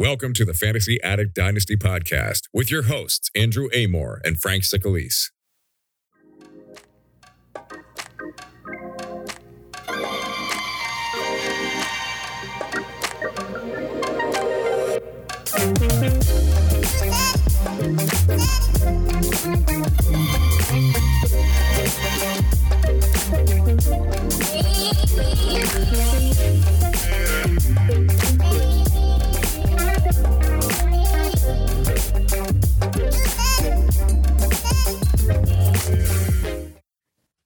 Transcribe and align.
Welcome 0.00 0.32
to 0.34 0.44
the 0.44 0.54
Fantasy 0.54 1.02
Addict 1.02 1.34
Dynasty 1.34 1.76
podcast 1.76 2.42
with 2.54 2.70
your 2.70 2.82
hosts, 2.84 3.30
Andrew 3.34 3.68
Amore 3.74 4.20
and 4.22 4.40
Frank 4.40 4.62
Sicalise. 4.62 5.30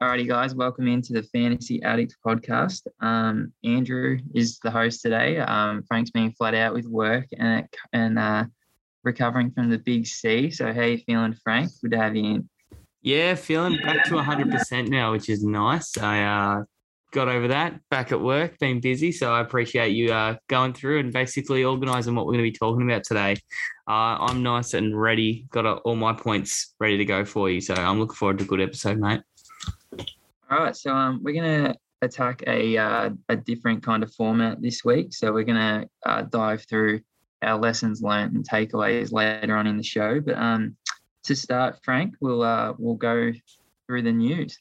Alrighty, 0.03 0.27
guys, 0.27 0.53
welcome 0.53 0.89
into 0.89 1.13
the 1.13 1.23
Fantasy 1.23 1.81
Addict 1.85 2.17
podcast. 2.27 2.89
Um, 2.99 3.53
Andrew 3.63 4.19
is 4.35 4.59
the 4.59 4.69
host 4.69 5.01
today. 5.01 5.39
Um, 5.39 5.85
Frank's 5.85 6.11
been 6.11 6.33
flat 6.33 6.57
out 6.57 6.75
with 6.75 6.87
work 6.87 7.27
and 7.39 7.69
and 7.93 8.19
uh, 8.19 8.47
recovering 9.05 9.53
from 9.53 9.71
the 9.71 9.79
big 9.79 10.09
C. 10.09 10.51
So, 10.51 10.73
how 10.73 10.83
you 10.83 10.99
feeling, 10.99 11.35
Frank? 11.45 11.71
Good 11.81 11.93
to 11.93 11.99
have 11.99 12.17
you 12.17 12.25
in. 12.25 12.49
Yeah, 13.03 13.37
feeling 13.37 13.79
back 13.81 14.05
to 14.07 14.15
100% 14.15 14.89
now, 14.89 15.13
which 15.13 15.29
is 15.29 15.45
nice. 15.45 15.97
I 15.97 16.25
uh, 16.25 16.65
got 17.13 17.29
over 17.29 17.49
that 17.49 17.79
back 17.89 18.11
at 18.11 18.21
work, 18.21 18.59
been 18.59 18.81
busy. 18.81 19.13
So 19.13 19.33
I 19.33 19.41
appreciate 19.41 19.91
you 19.91 20.13
uh, 20.13 20.37
going 20.49 20.73
through 20.73 20.99
and 20.99 21.13
basically 21.13 21.63
organising 21.63 22.17
what 22.17 22.27
we're 22.27 22.33
going 22.33 22.45
to 22.45 22.51
be 22.51 22.59
talking 22.59 22.91
about 22.91 23.05
today. 23.05 23.37
Uh, 23.89 24.19
I'm 24.19 24.43
nice 24.43 24.75
and 24.75 25.01
ready, 25.01 25.47
got 25.51 25.65
all 25.65 25.95
my 25.95 26.13
points 26.13 26.75
ready 26.81 26.97
to 26.99 27.05
go 27.05 27.25
for 27.25 27.51
you. 27.51 27.61
So 27.61 27.75
I'm 27.75 28.01
looking 28.01 28.17
forward 28.17 28.39
to 28.39 28.45
a 28.45 28.47
good 28.49 28.61
episode, 28.61 28.99
mate. 28.99 29.21
All 30.53 30.59
right, 30.59 30.77
so 30.77 30.95
um, 30.95 31.21
we're 31.23 31.33
gonna 31.33 31.75
attack 32.03 32.43
a 32.47 32.77
uh, 32.77 33.11
a 33.31 33.37
different 33.37 33.83
kind 33.83 34.03
of 34.03 34.13
format 34.13 34.61
this 34.61 34.85
week. 34.85 35.15
So 35.15 35.33
we're 35.33 35.45
gonna 35.45 35.87
uh, 36.05 36.23
dive 36.23 36.67
through 36.69 37.01
our 37.41 37.59
lessons 37.59 38.03
learned 38.03 38.35
and 38.35 38.47
takeaways 38.47 39.13
later 39.13 39.57
on 39.57 39.67
in 39.67 39.79
the 39.79 39.83
show. 39.83 40.21
But 40.21 40.37
um, 40.37 40.77
to 41.25 41.35
start, 41.35 41.79
Frank, 41.83 42.17
we'll 42.21 42.43
uh, 42.43 42.75
we'll 42.77 42.97
go 42.97 43.33
through 43.87 44.03
the 44.03 44.13
news. 44.13 44.59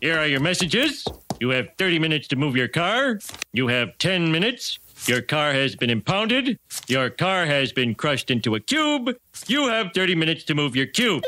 Here 0.00 0.18
are 0.18 0.26
your 0.26 0.40
messages. 0.40 1.04
You 1.38 1.50
have 1.50 1.68
30 1.78 2.00
minutes 2.00 2.26
to 2.28 2.36
move 2.36 2.56
your 2.56 2.66
car. 2.66 3.20
You 3.52 3.68
have 3.68 3.96
10 3.98 4.32
minutes. 4.32 4.80
Your 5.06 5.22
car 5.22 5.52
has 5.52 5.76
been 5.76 5.88
impounded. 5.88 6.58
Your 6.88 7.10
car 7.10 7.46
has 7.46 7.70
been 7.70 7.94
crushed 7.94 8.32
into 8.32 8.56
a 8.56 8.60
cube. 8.60 9.16
You 9.46 9.68
have 9.68 9.92
30 9.94 10.16
minutes 10.16 10.42
to 10.44 10.56
move 10.56 10.74
your 10.74 10.86
cube. 10.86 11.22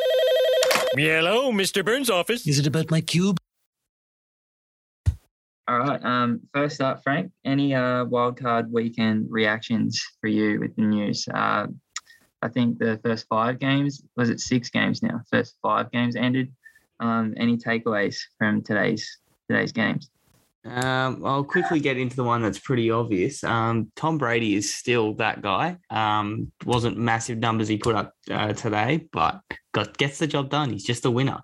Hello, 0.96 1.52
Mr. 1.52 1.84
Burns' 1.84 2.10
office. 2.10 2.44
Is 2.48 2.58
it 2.58 2.66
about 2.66 2.90
my 2.90 3.00
cube? 3.00 3.39
All 5.70 5.78
right. 5.78 6.04
Um, 6.04 6.40
first 6.52 6.80
up, 6.80 7.00
Frank, 7.04 7.30
any 7.44 7.76
uh, 7.76 8.04
wildcard 8.04 8.72
weekend 8.72 9.28
reactions 9.30 10.04
for 10.20 10.26
you 10.26 10.58
with 10.58 10.74
the 10.74 10.82
news? 10.82 11.28
Uh, 11.32 11.68
I 12.42 12.48
think 12.48 12.80
the 12.80 12.98
first 13.04 13.28
five 13.28 13.60
games, 13.60 14.02
was 14.16 14.30
it 14.30 14.40
six 14.40 14.68
games 14.68 15.00
now? 15.00 15.20
First 15.30 15.54
five 15.62 15.92
games 15.92 16.16
ended. 16.16 16.52
Um, 16.98 17.34
any 17.36 17.56
takeaways 17.56 18.18
from 18.36 18.62
today's 18.62 19.18
today's 19.48 19.70
games? 19.70 20.10
Um, 20.64 21.24
I'll 21.24 21.44
quickly 21.44 21.80
get 21.80 21.96
into 21.96 22.16
the 22.16 22.24
one 22.24 22.42
that's 22.42 22.58
pretty 22.58 22.90
obvious. 22.90 23.42
Um, 23.42 23.90
Tom 23.96 24.18
Brady 24.18 24.54
is 24.54 24.74
still 24.74 25.14
that 25.14 25.40
guy. 25.40 25.78
Um, 25.88 26.52
wasn't 26.66 26.98
massive 26.98 27.38
numbers 27.38 27.68
he 27.68 27.78
put 27.78 27.94
up 27.94 28.12
uh, 28.30 28.52
today, 28.52 29.08
but 29.10 29.40
got 29.72 29.96
gets 29.96 30.18
the 30.18 30.26
job 30.26 30.50
done. 30.50 30.70
He's 30.70 30.84
just 30.84 31.06
a 31.06 31.10
winner. 31.10 31.38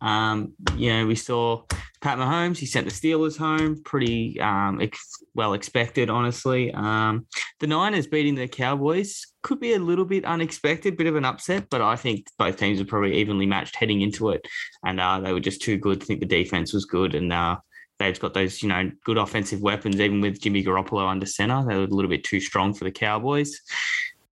Um, 0.00 0.52
you 0.76 0.92
know, 0.92 1.06
we 1.06 1.16
saw 1.16 1.64
Pat 2.00 2.18
Mahomes. 2.18 2.58
He 2.58 2.66
sent 2.66 2.88
the 2.88 2.92
Steelers 2.92 3.36
home, 3.36 3.82
pretty 3.84 4.40
um, 4.40 4.80
ex- 4.80 5.24
well 5.34 5.54
expected, 5.54 6.08
honestly. 6.08 6.72
Um, 6.72 7.26
the 7.58 7.66
Niners 7.66 8.06
beating 8.06 8.36
the 8.36 8.46
Cowboys 8.46 9.26
could 9.42 9.58
be 9.58 9.74
a 9.74 9.78
little 9.78 10.04
bit 10.04 10.24
unexpected, 10.24 10.96
bit 10.96 11.08
of 11.08 11.16
an 11.16 11.24
upset, 11.24 11.66
but 11.70 11.80
I 11.80 11.96
think 11.96 12.26
both 12.38 12.56
teams 12.56 12.80
are 12.80 12.84
probably 12.84 13.16
evenly 13.16 13.46
matched 13.46 13.74
heading 13.74 14.00
into 14.00 14.30
it, 14.30 14.46
and 14.84 15.00
uh, 15.00 15.18
they 15.18 15.32
were 15.32 15.40
just 15.40 15.60
too 15.60 15.76
good. 15.76 16.02
I 16.02 16.04
think 16.04 16.20
the 16.20 16.26
defense 16.26 16.72
was 16.72 16.84
good, 16.84 17.14
and 17.14 17.32
uh, 17.32 17.56
they've 18.00 18.18
got 18.18 18.34
those, 18.34 18.62
you 18.62 18.68
know, 18.68 18.90
good 19.04 19.18
offensive 19.18 19.60
weapons, 19.60 20.00
even 20.00 20.20
with 20.20 20.40
Jimmy 20.40 20.64
Garoppolo 20.64 21.06
under 21.06 21.26
center. 21.26 21.64
They 21.64 21.76
were 21.76 21.84
a 21.84 21.86
little 21.86 22.08
bit 22.08 22.24
too 22.24 22.40
strong 22.40 22.74
for 22.74 22.84
the 22.84 22.90
Cowboys. 22.90 23.60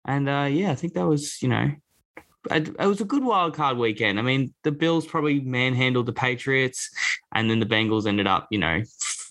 And 0.05 0.29
uh, 0.29 0.49
yeah, 0.51 0.73
I 0.73 0.75
think 0.75 0.95
that 0.95 1.07
was, 1.07 1.41
you 1.41 1.49
know, 1.49 1.71
it, 2.51 2.77
was 2.79 3.01
a 3.01 3.05
good 3.05 3.23
wild 3.25 3.55
card 3.55 3.79
weekend. 3.79 4.19
I 4.19 4.23
mean, 4.23 4.53
the 4.65 4.73
Bills 4.73 5.07
probably 5.07 5.41
manhandled 5.41 6.07
the 6.07 6.13
Patriots, 6.13 6.91
and 7.33 7.49
then 7.49 7.61
the 7.61 7.67
Bengals 7.67 8.07
ended 8.07 8.27
up, 8.27 8.49
you 8.51 8.59
know, 8.59 8.83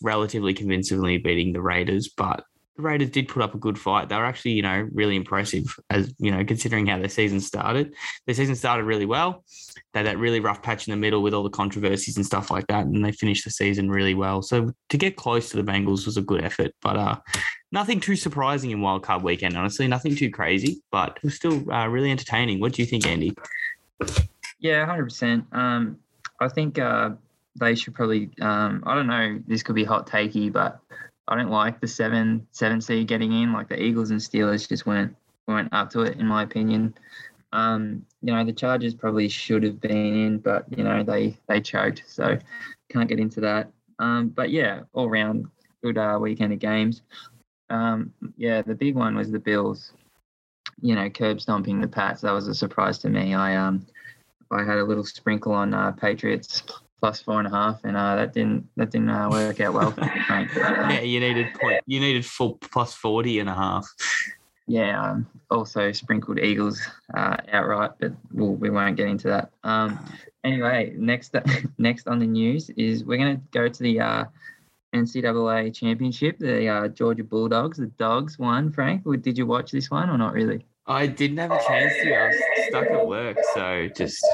relatively 0.02 0.54
convincingly 0.54 1.18
beating 1.18 1.52
the 1.52 1.62
Raiders. 1.62 2.08
But 2.08 2.46
the 2.76 2.82
Raiders 2.82 3.10
did 3.10 3.28
put 3.28 3.42
up 3.42 3.54
a 3.54 3.58
good 3.58 3.78
fight. 3.78 4.10
They 4.10 4.16
were 4.16 4.26
actually, 4.26 4.52
you 4.52 4.62
know, 4.62 4.88
really 4.94 5.16
impressive 5.16 5.76
as, 5.90 6.14
you 6.20 6.32
know, 6.32 6.44
considering 6.46 6.88
how 6.88 7.00
their 7.00 7.10
season 7.10 7.40
started. 7.40 7.94
Their 8.26 8.36
season 8.36 8.56
started 8.56 8.86
really 8.86 9.06
well. 9.06 9.44
They 9.94 10.00
had 10.00 10.08
that 10.08 10.18
really 10.18 10.40
rough 10.40 10.62
patch 10.62 10.88
in 10.88 10.92
the 10.92 10.98
middle 10.98 11.22
with 11.22 11.34
all 11.34 11.44
the 11.44 11.50
controversies 11.50 12.16
and 12.16 12.26
stuff 12.26 12.50
like 12.50 12.68
that. 12.68 12.86
And 12.86 13.04
they 13.04 13.12
finished 13.12 13.44
the 13.44 13.52
season 13.52 13.90
really 13.90 14.14
well. 14.14 14.42
So 14.42 14.72
to 14.90 14.98
get 14.98 15.18
close 15.18 15.50
to 15.50 15.58
the 15.58 15.70
Bengals 15.70 16.06
was 16.06 16.18
a 16.18 16.22
good 16.22 16.44
effort. 16.44 16.72
But 16.82 16.96
uh, 16.98 17.18
nothing 17.72 18.00
too 18.00 18.16
surprising 18.16 18.72
in 18.72 18.80
wildcard 18.80 19.22
weekend, 19.22 19.58
honestly. 19.58 19.88
Nothing 19.88 20.16
too 20.16 20.32
crazy, 20.32 20.82
but 20.92 21.18
it 21.18 21.24
was 21.24 21.36
still 21.36 21.70
uh, 21.72 21.88
really 21.88 22.12
entertaining. 22.12 22.60
What 22.60 22.74
do 22.74 22.82
you 22.82 22.86
think, 22.86 23.06
Andy? 23.06 23.34
Yeah, 24.60 24.86
100%. 24.86 25.46
Um, 25.54 25.98
I 26.40 26.48
think 26.48 26.80
uh, 26.80 27.12
they 27.60 27.76
should 27.76 27.94
probably, 27.94 28.30
um, 28.42 28.84
I 28.86 28.96
don't 28.96 29.08
know, 29.08 29.40
this 29.48 29.62
could 29.62 29.76
be 29.76 29.84
hot 29.84 30.08
takey, 30.08 30.52
but 30.52 30.80
I 31.32 31.38
don't 31.38 31.50
like 31.50 31.80
the 31.80 31.88
seven 31.88 32.46
seven 32.52 32.82
seed 32.82 33.08
getting 33.08 33.32
in. 33.32 33.54
Like 33.54 33.70
the 33.70 33.82
Eagles 33.82 34.12
and 34.12 34.20
Steelers 34.20 34.68
just 34.68 34.86
weren't 34.86 35.16
weren't 35.48 35.70
up 35.72 35.90
to 35.92 36.02
it, 36.02 36.20
in 36.20 36.28
my 36.28 36.44
opinion. 36.44 36.94
Um, 37.54 38.06
you 38.22 38.34
know, 38.34 38.44
the 38.44 38.52
Chargers 38.52 38.94
probably 38.94 39.30
should 39.30 39.64
have 39.64 39.80
been 39.80 39.92
in, 39.92 40.38
but 40.40 40.66
you 40.78 40.84
know 40.84 41.04
they 41.04 41.38
they 41.48 41.62
choked, 41.62 42.04
so 42.06 42.38
can't 42.90 43.08
get 43.08 43.22
into 43.22 43.40
that. 43.40 43.72
Um, 44.00 44.28
but 44.28 44.50
yeah, 44.50 44.82
all 44.92 45.10
round 45.10 45.48
good 45.82 45.98
uh, 45.98 46.20
weekend 46.22 46.52
of 46.52 46.60
games. 46.60 47.02
Um, 47.70 48.14
yeah, 48.36 48.62
the 48.62 48.76
big 48.76 48.96
one 48.96 49.16
was 49.16 49.32
the 49.32 49.40
Bills. 49.40 49.94
You 50.82 50.96
know, 50.96 51.10
curb 51.10 51.40
stomping 51.40 51.80
the 51.80 51.88
Pats. 51.88 52.22
That 52.22 52.32
was 52.32 52.50
a 52.50 52.54
surprise 52.54 52.98
to 53.00 53.10
me. 53.10 53.36
I 53.36 53.56
um, 53.56 53.88
I 54.52 54.66
had 54.66 54.80
a 54.80 54.84
little 54.84 55.06
sprinkle 55.06 55.54
on 55.54 55.74
uh, 55.74 55.94
Patriots 55.94 56.64
plus 57.02 57.20
four 57.20 57.40
and 57.40 57.48
a 57.48 57.52
half, 57.52 57.84
and 57.84 57.98
uh, 57.98 58.16
that 58.16 58.32
didn't 58.32 58.70
that 58.78 58.92
didn't 58.92 59.10
uh, 59.10 59.28
work 59.30 59.60
out 59.60 59.74
well 59.74 59.92
for 59.92 60.02
me, 60.02 60.12
yeah, 60.30 61.02
you 61.02 61.20
needed 61.20 61.48
point, 61.60 61.82
you 61.88 62.00
needed 62.00 62.26
full 62.26 62.58
plus 62.62 62.94
40 62.94 63.40
and 63.40 63.50
a 63.50 63.54
half. 63.54 63.90
Yeah, 64.68 65.04
um, 65.04 65.28
also 65.50 65.92
sprinkled 65.92 66.40
Eagles 66.40 66.80
uh, 67.14 67.38
outright, 67.52 67.92
but 68.00 68.14
we'll, 68.32 68.54
we 68.54 68.70
won't 68.70 68.96
get 68.96 69.08
into 69.08 69.28
that. 69.28 69.52
Um, 69.64 70.00
anyway, 70.44 70.94
next 70.96 71.36
next 71.78 72.08
on 72.08 72.20
the 72.20 72.28
news 72.28 72.70
is 72.78 73.04
we're 73.04 73.18
going 73.18 73.36
to 73.36 73.42
go 73.52 73.68
to 73.68 73.84
the 73.84 74.00
uh, 74.00 74.26
NCAA 74.94 75.74
championship. 75.74 76.38
The 76.38 76.68
uh, 76.68 76.88
Georgia 76.90 77.24
Bulldogs, 77.24 77.80
the 77.80 77.88
Dogs 77.88 78.38
won. 78.38 78.72
Frank, 78.72 79.04
did 79.22 79.38
you 79.38 79.48
watch 79.48 79.72
this 79.72 79.90
one 79.90 80.10
or 80.10 80.18
not 80.18 80.34
really? 80.34 80.66
I 80.86 81.08
didn't 81.08 81.38
have 81.38 81.52
a 81.52 81.60
chance 81.68 81.94
to. 82.04 82.16
I 82.16 82.28
was 82.28 82.42
stuck 82.68 82.88
at 82.88 83.08
work, 83.08 83.38
so 83.54 83.90
just 83.96 84.26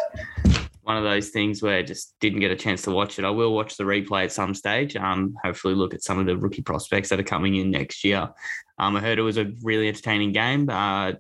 one 0.87 0.95
of 0.95 1.03
those 1.03 1.31
things 1.31 1.61
where 1.61 1.79
I 1.79 1.83
just 1.83 2.15
didn't 2.21 2.39
get 2.39 2.49
a 2.49 2.55
chance 2.55 2.83
to 2.83 2.91
watch 2.91 3.19
it. 3.19 3.25
I 3.25 3.29
will 3.29 3.53
watch 3.53 3.75
the 3.75 3.83
replay 3.83 4.23
at 4.23 4.31
some 4.31 4.55
stage. 4.55 4.95
Um, 4.95 5.35
hopefully 5.43 5.75
look 5.75 5.93
at 5.93 6.01
some 6.01 6.17
of 6.17 6.25
the 6.25 6.37
rookie 6.37 6.61
prospects 6.61 7.09
that 7.09 7.19
are 7.19 7.23
coming 7.23 7.55
in 7.55 7.71
next 7.71 8.05
year. 8.05 8.29
Um, 8.79 8.95
I 8.95 9.01
heard 9.01 9.19
it 9.19 9.23
was 9.23 9.37
a 9.37 9.51
really 9.63 9.89
entertaining 9.89 10.31
game. 10.31 10.69
Uh, 10.69 11.11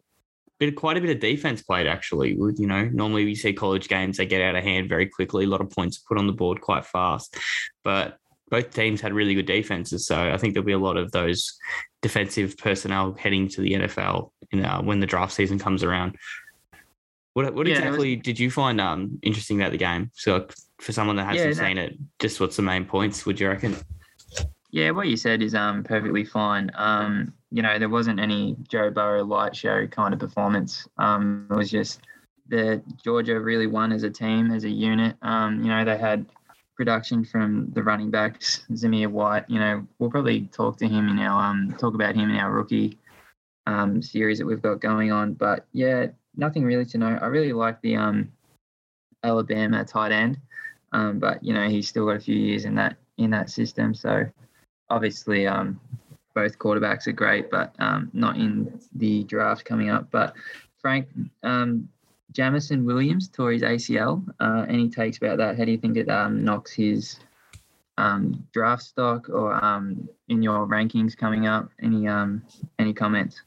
bit 0.57 0.73
quite 0.77 0.95
a 0.95 1.01
bit 1.01 1.09
of 1.09 1.19
defense 1.19 1.63
played 1.63 1.85
actually. 1.85 2.31
You 2.31 2.65
know, 2.65 2.85
normally 2.85 3.25
we 3.25 3.35
see 3.35 3.51
college 3.51 3.89
games 3.89 4.15
they 4.15 4.25
get 4.25 4.41
out 4.41 4.55
of 4.55 4.63
hand 4.63 4.87
very 4.87 5.05
quickly. 5.05 5.43
A 5.43 5.49
lot 5.49 5.59
of 5.59 5.69
points 5.69 5.97
put 5.97 6.17
on 6.17 6.27
the 6.27 6.33
board 6.33 6.61
quite 6.61 6.85
fast, 6.85 7.35
but 7.83 8.19
both 8.49 8.73
teams 8.73 9.01
had 9.01 9.13
really 9.13 9.35
good 9.35 9.47
defenses. 9.47 10.07
So 10.07 10.31
I 10.31 10.37
think 10.37 10.53
there'll 10.53 10.65
be 10.65 10.71
a 10.71 10.79
lot 10.79 10.95
of 10.95 11.11
those 11.11 11.57
defensive 12.01 12.57
personnel 12.57 13.15
heading 13.19 13.49
to 13.49 13.59
the 13.59 13.73
NFL 13.73 14.31
in, 14.51 14.63
uh, 14.63 14.81
when 14.81 15.01
the 15.01 15.05
draft 15.05 15.33
season 15.33 15.59
comes 15.59 15.83
around. 15.83 16.15
What 17.37 17.53
what 17.53 17.67
yeah, 17.67 17.75
exactly 17.75 18.15
was, 18.15 18.23
did 18.23 18.39
you 18.39 18.49
find 18.49 18.81
um 18.81 19.19
interesting 19.21 19.61
about 19.61 19.69
the 19.71 19.77
game? 19.77 20.09
So 20.15 20.47
for 20.79 20.91
someone 20.91 21.17
that 21.17 21.25
hasn't 21.25 21.55
yeah, 21.55 21.67
seen 21.67 21.77
it, 21.77 21.95
just 22.17 22.39
what's 22.39 22.55
the 22.55 22.63
main 22.63 22.83
points? 22.83 23.27
Would 23.27 23.39
you 23.39 23.47
reckon? 23.47 23.75
Yeah, 24.71 24.89
what 24.89 25.07
you 25.07 25.17
said 25.17 25.43
is 25.43 25.53
um 25.53 25.83
perfectly 25.83 26.25
fine. 26.25 26.71
Um, 26.73 27.31
you 27.51 27.61
know, 27.61 27.77
there 27.77 27.89
wasn't 27.89 28.19
any 28.19 28.55
Joe 28.67 28.89
Burrow 28.89 29.23
light 29.23 29.55
show 29.55 29.85
kind 29.85 30.15
of 30.15 30.19
performance. 30.19 30.87
Um, 30.97 31.45
it 31.51 31.53
was 31.53 31.69
just 31.69 32.01
the 32.47 32.81
Georgia 33.03 33.39
really 33.39 33.67
won 33.67 33.91
as 33.91 34.01
a 34.01 34.09
team, 34.09 34.49
as 34.49 34.63
a 34.63 34.69
unit. 34.71 35.15
Um, 35.21 35.61
you 35.61 35.69
know, 35.69 35.85
they 35.85 35.95
had 35.95 36.25
production 36.75 37.23
from 37.23 37.69
the 37.73 37.83
running 37.83 38.09
backs, 38.09 38.65
Zamir 38.71 39.11
White. 39.11 39.47
You 39.47 39.59
know, 39.59 39.87
we'll 39.99 40.09
probably 40.09 40.47
talk 40.47 40.77
to 40.77 40.87
him 40.87 41.07
in 41.07 41.19
our 41.19 41.51
um 41.51 41.75
talk 41.77 41.93
about 41.93 42.15
him 42.15 42.31
in 42.31 42.37
our 42.37 42.51
rookie 42.51 42.97
um, 43.67 44.01
series 44.01 44.39
that 44.39 44.47
we've 44.47 44.61
got 44.61 44.81
going 44.81 45.11
on. 45.11 45.33
But 45.33 45.67
yeah, 45.71 46.07
nothing 46.37 46.63
really 46.63 46.85
to 46.85 46.97
know. 46.97 47.19
I 47.21 47.25
really 47.25 47.53
like 47.53 47.81
the 47.81 47.97
um, 47.97 48.31
Alabama 49.23 49.83
tight 49.83 50.11
end, 50.11 50.37
um, 50.93 51.19
but 51.19 51.43
you 51.43 51.53
know 51.53 51.67
he's 51.67 51.89
still 51.89 52.05
got 52.05 52.15
a 52.15 52.19
few 52.19 52.35
years 52.35 52.65
in 52.65 52.75
that 52.75 52.95
in 53.17 53.31
that 53.31 53.49
system. 53.49 53.93
So 53.93 54.25
obviously, 54.89 55.47
um, 55.47 55.79
both 56.33 56.57
quarterbacks 56.59 57.07
are 57.07 57.13
great, 57.13 57.49
but 57.49 57.75
um, 57.79 58.09
not 58.13 58.37
in 58.37 58.79
the 58.95 59.23
draft 59.23 59.65
coming 59.65 59.89
up. 59.89 60.09
But 60.11 60.35
Frank, 60.79 61.07
um, 61.43 61.89
Jameson 62.31 62.85
Williams 62.85 63.27
tore 63.27 63.51
his 63.51 63.63
ACL. 63.63 64.23
Uh, 64.39 64.65
any 64.69 64.89
takes 64.89 65.17
about 65.17 65.37
that? 65.37 65.57
How 65.57 65.65
do 65.65 65.71
you 65.71 65.77
think 65.77 65.97
it 65.97 66.09
um, 66.09 66.43
knocks 66.43 66.71
his 66.71 67.19
um, 67.97 68.47
draft 68.53 68.83
stock 68.83 69.29
or 69.29 69.53
um, 69.63 70.07
in 70.29 70.43
your 70.43 70.67
rankings 70.67 71.17
coming 71.17 71.47
up? 71.47 71.69
Any 71.81 72.07
um, 72.07 72.43
any 72.77 72.93
comments? 72.93 73.41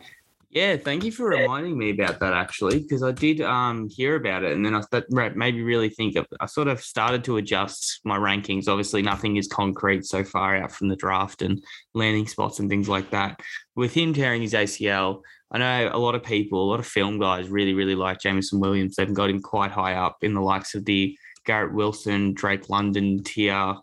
Yeah, 0.52 0.76
thank 0.76 1.04
you 1.04 1.12
for 1.12 1.28
reminding 1.28 1.78
me 1.78 1.90
about 1.90 2.18
that 2.18 2.32
actually, 2.32 2.80
because 2.80 3.04
I 3.04 3.12
did 3.12 3.40
um, 3.40 3.88
hear 3.88 4.16
about 4.16 4.42
it, 4.42 4.50
and 4.50 4.66
then 4.66 4.74
I 4.74 4.82
that 4.90 5.08
made 5.08 5.36
me 5.36 5.62
really 5.62 5.90
think 5.90 6.16
of. 6.16 6.26
I 6.40 6.46
sort 6.46 6.66
of 6.66 6.82
started 6.82 7.22
to 7.24 7.36
adjust 7.36 8.00
my 8.04 8.18
rankings. 8.18 8.66
Obviously, 8.66 9.00
nothing 9.00 9.36
is 9.36 9.46
concrete 9.46 10.04
so 10.04 10.24
far 10.24 10.56
out 10.56 10.72
from 10.72 10.88
the 10.88 10.96
draft 10.96 11.42
and 11.42 11.62
landing 11.94 12.26
spots 12.26 12.58
and 12.58 12.68
things 12.68 12.88
like 12.88 13.10
that. 13.10 13.40
With 13.76 13.94
him 13.94 14.12
tearing 14.12 14.42
his 14.42 14.54
ACL, 14.54 15.20
I 15.52 15.58
know 15.58 15.90
a 15.92 15.98
lot 15.98 16.16
of 16.16 16.24
people, 16.24 16.64
a 16.64 16.70
lot 16.70 16.80
of 16.80 16.86
film 16.86 17.20
guys, 17.20 17.48
really, 17.48 17.74
really 17.74 17.94
like 17.94 18.20
Jameson 18.20 18.58
Williams. 18.58 18.96
They've 18.96 19.14
got 19.14 19.30
him 19.30 19.40
quite 19.40 19.70
high 19.70 19.94
up 19.94 20.16
in 20.22 20.34
the 20.34 20.40
likes 20.40 20.74
of 20.74 20.84
the 20.84 21.16
Garrett 21.46 21.74
Wilson, 21.74 22.34
Drake 22.34 22.68
London 22.68 23.22
tier 23.22 23.76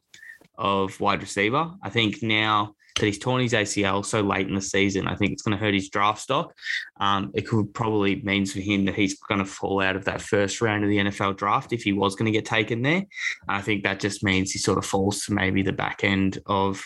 of 0.57 0.99
wide 0.99 1.21
receiver. 1.21 1.71
I 1.81 1.89
think 1.89 2.21
now 2.21 2.75
that 2.99 3.05
he's 3.05 3.19
torn 3.19 3.41
his 3.41 3.53
ACL 3.53 4.05
so 4.05 4.21
late 4.21 4.47
in 4.47 4.55
the 4.55 4.61
season. 4.61 5.07
I 5.07 5.15
think 5.15 5.31
it's 5.31 5.41
going 5.41 5.57
to 5.57 5.63
hurt 5.63 5.73
his 5.73 5.89
draft 5.89 6.21
stock. 6.21 6.53
Um, 6.99 7.31
it 7.33 7.47
could 7.47 7.73
probably 7.73 8.21
means 8.21 8.53
for 8.53 8.59
him 8.59 8.85
that 8.85 8.95
he's 8.95 9.17
going 9.19 9.39
to 9.39 9.45
fall 9.45 9.81
out 9.81 9.95
of 9.95 10.05
that 10.05 10.21
first 10.21 10.61
round 10.61 10.83
of 10.83 10.89
the 10.89 10.97
NFL 10.97 11.37
draft 11.37 11.73
if 11.73 11.83
he 11.83 11.93
was 11.93 12.15
going 12.15 12.31
to 12.31 12.37
get 12.37 12.45
taken 12.45 12.81
there. 12.81 13.03
I 13.47 13.61
think 13.61 13.83
that 13.83 13.99
just 13.99 14.23
means 14.23 14.51
he 14.51 14.59
sort 14.59 14.77
of 14.77 14.85
falls 14.85 15.23
to 15.25 15.33
maybe 15.33 15.61
the 15.61 15.73
back 15.73 16.03
end 16.03 16.39
of, 16.45 16.83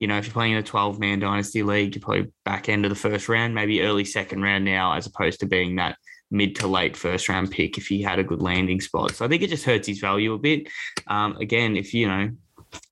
you 0.00 0.08
know, 0.08 0.18
if 0.18 0.26
you're 0.26 0.32
playing 0.32 0.52
in 0.52 0.58
a 0.58 0.62
12 0.62 0.98
man 0.98 1.20
dynasty 1.20 1.62
league, 1.62 1.94
you're 1.94 2.02
probably 2.02 2.32
back 2.44 2.68
end 2.68 2.84
of 2.84 2.90
the 2.90 2.96
first 2.96 3.28
round, 3.28 3.54
maybe 3.54 3.82
early 3.82 4.04
second 4.04 4.42
round 4.42 4.64
now, 4.64 4.94
as 4.94 5.06
opposed 5.06 5.40
to 5.40 5.46
being 5.46 5.76
that 5.76 5.96
mid 6.30 6.56
to 6.56 6.66
late 6.66 6.96
first 6.96 7.28
round 7.28 7.50
pick 7.50 7.76
if 7.76 7.86
he 7.86 8.02
had 8.02 8.18
a 8.18 8.24
good 8.24 8.42
landing 8.42 8.80
spot. 8.80 9.14
So 9.14 9.24
I 9.24 9.28
think 9.28 9.42
it 9.42 9.50
just 9.50 9.64
hurts 9.64 9.86
his 9.86 10.00
value 10.00 10.32
a 10.32 10.38
bit. 10.38 10.68
Um, 11.06 11.36
again, 11.36 11.76
if 11.76 11.94
you 11.94 12.08
know 12.08 12.30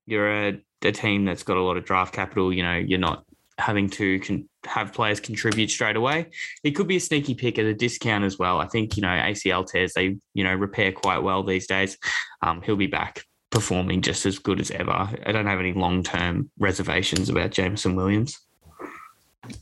you're 0.07 0.31
a 0.31 0.61
a 0.83 0.93
team 0.93 1.25
that's 1.25 1.43
got 1.43 1.57
a 1.57 1.63
lot 1.63 1.77
of 1.77 1.85
draft 1.85 2.15
capital, 2.15 2.53
you 2.53 2.63
know, 2.63 2.77
you're 2.77 2.99
not 2.99 3.25
having 3.59 3.89
to 3.91 4.19
con- 4.21 4.49
have 4.65 4.93
players 4.93 5.21
contribute 5.21 5.71
straight 5.71 5.97
away. 5.97 6.27
It 6.65 6.73
could 6.73 6.89
be 6.89 6.97
a 6.97 7.01
sneaky 7.01 7.35
pick 7.35 7.59
at 7.59 7.65
a 7.65 7.75
discount 7.75 8.25
as 8.25 8.39
well. 8.39 8.61
I 8.61 8.67
think, 8.67 8.97
you 8.97 9.03
know, 9.03 9.09
ACL 9.09 9.67
tears, 9.67 9.93
they, 9.95 10.17
you 10.35 10.45
know, 10.45 10.55
repair 10.55 10.93
quite 10.93 11.19
well 11.19 11.43
these 11.43 11.67
days. 11.67 11.99
Um, 12.43 12.63
he'll 12.63 12.77
be 12.77 12.87
back 12.87 13.25
performing 13.51 14.01
just 14.01 14.27
as 14.27 14.39
good 14.39 14.61
as 14.61 14.71
ever. 14.71 14.93
I 14.93 15.33
don't 15.33 15.47
have 15.47 15.61
any 15.61 15.73
long 15.73 16.03
term 16.03 16.51
reservations 16.59 17.29
about 17.29 17.51
Jameson 17.51 17.97
Williams. 17.97 18.39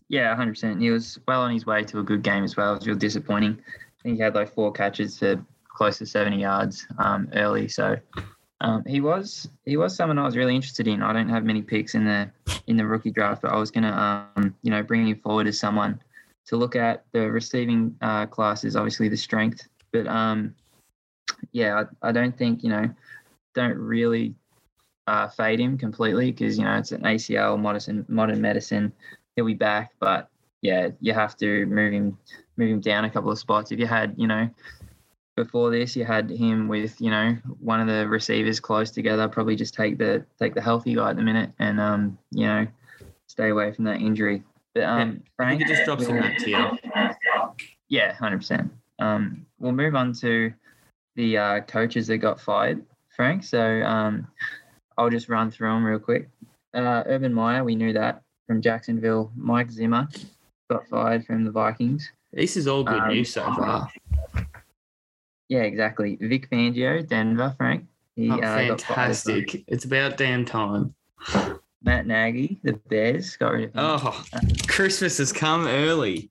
Yeah, 0.08 0.34
100%. 0.36 0.80
He 0.80 0.90
was 0.90 1.18
well 1.26 1.42
on 1.42 1.52
his 1.52 1.66
way 1.66 1.84
to 1.84 1.98
a 1.98 2.02
good 2.02 2.22
game 2.22 2.44
as 2.44 2.56
well. 2.56 2.72
It 2.72 2.78
was 2.78 2.86
real 2.86 2.96
disappointing. 2.96 3.58
I 3.58 4.02
think 4.02 4.16
he 4.16 4.22
had 4.22 4.34
like 4.34 4.54
four 4.54 4.72
catches 4.72 5.18
for 5.18 5.44
close 5.68 5.98
to 5.98 6.06
70 6.06 6.40
yards 6.40 6.86
um, 6.98 7.28
early. 7.34 7.68
So 7.68 7.96
um, 8.60 8.82
he 8.86 9.00
was 9.00 9.48
he 9.64 9.76
was 9.76 9.94
someone 9.94 10.18
I 10.18 10.24
was 10.24 10.36
really 10.36 10.56
interested 10.56 10.88
in. 10.88 11.02
I 11.02 11.12
don't 11.12 11.28
have 11.28 11.44
many 11.44 11.62
picks 11.62 11.94
in 11.94 12.04
the 12.04 12.30
in 12.66 12.76
the 12.76 12.86
rookie 12.86 13.10
draft, 13.10 13.42
but 13.42 13.52
I 13.52 13.56
was 13.56 13.70
gonna 13.70 14.32
um, 14.36 14.54
you 14.62 14.70
know 14.70 14.82
bring 14.82 15.06
him 15.06 15.20
forward 15.20 15.46
as 15.46 15.58
someone 15.58 16.00
to 16.46 16.56
look 16.56 16.74
at. 16.74 17.04
The 17.12 17.30
receiving 17.30 17.96
uh, 18.00 18.26
class 18.26 18.64
is 18.64 18.74
obviously 18.74 19.08
the 19.08 19.16
strength, 19.16 19.68
but 19.92 20.08
um, 20.08 20.54
yeah, 21.52 21.84
I, 22.02 22.08
I 22.08 22.12
don't 22.12 22.36
think 22.36 22.64
you 22.64 22.70
know 22.70 22.90
don't 23.54 23.78
really 23.78 24.34
uh, 25.06 25.28
fade 25.28 25.60
him 25.60 25.78
completely 25.78 26.32
because 26.32 26.58
you 26.58 26.64
know 26.64 26.76
it's 26.76 26.92
an 26.92 27.02
ACL 27.02 27.58
modern 27.60 28.04
modern 28.08 28.40
medicine. 28.40 28.92
He'll 29.36 29.46
be 29.46 29.54
back, 29.54 29.92
but 30.00 30.30
yeah, 30.62 30.88
you 31.00 31.14
have 31.14 31.36
to 31.36 31.64
move 31.66 31.92
him 31.92 32.18
move 32.56 32.70
him 32.70 32.80
down 32.80 33.04
a 33.04 33.10
couple 33.10 33.30
of 33.30 33.38
spots. 33.38 33.70
If 33.70 33.78
you 33.78 33.86
had 33.86 34.14
you 34.16 34.26
know 34.26 34.50
before 35.38 35.70
this 35.70 35.94
you 35.94 36.04
had 36.04 36.28
him 36.28 36.66
with 36.66 37.00
you 37.00 37.10
know 37.10 37.36
one 37.60 37.80
of 37.80 37.86
the 37.86 38.08
receivers 38.08 38.58
close 38.58 38.90
together 38.90 39.28
probably 39.28 39.54
just 39.54 39.72
take 39.72 39.96
the 39.96 40.24
take 40.36 40.52
the 40.52 40.60
healthy 40.60 40.94
guy 40.96 41.10
at 41.10 41.16
the 41.16 41.22
minute 41.22 41.50
and 41.60 41.80
um 41.80 42.18
you 42.32 42.44
know 42.44 42.66
stay 43.28 43.50
away 43.50 43.70
from 43.72 43.84
that 43.84 44.00
injury. 44.00 44.42
But 44.74 44.84
um 44.84 44.98
yeah, 44.98 45.18
frank 45.36 45.66
just 45.66 45.84
drops 45.84 46.06
in 46.06 46.16
that 46.16 46.38
tier 46.38 46.72
yeah 47.88 48.16
100% 48.16 48.68
um 48.98 49.46
we'll 49.60 49.72
move 49.72 49.94
on 49.94 50.12
to 50.14 50.52
the 51.14 51.38
uh, 51.38 51.60
coaches 51.60 52.08
that 52.08 52.18
got 52.18 52.40
fired 52.40 52.84
frank. 53.14 53.44
So 53.44 53.82
um 53.82 54.26
i'll 54.96 55.10
just 55.10 55.28
run 55.28 55.52
through 55.52 55.68
them 55.68 55.84
real 55.84 56.00
quick. 56.00 56.28
Uh 56.74 57.04
urban 57.06 57.32
meyer 57.32 57.62
we 57.62 57.76
knew 57.76 57.92
that 57.92 58.22
from 58.48 58.60
jacksonville. 58.60 59.30
Mike 59.36 59.70
zimmer 59.70 60.08
got 60.68 60.88
fired 60.88 61.24
from 61.24 61.44
the 61.44 61.52
vikings. 61.52 62.10
This 62.32 62.56
is 62.56 62.66
all 62.66 62.82
good 62.82 63.00
um, 63.00 63.08
news 63.08 63.32
so 63.32 63.42
far 63.54 63.88
yeah, 65.48 65.62
exactly. 65.62 66.16
Vic 66.20 66.48
Fangio, 66.50 67.06
Denver, 67.06 67.54
Frank. 67.56 67.86
He, 68.16 68.30
oh, 68.30 68.38
uh, 68.38 68.76
fantastic. 68.76 69.64
It's 69.66 69.84
about 69.84 70.16
damn 70.16 70.44
time. 70.44 70.94
Matt 71.82 72.06
Nagy, 72.06 72.58
the 72.64 72.72
Bears, 72.88 73.36
got 73.36 73.52
rid 73.52 73.64
of 73.64 73.70
him. 73.70 73.74
Oh, 73.76 74.24
Christmas 74.66 75.18
has 75.18 75.32
come 75.32 75.66
early. 75.68 76.30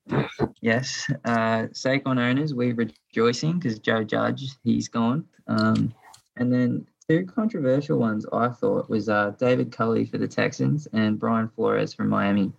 Yes. 0.62 1.10
Uh, 1.24 1.68
Saquon 1.74 2.20
owners, 2.20 2.54
we're 2.54 2.76
rejoicing 2.76 3.58
because 3.58 3.80
Joe 3.80 4.04
Judge, 4.04 4.50
he's 4.64 4.90
gone. 4.90 5.26
Um, 5.48 5.94
and 6.36 6.52
then 6.52 6.86
two 7.08 7.26
controversial 7.26 7.98
ones 7.98 8.26
I 8.34 8.50
thought 8.50 8.90
was 8.90 9.08
uh, 9.08 9.32
David 9.40 9.72
Culley 9.72 10.06
for 10.06 10.18
the 10.18 10.28
Texans 10.28 10.88
and 10.94 11.18
Brian 11.18 11.48
Flores 11.48 11.94
from 11.94 12.10
Miami. 12.10 12.52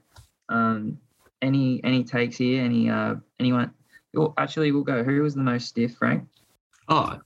Um, 0.48 0.98
any 1.42 1.80
any 1.84 2.02
takes 2.02 2.38
here? 2.38 2.64
Any 2.64 2.88
uh, 2.88 3.16
anyone? 3.38 3.72
Well, 4.14 4.34
actually, 4.38 4.72
we'll 4.72 4.82
go. 4.82 5.04
Who 5.04 5.22
was 5.22 5.34
the 5.34 5.42
most 5.42 5.68
stiff, 5.68 5.94
Frank? 5.96 6.26
Oh, 6.88 7.18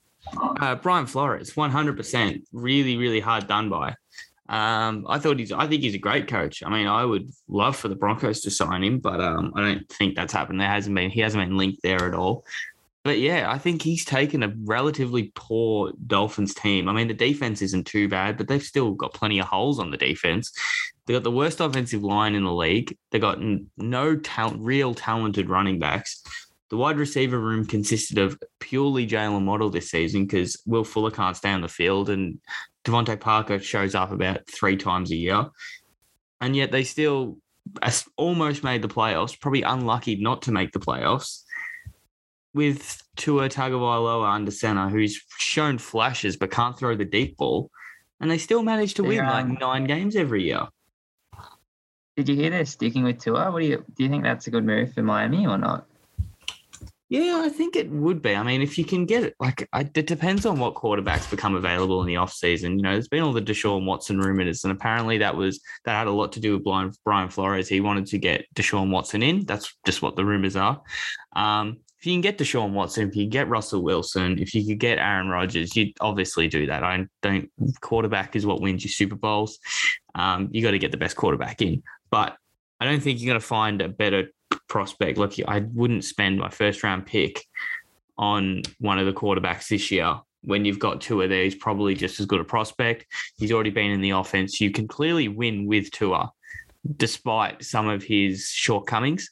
uh, 0.61 0.75
Brian 0.76 1.06
Flores, 1.06 1.56
one 1.56 1.70
hundred 1.70 1.97
percent. 1.97 2.47
Really, 2.53 2.97
really 2.97 3.20
hard 3.20 3.47
done 3.47 3.69
by. 3.69 3.94
Um, 4.49 5.06
I 5.09 5.19
thought 5.19 5.38
he's. 5.38 5.53
I 5.53 5.67
think 5.67 5.82
he's 5.82 5.94
a 5.94 5.99
great 5.99 6.29
coach. 6.29 6.62
I 6.62 6.69
mean, 6.69 6.87
I 6.87 7.05
would 7.05 7.31
love 7.49 7.76
for 7.76 7.88
the 7.88 7.97
Broncos 7.97 8.41
to 8.43 8.50
sign 8.50 8.82
him, 8.82 8.99
but 8.99 9.20
um, 9.20 9.53
I 9.55 9.61
don't 9.61 9.88
think 9.88 10.14
that's 10.14 10.32
happened. 10.32 10.61
There 10.61 10.69
hasn't 10.69 10.94
been. 10.94 11.11
He 11.11 11.20
hasn't 11.20 11.43
been 11.43 11.56
linked 11.56 11.82
there 11.82 12.06
at 12.06 12.14
all. 12.14 12.44
But 13.04 13.19
yeah, 13.19 13.50
I 13.50 13.59
think 13.59 13.83
he's 13.83 14.04
taken 14.04 14.45
a 14.45 14.54
relatively 14.64 15.33
poor 15.35 15.92
Dolphins 16.07 16.54
team. 16.54 16.88
I 16.88 16.92
mean, 16.92 17.09
the 17.09 17.14
defense 17.14 17.61
isn't 17.61 17.87
too 17.87 18.09
bad, 18.09 18.37
but 18.37 18.47
they've 18.47 18.62
still 18.62 18.92
got 18.92 19.12
plenty 19.12 19.40
of 19.40 19.47
holes 19.47 19.81
on 19.81 19.90
the 19.90 19.97
defense. 19.97 20.52
They 21.07 21.14
got 21.14 21.25
the 21.25 21.31
worst 21.33 21.61
offensive 21.61 22.04
line 22.04 22.37
in 22.37 22.45
the 22.45 22.52
league. 22.52 22.97
They 23.11 23.19
got 23.19 23.40
no 23.76 24.16
talent, 24.16 24.61
real 24.61 24.95
talented 24.95 25.49
running 25.49 25.81
backs. 25.81 26.23
The 26.73 26.79
wide 26.79 26.97
receiver 26.97 27.38
room 27.38 27.67
consisted 27.67 28.17
of 28.17 28.43
purely 28.59 29.07
Jaylen 29.07 29.45
Waddle 29.45 29.69
this 29.69 29.91
season 29.91 30.25
because 30.25 30.57
Will 30.64 30.85
Fuller 30.85 31.11
can't 31.11 31.37
stay 31.37 31.50
on 31.50 31.61
the 31.61 31.69
field 31.69 32.09
and 32.09 32.41
DeVante 32.87 33.21
Parker 33.21 33.59
shows 33.59 33.95
up 33.95 34.11
about 34.11 34.47
three 34.47 34.79
times 34.79 35.11
a 35.11 35.17
year. 35.17 35.50
And 36.41 36.57
yet 36.57 36.73
they 36.73 36.85
still 36.85 37.37
almost 38.17 38.64
made 38.64 38.81
the 38.81 38.88
playoffs, 38.88 39.38
probably 39.38 39.61
unlucky 39.61 40.17
not 40.17 40.41
to 40.43 40.50
make 40.50 40.73
the 40.73 40.79
playoffs. 40.79 41.43
With 42.55 43.02
Tua 43.17 43.50
Tagovailoa 43.50 44.33
under 44.33 44.50
center, 44.50 44.88
who's 44.88 45.23
shown 45.37 45.76
flashes 45.76 46.38
but 46.38 46.50
can't 46.50 46.79
throw 46.79 46.97
the 46.97 47.05
deep 47.05 47.37
ball, 47.37 47.71
and 48.19 48.31
they 48.31 48.38
still 48.38 48.62
managed 48.62 48.97
to 48.97 49.05
win 49.05 49.21
um, 49.21 49.26
like 49.26 49.61
nine 49.61 49.85
games 49.85 50.17
every 50.17 50.45
year. 50.45 50.67
Did 52.17 52.31
you 52.31 52.35
hear 52.35 52.49
they're 52.49 52.64
sticking 52.64 53.05
with 53.05 53.19
Tua? 53.19 53.50
What 53.50 53.61
do 53.61 53.67
you 53.67 53.85
do? 53.95 54.05
You 54.05 54.09
think 54.09 54.23
that's 54.23 54.47
a 54.47 54.50
good 54.50 54.64
move 54.64 54.95
for 54.95 55.02
Miami 55.02 55.47
or 55.47 55.59
not? 55.59 55.87
Yeah, 57.12 57.42
I 57.45 57.50
think 57.50 57.76
it 57.76 57.90
would 57.90 58.23
be. 58.23 58.35
I 58.35 58.42
mean, 58.42 58.62
if 58.62 58.78
you 58.78 58.87
can 58.87 59.04
get 59.04 59.23
it, 59.23 59.35
like 59.38 59.69
it 59.75 60.07
depends 60.07 60.47
on 60.47 60.59
what 60.59 60.73
quarterbacks 60.73 61.31
become 61.31 61.54
available 61.54 62.00
in 62.00 62.07
the 62.07 62.16
off 62.16 62.33
season. 62.33 62.78
You 62.78 62.83
know, 62.83 62.92
there's 62.92 63.09
been 63.09 63.23
all 63.23 63.35
the 63.35 63.42
Deshaun 63.42 63.85
Watson 63.85 64.19
rumors, 64.19 64.64
and 64.64 64.73
apparently 64.73 65.19
that 65.19 65.37
was 65.37 65.61
that 65.85 65.92
had 65.92 66.07
a 66.07 66.11
lot 66.11 66.33
to 66.33 66.40
do 66.40 66.54
with 66.54 66.64
Brian, 66.64 66.90
Brian 67.04 67.28
Flores. 67.28 67.69
He 67.69 67.83
wanted 67.83 68.07
to 68.07 68.19
get 68.19 68.47
Deshaun 68.54 68.88
Watson 68.88 69.23
in. 69.23 69.45
That's 69.45 69.76
just 69.85 70.00
what 70.00 70.16
the 70.16 70.25
rumors 70.25 70.57
are. 70.57 70.81
Um, 71.37 71.81
if 71.99 72.07
you 72.07 72.14
can 72.14 72.23
get 72.23 72.38
Deshaun 72.38 72.73
Watson, 72.73 73.11
if 73.11 73.14
you 73.14 73.26
get 73.26 73.47
Russell 73.47 73.83
Wilson, 73.83 74.38
if 74.38 74.54
you 74.54 74.66
could 74.66 74.81
get 74.81 74.97
Aaron 74.97 75.28
Rodgers, 75.28 75.76
you'd 75.76 75.92
obviously 76.00 76.49
do 76.49 76.64
that. 76.69 76.83
I 76.83 77.07
don't 77.21 77.50
quarterback 77.83 78.37
is 78.37 78.47
what 78.47 78.62
wins 78.62 78.85
you 78.85 78.90
Super 78.90 79.16
Bowls. 79.16 79.59
Um, 80.14 80.49
you 80.50 80.62
got 80.62 80.71
to 80.71 80.78
get 80.78 80.92
the 80.92 80.97
best 80.97 81.16
quarterback 81.16 81.61
in, 81.61 81.83
but 82.11 82.38
I 82.82 82.84
don't 82.84 83.00
think 83.00 83.20
you're 83.20 83.30
going 83.30 83.40
to 83.40 83.46
find 83.46 83.80
a 83.80 83.88
better 83.88 84.32
prospect. 84.68 85.16
Look, 85.16 85.34
I 85.46 85.60
wouldn't 85.72 86.02
spend 86.04 86.40
my 86.40 86.48
first 86.48 86.82
round 86.82 87.06
pick 87.06 87.46
on 88.18 88.62
one 88.80 88.98
of 88.98 89.06
the 89.06 89.12
quarterbacks 89.12 89.68
this 89.68 89.92
year 89.92 90.18
when 90.40 90.64
you've 90.64 90.80
got 90.80 91.00
Tua 91.00 91.28
there. 91.28 91.44
He's 91.44 91.54
probably 91.54 91.94
just 91.94 92.18
as 92.18 92.26
good 92.26 92.40
a 92.40 92.44
prospect. 92.44 93.06
He's 93.38 93.52
already 93.52 93.70
been 93.70 93.92
in 93.92 94.00
the 94.00 94.10
offense. 94.10 94.60
You 94.60 94.72
can 94.72 94.88
clearly 94.88 95.28
win 95.28 95.66
with 95.66 95.92
Tua. 95.92 96.32
despite 96.96 97.64
some 97.64 97.88
of 97.88 98.02
his 98.02 98.48
shortcomings. 98.48 99.30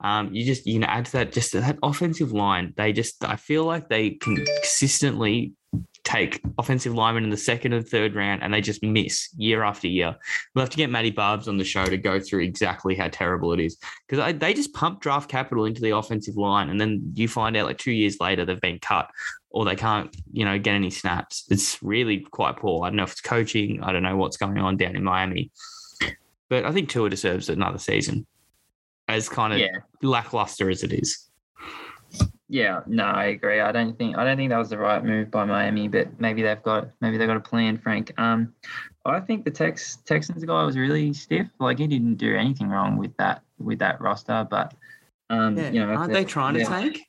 Um, 0.00 0.32
you 0.32 0.44
just 0.44 0.66
you 0.66 0.78
know 0.78 0.86
add 0.86 1.06
to 1.06 1.12
that 1.12 1.32
just 1.32 1.52
that 1.52 1.78
offensive 1.82 2.32
line. 2.32 2.74
They 2.76 2.92
just 2.92 3.24
I 3.24 3.36
feel 3.36 3.64
like 3.64 3.88
they 3.88 4.10
consistently 4.10 5.52
take 6.04 6.42
offensive 6.58 6.94
linemen 6.94 7.22
in 7.24 7.30
the 7.30 7.36
second 7.36 7.72
and 7.72 7.86
third 7.86 8.14
round 8.14 8.42
and 8.42 8.52
they 8.52 8.60
just 8.60 8.82
miss 8.82 9.28
year 9.36 9.62
after 9.62 9.86
year. 9.86 10.16
We'll 10.54 10.62
have 10.62 10.70
to 10.70 10.76
get 10.76 10.90
Matty 10.90 11.10
Barbs 11.10 11.46
on 11.46 11.58
the 11.58 11.64
show 11.64 11.84
to 11.84 11.96
go 11.96 12.18
through 12.18 12.42
exactly 12.42 12.94
how 12.94 13.08
terrible 13.08 13.52
it 13.52 13.60
is 13.60 13.76
because 14.08 14.34
they 14.38 14.52
just 14.52 14.72
pump 14.74 15.00
draft 15.00 15.30
capital 15.30 15.64
into 15.64 15.80
the 15.80 15.90
offensive 15.96 16.36
line 16.36 16.70
and 16.70 16.80
then 16.80 17.12
you 17.14 17.28
find 17.28 17.56
out 17.56 17.66
like 17.66 17.78
two 17.78 17.92
years 17.92 18.18
later 18.20 18.44
they've 18.44 18.60
been 18.60 18.80
cut 18.80 19.10
or 19.50 19.64
they 19.64 19.76
can't, 19.76 20.14
you 20.32 20.44
know, 20.44 20.58
get 20.58 20.74
any 20.74 20.90
snaps. 20.90 21.44
It's 21.50 21.80
really 21.82 22.20
quite 22.20 22.56
poor. 22.56 22.84
I 22.84 22.88
don't 22.88 22.96
know 22.96 23.04
if 23.04 23.12
it's 23.12 23.20
coaching. 23.20 23.82
I 23.82 23.92
don't 23.92 24.02
know 24.02 24.16
what's 24.16 24.36
going 24.38 24.58
on 24.58 24.76
down 24.76 24.96
in 24.96 25.04
Miami. 25.04 25.50
But 26.48 26.64
I 26.64 26.72
think 26.72 26.88
Tua 26.88 27.10
deserves 27.10 27.48
another 27.48 27.78
season 27.78 28.26
as 29.08 29.28
kind 29.28 29.52
of 29.52 29.58
Yeah. 29.60 29.78
lackluster 30.02 30.68
as 30.68 30.82
it 30.82 30.92
is. 30.92 31.28
Yeah, 32.52 32.82
no, 32.86 33.04
I 33.04 33.24
agree. 33.28 33.60
I 33.60 33.72
don't 33.72 33.96
think 33.96 34.18
I 34.18 34.24
don't 34.24 34.36
think 34.36 34.50
that 34.50 34.58
was 34.58 34.68
the 34.68 34.76
right 34.76 35.02
move 35.02 35.30
by 35.30 35.46
Miami, 35.46 35.88
but 35.88 36.20
maybe 36.20 36.42
they've 36.42 36.62
got 36.62 36.90
maybe 37.00 37.16
they've 37.16 37.26
got 37.26 37.38
a 37.38 37.40
plan, 37.40 37.78
Frank. 37.78 38.12
Um, 38.20 38.52
I 39.06 39.20
think 39.20 39.46
the 39.46 39.50
Tex 39.50 39.96
Texans 40.04 40.44
guy 40.44 40.62
was 40.62 40.76
really 40.76 41.14
stiff. 41.14 41.46
Like 41.58 41.78
he 41.78 41.86
didn't 41.86 42.16
do 42.16 42.36
anything 42.36 42.68
wrong 42.68 42.98
with 42.98 43.16
that 43.16 43.40
with 43.58 43.78
that 43.78 44.02
roster, 44.02 44.46
but 44.50 44.74
um, 45.30 45.56
Yeah. 45.56 45.70
you 45.70 45.80
know, 45.80 45.94
Aren't 45.94 46.12
they 46.12 46.26
trying 46.26 46.52
to 46.52 46.60
yeah, 46.60 46.66
tank? 46.68 47.00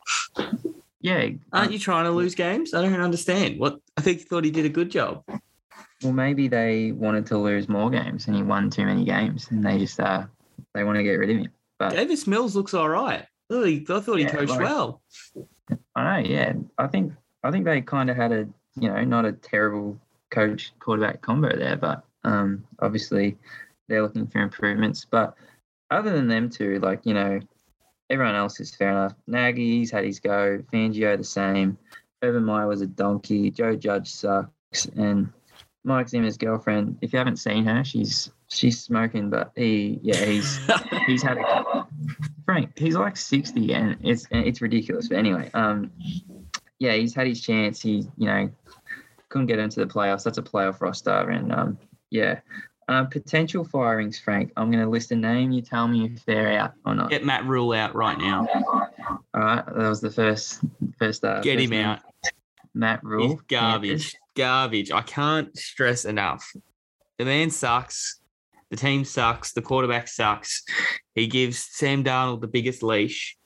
Yeah, 1.01 1.15
Aren't 1.51 1.67
um, 1.67 1.71
you 1.73 1.79
trying 1.79 2.05
to 2.05 2.11
lose 2.11 2.35
games? 2.35 2.73
I 2.73 2.81
don't 2.81 3.01
understand. 3.01 3.59
What 3.59 3.81
I 3.97 4.01
think 4.01 4.19
he 4.19 4.23
thought 4.23 4.45
he 4.45 4.51
did 4.51 4.63
a 4.63 4.69
good 4.69 4.89
job. 4.89 5.25
well, 6.01 6.13
maybe 6.13 6.47
they 6.47 6.93
wanted 6.93 7.25
to 7.25 7.37
lose 7.37 7.67
more 7.67 7.89
games, 7.89 8.27
and 8.27 8.35
he 8.37 8.43
won 8.43 8.69
too 8.69 8.85
many 8.85 9.03
games, 9.03 9.49
and 9.51 9.61
they 9.61 9.77
just 9.77 9.99
uh 9.99 10.23
they 10.73 10.85
want 10.85 10.95
to 10.95 11.03
get 11.03 11.15
rid 11.15 11.31
of 11.31 11.37
him. 11.39 11.49
But 11.79 11.89
Davis 11.91 12.27
Mills 12.27 12.55
looks 12.55 12.73
all 12.73 12.87
right. 12.87 13.25
He- 13.61 13.85
I 13.89 13.99
thought 13.99 14.15
he 14.17 14.23
Yeah, 14.23 14.31
coached 14.31 14.49
like- 14.51 14.59
well. 14.61 15.01
I 15.95 16.21
know, 16.21 16.27
yeah. 16.29 16.53
I 16.77 16.87
think 16.87 17.13
I 17.43 17.51
think 17.51 17.65
they 17.65 17.81
kind 17.81 18.09
of 18.09 18.15
had 18.17 18.31
a 18.31 18.47
you 18.75 18.89
know 18.89 19.03
not 19.03 19.25
a 19.25 19.31
terrible 19.33 19.99
coach 20.31 20.73
quarterback 20.79 21.21
combo 21.21 21.55
there, 21.55 21.77
but 21.77 22.03
um, 22.23 22.65
obviously 22.79 23.37
they're 23.87 24.01
looking 24.01 24.27
for 24.27 24.39
improvements. 24.41 25.05
But 25.05 25.35
other 25.91 26.11
than 26.11 26.27
them 26.27 26.49
two, 26.49 26.79
like 26.79 27.05
you 27.05 27.13
know, 27.13 27.39
everyone 28.09 28.35
else 28.35 28.59
is 28.59 28.73
fair 28.75 28.89
enough. 28.89 29.13
Nagy's 29.27 29.91
had 29.91 30.05
his 30.05 30.19
go. 30.19 30.63
Fangio 30.73 31.17
the 31.17 31.23
same. 31.23 31.77
Urban 32.23 32.43
Meyer 32.45 32.67
was 32.67 32.81
a 32.81 32.87
donkey. 32.87 33.51
Joe 33.51 33.75
Judge 33.75 34.09
sucks, 34.09 34.85
and 34.95 35.31
Mike 35.83 36.09
Zimmer's 36.09 36.37
girlfriend. 36.37 36.97
If 37.01 37.13
you 37.13 37.19
haven't 37.19 37.37
seen 37.37 37.65
her, 37.65 37.83
she's 37.83 38.31
she's 38.49 38.81
smoking. 38.81 39.29
But 39.29 39.51
he, 39.55 39.99
yeah, 40.01 40.23
he's 40.23 40.59
he's 41.07 41.21
had 41.23 41.37
a 41.37 41.85
Frank. 42.45 42.77
He's 42.77 42.95
like 42.95 43.17
sixty, 43.17 43.73
and 43.73 43.97
it's 44.01 44.27
it's 44.31 44.61
ridiculous. 44.61 45.09
But 45.09 45.17
anyway, 45.17 45.49
um, 45.53 45.91
yeah, 46.79 46.93
he's 46.93 47.13
had 47.13 47.27
his 47.27 47.41
chance. 47.41 47.81
He, 47.81 48.07
you 48.17 48.27
know, 48.27 48.49
couldn't 49.29 49.47
get 49.47 49.59
into 49.59 49.79
the 49.79 49.85
playoffs. 49.85 50.23
That's 50.23 50.37
a 50.37 50.43
playoff 50.43 50.79
roster, 50.81 51.29
and 51.29 51.51
um, 51.51 51.77
yeah, 52.09 52.39
um, 52.87 53.07
potential 53.07 53.65
firings, 53.65 54.19
Frank. 54.19 54.51
I'm 54.55 54.71
going 54.71 54.83
to 54.83 54.89
list 54.89 55.11
a 55.11 55.15
name. 55.15 55.51
You 55.51 55.61
tell 55.61 55.87
me 55.87 56.05
if 56.05 56.23
they're 56.25 56.57
out 56.57 56.73
or 56.85 56.95
not. 56.95 57.09
Get 57.09 57.25
Matt 57.25 57.45
Rhule 57.45 57.73
out 57.73 57.95
right 57.95 58.17
now. 58.17 58.47
All 59.33 59.41
right, 59.41 59.65
that 59.65 59.89
was 59.89 60.01
the 60.01 60.11
first 60.11 60.61
first. 60.97 61.23
Uh, 61.25 61.41
Get 61.41 61.55
first 61.55 61.63
him 61.65 61.69
name. 61.71 61.85
out. 61.85 61.99
Matt 62.73 63.03
Rhule. 63.03 63.29
He's 63.29 63.41
garbage. 63.47 64.15
Garbage. 64.35 64.91
I 64.91 65.01
can't 65.01 65.55
stress 65.57 66.05
enough. 66.05 66.51
The 67.17 67.25
man 67.25 67.49
sucks. 67.49 68.19
The 68.69 68.77
team 68.77 69.05
sucks. 69.05 69.53
The 69.53 69.61
quarterback 69.61 70.07
sucks. 70.07 70.63
He 71.13 71.27
gives 71.27 71.59
Sam 71.59 72.03
Darnold 72.03 72.41
the 72.41 72.47
biggest 72.47 72.81
leash 72.81 73.37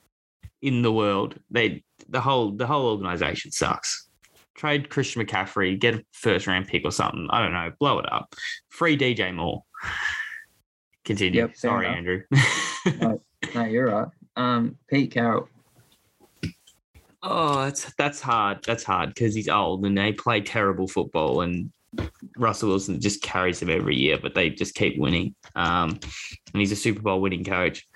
in 0.61 0.81
the 0.81 0.91
world. 0.91 1.35
They 1.51 1.83
the 2.07 2.21
whole 2.21 2.51
the 2.51 2.65
whole 2.67 2.87
organization 2.91 3.51
sucks. 3.51 4.09
Trade 4.55 4.89
Christian 4.89 5.23
McCaffrey, 5.23 5.77
get 5.79 5.95
a 5.95 6.03
first 6.13 6.47
round 6.47 6.67
pick 6.67 6.83
or 6.85 6.91
something. 6.91 7.27
I 7.29 7.41
don't 7.43 7.53
know. 7.53 7.71
Blow 7.79 7.99
it 7.99 8.11
up. 8.11 8.33
Free 8.69 8.97
DJ 8.97 9.33
Moore. 9.35 9.63
Continue. 11.05 11.41
Yep, 11.41 11.55
Sorry, 11.57 11.85
enough. 11.85 11.97
Andrew. 11.97 12.21
No, 13.53 13.65
you're 13.65 13.87
right. 13.87 14.07
Um, 14.35 14.77
Pete 14.89 15.11
Carroll. 15.11 15.49
Oh, 17.23 17.63
that's 17.65 17.93
that's 17.95 18.21
hard. 18.21 18.63
That's 18.65 18.83
hard 18.83 19.09
because 19.13 19.33
he's 19.35 19.49
old 19.49 19.85
and 19.85 19.97
they 19.97 20.13
play 20.13 20.41
terrible 20.41 20.87
football, 20.87 21.41
and 21.41 21.71
Russell 22.37 22.69
Wilson 22.69 23.01
just 23.01 23.21
carries 23.23 23.59
them 23.59 23.69
every 23.69 23.95
year, 23.95 24.17
but 24.21 24.35
they 24.35 24.49
just 24.49 24.75
keep 24.75 24.99
winning. 24.99 25.33
Um, 25.55 25.99
and 26.53 26.61
he's 26.61 26.71
a 26.71 26.75
Super 26.75 27.01
Bowl 27.01 27.19
winning 27.21 27.43
coach. 27.43 27.87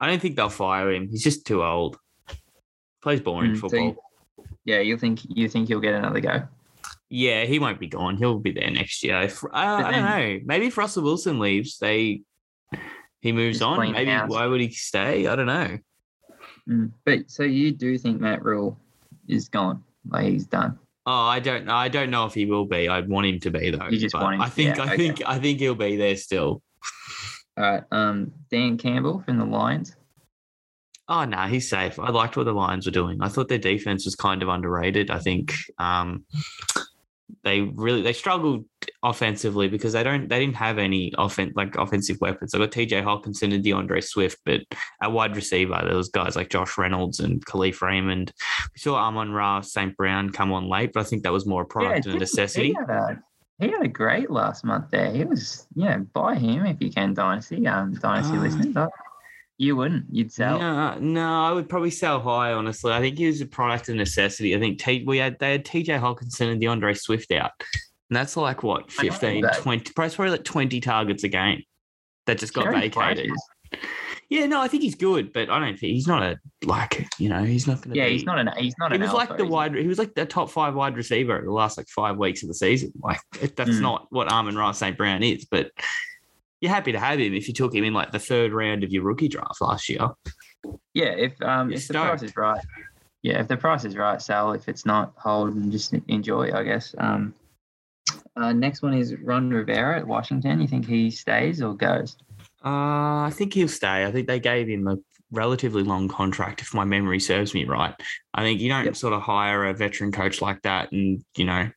I 0.00 0.06
don't 0.08 0.22
think 0.22 0.36
they'll 0.36 0.48
fire 0.48 0.92
him. 0.92 1.08
He's 1.08 1.24
just 1.24 1.46
too 1.46 1.64
old. 1.64 1.98
Plays 3.02 3.20
boring 3.20 3.52
Mm, 3.52 3.56
so 3.56 3.60
football. 3.68 3.80
you- 4.38 4.44
Yeah, 4.64 4.80
you 4.80 4.96
think 4.96 5.20
you 5.28 5.48
think 5.48 5.68
he'll 5.68 5.80
get 5.80 5.94
another 5.94 6.20
go? 6.20 6.42
yeah, 7.10 7.44
he 7.44 7.58
won't 7.58 7.80
be 7.80 7.88
gone. 7.88 8.16
He'll 8.18 8.38
be 8.38 8.52
there 8.52 8.70
next 8.70 9.02
year. 9.02 9.22
If, 9.22 9.42
uh, 9.44 9.48
I 9.52 9.90
don't 9.90 10.04
know. 10.04 10.40
Maybe 10.44 10.66
if 10.66 10.76
Russell 10.78 11.02
Wilson 11.02 11.38
leaves, 11.40 11.78
they 11.78 12.20
he 13.20 13.32
moves 13.32 13.62
on. 13.62 13.78
Maybe 13.92 14.10
why 14.28 14.46
would 14.46 14.60
he 14.60 14.70
stay? 14.70 15.26
I 15.26 15.34
don't 15.34 15.46
know. 15.46 15.78
Mm. 16.68 16.92
But 17.04 17.30
so 17.30 17.42
you 17.42 17.72
do 17.72 17.96
think 17.98 18.20
Matt 18.20 18.44
Rhule 18.44 18.78
is 19.26 19.48
gone? 19.48 19.82
Like 20.08 20.26
he's 20.26 20.46
done? 20.46 20.78
Oh, 21.06 21.12
I 21.12 21.40
don't 21.40 21.64
know. 21.64 21.74
I 21.74 21.88
don't 21.88 22.10
know 22.10 22.26
if 22.26 22.34
he 22.34 22.44
will 22.44 22.66
be. 22.66 22.88
I'd 22.88 23.08
want 23.08 23.26
him 23.26 23.40
to 23.40 23.50
be 23.50 23.70
though. 23.70 23.88
You 23.88 23.98
just 23.98 24.14
want 24.14 24.34
him 24.34 24.42
I 24.42 24.48
think. 24.48 24.76
yeah, 24.76 24.82
I 24.82 24.86
okay. 24.86 24.96
think. 24.96 25.22
I 25.26 25.38
think 25.38 25.58
he'll 25.60 25.74
be 25.74 25.96
there 25.96 26.16
still. 26.16 26.62
All 27.56 27.64
right. 27.64 27.82
Um, 27.90 28.32
Dan 28.50 28.76
Campbell 28.76 29.22
from 29.24 29.38
the 29.38 29.44
Lions. 29.44 29.96
Oh 31.08 31.24
no, 31.24 31.38
he's 31.46 31.70
safe. 31.70 31.98
I 31.98 32.10
liked 32.10 32.36
what 32.36 32.44
the 32.44 32.52
Lions 32.52 32.84
were 32.84 32.92
doing. 32.92 33.22
I 33.22 33.28
thought 33.28 33.48
their 33.48 33.56
defense 33.56 34.04
was 34.04 34.14
kind 34.14 34.42
of 34.42 34.50
underrated. 34.50 35.10
I 35.10 35.18
think 35.18 35.54
um, 35.78 36.24
they 37.44 37.60
really 37.60 38.02
they 38.02 38.12
struggled 38.12 38.64
offensively 39.02 39.68
because 39.68 39.92
they 39.92 40.02
don't 40.02 40.28
they 40.28 40.38
didn't 40.38 40.56
have 40.56 40.78
any 40.78 41.14
offen- 41.16 41.52
like 41.54 41.76
offensive 41.76 42.16
weapons. 42.20 42.52
They 42.52 42.58
got 42.58 42.70
TJ 42.70 43.02
Hockenson 43.02 43.54
and 43.54 43.64
DeAndre 43.64 44.02
Swift, 44.02 44.38
but 44.44 44.60
at 45.02 45.12
wide 45.12 45.36
receiver 45.36 45.80
there 45.84 45.96
was 45.96 46.08
guys 46.08 46.36
like 46.36 46.48
Josh 46.50 46.76
Reynolds 46.78 47.20
and 47.20 47.44
Kalif 47.46 47.80
Raymond. 47.82 48.32
We 48.74 48.78
saw 48.80 48.96
Amon 48.96 49.30
Ra 49.32 49.60
St. 49.60 49.96
Brown 49.96 50.30
come 50.30 50.52
on 50.52 50.68
late, 50.68 50.92
but 50.92 51.00
I 51.00 51.04
think 51.04 51.22
that 51.22 51.32
was 51.32 51.46
more 51.46 51.62
a 51.62 51.66
product 51.66 51.98
of 51.98 52.12
didn't- 52.12 52.20
necessity. 52.20 52.68
He 52.68 52.74
had, 52.74 52.90
a, 52.90 53.22
he 53.60 53.68
had 53.70 53.82
a 53.82 53.88
great 53.88 54.30
last 54.30 54.64
month 54.64 54.90
there. 54.90 55.10
He 55.12 55.24
was, 55.24 55.66
you 55.74 55.84
know, 55.84 56.06
buy 56.14 56.34
him 56.36 56.64
if 56.66 56.80
you 56.80 56.90
can, 56.90 57.14
Dynasty. 57.14 57.66
Um, 57.66 57.94
Dynasty 57.94 58.36
Ah. 58.36 58.40
listeners. 58.40 58.76
I- 58.76 58.88
You 59.60 59.74
wouldn't. 59.74 60.06
You'd 60.10 60.32
sell. 60.32 60.58
No, 60.60 60.94
no, 61.00 61.42
I 61.44 61.50
would 61.50 61.68
probably 61.68 61.90
sell 61.90 62.20
high. 62.20 62.52
Honestly, 62.52 62.92
I 62.92 63.00
think 63.00 63.18
he 63.18 63.26
was 63.26 63.40
a 63.40 63.46
product 63.46 63.88
of 63.88 63.96
necessity. 63.96 64.54
I 64.54 64.60
think 64.60 64.78
T, 64.78 65.02
we 65.04 65.18
had 65.18 65.36
they 65.40 65.50
had 65.52 65.64
TJ 65.64 66.00
Hockenson 66.00 66.52
and 66.52 66.62
DeAndre 66.62 66.96
Swift 66.96 67.32
out, 67.32 67.50
and 68.08 68.16
that's 68.16 68.36
like 68.36 68.62
what 68.62 68.84
I 69.00 69.08
15, 69.08 69.42
20, 69.42 69.92
probably 69.92 70.14
probably 70.14 70.30
like 70.30 70.44
twenty 70.44 70.80
targets 70.80 71.24
a 71.24 71.28
game 71.28 71.62
that 72.26 72.38
just 72.38 72.54
got 72.54 72.64
Very 72.64 72.88
vacated. 72.88 73.30
flashes. 73.32 73.42
Yeah, 74.30 74.44
no, 74.46 74.60
I 74.60 74.68
think 74.68 74.82
he's 74.82 74.94
good, 74.94 75.32
but 75.32 75.48
I 75.50 75.58
don't 75.58 75.78
think 75.78 75.92
he's 75.94 76.06
not 76.06 76.22
a 76.22 76.38
like 76.64 77.06
you 77.18 77.28
know 77.28 77.42
he's 77.42 77.66
not 77.66 77.80
going 77.82 77.94
to. 77.94 77.98
Yeah, 77.98 78.06
be, 78.06 78.12
he's 78.12 78.24
not 78.24 78.38
an. 78.38 78.50
He's 78.58 78.74
not 78.78 78.92
He 78.92 78.96
an. 78.96 79.00
was 79.02 79.12
like 79.12 79.30
the 79.30 79.34
is 79.36 79.42
he? 79.42 79.48
wide. 79.48 79.74
He 79.74 79.86
was 79.88 79.98
like 79.98 80.14
the 80.14 80.24
top 80.26 80.50
five 80.50 80.74
wide 80.74 80.96
receiver 80.96 81.36
in 81.38 81.46
the 81.46 81.52
last 81.52 81.76
like 81.78 81.88
five 81.88 82.16
weeks 82.16 82.42
of 82.44 82.48
the 82.48 82.54
season. 82.54 82.92
Like 83.02 83.18
that's 83.56 83.70
Mm. 83.70 83.80
not 83.80 84.06
what 84.10 84.30
Amon 84.30 84.54
Ra 84.54 84.70
St. 84.72 84.96
Brown 84.96 85.22
is, 85.24 85.46
but 85.46 85.72
you're 86.60 86.72
happy 86.72 86.92
to 86.92 86.98
have 86.98 87.18
him 87.20 87.34
if 87.34 87.48
you 87.48 87.54
took 87.54 87.74
him 87.74 87.84
in 87.84 87.94
like 87.94 88.10
the 88.12 88.18
third 88.18 88.52
round 88.52 88.84
of 88.84 88.90
your 88.90 89.02
rookie 89.04 89.28
draft 89.28 89.60
last 89.60 89.88
year. 89.88 90.08
Yeah, 90.94 91.10
if 91.10 91.40
um 91.42 91.72
if 91.72 91.86
the 91.88 91.94
price 91.94 92.22
is 92.22 92.36
right. 92.36 92.60
Yeah, 93.22 93.40
if 93.40 93.48
the 93.48 93.56
price 93.56 93.84
is 93.84 93.96
right, 93.96 94.20
sell. 94.22 94.52
If 94.52 94.68
it's 94.68 94.86
not, 94.86 95.12
hold 95.16 95.54
and 95.54 95.70
just 95.72 95.92
enjoy. 96.08 96.52
I 96.52 96.62
guess. 96.62 96.94
Um, 96.98 97.34
uh, 98.36 98.52
next 98.52 98.82
one 98.82 98.94
is 98.94 99.16
Ron 99.16 99.50
Rivera 99.50 99.98
at 99.98 100.06
Washington. 100.06 100.60
You 100.60 100.68
think 100.68 100.86
he 100.86 101.10
stays 101.10 101.60
or 101.60 101.74
goes? 101.74 102.16
Uh, 102.64 103.26
I 103.26 103.30
think 103.32 103.54
he'll 103.54 103.68
stay. 103.68 104.04
I 104.04 104.12
think 104.12 104.28
they 104.28 104.38
gave 104.40 104.68
him 104.68 104.86
a 104.86 104.96
relatively 105.32 105.82
long 105.82 106.08
contract, 106.08 106.60
if 106.60 106.72
my 106.72 106.84
memory 106.84 107.20
serves 107.20 107.52
me 107.54 107.64
right. 107.64 107.94
I 108.34 108.42
think 108.42 108.60
you 108.60 108.68
don't 108.68 108.84
Yep. 108.86 108.96
sort 108.96 109.12
of 109.12 109.22
hire 109.22 109.64
a 109.66 109.74
veteran 109.74 110.12
coach 110.12 110.40
like 110.40 110.62
that, 110.62 110.90
and 110.92 111.22
you 111.36 111.44
know, 111.44 111.68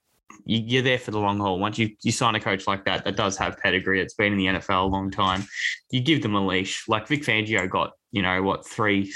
you're 0.45 0.81
there 0.81 0.99
for 0.99 1.11
the 1.11 1.19
long 1.19 1.39
haul. 1.39 1.59
Once 1.59 1.77
you 1.77 1.95
you 2.01 2.11
sign 2.11 2.35
a 2.35 2.39
coach 2.39 2.67
like 2.67 2.85
that 2.85 3.05
that 3.05 3.15
does 3.15 3.37
have 3.37 3.57
pedigree, 3.57 4.01
it's 4.01 4.13
been 4.13 4.33
in 4.33 4.37
the 4.37 4.45
NFL 4.45 4.83
a 4.83 4.87
long 4.87 5.11
time. 5.11 5.45
You 5.91 6.01
give 6.01 6.21
them 6.21 6.35
a 6.35 6.45
leash. 6.45 6.87
Like 6.87 7.07
Vic 7.07 7.23
Fangio 7.23 7.69
got, 7.69 7.93
you 8.11 8.21
know, 8.21 8.41
what 8.41 8.67
three 8.67 9.13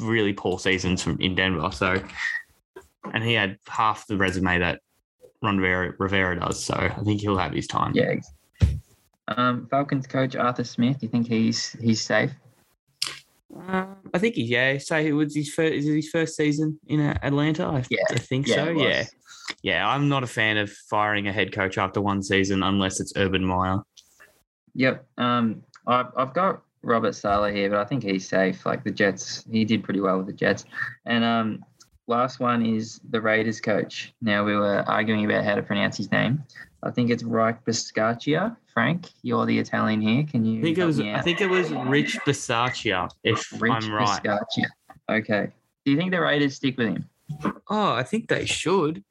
really 0.00 0.32
poor 0.32 0.58
seasons 0.58 1.02
from 1.02 1.20
in 1.20 1.34
Denver. 1.34 1.70
So, 1.72 2.02
and 3.12 3.22
he 3.22 3.34
had 3.34 3.58
half 3.66 4.06
the 4.06 4.16
resume 4.16 4.58
that 4.58 4.80
Ron 5.42 5.58
Rivera, 5.58 5.94
Rivera 5.98 6.38
does. 6.38 6.62
So 6.62 6.74
I 6.74 7.02
think 7.04 7.20
he'll 7.20 7.38
have 7.38 7.52
his 7.52 7.66
time. 7.66 7.92
Yeah. 7.94 8.16
Um, 9.28 9.68
Falcons 9.70 10.06
coach 10.06 10.34
Arthur 10.34 10.64
Smith. 10.64 10.98
do 10.98 11.06
You 11.06 11.10
think 11.10 11.28
he's 11.28 11.72
he's 11.80 12.00
safe? 12.00 12.32
Um, 13.54 13.96
I 14.14 14.18
think 14.18 14.34
he, 14.36 14.44
yeah. 14.44 14.78
So 14.78 14.96
it 14.96 15.12
was 15.12 15.34
his 15.34 15.52
first, 15.52 15.72
is 15.72 15.86
it 15.86 15.94
his 15.94 16.08
first 16.08 16.36
season 16.36 16.78
in 16.86 17.00
uh, 17.00 17.18
Atlanta? 17.22 17.66
I, 17.66 17.84
Yeah. 17.88 18.04
I 18.10 18.18
think 18.18 18.46
Yeah, 18.46 18.54
so. 18.56 18.70
Yeah. 18.70 19.04
Yeah. 19.62 19.88
I'm 19.88 20.08
not 20.08 20.22
a 20.22 20.26
fan 20.26 20.56
of 20.56 20.70
firing 20.70 21.28
a 21.28 21.32
head 21.32 21.52
coach 21.52 21.78
after 21.78 22.00
one 22.00 22.22
season 22.22 22.62
unless 22.62 23.00
it's 23.00 23.12
Urban 23.16 23.44
Meyer. 23.44 23.78
Yep. 24.74 25.06
Um, 25.18 25.62
I've, 25.86 26.06
I've 26.16 26.34
got 26.34 26.62
Robert 26.82 27.14
Saleh 27.14 27.54
here, 27.54 27.70
but 27.70 27.78
I 27.78 27.84
think 27.84 28.02
he's 28.02 28.28
safe. 28.28 28.64
Like 28.64 28.84
the 28.84 28.90
Jets, 28.90 29.44
he 29.50 29.64
did 29.64 29.82
pretty 29.82 30.00
well 30.00 30.18
with 30.18 30.26
the 30.26 30.32
Jets. 30.32 30.64
And 31.06 31.24
um, 31.24 31.64
last 32.06 32.40
one 32.40 32.64
is 32.64 33.00
the 33.10 33.20
Raiders 33.20 33.60
coach. 33.60 34.14
Now 34.22 34.44
we 34.44 34.56
were 34.56 34.84
arguing 34.86 35.24
about 35.24 35.44
how 35.44 35.54
to 35.54 35.62
pronounce 35.62 35.96
his 35.96 36.10
name. 36.10 36.42
I 36.82 36.90
think 36.90 37.10
it's 37.10 37.22
Reich 37.22 37.64
Biscaccia. 37.64 38.56
Frank, 38.72 39.10
you're 39.22 39.44
the 39.44 39.58
Italian 39.58 40.00
here. 40.00 40.24
Can 40.24 40.44
you? 40.44 40.60
I 40.60 40.62
think 40.62 40.78
it 40.78 40.84
was. 40.84 40.98
me 40.98 41.12
I 41.12 41.20
think 41.20 41.40
it 41.40 41.50
was 41.50 41.70
Rich 41.70 42.18
Bisaccia, 42.20 43.10
if 43.24 43.52
Rich 43.60 43.72
I'm 43.72 43.92
right. 43.92 44.22
Biscaccia. 44.22 44.66
Okay. 45.10 45.52
Do 45.84 45.90
you 45.90 45.98
think 45.98 46.12
the 46.12 46.20
Raiders 46.20 46.56
stick 46.56 46.78
with 46.78 46.88
him? 46.88 47.08
Oh, 47.68 47.92
I 47.92 48.02
think 48.02 48.28
they 48.28 48.46
should. 48.46 49.04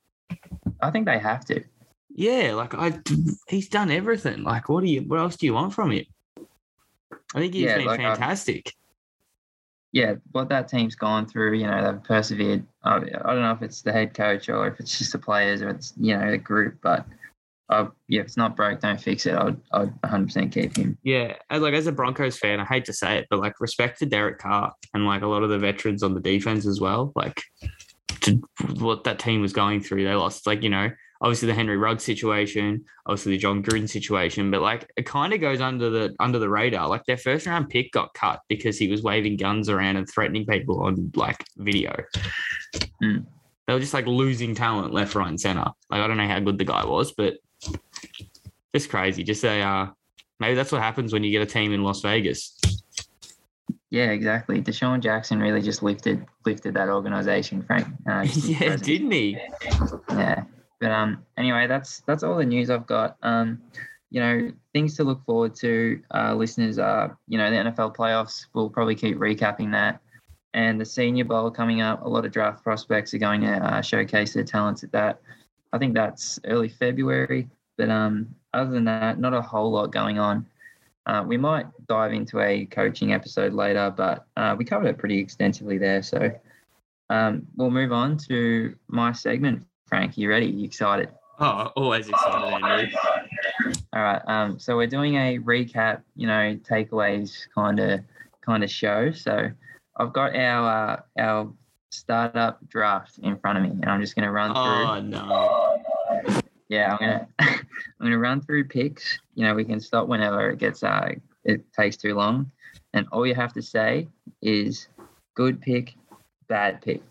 I 0.81 0.91
think 0.91 1.05
they 1.05 1.19
have 1.19 1.45
to. 1.45 1.63
Yeah, 2.09 2.53
like 2.53 2.73
I, 2.73 2.99
he's 3.47 3.69
done 3.69 3.91
everything. 3.91 4.43
Like, 4.43 4.67
what 4.69 4.83
do 4.83 4.89
you? 4.89 5.01
What 5.01 5.19
else 5.19 5.37
do 5.37 5.45
you 5.45 5.53
want 5.53 5.73
from 5.73 5.91
him? 5.91 6.05
I 7.35 7.39
think 7.39 7.53
he's 7.53 7.63
Yeah, 7.65 7.77
been 7.77 7.85
like, 7.87 7.99
fantastic. 7.99 8.73
yeah, 9.91 10.15
what 10.31 10.49
that 10.49 10.67
team's 10.67 10.95
gone 10.95 11.27
through, 11.27 11.53
you 11.57 11.67
know, 11.67 11.91
they've 11.91 12.03
persevered. 12.03 12.65
I, 12.83 12.95
I 12.95 12.99
don't 12.99 13.41
know 13.41 13.51
if 13.51 13.61
it's 13.61 13.81
the 13.81 13.91
head 13.91 14.13
coach 14.13 14.49
or 14.49 14.67
if 14.67 14.79
it's 14.79 14.97
just 14.97 15.11
the 15.11 15.19
players 15.19 15.61
or 15.61 15.69
it's, 15.69 15.93
you 15.97 16.17
know, 16.17 16.31
the 16.31 16.37
group, 16.37 16.79
but 16.81 17.05
uh, 17.69 17.87
yeah, 18.07 18.21
if 18.21 18.27
it's 18.27 18.37
not 18.37 18.55
broke, 18.55 18.79
don't 18.79 18.99
fix 18.99 19.27
it. 19.27 19.35
I'd, 19.35 19.57
I'd 19.71 20.01
100% 20.01 20.51
keep 20.51 20.75
him. 20.75 20.97
Yeah, 21.03 21.35
like 21.51 21.75
as 21.75 21.85
a 21.85 21.91
Broncos 21.91 22.37
fan, 22.39 22.59
I 22.59 22.65
hate 22.65 22.85
to 22.85 22.93
say 22.93 23.19
it, 23.19 23.27
but 23.29 23.39
like 23.39 23.61
respect 23.61 23.99
to 23.99 24.07
Derek 24.07 24.39
Carr 24.39 24.73
and 24.95 25.05
like 25.05 25.21
a 25.21 25.27
lot 25.27 25.43
of 25.43 25.49
the 25.49 25.59
veterans 25.59 26.01
on 26.01 26.15
the 26.15 26.19
defense 26.19 26.65
as 26.65 26.81
well. 26.81 27.11
Like 27.15 27.43
to 28.21 28.41
what 28.79 29.03
that 29.03 29.19
team 29.19 29.41
was 29.41 29.53
going 29.53 29.81
through, 29.81 30.03
they 30.03 30.13
lost 30.13 30.47
like 30.47 30.63
you 30.63 30.69
know 30.69 30.89
obviously 31.21 31.47
the 31.47 31.53
Henry 31.53 31.77
Rugg 31.77 31.99
situation, 31.99 32.85
obviously 33.05 33.33
the 33.33 33.37
Jon 33.37 33.61
Gruden 33.61 33.89
situation, 33.89 34.51
but 34.51 34.61
like 34.61 34.89
it 34.95 35.05
kind 35.05 35.33
of 35.33 35.41
goes 35.41 35.61
under 35.61 35.89
the 35.89 36.15
under 36.19 36.39
the 36.39 36.49
radar. 36.49 36.87
Like 36.87 37.05
their 37.05 37.17
first 37.17 37.45
round 37.45 37.69
pick 37.69 37.91
got 37.91 38.13
cut 38.13 38.41
because 38.47 38.77
he 38.77 38.87
was 38.87 39.03
waving 39.03 39.37
guns 39.37 39.69
around 39.69 39.97
and 39.97 40.09
threatening 40.09 40.45
people 40.45 40.81
on 40.81 41.11
like 41.15 41.43
video. 41.57 41.93
Mm. 43.03 43.25
They 43.67 43.73
were 43.73 43.79
just 43.79 43.93
like 43.93 44.07
losing 44.07 44.55
talent 44.55 44.93
left, 44.93 45.15
right, 45.15 45.27
and 45.27 45.39
center. 45.39 45.65
Like 45.89 46.01
I 46.01 46.07
don't 46.07 46.17
know 46.17 46.27
how 46.27 46.39
good 46.39 46.57
the 46.57 46.65
guy 46.65 46.85
was, 46.85 47.11
but 47.11 47.37
just 48.73 48.89
crazy. 48.89 49.23
Just 49.23 49.43
a 49.43 49.61
uh, 49.61 49.89
maybe 50.39 50.55
that's 50.55 50.71
what 50.71 50.81
happens 50.81 51.13
when 51.13 51.23
you 51.23 51.31
get 51.31 51.41
a 51.41 51.45
team 51.45 51.73
in 51.73 51.83
Las 51.83 52.01
Vegas. 52.01 52.58
Yeah, 53.91 54.11
exactly. 54.11 54.61
DeSean 54.61 54.99
Jackson 54.99 55.39
really 55.39 55.61
just 55.61 55.81
lifted 55.81 56.25
lifted 56.45 56.75
that 56.75 56.89
organization, 56.89 57.63
Frank. 57.63 57.87
Uh, 58.09 58.25
yeah, 58.45 58.75
didn't 58.75 59.11
he? 59.11 59.37
Yeah. 60.09 60.43
But 60.79 60.91
um, 60.91 61.25
anyway, 61.37 61.67
that's 61.67 62.01
that's 62.07 62.23
all 62.23 62.37
the 62.37 62.45
news 62.45 62.69
I've 62.69 62.87
got. 62.87 63.17
Um, 63.21 63.61
you 64.11 64.19
know, 64.19 64.51
things 64.73 64.95
to 64.95 65.03
look 65.03 65.23
forward 65.25 65.53
to, 65.55 66.01
uh, 66.13 66.33
listeners. 66.33 66.79
Are 66.79 67.17
you 67.27 67.37
know 67.37 67.49
the 67.49 67.71
NFL 67.71 67.95
playoffs? 67.95 68.45
We'll 68.53 68.69
probably 68.69 68.95
keep 68.95 69.17
recapping 69.17 69.71
that, 69.71 69.99
and 70.53 70.79
the 70.79 70.85
Senior 70.85 71.25
Bowl 71.25 71.51
coming 71.51 71.81
up. 71.81 72.05
A 72.05 72.09
lot 72.09 72.25
of 72.25 72.31
draft 72.31 72.63
prospects 72.63 73.13
are 73.13 73.19
going 73.19 73.41
to 73.41 73.51
uh, 73.51 73.81
showcase 73.81 74.33
their 74.33 74.43
talents 74.43 74.83
at 74.83 74.91
that. 74.91 75.21
I 75.73 75.77
think 75.77 75.93
that's 75.93 76.39
early 76.45 76.69
February. 76.69 77.47
But 77.77 77.89
um, 77.89 78.35
other 78.53 78.71
than 78.71 78.85
that, 78.85 79.19
not 79.19 79.33
a 79.33 79.41
whole 79.41 79.71
lot 79.71 79.91
going 79.91 80.19
on. 80.19 80.45
Uh, 81.09 81.23
we 81.23 81.37
might 81.37 81.65
dive 81.87 82.13
into 82.13 82.39
a 82.39 82.67
coaching 82.67 83.13
episode 83.13 83.51
later, 83.51 83.91
but 83.97 84.27
uh, 84.37 84.55
we 84.55 84.63
covered 84.63 84.85
it 84.85 84.99
pretty 84.99 85.17
extensively 85.17 85.79
there. 85.79 86.03
So 86.03 86.29
um, 87.09 87.47
we'll 87.55 87.71
move 87.71 87.91
on 87.91 88.15
to 88.29 88.75
my 88.89 89.11
segment. 89.11 89.65
Frank, 89.87 90.19
you 90.19 90.29
ready? 90.29 90.45
You 90.45 90.65
excited? 90.65 91.09
Oh, 91.39 91.71
always 91.75 92.07
excited, 92.07 92.63
Andrew. 92.63 92.91
All 93.91 94.03
right. 94.03 94.21
Um, 94.27 94.59
so 94.59 94.77
we're 94.77 94.85
doing 94.85 95.15
a 95.15 95.39
recap, 95.39 96.03
you 96.15 96.27
know, 96.27 96.59
takeaways 96.69 97.35
kind 97.55 97.79
of 97.79 98.01
kind 98.41 98.63
of 98.63 98.69
show. 98.69 99.11
So 99.11 99.49
I've 99.97 100.13
got 100.13 100.35
our 100.35 100.91
uh, 100.91 101.01
our 101.19 101.51
startup 101.89 102.59
draft 102.69 103.17
in 103.23 103.35
front 103.39 103.57
of 103.57 103.63
me, 103.63 103.71
and 103.71 103.85
I'm 103.85 103.99
just 103.99 104.15
going 104.15 104.25
to 104.25 104.31
run 104.31 104.51
through. 104.51 104.61
Oh 104.61 105.01
no. 105.01 105.81
Yeah, 106.69 106.93
I'm 106.93 106.99
gonna 106.99 107.27
I'm 107.39 107.65
gonna 107.99 108.19
run 108.19 108.41
through 108.41 108.65
picks. 108.65 109.19
You 109.35 109.43
know, 109.43 109.55
we 109.55 109.65
can 109.65 109.79
stop 109.79 110.07
whenever 110.07 110.49
it 110.51 110.59
gets 110.59 110.83
uh 110.83 111.09
it 111.43 111.65
takes 111.73 111.97
too 111.97 112.13
long, 112.13 112.51
and 112.93 113.07
all 113.11 113.25
you 113.25 113.35
have 113.35 113.53
to 113.53 113.61
say 113.61 114.07
is 114.41 114.87
good 115.35 115.59
pick, 115.59 115.95
bad 116.47 116.81
pick. 116.81 117.01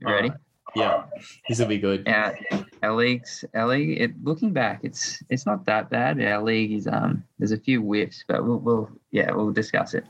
You 0.00 0.06
ready? 0.06 0.32
Yeah, 0.74 1.04
this 1.48 1.58
will 1.58 1.66
be 1.66 1.78
good. 1.78 2.08
Our, 2.08 2.38
our 2.82 2.94
leagues, 2.94 3.44
our 3.54 3.66
league. 3.66 4.00
It, 4.00 4.24
looking 4.24 4.52
back, 4.52 4.80
it's 4.82 5.22
it's 5.28 5.44
not 5.44 5.66
that 5.66 5.90
bad. 5.90 6.22
Our 6.22 6.42
league 6.42 6.72
is 6.72 6.86
um. 6.86 7.24
There's 7.38 7.52
a 7.52 7.58
few 7.58 7.82
whiffs, 7.82 8.24
but 8.26 8.44
we'll, 8.44 8.58
we'll 8.58 8.90
yeah 9.10 9.32
we'll 9.32 9.52
discuss 9.52 9.92
it. 9.92 10.06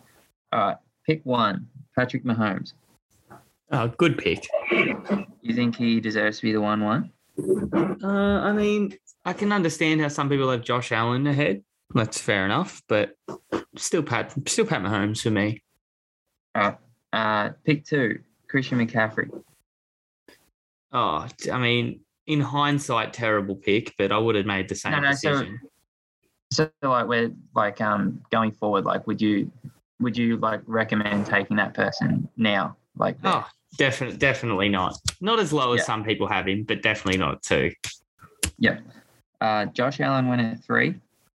All 0.53 0.61
right, 0.61 0.77
pick 1.07 1.25
one. 1.25 1.67
Patrick 1.97 2.25
Mahomes. 2.25 2.75
Oh, 3.71 3.88
good 3.88 4.19
pick. 4.19 4.47
You 4.71 5.55
think 5.55 5.77
he 5.77 6.01
deserves 6.01 6.38
to 6.38 6.43
be 6.43 6.53
the 6.53 6.61
one 6.61 6.85
one? 6.85 7.11
Uh, 7.38 8.07
I 8.07 8.53
mean, 8.53 8.95
I 9.25 9.33
can 9.33 9.53
understand 9.53 10.01
how 10.01 10.09
some 10.09 10.29
people 10.29 10.51
have 10.51 10.62
Josh 10.62 10.92
Allen 10.92 11.27
ahead. 11.27 11.62
That's 11.95 12.21
fair 12.21 12.45
enough, 12.45 12.83
but 12.88 13.16
still 13.77 14.03
Pat, 14.03 14.33
still 14.49 14.66
Pat 14.66 14.83
Mahomes 14.83 15.23
for 15.23 15.31
me. 15.31 15.62
All 16.55 16.62
right. 16.62 16.79
Uh, 17.12 17.51
pick 17.64 17.85
two. 17.85 18.21
Christian 18.49 18.87
McCaffrey. 18.87 19.31
Oh, 20.92 21.27
I 21.51 21.59
mean, 21.59 22.01
in 22.27 22.40
hindsight, 22.40 23.12
terrible 23.14 23.57
pick, 23.57 23.95
but 23.97 24.12
I 24.12 24.18
would 24.18 24.35
have 24.35 24.47
made 24.47 24.68
the 24.68 24.75
same 24.75 24.92
No, 24.92 25.01
no, 25.01 25.12
so- 25.12 25.31
decision. 25.31 25.61
So 26.53 26.71
like 26.83 27.07
we're 27.09 27.33
like 27.55 27.81
um 27.81 28.21
going 28.31 28.53
forward, 28.53 28.85
like 28.85 29.07
would 29.07 29.23
you 29.23 29.51
would 30.01 30.18
you 30.18 30.37
like 30.37 30.61
recommend 30.66 31.25
taking 31.25 31.57
that 31.57 31.73
person 31.73 32.29
now? 32.37 32.77
Like 32.95 33.16
oh, 33.25 33.47
definitely, 33.77 34.17
definitely 34.19 34.69
not. 34.69 34.97
Not 35.21 35.39
as 35.39 35.53
low 35.53 35.73
as 35.73 35.85
some 35.85 36.05
people 36.05 36.27
have 36.27 36.47
him, 36.49 36.65
but 36.65 36.83
definitely 36.83 37.19
not 37.19 37.43
two. 37.43 37.71
uh 39.41 39.67
Josh 39.67 40.01
Allen 40.01 40.29
went 40.29 40.41
at 40.41 40.63
three. 40.65 40.95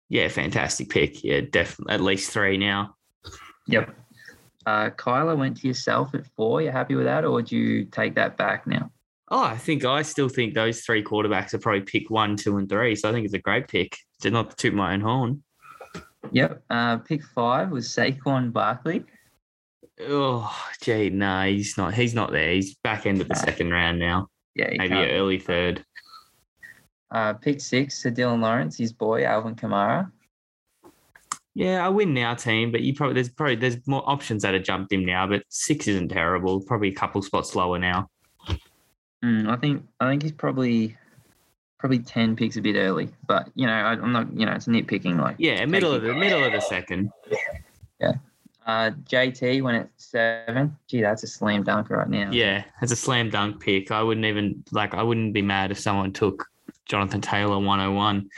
Yeah, 0.08 0.28
fantastic 0.28 0.90
pick. 0.90 1.24
Yeah, 1.24 1.40
definitely 1.50 1.94
at 1.94 2.00
least 2.00 2.30
three 2.30 2.56
now. 2.58 2.96
Yep. 3.66 3.94
Uh 4.66 4.90
Kyler 4.90 5.36
went 5.36 5.56
to 5.58 5.68
yourself 5.68 6.14
at 6.14 6.26
four. 6.36 6.62
You're 6.62 6.72
happy 6.72 6.94
with 6.94 7.06
that 7.06 7.24
or 7.24 7.30
would 7.32 7.50
you 7.50 7.86
take 7.86 8.14
that 8.16 8.36
back 8.36 8.66
now? 8.66 8.90
Oh, 9.30 9.42
I 9.42 9.56
think 9.56 9.84
I 9.84 10.02
still 10.02 10.28
think 10.28 10.54
those 10.54 10.82
three 10.82 11.02
quarterbacks 11.02 11.54
are 11.54 11.58
probably 11.58 11.80
pick 11.80 12.10
one, 12.10 12.36
two, 12.36 12.58
and 12.58 12.68
three. 12.68 12.94
So 12.94 13.08
I 13.08 13.12
think 13.12 13.24
it's 13.24 13.34
a 13.34 13.38
great 13.38 13.68
pick. 13.68 13.96
To 14.20 14.30
not 14.30 14.56
toot 14.56 14.72
my 14.74 14.94
own 14.94 15.00
horn. 15.00 15.42
Yep. 16.30 16.62
Uh 16.70 16.98
pick 16.98 17.22
five 17.34 17.70
was 17.70 17.88
Saquon 17.88 18.52
Barkley. 18.52 19.04
Oh, 20.00 20.52
gee, 20.80 21.10
no, 21.10 21.44
he's 21.46 21.76
not. 21.76 21.94
He's 21.94 22.14
not 22.14 22.32
there. 22.32 22.52
He's 22.52 22.74
back 22.76 23.06
end 23.06 23.20
of 23.20 23.28
the 23.28 23.34
No. 23.34 23.40
second 23.40 23.70
round 23.70 23.98
now. 23.98 24.28
Yeah, 24.54 24.68
Maybe 24.70 24.88
can't- 24.88 25.10
early 25.12 25.38
third. 25.38 25.84
Uh 27.10 27.32
pick 27.34 27.60
six 27.60 28.02
to 28.02 28.10
Dylan 28.10 28.40
Lawrence, 28.40 28.76
his 28.78 28.92
boy, 28.92 29.24
Alvin 29.24 29.54
Kamara. 29.54 30.10
Yeah, 31.54 31.86
I 31.86 31.88
win 31.88 32.12
now, 32.12 32.34
team. 32.34 32.72
But 32.72 32.80
you 32.82 32.92
probably 32.94 33.14
there's 33.14 33.28
probably 33.28 33.54
there's 33.54 33.86
more 33.86 34.02
options 34.10 34.42
that 34.42 34.54
have 34.54 34.64
jumped 34.64 34.92
him 34.92 35.04
now. 35.04 35.26
But 35.28 35.44
six 35.48 35.86
isn't 35.86 36.08
terrible. 36.08 36.60
Probably 36.62 36.88
a 36.88 36.94
couple 36.94 37.22
spots 37.22 37.54
lower 37.54 37.78
now. 37.78 38.08
Mm, 39.24 39.48
I 39.48 39.56
think 39.56 39.86
I 40.00 40.10
think 40.10 40.22
he's 40.22 40.32
probably 40.32 40.96
probably 41.78 42.00
ten 42.00 42.34
picks 42.34 42.56
a 42.56 42.60
bit 42.60 42.74
early. 42.74 43.10
But 43.28 43.48
you 43.54 43.66
know, 43.66 43.72
I, 43.72 43.92
I'm 43.92 44.12
not 44.12 44.32
you 44.36 44.44
know, 44.46 44.52
it's 44.52 44.66
nitpicking 44.66 45.20
like 45.20 45.36
Yeah, 45.38 45.64
middle 45.66 45.92
of 45.92 46.02
the 46.02 46.14
middle 46.14 46.42
of 46.42 46.50
the 46.52 46.60
second. 46.60 47.10
Uh, 48.66 48.90
JT 49.04 49.62
went 49.62 49.76
at 49.76 49.90
seven. 49.96 50.76
Gee, 50.88 51.02
that's 51.02 51.22
a 51.22 51.26
slam 51.26 51.62
dunk 51.64 51.90
right 51.90 52.08
now. 52.08 52.30
Yeah, 52.32 52.64
it's 52.80 52.92
a 52.92 52.96
slam 52.96 53.28
dunk 53.30 53.60
pick. 53.60 53.90
I 53.90 54.02
wouldn't 54.02 54.24
even 54.24 54.64
like. 54.72 54.94
I 54.94 55.02
wouldn't 55.02 55.34
be 55.34 55.42
mad 55.42 55.70
if 55.70 55.78
someone 55.78 56.12
took 56.12 56.48
Jonathan 56.86 57.20
Taylor 57.20 57.58
101, 57.58 58.28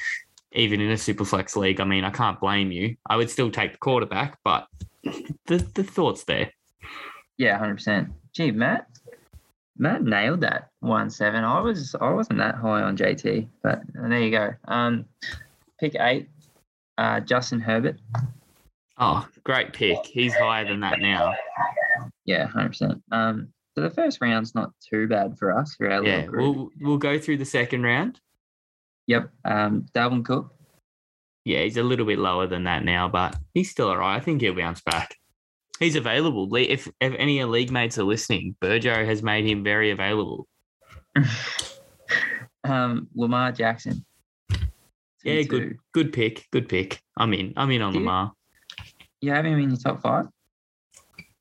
even 0.52 0.80
in 0.80 0.90
a 0.90 0.94
superflex 0.94 1.54
league. 1.56 1.80
I 1.80 1.84
mean, 1.84 2.04
I 2.04 2.10
can't 2.10 2.40
blame 2.40 2.72
you. 2.72 2.96
I 3.06 3.16
would 3.16 3.30
still 3.30 3.50
take 3.50 3.72
the 3.72 3.78
quarterback, 3.78 4.38
but 4.42 4.66
the 5.46 5.58
the 5.74 5.84
thoughts 5.84 6.24
there. 6.24 6.50
yeah, 7.38 7.56
hundred 7.58 7.76
percent. 7.76 8.08
Gee, 8.32 8.50
Matt, 8.50 8.88
Matt 9.78 10.02
nailed 10.02 10.40
that 10.40 10.70
one 10.80 11.08
seven. 11.08 11.44
I 11.44 11.60
was 11.60 11.94
I 12.00 12.10
wasn't 12.10 12.38
that 12.38 12.56
high 12.56 12.82
on 12.82 12.96
JT, 12.96 13.46
but 13.62 13.82
there 13.94 14.20
you 14.20 14.30
go. 14.30 14.54
Um, 14.66 15.04
pick 15.78 15.94
eight. 16.00 16.28
Uh, 16.98 17.20
Justin 17.20 17.60
Herbert. 17.60 17.98
Oh, 18.98 19.26
great 19.44 19.72
pick. 19.72 19.98
He's 20.06 20.34
higher 20.34 20.66
than 20.66 20.80
that 20.80 20.98
now. 21.00 21.34
Yeah, 22.24 22.46
hundred 22.46 22.68
percent. 22.68 23.02
Um, 23.12 23.48
so 23.74 23.82
the 23.82 23.90
first 23.90 24.20
round's 24.20 24.54
not 24.54 24.72
too 24.80 25.06
bad 25.06 25.38
for 25.38 25.56
us 25.56 25.74
for 25.74 25.90
our 25.90 26.04
Yeah, 26.04 26.26
we'll 26.30 26.70
we'll 26.80 26.98
go 26.98 27.18
through 27.18 27.36
the 27.38 27.44
second 27.44 27.82
round. 27.82 28.20
Yep. 29.06 29.30
Um, 29.44 29.86
Dalvin 29.94 30.24
Cook. 30.24 30.52
Yeah, 31.44 31.60
he's 31.60 31.76
a 31.76 31.82
little 31.82 32.06
bit 32.06 32.18
lower 32.18 32.46
than 32.46 32.64
that 32.64 32.84
now, 32.84 33.08
but 33.08 33.36
he's 33.54 33.70
still 33.70 33.88
all 33.88 33.98
right. 33.98 34.16
I 34.16 34.20
think 34.20 34.40
he'll 34.40 34.54
bounce 34.54 34.80
back. 34.80 35.14
He's 35.78 35.94
available. 35.94 36.52
If 36.56 36.88
if 37.00 37.14
any 37.18 37.40
of 37.40 37.50
league 37.50 37.70
mates 37.70 37.98
are 37.98 38.04
listening, 38.04 38.56
Burjo 38.60 39.06
has 39.06 39.22
made 39.22 39.44
him 39.44 39.62
very 39.62 39.90
available. 39.90 40.48
um, 42.64 43.08
Lamar 43.14 43.52
Jackson. 43.52 44.04
Yeah, 45.22 45.42
Two. 45.42 45.44
good 45.44 45.76
good 45.92 46.12
pick. 46.12 46.46
Good 46.50 46.68
pick. 46.68 47.00
I'm 47.16 47.34
in. 47.34 47.52
I'm 47.56 47.70
in 47.70 47.82
on 47.82 47.92
Do 47.92 47.98
Lamar. 47.98 48.24
You 48.26 48.32
have 49.32 49.44
him 49.44 49.58
in 49.58 49.70
your 49.70 49.78
top 49.78 50.00
five? 50.02 50.26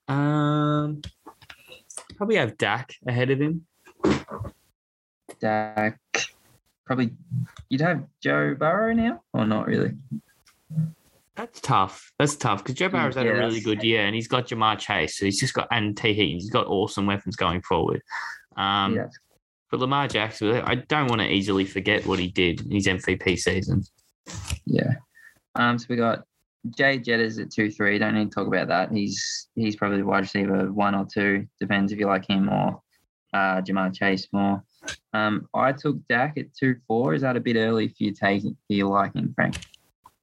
Um 0.08 1.02
probably 2.17 2.38
have 2.38 2.58
Dak 2.58 2.93
ahead 3.08 3.32
of 3.32 3.39
him. 3.39 3.65
Dak. 5.39 6.00
Probably. 6.86 7.12
You'd 7.69 7.82
have 7.82 8.06
Joe 8.21 8.56
Burrow 8.58 8.93
now, 8.93 9.21
or 9.34 9.45
not 9.45 9.67
really? 9.67 9.93
That's 11.36 11.60
tough. 11.60 12.13
That's 12.17 12.36
tough 12.36 12.63
because 12.63 12.76
Joe 12.76 12.89
Burrow's 12.89 13.15
had 13.15 13.28
a 13.28 13.34
really 13.34 13.60
good 13.60 13.84
year, 13.84 14.06
and 14.06 14.15
he's 14.15 14.28
got 14.28 14.48
Ja'Marr 14.48 14.80
Chase, 14.80 15.17
so 15.17 15.26
he's 15.26 15.39
just 15.39 15.54
got 15.54 15.67
and 15.71 15.98
Tee 15.98 16.13
Higgins. 16.13 16.43
He's 16.43 16.52
got 16.52 16.67
awesome 16.67 17.06
weapons 17.06 17.36
going 17.36 17.62
forward. 17.62 18.02
Um, 18.56 18.95
yeah. 18.95 19.08
But 19.69 19.80
Lamar 19.82 20.08
Jackson, 20.08 20.62
I 20.63 20.76
don't 20.76 21.08
want 21.08 21.21
to 21.21 21.28
easily 21.28 21.65
forget 21.65 22.06
what 22.06 22.19
he 22.19 22.28
did 22.28 22.62
in 22.62 22.71
his 22.71 22.88
MVP 22.88 23.38
season. 23.38 23.84
Yeah. 24.65 24.93
Um. 25.56 25.78
So 25.78 25.88
we 25.89 25.98
got 25.98 26.24
Jay 26.69 26.97
Jetters 26.97 27.38
at 27.39 27.51
two 27.51 27.69
three. 27.69 27.99
Don't 27.99 28.15
need 28.15 28.32
to 28.32 28.36
talk 28.36 28.47
about 28.47 28.67
that. 28.69 28.91
He's 28.91 29.49
he's 29.56 29.75
probably 29.75 29.97
the 29.97 30.06
wide 30.06 30.21
receiver 30.21 30.71
one 30.71 30.95
or 30.95 31.06
two. 31.06 31.47
Depends 31.60 31.91
if 31.91 31.99
you 31.99 32.08
like 32.08 32.28
him 32.28 32.49
or 32.49 32.82
uh, 33.34 33.62
Ja'Marr 33.62 33.93
Chase 33.93 34.28
more. 34.32 34.63
Um. 35.13 35.47
I 35.54 35.71
took 35.71 35.97
Dak 36.08 36.38
at 36.38 36.54
two 36.56 36.78
four. 36.88 37.13
Is 37.13 37.21
that 37.21 37.36
a 37.36 37.39
bit 37.39 37.56
early 37.56 37.89
for 37.89 37.95
you 37.99 38.13
taking 38.13 38.58
for 38.67 38.73
your 38.73 38.89
liking, 38.89 39.34
Frank? 39.36 39.58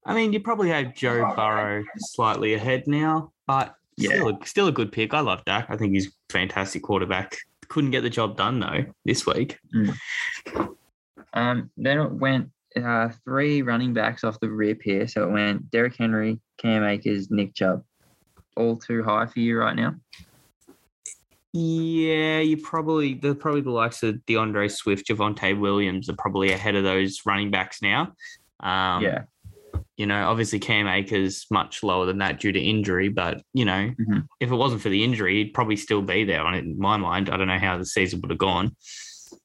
I 0.05 0.15
mean, 0.15 0.33
you 0.33 0.41
probably 0.41 0.71
have 0.71 0.95
Joe 0.95 1.33
Burrow 1.37 1.85
slightly 1.99 2.55
ahead 2.55 2.89
now, 2.89 3.33
but 3.47 3.77
still, 3.99 4.29
a, 4.29 4.47
still 4.47 4.67
a 4.67 4.73
good 4.73 4.91
pick. 4.91 5.15
I 5.15 5.21
love 5.21 5.45
Dak. 5.45 5.67
I 5.69 5.77
think 5.77 5.95
he's 5.95 6.09
a 6.09 6.11
fantastic 6.33 6.83
quarterback. 6.83 7.37
Couldn't 7.69 7.93
get 7.93 8.03
the 8.03 8.11
job 8.11 8.37
done 8.37 8.59
though 8.59 8.85
this 9.05 9.27
week. 9.27 9.59
Um. 11.35 11.71
Then 11.77 12.01
it 12.01 12.13
went 12.13 12.51
uh, 12.77 13.11
three 13.25 13.63
running 13.63 13.93
backs 13.93 14.25
off 14.25 14.41
the 14.41 14.51
rip 14.51 14.83
here. 14.83 15.07
So 15.09 15.25
it 15.25 15.33
went 15.33 15.71
Derrick 15.71 15.97
Henry, 15.97 16.41
Cam 16.59 16.85
Akers, 16.85 17.31
Nick 17.31 17.55
Chubb. 17.55 17.83
All 18.57 18.77
too 18.77 19.03
high 19.03 19.27
for 19.27 19.41
you 19.41 19.59
right 19.59 19.75
now. 19.77 19.95
Yeah, 21.55 22.39
you 22.41 22.57
probably 22.57 23.15
the 23.15 23.35
probably 23.35 23.61
the 23.61 23.71
likes 23.71 24.03
of 24.03 24.15
DeAndre 24.27 24.71
Swift, 24.71 25.07
Javonte 25.07 25.59
Williams 25.59 26.09
are 26.09 26.17
probably 26.17 26.53
ahead 26.53 26.75
of 26.77 26.85
those 26.85 27.21
running 27.27 27.51
backs 27.51 27.83
now. 27.83 28.15
Um, 28.61 29.03
yeah. 29.03 29.25
you 29.97 30.07
know, 30.07 30.29
obviously 30.31 30.59
Cam 30.59 30.87
Akers 30.87 31.47
much 31.51 31.83
lower 31.83 32.07
than 32.07 32.19
that 32.19 32.41
due 32.41 32.53
to 32.53 32.61
injury, 32.61 33.09
but 33.09 33.43
you 33.53 33.65
know, 33.67 33.93
Mhm. 34.01 34.27
if 34.41 34.51
it 34.51 34.55
wasn't 34.55 34.81
for 34.81 34.89
the 34.89 35.05
injury, 35.05 35.35
he'd 35.35 35.53
probably 35.53 35.77
still 35.77 36.01
be 36.01 36.25
there. 36.25 36.41
On 36.41 36.55
in 36.55 36.79
my 36.79 36.97
mind, 36.97 37.29
I 37.29 37.37
don't 37.37 37.49
know 37.49 37.59
how 37.59 37.77
the 37.77 37.85
season 37.87 38.21
would 38.23 38.31
have 38.31 38.39
gone. 38.39 38.75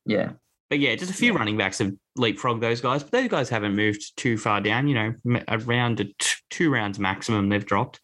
Yeah. 0.06 0.34
But 0.70 0.80
yeah, 0.80 0.96
just 0.96 1.12
a 1.12 1.14
few 1.14 1.34
running 1.34 1.56
backs 1.58 1.78
have 1.80 1.94
leapfrogged 2.18 2.60
those 2.62 2.82
guys, 2.82 3.02
but 3.02 3.12
those 3.14 3.30
guys 3.30 3.50
haven't 3.50 3.76
moved 3.76 4.18
too 4.18 4.38
far 4.38 4.60
down. 4.60 4.88
You 4.88 4.96
know, 5.26 5.40
around 5.48 5.98
t- 5.98 6.14
two 6.50 6.70
rounds 6.72 7.00
maximum 7.00 7.50
they've 7.50 7.66
dropped. 7.66 8.02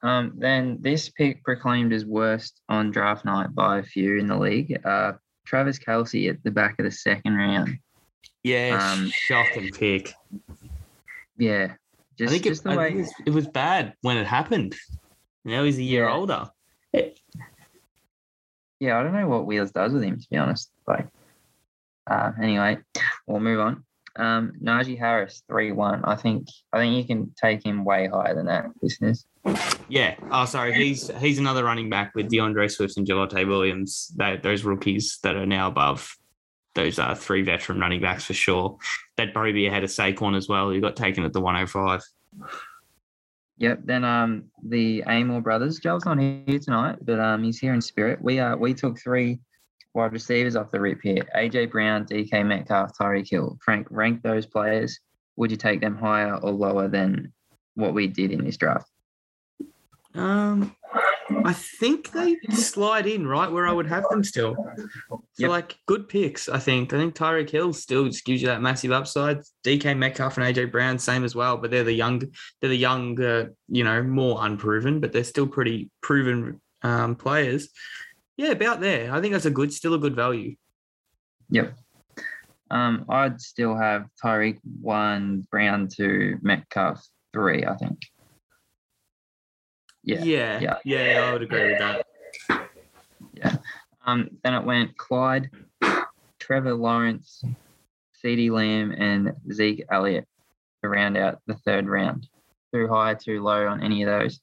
Um, 0.00 0.34
then 0.36 0.78
this 0.80 1.08
pick 1.08 1.42
proclaimed 1.42 1.92
as 1.92 2.04
worst 2.04 2.60
on 2.68 2.92
draft 2.92 3.24
night 3.24 3.52
by 3.52 3.78
a 3.78 3.82
few 3.82 4.16
in 4.18 4.28
the 4.28 4.36
league. 4.38 4.78
Uh, 4.84 5.14
Travis 5.44 5.76
Kelce 5.76 6.30
at 6.30 6.40
the 6.44 6.52
back 6.52 6.76
of 6.78 6.84
the 6.84 6.90
second 6.92 7.34
round. 7.34 7.78
Yeah, 8.44 8.78
Um, 8.92 9.10
shocking 9.12 9.72
pick. 9.72 10.14
Yeah, 11.36 11.74
just, 12.16 12.30
I 12.32 12.38
think, 12.38 12.46
it, 12.46 12.62
the 12.62 12.70
I 12.70 12.76
way. 12.76 12.84
think 12.90 12.98
it, 12.98 13.00
was, 13.00 13.12
it 13.26 13.30
was 13.30 13.46
bad 13.48 13.94
when 14.02 14.16
it 14.18 14.26
happened. 14.28 14.76
Now 15.44 15.64
he's 15.64 15.78
a 15.78 15.82
year 15.82 16.04
Yeah. 16.04 16.14
older. 16.14 16.48
Yeah, 18.80 18.98
I 18.98 19.02
don't 19.02 19.12
know 19.12 19.28
what 19.28 19.46
Wheels 19.46 19.72
does 19.72 19.92
with 19.92 20.02
him 20.02 20.20
to 20.20 20.26
be 20.30 20.36
honest. 20.36 20.70
Like, 20.86 21.08
uh, 22.08 22.32
anyway, 22.40 22.78
we'll 23.26 23.40
move 23.40 23.60
on. 23.60 23.84
Um, 24.16 24.54
Najee 24.62 24.98
Harris 24.98 25.42
three 25.48 25.72
one. 25.72 26.04
I 26.04 26.16
think 26.16 26.48
I 26.72 26.78
think 26.78 26.96
you 26.96 27.04
can 27.04 27.32
take 27.40 27.64
him 27.64 27.84
way 27.84 28.08
higher 28.08 28.34
than 28.34 28.46
that, 28.46 28.66
listeners. 28.82 29.26
Yeah. 29.88 30.16
Oh, 30.30 30.44
sorry. 30.44 30.74
He's 30.74 31.10
he's 31.18 31.38
another 31.38 31.64
running 31.64 31.88
back 31.88 32.14
with 32.14 32.30
DeAndre 32.30 32.70
Swift 32.70 32.96
and 32.96 33.06
Javonte 33.06 33.46
Williams. 33.46 34.12
They, 34.16 34.36
those 34.36 34.64
rookies 34.64 35.18
that 35.22 35.36
are 35.36 35.46
now 35.46 35.68
above 35.68 36.18
those 36.78 36.98
are 37.00 37.16
three 37.16 37.42
veteran 37.42 37.80
running 37.80 38.00
backs 38.00 38.24
for 38.24 38.34
sure. 38.34 38.78
They'd 39.16 39.32
probably 39.32 39.52
be 39.52 39.66
ahead 39.66 39.82
of 39.82 39.90
Saquon 39.90 40.36
as 40.36 40.48
well, 40.48 40.70
who 40.70 40.80
got 40.80 40.94
taken 40.94 41.24
at 41.24 41.32
the 41.32 41.40
105. 41.40 42.00
Yep. 43.58 43.80
Then 43.84 44.04
um 44.04 44.44
the 44.62 45.02
Amore 45.04 45.40
brothers. 45.40 45.78
Joel's 45.78 46.04
not 46.04 46.18
here 46.18 46.58
tonight, 46.58 46.98
but 47.02 47.18
um 47.20 47.42
he's 47.42 47.58
here 47.58 47.74
in 47.74 47.80
spirit. 47.80 48.20
We 48.22 48.38
uh 48.38 48.56
we 48.56 48.74
took 48.74 48.98
three 48.98 49.40
wide 49.94 50.12
receivers 50.12 50.56
off 50.56 50.70
the 50.70 50.80
rip 50.80 51.00
here. 51.02 51.24
AJ 51.36 51.70
Brown, 51.70 52.04
DK 52.04 52.46
Metcalf, 52.46 52.96
Tyreek 52.96 53.28
Hill. 53.28 53.58
Frank, 53.64 53.88
rank 53.90 54.22
those 54.22 54.46
players. 54.46 55.00
Would 55.36 55.50
you 55.50 55.56
take 55.56 55.80
them 55.80 55.96
higher 55.96 56.36
or 56.36 56.50
lower 56.50 56.88
than 56.88 57.32
what 57.74 57.94
we 57.94 58.06
did 58.06 58.30
in 58.30 58.44
this 58.44 58.56
draft? 58.56 58.90
Um, 60.14 60.74
I 61.44 61.52
think 61.52 62.12
they 62.12 62.36
slide 62.50 63.06
in 63.06 63.26
right 63.26 63.50
where 63.50 63.66
I 63.66 63.72
would 63.72 63.86
have 63.86 64.04
them 64.10 64.24
still. 64.24 64.56
So 65.08 65.22
Yep. 65.38 65.50
like 65.50 65.76
good 65.86 66.08
picks. 66.08 66.48
I 66.48 66.58
think. 66.58 66.92
I 66.92 66.96
think 66.96 67.14
Tyreek 67.14 67.50
Hill 67.50 67.72
still 67.72 68.06
just 68.06 68.24
gives 68.24 68.40
you 68.42 68.48
that 68.48 68.62
massive 68.62 68.92
upside. 68.92 69.38
DK 69.64 69.96
Metcalf 69.96 70.38
and 70.38 70.46
AJ 70.46 70.72
Brown 70.72 70.98
same 70.98 71.24
as 71.24 71.34
well, 71.34 71.56
but 71.56 71.70
they're 71.70 71.84
the 71.84 71.92
young, 71.92 72.22
they're 72.60 72.70
the 72.70 72.76
young, 72.76 73.20
uh, 73.20 73.46
you 73.68 73.84
know, 73.84 74.02
more 74.02 74.44
unproven, 74.44 75.00
but 75.00 75.12
they're 75.12 75.24
still 75.24 75.46
pretty 75.46 75.90
proven 76.00 76.60
um, 76.82 77.14
players. 77.14 77.68
Yeah, 78.36 78.50
about 78.50 78.80
there. 78.80 79.12
I 79.12 79.20
think 79.20 79.32
that's 79.32 79.46
a 79.46 79.50
good, 79.50 79.72
still 79.72 79.94
a 79.94 79.98
good 79.98 80.16
value. 80.16 80.56
Yep. 81.50 81.74
Um, 82.70 83.04
I'd 83.08 83.40
still 83.40 83.76
have 83.76 84.06
Tyreek 84.22 84.58
one, 84.80 85.46
Brown 85.50 85.88
two, 85.88 86.38
Metcalf 86.42 87.04
three. 87.32 87.64
I 87.64 87.74
think. 87.76 87.98
Yeah. 90.08 90.24
yeah, 90.24 90.60
yeah. 90.60 90.76
yeah, 90.84 91.20
I 91.26 91.32
would 91.32 91.42
agree 91.42 91.70
with 91.70 91.78
that. 91.80 92.06
Yeah. 93.34 93.56
Um, 94.06 94.30
then 94.42 94.54
it 94.54 94.64
went 94.64 94.96
Clyde, 94.96 95.50
Trevor 96.38 96.72
Lawrence, 96.74 97.44
CeeDee 98.24 98.50
Lamb, 98.50 98.92
and 98.92 99.34
Zeke 99.52 99.84
Elliott 99.90 100.26
to 100.82 100.88
round 100.88 101.18
out 101.18 101.40
the 101.46 101.56
third 101.56 101.86
round. 101.86 102.26
Too 102.72 102.88
high, 102.88 103.14
too 103.14 103.42
low 103.42 103.66
on 103.66 103.82
any 103.82 104.02
of 104.02 104.08
those. 104.08 104.40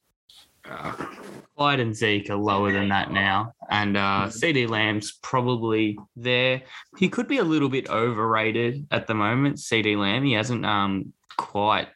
Clyde 1.57 1.79
and 1.79 1.95
Zeke 1.95 2.29
are 2.29 2.35
lower 2.35 2.71
than 2.71 2.89
that 2.89 3.11
now. 3.11 3.53
And 3.69 3.97
uh, 3.97 4.27
CeeDee 4.27 4.69
Lamb's 4.69 5.13
probably 5.23 5.97
there. 6.15 6.61
He 6.97 7.09
could 7.09 7.27
be 7.27 7.39
a 7.39 7.43
little 7.43 7.69
bit 7.69 7.89
overrated 7.89 8.85
at 8.91 9.07
the 9.07 9.15
moment, 9.15 9.57
CeeDee 9.57 9.97
Lamb. 9.97 10.23
He 10.23 10.33
hasn't 10.33 10.63
um, 10.63 11.11
quite 11.37 11.87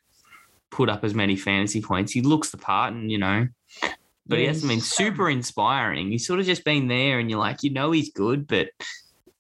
put 0.72 0.90
up 0.90 1.04
as 1.04 1.14
many 1.14 1.36
fantasy 1.36 1.82
points. 1.82 2.12
He 2.12 2.22
looks 2.22 2.50
the 2.50 2.58
part 2.58 2.94
and, 2.94 3.12
you 3.12 3.18
know, 3.18 3.48
but 4.28 4.40
he 4.40 4.46
hasn't 4.46 4.70
been 4.70 4.82
super 4.82 5.30
inspiring. 5.30 6.12
He's 6.12 6.28
sort 6.28 6.40
of 6.40 6.46
just 6.46 6.64
been 6.64 6.88
there 6.88 7.20
and 7.20 7.30
you're 7.30 7.40
like, 7.40 7.64
you 7.64 7.72
know, 7.72 7.92
he's 7.92 8.12
good, 8.12 8.48
but 8.48 8.70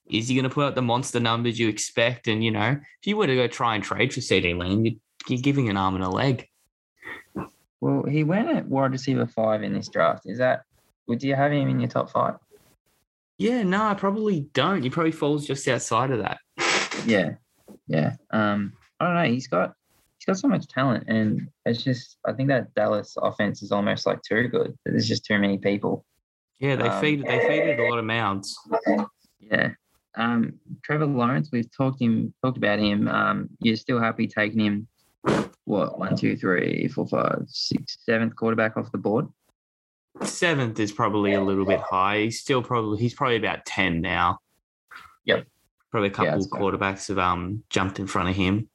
is 0.09 0.27
he 0.27 0.35
going 0.35 0.43
to 0.43 0.49
put 0.49 0.65
up 0.65 0.75
the 0.75 0.81
monster 0.81 1.19
numbers 1.19 1.59
you 1.59 1.69
expect? 1.69 2.27
And, 2.27 2.43
you 2.43 2.51
know, 2.51 2.71
if 2.71 3.07
you 3.07 3.15
were 3.15 3.27
to 3.27 3.35
go 3.35 3.47
try 3.47 3.75
and 3.75 3.83
trade 3.83 4.13
for 4.13 4.21
CeeDee 4.21 4.57
Lamb, 4.57 4.85
you'd, 4.85 4.99
you're 5.27 5.41
giving 5.41 5.69
an 5.69 5.77
arm 5.77 5.95
and 5.95 6.03
a 6.03 6.09
leg. 6.09 6.47
Well, 7.81 8.03
he 8.03 8.23
went 8.23 8.49
at 8.49 8.67
wide 8.67 8.91
receiver 8.91 9.27
five 9.27 9.63
in 9.63 9.73
this 9.73 9.87
draft. 9.87 10.23
Is 10.25 10.39
that? 10.39 10.63
Would 11.07 11.23
you 11.23 11.35
have 11.35 11.51
him 11.51 11.69
in 11.69 11.79
your 11.79 11.89
top 11.89 12.09
five? 12.09 12.35
Yeah, 13.37 13.63
no, 13.63 13.83
I 13.85 13.93
probably 13.93 14.49
don't. 14.53 14.83
He 14.83 14.89
probably 14.89 15.11
falls 15.11 15.47
just 15.47 15.67
outside 15.67 16.11
of 16.11 16.19
that. 16.19 16.39
Yeah, 17.05 17.35
yeah. 17.87 18.15
Um, 18.31 18.73
I 18.99 19.05
don't 19.05 19.15
know. 19.15 19.31
He's 19.31 19.47
got 19.47 19.75
got 20.29 20.37
so 20.39 20.47
much 20.47 20.67
talent, 20.67 21.05
and 21.07 21.47
it's 21.65 21.83
just 21.83 22.17
I 22.25 22.33
think 22.33 22.49
that 22.49 22.73
Dallas 22.73 23.15
offense 23.21 23.61
is 23.61 23.71
almost 23.71 24.05
like 24.05 24.21
too 24.21 24.47
good. 24.47 24.77
There's 24.85 25.07
just 25.07 25.25
too 25.25 25.37
many 25.39 25.57
people. 25.57 26.05
Yeah, 26.59 26.75
they 26.75 26.89
Um, 26.89 27.01
feed 27.01 27.23
they 27.25 27.39
feeded 27.39 27.79
a 27.79 27.89
lot 27.89 27.99
of 27.99 28.05
mouths. 28.05 28.57
Yeah. 29.39 29.71
Um, 30.15 30.59
Trevor 30.83 31.05
Lawrence, 31.05 31.49
we've 31.51 31.71
talked 31.71 32.01
him 32.01 32.33
talked 32.43 32.57
about 32.57 32.79
him. 32.79 33.07
Um, 33.07 33.49
you're 33.61 33.75
still 33.77 33.99
happy 33.99 34.27
taking 34.27 34.59
him? 34.59 34.87
What 35.65 35.99
one, 35.99 36.15
two, 36.15 36.35
three, 36.35 36.87
four, 36.87 37.07
five, 37.07 37.43
six, 37.47 37.97
seventh 38.01 38.35
quarterback 38.35 38.75
off 38.75 38.91
the 38.91 38.97
board? 38.97 39.27
Seventh 40.23 40.79
is 40.79 40.91
probably 40.91 41.33
a 41.33 41.41
little 41.41 41.65
bit 41.65 41.79
high. 41.79 42.21
He's 42.23 42.39
still 42.39 42.61
probably 42.61 42.99
he's 42.99 43.13
probably 43.13 43.37
about 43.37 43.65
ten 43.65 44.01
now. 44.01 44.39
Yep. 45.25 45.47
Probably 45.91 46.09
a 46.09 46.11
couple 46.11 46.31
fair. 46.41 46.59
quarterbacks 46.61 47.07
have 47.07 47.19
um 47.19 47.63
jumped 47.69 47.99
in 47.99 48.07
front 48.07 48.29
of 48.29 48.35
him. 48.35 48.69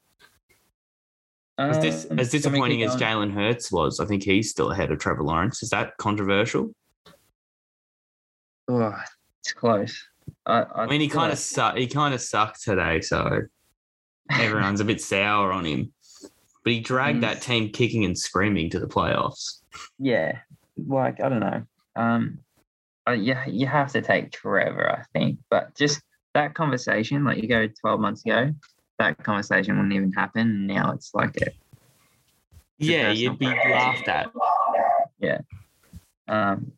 As, 1.57 1.79
dis- 1.79 2.07
Um, 2.11 2.19
as 2.19 2.31
disappointing 2.31 2.83
as? 2.83 2.97
Jalen 2.97 3.33
Hurts 3.33 3.71
was, 3.71 4.01
I 4.01 4.07
think 4.07 4.25
he's 4.25 4.51
still 4.51 4.71
ahead 4.73 4.90
of 4.90 4.99
Trevor 4.99 5.23
Lawrence. 5.23 5.62
Is 5.62 5.71
that 5.71 5.97
controversial? 5.99 6.75
Oh, 8.69 8.95
it's 9.40 9.53
close. 9.53 10.03
I, 10.47 10.62
I, 10.62 10.83
I 10.85 10.87
mean, 10.87 11.01
he 11.01 11.09
kind 11.09 11.33
of 11.33 11.38
su- 11.38 11.75
he 11.77 11.87
kind 11.87 12.14
of 12.14 12.21
sucked 12.21 12.62
today, 12.62 13.01
so 13.03 13.43
everyone's 14.31 14.81
a 14.81 14.85
bit 14.85 15.01
sour 15.03 15.53
on 15.53 15.64
him. 15.64 15.93
But 16.64 16.73
he 16.73 16.81
dragged 16.81 17.23
that 17.23 17.43
team 17.43 17.69
kicking 17.71 18.05
and 18.07 18.19
screaming 18.19 18.71
to 18.71 18.81
the 18.81 18.87
playoffs. 18.87 19.61
yeah, 19.99 20.38
like 20.88 21.21
I 21.21 21.29
don't 21.29 21.40
know. 21.40 21.62
Um, 21.95 22.38
uh, 23.07 23.12
yeah, 23.12 23.45
you 23.47 23.67
have 23.67 23.93
to 23.93 24.01
take 24.01 24.33
Trevor, 24.33 24.90
I 24.90 25.03
think. 25.12 25.38
But 25.51 25.75
just 25.75 26.01
that 26.33 26.55
conversation, 26.55 27.23
like 27.23 27.43
you 27.43 27.49
go 27.49 27.69
12 27.83 28.01
months 28.01 28.25
ago, 28.25 28.51
that 28.98 29.22
conversation 29.22 29.76
wouldn't 29.76 29.94
even 29.94 30.12
happen. 30.12 30.66
Now 30.66 30.92
it's 30.92 31.14
like 31.14 31.37
a, 31.40 31.50
Yeah, 32.78 33.11
you'd 33.11 33.38
be 33.38 33.46
laughed 33.46 34.09
at. 34.09 34.30
Yeah. 35.18 35.40
Um, 36.28 36.72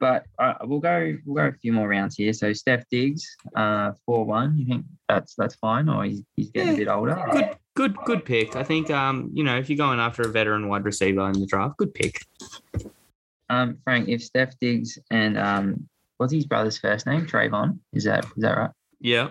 but 0.00 0.26
uh, 0.38 0.54
we'll 0.64 0.80
go 0.80 1.16
we'll 1.24 1.36
go 1.36 1.48
a 1.48 1.52
few 1.52 1.72
more 1.72 1.86
rounds 1.88 2.16
here. 2.16 2.32
So 2.32 2.50
Stef 2.50 2.82
Diggs, 2.90 3.36
uh, 3.54 3.92
four 4.04 4.24
one. 4.24 4.58
You 4.58 4.66
think 4.66 4.84
that's 5.08 5.34
that's 5.36 5.54
fine, 5.54 5.88
or 5.88 6.04
he's, 6.04 6.22
he's 6.34 6.50
getting 6.50 6.70
Yeah, 6.70 6.74
a 6.74 6.78
bit 6.78 6.88
older? 6.88 7.24
Good, 7.30 7.56
good, 7.76 7.96
good 8.04 8.24
pick. 8.24 8.56
I 8.56 8.64
think 8.64 8.90
um, 8.90 9.30
you 9.32 9.44
know, 9.44 9.56
if 9.56 9.70
you're 9.70 9.76
going 9.76 10.00
after 10.00 10.22
a 10.22 10.28
veteran 10.28 10.68
wide 10.68 10.84
receiver 10.84 11.26
in 11.28 11.38
the 11.38 11.46
draft, 11.46 11.76
good 11.76 11.94
pick. 11.94 12.20
Um, 13.48 13.78
Frank, 13.84 14.08
if 14.08 14.28
Stef 14.28 14.54
Diggs 14.60 14.98
and 15.10 15.38
um, 15.38 15.88
what's 16.16 16.32
his 16.32 16.46
brother's 16.46 16.78
first 16.78 17.06
name? 17.06 17.26
Trevon. 17.26 17.78
Is 17.92 18.04
that 18.04 18.24
is 18.24 18.42
that 18.42 18.56
right? 18.56 18.70
Yeah. 19.00 19.30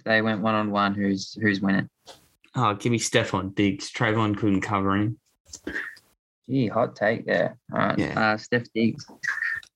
If 0.00 0.04
they 0.04 0.22
went 0.22 0.40
one 0.40 0.54
on 0.54 0.70
one, 0.70 0.94
who's 0.94 1.34
who's 1.34 1.60
winning? 1.60 1.90
Oh, 2.54 2.72
give 2.72 2.90
me 2.90 2.98
Stefon 2.98 3.54
Diggs. 3.54 3.92
Trevon 3.92 4.34
couldn't 4.34 4.62
cover 4.62 4.96
him. 4.96 5.18
Gee, 6.48 6.68
hot 6.68 6.96
take 6.96 7.26
there. 7.26 7.58
All 7.70 7.78
right. 7.78 7.98
Yeah. 7.98 8.18
Uh, 8.18 8.36
Stef 8.38 8.66
Diggs. 8.74 9.04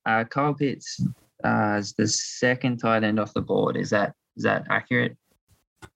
Uh, 0.03 0.23
Kyle 0.23 0.55
Pitts 0.55 0.99
uh, 1.43 1.75
is 1.77 1.93
the 1.93 2.07
second 2.07 2.77
tight 2.77 3.03
end 3.03 3.19
off 3.19 3.35
the 3.35 3.41
board. 3.41 3.77
Is 3.77 3.91
that 3.91 4.15
is 4.35 4.45
that 4.45 4.65
accurate? 4.71 5.15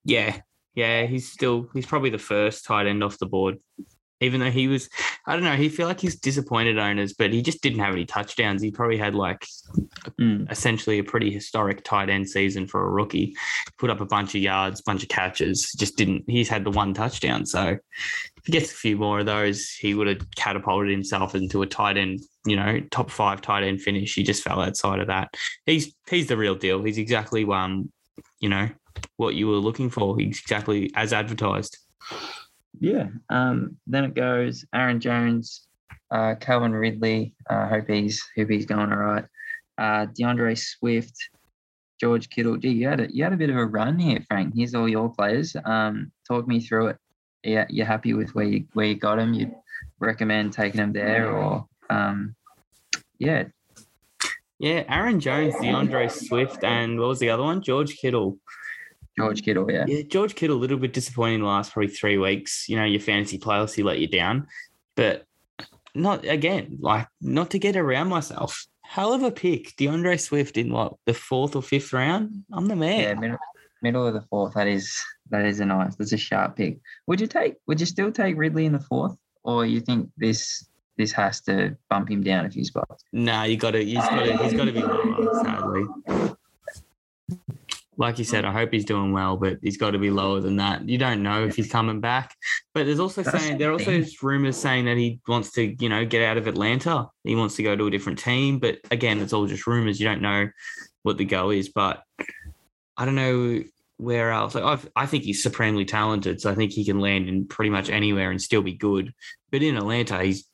Yeah, 0.06 0.40
yeah, 0.76 1.08
he's 1.08 1.32
still 1.32 1.68
he's 1.74 1.88
probably 1.88 2.12
the 2.12 2.20
first 2.20 2.66
tight 2.66 2.86
end 2.86 3.04
off 3.04 3.18
the 3.18 3.26
board. 3.26 3.58
Even 4.22 4.40
though 4.42 4.52
he 4.52 4.68
was, 4.68 4.90
I 5.26 5.34
don't 5.34 5.44
know, 5.46 5.56
he 5.56 5.70
feel 5.70 5.88
like 5.88 6.00
he's 6.02 6.20
disappointed 6.20 6.78
owners, 6.78 7.14
but 7.14 7.32
he 7.32 7.42
just 7.42 7.62
didn't 7.62 7.80
have 7.80 7.94
any 7.94 8.06
touchdowns. 8.06 8.62
He 8.62 8.72
probably 8.72 8.98
had 8.98 9.16
like 9.16 9.46
Mm. 10.20 10.50
essentially 10.52 11.00
a 11.00 11.04
pretty 11.04 11.32
historic 11.32 11.84
tight 11.84 12.10
end 12.10 12.30
season 12.30 12.68
for 12.68 12.84
a 12.84 12.90
rookie. 12.90 13.36
Put 13.78 13.90
up 13.90 14.02
a 14.02 14.06
bunch 14.06 14.36
of 14.36 14.42
yards, 14.42 14.82
bunch 14.82 15.04
of 15.04 15.10
catches. 15.10 15.72
Just 15.78 15.96
didn't. 15.98 16.24
He's 16.28 16.50
had 16.50 16.64
the 16.64 16.72
one 16.72 16.94
touchdown. 16.94 17.46
So 17.46 17.78
if 18.38 18.46
he 18.46 18.52
gets 18.52 18.72
a 18.72 18.76
few 18.76 18.98
more 18.98 19.20
of 19.20 19.26
those, 19.26 19.70
he 19.72 19.94
would 19.94 20.08
have 20.08 20.30
catapulted 20.36 20.92
himself 20.92 21.36
into 21.36 21.62
a 21.62 21.68
tight 21.68 21.98
end. 21.98 22.20
You 22.46 22.56
know, 22.56 22.80
top 22.92 23.10
five 23.12 23.42
tight 23.42 23.64
end 23.64 23.82
finish. 23.82 24.16
He 24.16 24.24
just 24.24 24.44
fell 24.44 24.62
outside 24.62 25.00
of 25.00 25.08
that. 25.08 25.34
He's 25.66 25.94
he's 26.10 26.28
the 26.28 26.38
real 26.38 26.56
deal. 26.56 26.84
He's 26.84 26.98
exactly 26.98 27.46
um, 27.46 27.92
you 28.40 28.50
know, 28.50 28.70
what 29.18 29.36
you 29.36 29.48
were 29.48 29.56
looking 29.58 29.90
for. 29.90 30.18
He's 30.18 30.40
exactly 30.40 30.92
as 30.96 31.14
advertised. 31.14 31.78
Yeah. 32.80 33.08
Um, 33.30 33.78
then 33.88 34.06
it 34.06 34.14
goes 34.14 34.66
Aaron 34.74 35.00
Jones, 35.00 35.68
uh, 36.12 36.36
Calvin 36.40 36.74
Ridley. 36.74 37.36
Uh, 37.50 37.68
hope 37.68 37.88
he's 37.88 38.22
hope 38.38 38.50
he's 38.50 38.66
going 38.66 38.92
all 38.92 38.98
right. 38.98 39.26
Uh, 39.78 40.08
DeAndre 40.08 40.58
Swift, 40.58 41.16
George 42.00 42.30
Kittle. 42.30 42.58
Gee, 42.58 42.70
you 42.70 42.88
had 42.88 43.00
a 43.00 43.14
you 43.14 43.24
had 43.24 43.34
a 43.34 43.38
bit 43.38 43.50
of 43.50 43.58
a 43.58 43.66
run 43.66 43.98
here, 43.98 44.20
Frank. 44.28 44.54
Here's 44.56 44.76
all 44.76 44.90
your 44.90 45.10
players. 45.14 45.56
Um, 45.66 46.12
talk 46.28 46.48
me 46.48 46.60
through 46.60 46.88
it. 46.88 46.98
Yeah, 47.44 47.66
you're 47.70 47.86
happy 47.86 48.14
with 48.14 48.36
where 48.36 48.46
you 48.46 48.66
where 48.74 48.86
you 48.88 48.96
got 48.96 49.16
them? 49.18 49.34
You'd 49.34 49.54
recommend 50.00 50.54
taking 50.54 50.80
them 50.80 50.94
there, 50.94 51.32
or 51.32 51.66
um, 51.90 52.36
yeah, 53.18 53.46
Yeah, 54.60 54.84
Aaron 54.90 55.20
Jones, 55.22 55.56
DeAndre 55.56 56.12
Swift, 56.12 56.64
and 56.64 57.00
what 57.00 57.08
was 57.08 57.20
the 57.20 57.30
other 57.30 57.44
one? 57.44 57.62
George 57.62 57.96
Kittle. 57.98 58.38
George 59.20 59.44
Kittle. 59.44 59.72
Yeah. 59.72 59.86
Yeah, 59.88 60.02
George 60.04 60.36
Kittle, 60.36 60.58
a 60.58 60.60
little 60.60 60.78
bit 60.78 60.94
disappointing 60.94 61.42
the 61.42 61.46
last 61.48 61.74
probably 61.74 61.90
three 61.90 62.18
weeks. 62.18 62.68
You 62.68 62.78
know, 62.78 62.86
your 62.86 63.02
fantasy 63.02 63.38
playoffs, 63.38 63.74
he 63.74 63.84
let 63.84 64.00
you 64.00 64.08
down. 64.08 64.48
But 64.96 65.26
not 65.96 66.26
again, 66.26 66.78
like 66.82 67.08
not 67.22 67.52
to 67.52 67.60
get 67.60 67.76
around 67.76 68.10
myself. 68.10 68.66
Hell 68.84 69.14
of 69.14 69.22
a 69.24 69.32
pick. 69.32 69.76
DeAndre 69.78 70.20
Swift 70.20 70.58
in 70.58 70.72
what, 70.72 70.96
the 71.06 71.14
fourth 71.14 71.56
or 71.56 71.62
fifth 71.62 71.94
round? 71.94 72.44
I'm 72.52 72.66
the 72.68 72.76
Yeah, 72.76 73.14
man. 73.14 73.20
middle, 73.20 73.38
middle 73.82 74.08
of 74.08 74.14
the 74.14 74.22
fourth. 74.22 74.56
That 74.56 74.68
is 74.68 75.04
that 75.30 75.46
is 75.46 75.60
a 75.60 75.66
nice. 75.66 75.96
That's 75.96 76.12
a 76.12 76.18
sharp 76.18 76.56
pick. 76.56 76.80
Would 77.08 77.22
you 77.22 77.28
take? 77.28 77.56
Would 77.68 77.80
you 77.80 77.86
still 77.86 78.12
take 78.12 78.36
Ridley 78.38 78.66
in 78.66 78.74
the 78.74 78.80
fourth, 78.80 79.16
or 79.44 79.66
you 79.66 79.80
think 79.80 80.10
this 80.18 80.66
this 80.98 81.12
has 81.12 81.40
to 81.42 81.78
bump 81.90 82.10
him 82.10 82.24
down 82.24 82.46
a 82.46 82.50
few 82.50 82.66
spots? 82.66 83.04
Nah, 83.14 83.44
you 83.44 83.58
gotta 83.58 83.80
he's 83.82 83.98
gotta 84.00 84.38
he's 84.38 84.54
gotta 84.54 84.72
be 84.72 84.82
lower, 84.82 85.44
sadly. 85.44 85.84
Like 88.00 88.18
you 88.18 88.24
said, 88.24 88.46
oh. 88.46 88.48
I 88.48 88.52
hope 88.54 88.72
he's 88.72 88.86
doing 88.86 89.12
well, 89.12 89.36
but 89.36 89.60
he's 89.62 89.78
got 89.78 89.92
to 89.92 90.00
be 90.00 90.10
lower 90.10 90.40
than 90.40 90.56
that. 90.56 90.88
You 90.88 90.98
don't 90.98 91.22
know 91.22 91.46
if 91.46 91.56
he's 91.56 91.70
coming 91.70 92.00
back. 92.00 92.34
But 92.74 92.86
there's 92.86 93.00
also 93.00 93.22
That's 93.22 93.38
saying 93.38 93.58
the 93.58 93.60
there 93.60 93.70
are 93.70 93.74
also 93.74 94.04
rumors 94.24 94.56
saying 94.56 94.86
that 94.86 94.98
he 94.98 95.20
wants 95.28 95.52
to, 95.52 95.76
you 95.84 95.90
know, 95.90 96.06
get 96.06 96.24
out 96.24 96.38
of 96.38 96.48
Atlanta. 96.48 97.10
He 97.26 97.36
wants 97.36 97.58
to 97.58 97.64
go 97.64 97.76
to 97.76 97.88
a 97.88 97.92
different 97.92 98.18
team. 98.18 98.58
But 98.58 98.80
again, 98.90 99.20
it's 99.20 99.34
all 99.34 99.46
just 99.48 99.68
rumors. 99.68 100.00
You 100.00 100.08
don't 100.08 100.22
know 100.22 100.50
what 101.04 101.18
the 101.18 101.26
go 101.26 101.50
is. 101.50 101.68
But 101.68 102.02
I 102.98 103.04
don't 103.04 103.16
know 103.16 103.64
where 103.98 104.32
else. 104.32 104.56
Like, 104.56 104.64
I've, 104.64 104.90
I 104.96 105.06
think 105.06 105.26
he's 105.26 105.44
supremely 105.44 105.84
talented, 105.84 106.40
so 106.40 106.50
I 106.50 106.56
think 106.56 106.72
he 106.72 106.86
can 106.86 107.02
land 107.02 107.28
in 107.28 107.48
pretty 107.48 107.70
much 107.70 107.90
anywhere 107.90 108.32
and 108.32 108.42
still 108.42 108.62
be 108.62 108.74
good. 108.74 109.14
But 109.52 109.62
in 109.62 109.76
Atlanta, 109.76 110.24
he's 110.24 110.48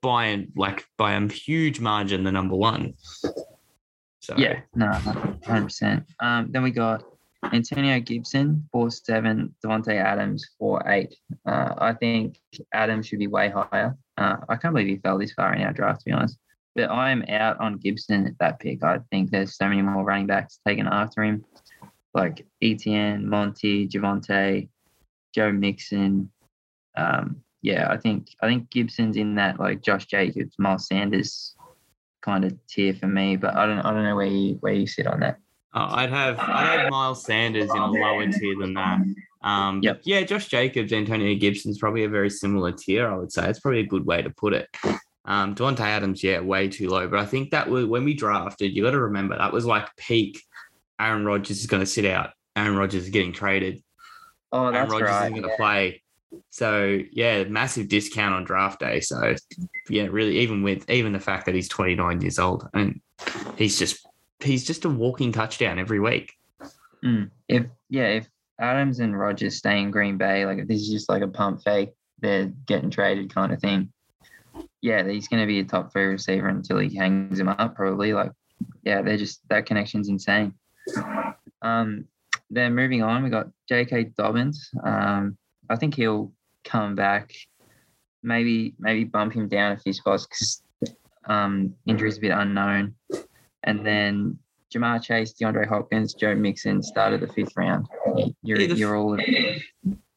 by 0.00 0.26
and 0.26 0.52
like 0.56 0.84
by 0.98 1.12
a 1.12 1.28
huge 1.28 1.78
margin 1.78 2.24
the 2.24 2.32
number 2.32 2.56
one. 2.56 2.94
So 4.22 4.34
Yeah, 4.38 4.60
no, 4.74 4.92
hundred 5.44 5.64
percent. 5.64 6.06
Um, 6.20 6.48
then 6.50 6.62
we 6.62 6.70
got 6.70 7.04
Antonio 7.52 7.98
Gibson 7.98 8.68
four 8.70 8.90
seven, 8.90 9.52
Davante 9.64 9.96
Adams 9.96 10.48
four 10.58 10.80
eight. 10.88 11.14
Uh, 11.44 11.74
I 11.76 11.92
think 11.92 12.38
Adams 12.72 13.06
should 13.06 13.18
be 13.18 13.26
way 13.26 13.50
higher. 13.50 13.96
Uh, 14.16 14.36
I 14.48 14.56
can't 14.56 14.74
believe 14.74 14.88
he 14.88 14.96
fell 14.98 15.18
this 15.18 15.32
far 15.32 15.54
in 15.54 15.62
our 15.62 15.72
draft, 15.72 16.00
to 16.00 16.04
be 16.04 16.12
honest. 16.12 16.38
But 16.76 16.90
I 16.90 17.10
am 17.10 17.24
out 17.28 17.58
on 17.60 17.78
Gibson 17.78 18.26
at 18.28 18.38
that 18.38 18.60
pick. 18.60 18.84
I 18.84 19.00
think 19.10 19.30
there's 19.30 19.56
so 19.56 19.68
many 19.68 19.82
more 19.82 20.04
running 20.04 20.28
backs 20.28 20.60
taken 20.66 20.86
after 20.86 21.24
him, 21.24 21.44
like 22.14 22.46
ETN, 22.62 23.24
Monty, 23.24 23.88
Javonte, 23.88 24.68
Joe 25.34 25.50
Mixon. 25.50 26.30
Um, 26.96 27.42
yeah, 27.60 27.88
I 27.90 27.96
think 27.96 28.28
I 28.40 28.46
think 28.46 28.70
Gibson's 28.70 29.16
in 29.16 29.34
that 29.34 29.58
like 29.58 29.82
Josh 29.82 30.06
Jacobs, 30.06 30.54
Miles 30.60 30.86
Sanders 30.86 31.56
kind 32.22 32.44
of 32.44 32.56
tier 32.66 32.94
for 32.94 33.06
me, 33.06 33.36
but 33.36 33.54
I 33.54 33.66
don't 33.66 33.80
I 33.80 33.92
don't 33.92 34.04
know 34.04 34.16
where 34.16 34.26
you 34.26 34.54
where 34.60 34.72
you 34.72 34.86
sit 34.86 35.06
on 35.06 35.20
that. 35.20 35.38
Oh, 35.74 35.86
I'd 35.90 36.10
have 36.10 36.38
I'd 36.38 36.80
have 36.80 36.90
Miles 36.90 37.24
Sanders 37.24 37.70
in 37.70 37.76
a 37.76 37.90
lower 37.90 38.26
tier 38.30 38.56
than 38.58 38.74
that. 38.74 39.00
Um, 39.42 39.80
Yep. 39.82 40.02
Yeah, 40.04 40.22
Josh 40.22 40.46
Jacobs, 40.48 40.92
Antonio 40.92 41.34
Gibson's 41.38 41.78
probably 41.78 42.04
a 42.04 42.08
very 42.08 42.30
similar 42.30 42.72
tier. 42.72 43.10
I 43.10 43.16
would 43.16 43.32
say 43.32 43.48
it's 43.48 43.60
probably 43.60 43.80
a 43.80 43.86
good 43.86 44.06
way 44.06 44.22
to 44.22 44.30
put 44.30 44.52
it. 44.52 44.68
Um, 45.24 45.54
Davante 45.54 45.80
Adams, 45.80 46.22
yeah, 46.22 46.40
way 46.40 46.68
too 46.68 46.88
low. 46.88 47.08
But 47.08 47.20
I 47.20 47.26
think 47.26 47.50
that 47.50 47.68
was 47.68 47.86
when 47.86 48.04
we 48.04 48.14
drafted. 48.14 48.74
You 48.74 48.82
got 48.82 48.92
to 48.92 49.00
remember 49.00 49.36
that 49.36 49.52
was 49.52 49.66
like 49.66 49.94
peak. 49.96 50.40
Aaron 51.00 51.24
Rodgers 51.24 51.60
is 51.60 51.66
going 51.66 51.80
to 51.80 51.86
sit 51.86 52.04
out. 52.04 52.30
Aaron 52.54 52.76
Rodgers 52.76 53.04
is 53.04 53.10
getting 53.10 53.32
traded. 53.32 53.82
Oh, 54.52 54.70
that's 54.70 54.76
Aaron 54.76 54.90
Rodgers 54.90 55.08
right. 55.08 55.22
isn't 55.26 55.40
going 55.40 55.50
to 55.50 55.56
play. 55.56 56.01
So 56.50 57.00
yeah, 57.12 57.44
massive 57.44 57.88
discount 57.88 58.34
on 58.34 58.44
draft 58.44 58.80
day. 58.80 59.00
So 59.00 59.34
yeah, 59.88 60.06
really, 60.10 60.38
even 60.38 60.62
with 60.62 60.88
even 60.90 61.12
the 61.12 61.20
fact 61.20 61.46
that 61.46 61.54
he's 61.54 61.68
29 61.68 62.20
years 62.20 62.38
old 62.38 62.68
and 62.74 63.00
he's 63.56 63.78
just 63.78 64.06
he's 64.40 64.64
just 64.64 64.84
a 64.84 64.88
walking 64.88 65.32
touchdown 65.32 65.78
every 65.78 66.00
week. 66.00 66.34
Mm. 67.04 67.30
If 67.48 67.66
yeah, 67.88 68.08
if 68.08 68.28
Adams 68.58 69.00
and 69.00 69.18
Rodgers 69.18 69.56
stay 69.56 69.80
in 69.80 69.90
Green 69.90 70.16
Bay, 70.16 70.46
like 70.46 70.58
if 70.58 70.68
this 70.68 70.82
is 70.82 70.90
just 70.90 71.08
like 71.08 71.22
a 71.22 71.28
pump 71.28 71.62
fake, 71.62 71.92
they're 72.20 72.52
getting 72.66 72.90
traded 72.90 73.34
kind 73.34 73.52
of 73.52 73.60
thing. 73.60 73.92
Yeah, 74.80 75.06
he's 75.06 75.28
going 75.28 75.42
to 75.42 75.46
be 75.46 75.60
a 75.60 75.64
top 75.64 75.92
three 75.92 76.04
receiver 76.04 76.48
until 76.48 76.78
he 76.78 76.94
hangs 76.94 77.38
him 77.38 77.48
up, 77.48 77.74
probably. 77.74 78.12
Like, 78.12 78.32
yeah, 78.84 79.02
they're 79.02 79.16
just 79.16 79.46
that 79.48 79.66
connection's 79.66 80.08
insane. 80.08 80.54
Um, 81.62 82.06
then 82.50 82.74
moving 82.74 83.02
on, 83.02 83.22
we 83.22 83.30
got 83.30 83.48
J.K. 83.68 84.12
Dobbins. 84.16 84.70
Um, 84.84 85.38
I 85.72 85.76
think 85.76 85.94
he'll 85.94 86.32
come 86.64 86.94
back. 86.94 87.32
Maybe 88.22 88.74
maybe 88.78 89.04
bump 89.04 89.32
him 89.32 89.48
down 89.48 89.72
a 89.72 89.78
few 89.78 89.92
spots 89.92 90.26
because 90.26 90.62
um, 91.24 91.74
is 91.86 92.18
a 92.18 92.20
bit 92.20 92.30
unknown. 92.30 92.94
And 93.64 93.84
then 93.86 94.38
Ja'Marr 94.72 95.02
Chase, 95.02 95.34
DeAndre 95.40 95.66
Hopkins, 95.66 96.14
Joe 96.14 96.34
Mixon 96.34 96.82
started 96.82 97.20
the 97.20 97.28
fifth 97.28 97.56
round. 97.56 97.86
You're 98.42 98.60
Yeah, 98.60 98.66
the- 98.68 98.74
you're 98.74 98.96
all 98.96 99.16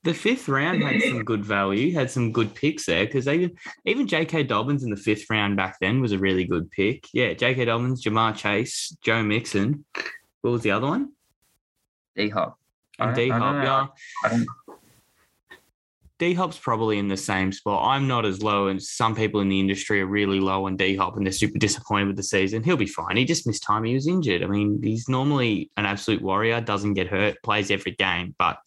The 0.04 0.13
fifth 0.13 0.48
round 0.48 0.84
had 0.84 1.02
some 1.02 1.24
good 1.24 1.44
value, 1.44 1.94
had 1.94 2.12
some 2.12 2.32
good 2.32 2.54
picks 2.54 2.86
there 2.86 3.06
because 3.06 3.28
even 3.28 3.56
even 3.86 4.08
J.K. 4.08 4.44
Dobbins 4.44 4.84
in 4.84 4.91
the 4.91 4.98
fifth 4.98 5.26
round 5.32 5.58
back 5.58 5.78
then 5.82 6.00
was 6.00 6.12
a 6.12 6.20
really 6.20 6.44
good 6.44 6.70
pick. 6.70 7.08
Yeah, 7.12 7.34
J.K. 7.34 7.65
Dobbins, 7.65 8.04
Ja'Marr 8.04 8.36
Chase, 8.36 8.96
Joe 9.02 9.24
Mixon. 9.24 9.86
What 10.41 10.52
was 10.52 10.62
the 10.62 10.72
other 10.72 10.86
one? 10.86 11.13
D 12.15 12.30
Hop. 12.30 12.60
And 13.00 13.15
D 13.15 13.30
Hop. 13.30 13.91
Yeah, 14.24 14.44
D 16.17 16.34
Hop's 16.34 16.58
probably 16.58 16.97
in 16.97 17.10
the 17.10 17.17
same 17.17 17.51
spot. 17.51 17.86
I'm 17.86 18.08
not 18.08 18.25
as 18.25 18.41
low, 18.41 18.67
and 18.67 18.82
some 18.82 19.15
people 19.15 19.41
in 19.41 19.49
the 19.49 19.60
industry 19.60 20.01
are 20.01 20.06
really 20.06 20.39
low 20.39 20.65
on 20.65 20.78
D 20.78 20.95
Hop, 20.95 21.17
and 21.17 21.25
they're 21.25 21.34
super 21.34 21.60
disappointed 21.60 22.08
with 22.08 22.15
the 22.15 22.23
season. 22.23 22.63
He'll 22.63 22.78
be 22.78 22.86
fine. 22.86 23.17
He 23.17 23.25
just 23.25 23.45
missed 23.45 23.63
time. 23.63 23.84
He 23.84 23.93
was 23.93 24.08
injured. 24.08 24.41
I 24.41 24.47
mean, 24.47 24.80
he's 24.82 25.10
normally 25.10 25.71
an 25.75 25.86
absolute 25.86 26.21
warrior. 26.21 26.62
Doesn't 26.62 26.93
get 26.93 27.08
hurt. 27.08 27.36
Plays 27.43 27.69
every 27.69 27.91
game, 27.93 28.34
but 28.39 28.60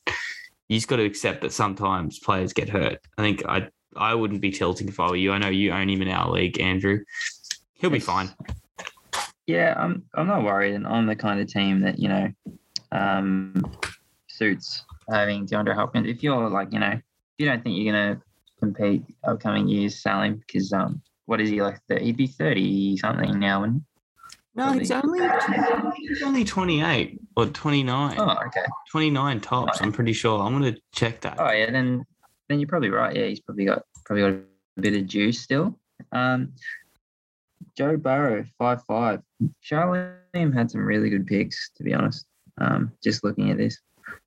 you 0.68 0.76
just 0.76 0.88
got 0.88 0.96
to 0.96 1.04
accept 1.04 1.40
that 1.40 1.52
sometimes 1.52 2.18
players 2.18 2.52
get 2.52 2.68
hurt. 2.68 2.98
I 3.16 3.22
think 3.22 3.46
I 3.46 3.68
I 3.96 4.14
wouldn't 4.14 4.42
be 4.42 4.50
tilting 4.50 4.88
if 4.88 5.00
I 5.00 5.08
were 5.08 5.16
you. 5.16 5.32
I 5.32 5.38
know 5.38 5.48
you 5.48 5.72
own 5.72 5.88
him 5.88 6.02
in 6.02 6.08
our 6.08 6.30
league, 6.30 6.60
Andrew. 6.60 7.00
He'll 7.74 7.90
be 7.90 7.98
fine. 7.98 8.30
Yeah, 9.46 9.74
I'm 9.78 10.04
I'm 10.14 10.26
not 10.26 10.44
worried, 10.44 10.74
and 10.74 10.86
I'm 10.86 11.06
the 11.06 11.16
kind 11.16 11.40
of 11.40 11.48
team 11.48 11.80
that 11.80 11.98
you 11.98 12.08
know, 12.08 12.30
um, 12.92 13.54
suits 14.26 14.84
having 15.10 15.46
DeAndre 15.46 15.74
Hopkins. 15.74 16.06
If 16.06 16.22
you're 16.22 16.50
like, 16.50 16.70
you 16.72 16.80
know, 16.80 17.00
you 17.38 17.46
don't 17.46 17.62
think 17.62 17.76
you're 17.78 17.92
gonna 17.92 18.20
compete 18.60 19.04
upcoming 19.26 19.68
years, 19.68 20.00
sell 20.00 20.22
him 20.22 20.36
because 20.46 20.72
um, 20.72 21.00
what 21.26 21.40
is 21.40 21.48
he 21.50 21.62
like? 21.62 21.80
th- 21.88 22.02
He'd 22.02 22.16
be 22.16 22.26
thirty 22.26 22.96
something 22.96 23.38
now, 23.38 23.62
and 23.64 23.82
No, 24.54 24.72
he's 24.72 24.90
only 24.90 25.20
he's 25.98 26.22
only 26.22 26.44
28 26.44 27.20
or 27.36 27.46
29. 27.46 28.16
oh, 28.18 28.36
okay. 28.46 28.60
29 28.90 29.40
tops, 29.40 29.80
I'm 29.80 29.92
pretty 29.92 30.12
sure. 30.12 30.40
I'm 30.42 30.52
gonna 30.52 30.76
check 30.92 31.20
that. 31.22 31.36
Oh 31.38 31.50
yeah, 31.52 31.70
then 31.70 32.04
then 32.48 32.58
you're 32.58 32.68
probably 32.68 32.90
right. 32.90 33.14
Yeah, 33.14 33.26
he's 33.26 33.40
probably 33.40 33.64
got 33.66 33.82
probably 34.04 34.22
got 34.22 34.32
a 34.78 34.80
bit 34.80 34.96
of 34.96 35.06
juice 35.06 35.40
still. 35.40 35.78
Um, 36.12 36.52
Joe 37.76 37.96
Burrow, 37.96 38.44
five 38.58 38.82
five. 38.84 39.20
Charlene 39.64 40.52
had 40.54 40.70
some 40.70 40.84
really 40.84 41.10
good 41.10 41.26
picks, 41.26 41.70
to 41.76 41.84
be 41.84 41.94
honest. 41.94 42.26
Um, 42.60 42.90
just 43.04 43.22
looking 43.22 43.50
at 43.52 43.56
this, 43.56 43.78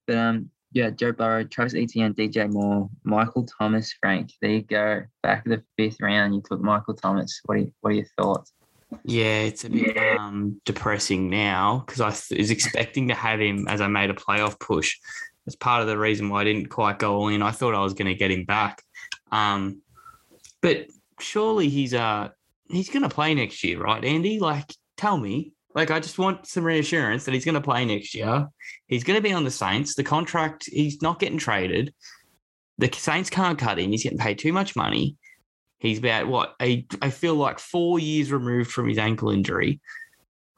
but 0.07 0.15
um, 0.17 0.49
yeah, 0.71 0.89
Joe 0.89 1.11
Burrow, 1.11 1.43
Travis 1.43 1.75
Etienne, 1.75 2.13
DJ 2.13 2.51
Moore, 2.51 2.89
Michael 3.03 3.45
Thomas, 3.45 3.93
Frank. 3.99 4.31
There 4.41 4.51
you 4.51 4.61
go. 4.61 5.03
Back 5.21 5.45
of 5.45 5.51
the 5.51 5.63
fifth 5.77 6.01
round, 6.01 6.33
you 6.33 6.41
took 6.41 6.61
Michael 6.61 6.93
Thomas. 6.93 7.41
What 7.45 7.57
are 7.57 7.61
you, 7.61 7.73
what 7.81 7.91
are 7.91 7.95
your 7.95 8.05
thoughts? 8.17 8.53
Yeah, 9.03 9.41
it's 9.41 9.63
a 9.63 9.69
bit 9.69 9.97
um, 10.17 10.61
depressing 10.65 11.29
now 11.29 11.83
because 11.85 12.01
I 12.01 12.07
was 12.37 12.51
expecting 12.51 13.07
to 13.07 13.13
have 13.13 13.39
him 13.39 13.67
as 13.67 13.81
I 13.81 13.87
made 13.87 14.09
a 14.09 14.13
playoff 14.13 14.59
push. 14.59 14.97
That's 15.45 15.55
part 15.55 15.81
of 15.81 15.87
the 15.87 15.97
reason 15.97 16.29
why 16.29 16.41
I 16.41 16.43
didn't 16.43 16.67
quite 16.67 16.99
go 16.99 17.15
all 17.15 17.27
in. 17.29 17.41
I 17.41 17.51
thought 17.51 17.73
I 17.73 17.81
was 17.81 17.93
going 17.93 18.07
to 18.07 18.15
get 18.15 18.31
him 18.31 18.45
back, 18.45 18.83
um, 19.31 19.81
but 20.61 20.87
surely 21.19 21.69
he's 21.69 21.93
uh 21.93 22.29
he's 22.69 22.89
going 22.89 23.03
to 23.03 23.09
play 23.09 23.33
next 23.33 23.63
year, 23.63 23.79
right, 23.79 24.03
Andy? 24.03 24.39
Like, 24.39 24.73
tell 24.97 25.17
me. 25.17 25.53
Like, 25.73 25.91
I 25.91 25.99
just 25.99 26.19
want 26.19 26.47
some 26.47 26.63
reassurance 26.63 27.23
that 27.25 27.33
he's 27.33 27.45
going 27.45 27.55
to 27.55 27.61
play 27.61 27.85
next 27.85 28.13
year. 28.13 28.47
He's 28.87 29.03
going 29.03 29.17
to 29.17 29.23
be 29.23 29.33
on 29.33 29.45
the 29.45 29.51
Saints. 29.51 29.95
The 29.95 30.03
contract, 30.03 30.65
he's 30.71 31.01
not 31.01 31.19
getting 31.19 31.37
traded. 31.37 31.93
The 32.77 32.89
Saints 32.91 33.29
can't 33.29 33.57
cut 33.57 33.79
him. 33.79 33.91
He's 33.91 34.03
getting 34.03 34.17
paid 34.17 34.39
too 34.39 34.51
much 34.53 34.75
money. 34.75 35.15
He's 35.81 35.97
about 35.97 36.27
what 36.27 36.53
a 36.61 36.85
I 37.01 37.09
feel 37.09 37.33
like 37.33 37.57
four 37.57 37.97
years 37.97 38.31
removed 38.31 38.71
from 38.71 38.87
his 38.87 38.99
ankle 38.99 39.31
injury. 39.31 39.81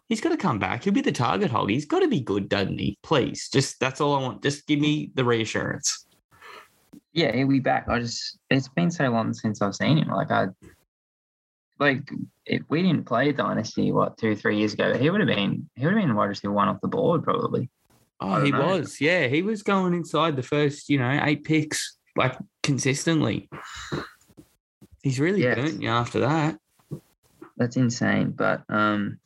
He's 0.09 0.19
got 0.19 0.29
to 0.29 0.37
come 0.37 0.59
back. 0.59 0.83
He'll 0.83 0.93
be 0.93 0.99
the 0.99 1.13
target 1.13 1.49
hog. 1.49 1.69
He's 1.69 1.85
got 1.85 2.01
to 2.01 2.09
be 2.09 2.19
good, 2.19 2.49
doesn't 2.49 2.77
he? 2.77 2.97
Please, 3.03 3.47
just 3.49 3.79
that's 3.79 4.01
all 4.01 4.15
I 4.15 4.21
want. 4.21 4.43
Just 4.43 4.67
give 4.67 4.79
me 4.79 5.11
the 5.15 5.23
reassurance. 5.23 6.05
Yeah, 7.13 7.33
he'll 7.33 7.47
be 7.47 7.59
back. 7.59 7.87
I 7.87 7.99
just 7.99 8.37
it's 8.49 8.67
been 8.67 8.91
so 8.91 9.07
long 9.09 9.33
since 9.33 9.61
I've 9.61 9.75
seen 9.75 9.97
him. 9.97 10.09
Like 10.09 10.29
I 10.29 10.47
like 11.79 12.09
if 12.45 12.61
we 12.69 12.81
didn't 12.81 13.05
play 13.05 13.31
Dynasty 13.31 13.91
what 13.91 14.17
two 14.17 14.35
three 14.35 14.57
years 14.57 14.73
ago, 14.73 14.97
he 14.97 15.09
would 15.09 15.21
have 15.21 15.27
been 15.27 15.69
he 15.75 15.85
would 15.85 15.93
have 15.95 16.01
been 16.03 16.15
wide 16.15 16.25
receiver 16.25 16.53
one 16.53 16.67
off 16.67 16.81
the 16.81 16.87
board 16.87 17.23
probably. 17.23 17.69
Oh, 18.19 18.41
he 18.41 18.51
know. 18.51 18.65
was. 18.67 19.01
Yeah, 19.01 19.27
he 19.27 19.41
was 19.41 19.63
going 19.63 19.93
inside 19.93 20.35
the 20.35 20.43
first, 20.43 20.89
you 20.89 20.97
know, 20.97 21.19
eight 21.23 21.43
picks 21.43 21.97
like 22.15 22.37
consistently. 22.61 23.49
He's 25.01 25.19
really 25.19 25.43
Yeah. 25.43 25.55
burnt 25.55 25.81
you 25.81 25.89
after 25.89 26.19
that, 26.21 26.57
That's 27.57 27.75
insane. 27.75 28.31
But 28.31 28.63
um, 28.69 29.19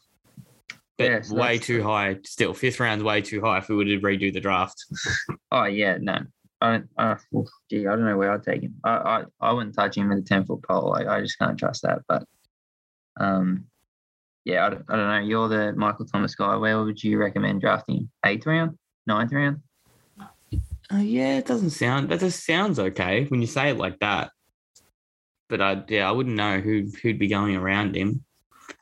but 0.97 1.03
Yeah, 1.03 1.21
so 1.21 1.35
way 1.35 1.59
too 1.59 1.83
high. 1.83 2.17
Still, 2.25 2.53
fifth 2.53 2.79
round's 2.79 3.03
way 3.03 3.21
too 3.21 3.41
high 3.41 3.59
if 3.59 3.69
we 3.69 3.75
were 3.75 3.85
to 3.85 3.99
redo 3.99 4.33
the 4.33 4.39
draft. 4.39 4.83
oh 5.51 5.65
yeah, 5.65 5.97
no. 6.01 6.19
I 6.59 6.81
don't, 6.97 7.19
oof, 7.35 7.47
gee, 7.69 7.85
I 7.85 7.91
don't 7.91 8.05
know 8.05 8.17
where 8.17 8.31
I'd 8.31 8.41
take 8.41 8.63
him. 8.63 8.73
I, 8.83 8.89
I, 8.89 9.23
I 9.39 9.53
wouldn't 9.53 9.75
touch 9.75 9.95
him 9.95 10.09
with 10.09 10.17
a 10.17 10.21
ten 10.23 10.43
foot 10.43 10.63
pole. 10.63 10.89
Like 10.89 11.05
I 11.05 11.21
just 11.21 11.37
can't 11.37 11.57
trust 11.59 11.83
that. 11.83 11.99
But 12.07 12.23
um, 13.19 13.65
yeah, 14.45 14.65
I 14.65 14.69
don't, 14.69 14.85
I 14.89 14.95
don't 14.95 15.09
know. 15.09 15.19
You're 15.27 15.49
the 15.49 15.73
Michael 15.73 16.05
Thomas 16.05 16.35
guy. 16.35 16.55
Where 16.55 16.83
would 16.83 17.03
you 17.03 17.17
recommend 17.17 17.61
drafting? 17.61 18.09
Eighth 18.25 18.45
round, 18.45 18.77
ninth 19.05 19.31
round? 19.33 19.61
Uh, 20.89 20.97
yeah, 20.97 21.37
it 21.37 21.45
doesn't 21.45 21.71
sound. 21.71 22.09
That 22.09 22.21
just 22.21 22.45
sounds 22.45 22.79
okay 22.79 23.25
when 23.25 23.41
you 23.41 23.47
say 23.47 23.71
it 23.71 23.77
like 23.77 23.99
that. 23.99 24.31
But 25.49 25.61
I, 25.61 25.83
yeah, 25.89 26.07
I 26.07 26.11
wouldn't 26.11 26.35
know 26.35 26.59
who 26.59 26.89
who'd 27.01 27.19
be 27.19 27.27
going 27.27 27.55
around 27.57 27.95
him. 27.95 28.23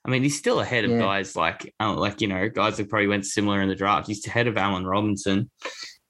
I 0.03 0.09
mean, 0.09 0.21
he's 0.21 0.37
still 0.37 0.59
ahead 0.59 0.85
of 0.85 0.91
Yeah. 0.91 0.99
guys 0.99 1.35
like, 1.35 1.73
uh, 1.79 1.95
like 1.95 2.21
you 2.21 2.27
know, 2.27 2.47
guys 2.47 2.77
that 2.77 2.89
probably 2.89 3.07
went 3.07 3.25
similar 3.25 3.61
in 3.61 3.69
the 3.69 3.75
draft. 3.75 4.07
He's 4.07 4.25
ahead 4.27 4.47
of 4.47 4.57
Allen 4.57 4.85
Robinson. 4.85 5.49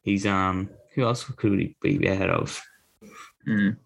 He's 0.01 0.25
um, 0.25 0.69
who 0.93 1.03
else 1.03 1.23
could 1.23 1.59
he 1.59 1.75
be 1.81 2.07
ahead 2.07 2.29
of? 2.29 2.61
Mm. 3.47 3.77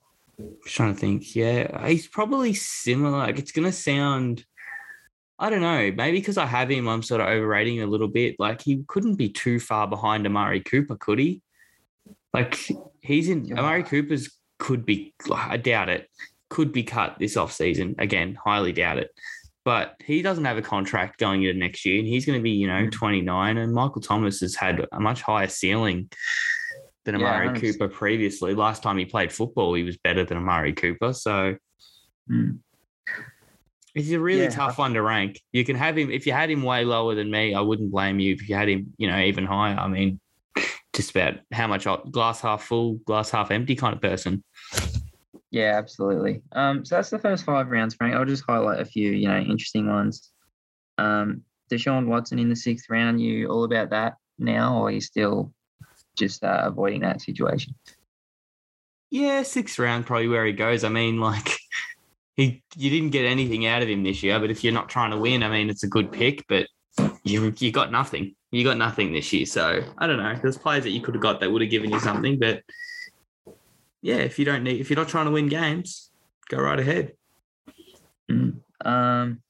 Trying 0.65 0.93
to 0.93 0.99
think. 0.99 1.35
Yeah, 1.35 1.87
he's 1.87 2.07
probably 2.07 2.53
similar. 2.53 3.17
Like 3.17 3.39
it's 3.39 3.51
gonna 3.51 3.71
sound. 3.71 4.45
I 5.37 5.49
don't 5.49 5.61
know. 5.61 5.91
Maybe 5.95 6.19
because 6.19 6.37
I 6.37 6.45
have 6.45 6.69
him, 6.69 6.87
I'm 6.87 7.01
sort 7.03 7.21
of 7.21 7.27
overrating 7.27 7.81
a 7.81 7.87
little 7.87 8.09
bit. 8.09 8.35
Like 8.39 8.61
he 8.61 8.83
couldn't 8.87 9.15
be 9.15 9.29
too 9.29 9.59
far 9.59 9.87
behind 9.87 10.25
Amari 10.25 10.59
Cooper, 10.61 10.97
could 10.97 11.19
he? 11.19 11.41
Like 12.33 12.57
he's 13.01 13.29
in 13.29 13.45
Yeah. 13.45 13.59
Amari 13.59 13.83
Cooper's 13.83 14.29
could 14.59 14.85
be. 14.85 15.13
I 15.33 15.57
doubt 15.57 15.89
it. 15.89 16.09
Could 16.49 16.73
be 16.73 16.83
cut 16.83 17.15
this 17.19 17.37
off 17.37 17.51
season 17.53 17.95
again. 17.99 18.35
Highly 18.35 18.73
doubt 18.73 18.97
it. 18.97 19.11
But 19.65 19.95
he 20.03 20.21
doesn't 20.21 20.45
have 20.45 20.57
a 20.57 20.61
contract 20.61 21.19
going 21.19 21.43
into 21.43 21.57
next 21.59 21.85
year, 21.85 21.99
and 21.99 22.07
he's 22.07 22.25
going 22.25 22.39
to 22.39 22.43
be, 22.43 22.51
you 22.51 22.67
know, 22.67 22.85
Mm. 22.87 22.91
29. 22.91 23.57
And 23.57 23.73
Michael 23.73 24.01
Thomas 24.01 24.39
has 24.39 24.55
had 24.55 24.85
a 24.91 24.99
much 24.99 25.21
higher 25.21 25.47
ceiling 25.47 26.09
than 27.05 27.19
Yeah, 27.19 27.27
Amari 27.27 27.47
100%. 27.49 27.61
Cooper 27.61 27.87
previously. 27.87 28.53
Last 28.53 28.83
time 28.83 28.97
he 28.97 29.05
played 29.05 29.31
football, 29.31 29.73
he 29.73 29.83
was 29.83 29.97
better 29.97 30.23
than 30.25 30.37
Amari 30.37 30.73
Cooper. 30.73 31.13
So 31.13 31.55
Mm. 32.29 32.59
He's 33.95 34.11
a 34.11 34.19
really 34.19 34.43
Yeah. 34.43 34.49
tough 34.49 34.77
one 34.77 34.93
to 34.93 35.01
rank. 35.01 35.41
You 35.51 35.65
can 35.65 35.75
have 35.75 35.97
him 35.97 36.11
if 36.11 36.27
you 36.27 36.31
had 36.33 36.51
him 36.51 36.61
way 36.61 36.85
lower 36.85 37.15
than 37.15 37.31
me. 37.31 37.55
I 37.55 37.61
wouldn't 37.61 37.89
blame 37.91 38.19
you 38.19 38.33
if 38.33 38.47
you 38.47 38.53
had 38.55 38.69
him, 38.69 38.93
you 38.99 39.07
know, 39.07 39.19
even 39.19 39.45
higher. 39.45 39.75
I 39.75 39.87
mean, 39.87 40.19
just 40.93 41.09
about 41.11 41.39
how 41.51 41.65
much 41.65 41.87
glass 42.11 42.39
half 42.41 42.63
full, 42.63 42.95
glass 43.05 43.31
half 43.31 43.49
empty 43.49 43.75
kind 43.75 43.95
of 43.95 44.01
person. 44.01 44.43
Yeah, 45.49 45.75
absolutely. 45.79 46.43
Um, 46.51 46.85
so 46.85 46.95
that's 46.95 47.09
the 47.09 47.17
first 47.17 47.43
five 47.43 47.69
rounds, 47.71 47.95
Frank. 47.95 48.13
I'll 48.15 48.25
just 48.25 48.43
highlight 48.47 48.79
a 48.79 48.85
few, 48.85 49.11
you 49.11 49.27
know, 49.27 49.39
interesting 49.39 49.87
ones. 49.87 50.31
Um, 50.99 51.41
Deshaun 51.71 52.05
Watson 52.05 52.37
in 52.37 52.49
the 52.49 52.55
sixth 52.55 52.89
round. 52.91 53.19
You 53.19 53.47
all 53.47 53.63
about 53.63 53.89
that 53.89 54.17
now, 54.37 54.77
or 54.77 54.89
are 54.89 54.91
you 54.91 55.01
still 55.01 55.51
just 56.19 56.43
uh, 56.43 56.63
avoiding 56.65 57.01
that 57.01 57.21
situation? 57.21 57.73
Yeah, 59.09 59.41
sixth 59.43 59.79
round 59.79 60.05
probably 60.05 60.27
where 60.27 60.45
he 60.45 60.53
goes. 60.53 60.83
I 60.83 60.89
mean, 60.89 61.19
like 61.19 61.57
he 62.35 62.63
you 62.75 62.89
didn't 62.89 63.09
get 63.09 63.25
anything 63.25 63.65
out 63.65 63.81
of 63.81 63.89
him 63.89 64.03
this 64.03 64.21
year, 64.21 64.39
but 64.39 64.51
if 64.51 64.63
you're 64.63 64.73
not 64.73 64.89
trying 64.89 65.11
to 65.11 65.17
win, 65.17 65.43
I 65.43 65.49
mean, 65.49 65.69
it's 65.69 65.83
a 65.83 65.87
good 65.87 66.11
pick, 66.11 66.45
but 66.47 66.67
you 67.23 67.53
you 67.57 67.71
got 67.71 67.91
nothing. 67.91 68.35
You 68.51 68.63
got 68.63 68.77
nothing 68.77 69.13
this 69.13 69.31
year. 69.31 69.45
So 69.45 69.83
I 69.97 70.07
don't 70.07 70.17
know. 70.17 70.35
There's 70.41 70.57
players 70.57 70.83
that 70.83 70.91
you 70.91 71.01
could 71.01 71.15
have 71.15 71.21
got 71.21 71.39
that 71.39 71.51
would 71.51 71.61
have 71.61 71.71
given 71.71 71.91
you 71.91 71.99
something, 71.99 72.39
but 72.39 72.63
yeah, 74.01 74.17
if 74.17 74.39
you 74.39 74.45
don't 74.45 74.63
need 74.63 74.79
if 74.79 74.89
you're 74.89 74.97
not 74.97 75.09
trying 75.09 75.25
to 75.25 75.31
win 75.31 75.47
games, 75.47 76.11
go 76.49 76.57
right 76.57 76.79
ahead. 76.79 77.13
Mm. 78.29 78.59
Um, 78.85 79.41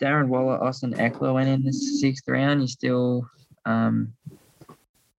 Darren 0.00 0.28
Waller, 0.28 0.62
Austin 0.62 0.94
Ekeler 0.94 1.34
went 1.34 1.48
in 1.48 1.64
the 1.64 1.72
sixth 1.72 2.28
round. 2.28 2.62
You 2.62 2.68
still, 2.68 3.28
um, 3.64 4.12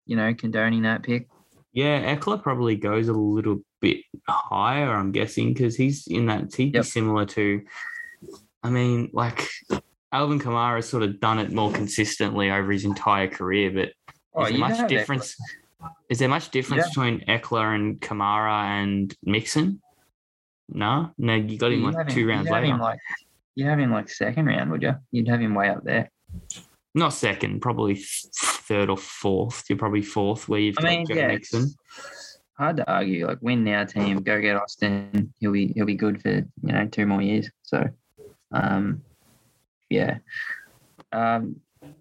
you 0.06 0.16
know, 0.16 0.34
condoning 0.34 0.84
that 0.84 1.04
pick? 1.04 1.28
Yeah, 1.74 2.16
Ekeler 2.16 2.42
probably 2.42 2.76
goes 2.76 3.08
a 3.10 3.14
little 3.14 3.60
bit 3.82 3.98
higher, 4.28 4.92
I'm 4.94 5.12
guessing, 5.12 5.54
because 5.54 5.76
he's 5.76 6.08
in 6.08 6.28
that 6.28 6.54
he'd 6.56 6.74
Yep. 6.76 6.86
similar 6.86 7.26
to 7.28 7.62
I 8.64 8.70
mean, 8.72 9.10
like 9.14 9.48
Alvin 10.12 10.40
Kamara 10.40 10.78
has 10.78 10.90
sort 10.90 11.04
of 11.04 11.20
done 11.20 11.38
it 11.38 11.52
more 11.52 11.72
consistently 11.72 12.50
over 12.50 12.72
his 12.72 12.84
entire 12.86 13.28
career, 13.28 13.70
but 13.72 13.92
Oh, 14.34 14.44
is 14.46 14.52
there 14.52 14.60
much 14.60 14.78
Ekeler. 14.80 14.88
difference? 14.88 15.38
Is 16.10 16.20
there 16.20 16.30
much 16.30 16.50
difference 16.50 16.84
Yeah. 16.84 16.90
between 16.90 17.20
Ekeler 17.28 17.76
and 17.76 18.00
Kamara 18.02 18.64
and 18.82 19.14
Mixon? 19.24 19.82
No, 20.70 21.12
no, 21.20 21.36
you 21.36 21.58
got 21.60 21.72
him 21.74 21.82
You'd 21.84 21.94
like 21.94 22.08
two 22.10 22.22
him- 22.22 22.28
rounds 22.30 22.50
later. 22.50 22.76
Like, 22.78 23.00
you'd 23.54 23.68
have 23.68 23.80
him 23.80 23.92
like 23.92 24.10
second 24.10 24.48
round, 24.48 24.72
would 24.72 24.82
you? 24.82 24.96
You'd 25.12 25.28
have 25.28 25.40
him 25.42 25.54
way 25.54 25.70
up 25.70 25.84
there. 25.84 26.10
Not 26.96 27.14
second, 27.14 27.62
probably 27.62 28.02
third 28.36 28.90
or 28.90 28.98
fourth. 28.98 29.66
You're 29.70 29.78
probably 29.78 30.02
fourth 30.02 30.48
where 30.48 30.60
you've 30.60 30.78
I 30.80 30.82
got 30.82 30.90
mean, 30.90 31.06
Joe 31.06 31.14
yeah, 31.16 31.28
Mixon. 31.28 31.70
hard 32.58 32.78
to 32.78 32.92
argue. 32.92 33.28
Like, 33.28 33.40
win 33.42 33.64
now, 33.64 33.84
team. 33.84 34.18
Go 34.24 34.42
get 34.42 34.56
Austin. 34.56 35.34
He'll 35.40 35.52
be 35.52 35.68
he'll 35.76 35.86
be 35.86 35.96
good 35.96 36.22
for 36.22 36.32
you 36.32 36.48
know 36.64 36.88
two 36.88 37.06
more 37.06 37.22
years. 37.22 37.50
So, 37.64 37.84
um, 38.52 39.02
yeah. 39.90 40.20
Um, 41.12 41.58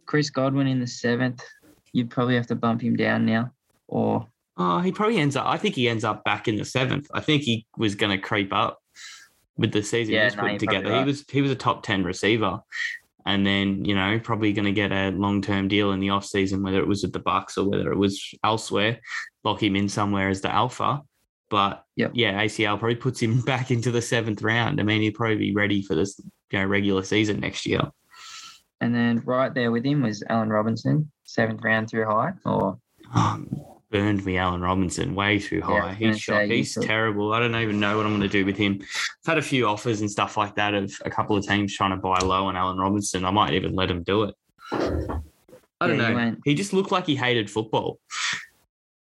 Chris 0.07 0.31
Godwin 0.31 0.69
in 0.69 0.81
the 0.81 0.87
seventh. 0.87 1.43
You'd 1.93 2.11
probably 2.11 2.37
have 2.37 2.47
to 2.49 2.55
bump 2.55 2.81
him 2.81 2.97
down 2.97 3.27
now, 3.27 3.53
or 3.89 4.27
Oh, 4.57 4.79
he 4.79 4.93
probably 4.93 5.19
ends 5.19 5.35
up. 5.35 5.47
I 5.47 5.59
think 5.59 5.75
he 5.75 5.89
ends 5.89 6.05
up 6.05 6.23
back 6.25 6.47
in 6.47 6.57
the 6.57 6.65
seventh. 6.65 7.09
I 7.13 7.21
think 7.21 7.43
he 7.43 7.67
was 7.77 7.97
going 7.97 8.13
to 8.17 8.19
creep 8.19 8.53
up 8.53 8.79
with 9.57 9.73
the 9.73 9.83
season 9.83 10.15
Yeah, 10.15 10.29
no, 10.29 10.43
putting 10.43 10.59
together. 10.59 10.97
He 10.97 11.05
was 11.05 11.25
he 11.29 11.43
was 11.43 11.51
a 11.51 11.57
top 11.57 11.83
ten 11.83 12.05
receiver, 12.05 12.61
and 13.27 13.47
then 13.47 13.85
you 13.85 13.95
know 13.95 14.19
probably 14.23 14.53
going 14.53 14.67
to 14.67 14.73
get 14.73 14.93
a 14.93 15.11
long 15.11 15.41
term 15.43 15.69
deal 15.69 15.93
in 15.93 16.01
the 16.01 16.11
off 16.11 16.25
season, 16.27 16.63
whether 16.63 16.79
it 16.81 16.87
was 16.87 17.05
at 17.05 17.13
the 17.13 17.19
Bucks 17.21 17.57
or 17.59 17.69
whether 17.69 17.91
it 17.93 17.99
was 17.99 18.35
elsewhere. 18.45 19.01
Lock 19.45 19.63
him 19.63 19.77
in 19.77 19.89
somewhere 19.89 20.29
as 20.29 20.41
the 20.41 20.53
alpha. 20.53 21.03
But 21.51 21.85
Yep. 21.97 22.13
yeah, 22.15 22.43
ACL 22.43 22.79
probably 22.79 22.97
puts 22.97 23.21
him 23.21 23.41
back 23.47 23.71
into 23.71 23.91
the 23.91 24.03
seventh 24.03 24.43
round. 24.43 24.81
I 24.81 24.83
mean, 24.83 25.03
he'd 25.03 25.13
probably 25.15 25.37
be 25.37 25.55
ready 25.55 25.83
for 25.83 25.95
this 25.95 26.19
you 26.51 26.59
know 26.59 26.65
regular 26.67 27.03
season 27.03 27.41
next 27.41 27.67
year. 27.67 27.83
and 28.81 28.95
then 28.95 29.23
right 29.25 29.53
there 29.55 29.71
with 29.73 29.85
him 29.85 30.03
was 30.03 30.23
Allen 30.29 30.49
Robinson, 30.51 31.11
seventh 31.25 31.61
round 31.63 31.89
through 31.89 32.07
high, 32.07 32.33
or 32.45 32.79
um, 33.15 33.49
burned 33.95 34.27
me 34.27 34.37
Allen 34.37 34.61
Robinson 34.61 35.15
way 35.15 35.39
too 35.39 35.63
high. 35.63 35.79
gonna 35.79 35.95
he's 35.95 36.19
shot, 36.21 36.47
he's 36.47 36.75
terrible. 36.75 37.33
I 37.33 37.39
don't 37.39 37.55
even 37.55 37.79
know 37.79 37.97
what 37.97 38.05
I'm 38.05 38.11
going 38.11 38.23
to 38.23 38.29
do 38.29 38.45
with 38.45 38.57
him. 38.57 38.81
I've 38.83 38.89
had 39.25 39.39
a 39.39 39.43
few 39.43 39.69
offers 39.69 40.01
and 40.01 40.11
stuff 40.11 40.37
like 40.37 40.57
that 40.57 40.75
of 40.75 40.93
a 41.05 41.11
couple 41.11 41.37
of 41.37 41.47
teams 41.47 41.73
trying 41.77 41.93
to 41.93 41.97
buy 41.97 42.19
low 42.19 42.47
on 42.47 42.57
Allen 42.57 42.77
Robinson. 42.77 43.25
I 43.25 43.31
might 43.31 43.55
even 43.55 43.73
let 43.77 43.89
him 43.89 44.03
do 44.03 44.25
it. 44.25 44.35
I 44.73 45.87
don't 45.87 45.97
Yeah, 45.97 46.09
know. 46.09 46.15
went- 46.17 46.41
He 46.45 46.55
just 46.55 46.73
looked 46.73 46.91
like 46.91 47.07
he 47.07 47.15
hated 47.15 47.49
football. 47.49 48.01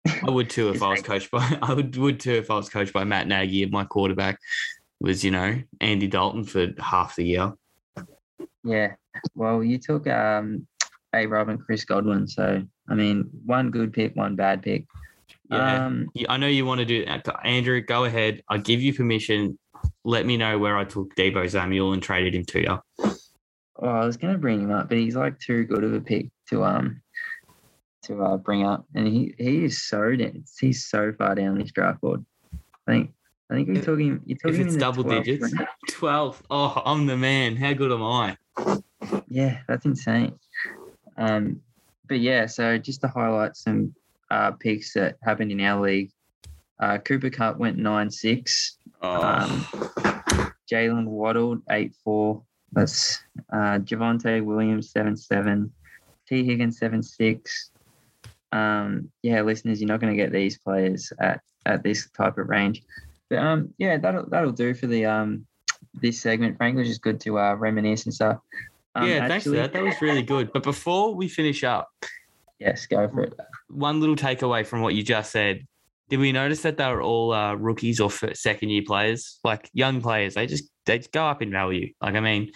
I 0.07 0.31
would 0.31 0.49
too 0.49 0.71
if 0.71 0.83
I 0.83 0.89
was 0.89 1.03
coached 1.03 1.31
by 1.31 1.59
I 1.63 1.75
would 1.75 1.95
would 1.99 2.19
too 2.19 2.33
if 2.37 2.51
I 2.51 2.55
was 2.55 2.71
coached 2.71 2.95
by 2.95 3.05
Matt 3.05 3.29
Nagy 3.29 3.67
my 3.67 3.85
quarterback 3.85 4.39
was, 5.01 5.23
you 5.23 5.31
know, 5.31 5.61
Andy 5.83 6.07
Dalton 6.07 6.45
for 6.45 6.69
half 6.79 7.15
the 7.17 7.25
year. 7.27 7.53
Yeah. 8.65 8.95
Well, 9.35 9.63
you 9.63 9.77
took 9.77 10.07
um, 10.07 10.67
A 11.15 11.27
Rob 11.27 11.51
and 11.51 11.61
Chris 11.63 11.85
Godwin. 11.85 12.27
So, 12.27 12.63
I 12.89 12.95
mean, 12.95 13.29
one 13.45 13.71
good 13.71 13.93
pick, 13.93 14.17
one 14.17 14.37
bad 14.37 14.63
pick. 14.63 14.85
Yeah. 15.51 15.87
Um, 15.87 16.11
I 16.29 16.37
know 16.37 16.47
you 16.47 16.67
want 16.67 16.81
to 16.81 16.85
do 16.85 17.05
that. 17.07 17.27
Andrew, 17.45 17.81
go 17.81 18.05
ahead. 18.05 18.43
I 18.49 18.59
give 18.59 18.81
you 18.83 18.93
permission. 18.95 19.59
Let 20.05 20.27
me 20.27 20.37
know 20.37 20.59
where 20.59 20.77
I 20.77 20.85
took 20.85 21.15
Deebo 21.17 21.51
Samuel 21.51 21.93
and 21.93 22.03
traded 22.03 22.35
him 22.35 22.45
to 22.47 22.61
you. 22.61 22.79
oh, 23.81 23.89
I 23.89 24.05
was 24.05 24.17
going 24.17 24.33
to 24.35 24.39
bring 24.39 24.61
him 24.61 24.71
up, 24.71 24.89
but 24.89 24.99
he's 24.99 25.17
like 25.17 25.39
too 25.39 25.65
good 25.65 25.85
of 25.85 25.93
a 25.95 26.01
pick 26.01 26.29
to 26.51 26.65
um 26.65 27.01
to 28.05 28.23
uh, 28.23 28.37
bring 28.37 28.65
up, 28.65 28.87
and 28.95 29.07
he 29.07 29.35
he 29.39 29.65
is 29.65 29.83
so 29.83 30.15
dense. 30.17 30.57
He's 30.59 30.87
so 30.87 31.13
far 31.13 31.35
down 31.35 31.59
this 31.59 31.73
draft 31.73 32.01
board. 32.01 32.25
I 32.87 32.93
think 32.93 33.13
I 33.51 33.55
think 33.55 33.69
we 33.69 33.79
If- 33.79 33.85
took 33.85 33.99
him. 34.01 34.23
You 34.25 34.37
took 34.37 34.53
if 34.55 34.61
it's 34.61 34.77
double 34.77 35.05
12th 35.05 35.25
digits. 35.25 35.53
round. 35.55 35.69
12. 35.91 36.43
Oh, 36.51 36.83
I'm 36.85 37.07
the 37.07 37.17
man. 37.17 37.57
How 37.57 37.73
good 37.73 37.93
am 37.93 38.03
I? 38.03 38.37
Yeah, 39.29 39.61
that's 39.69 39.85
insane. 39.87 40.39
Um, 41.17 41.61
but 42.09 42.21
yeah, 42.21 42.47
so 42.47 42.79
just 42.79 43.01
to 43.03 43.09
highlight 43.09 43.57
some 43.57 43.95
uh, 44.31 44.53
picks 44.53 44.93
that 44.95 45.17
happened 45.23 45.53
in 45.53 45.61
our 45.61 45.81
league. 45.81 46.11
Uh, 46.81 46.99
Cooper 46.99 47.31
Kupp 47.31 47.59
went 47.59 47.77
nine 47.77 48.11
six. 48.11 48.79
Oh, 49.03 49.23
Um, 49.23 49.67
Jaylen 50.71 51.07
Waddle 51.07 51.61
eight 51.71 51.95
four. 52.05 52.43
That's 52.73 53.21
uh, 53.53 53.79
Javonte 53.79 54.45
Williams 54.45 54.91
seven 54.91 55.17
seven. 55.17 55.73
Tee 56.29 56.45
Higgins 56.45 56.79
seven 56.79 57.03
six. 57.03 57.71
Um, 58.53 59.11
yeah, 59.23 59.43
listeners, 59.43 59.81
you're 59.81 59.89
not 59.89 60.01
going 60.01 60.13
to 60.13 60.23
get 60.23 60.33
these 60.33 60.59
players 60.59 61.13
at 61.21 61.41
at 61.67 61.83
this 61.83 62.09
type 62.11 62.39
of 62.39 62.49
range. 62.49 62.83
But 63.29 63.39
um, 63.39 63.75
yeah, 63.79 63.97
that'll 63.99 64.29
that'll 64.29 64.53
do 64.53 64.75
for 64.75 64.87
the 64.87 65.07
um 65.07 65.47
this 65.95 66.21
segment. 66.21 66.57
Frank 66.59 66.77
was 66.77 66.89
just 66.89 67.03
good 67.03 67.21
to 67.21 67.39
uh, 67.39 67.55
reminisce 67.55 68.05
and 68.05 68.15
stuff. 68.15 68.39
Um, 69.03 69.09
yeah, 69.09 69.29
thanks 69.29 69.45
for 69.45 69.51
that. 69.51 69.73
That 69.73 69.83
was 69.83 70.01
really 70.01 70.23
good. 70.23 70.53
But 70.53 70.63
before 70.63 71.15
we 71.15 71.29
finish 71.29 71.65
up, 71.65 71.89
Yes, 72.59 72.87
go 72.87 73.09
for 73.09 73.23
it. 73.23 73.35
one 73.69 74.01
little 74.01 74.17
takeaway 74.17 74.67
from 74.67 74.81
what 74.81 74.95
you 74.95 75.03
just 75.03 75.31
said. 75.31 75.67
Did 76.09 76.19
we 76.21 76.33
notice 76.33 76.63
that 76.63 76.77
they 76.79 76.87
were 76.87 77.03
all 77.03 77.33
uh, 77.33 77.55
rookies 77.55 78.01
or 78.01 78.11
second 78.11 78.71
year 78.71 78.83
players, 78.87 79.39
like 79.45 79.71
young 79.75 80.01
players? 80.01 80.35
They 80.35 80.47
just 80.47 80.65
they 80.87 80.99
just 80.99 81.13
go 81.13 81.25
up 81.27 81.43
in 81.43 81.51
value. 81.51 81.93
Like 82.01 82.15
I 82.15 82.21
mean, 82.21 82.51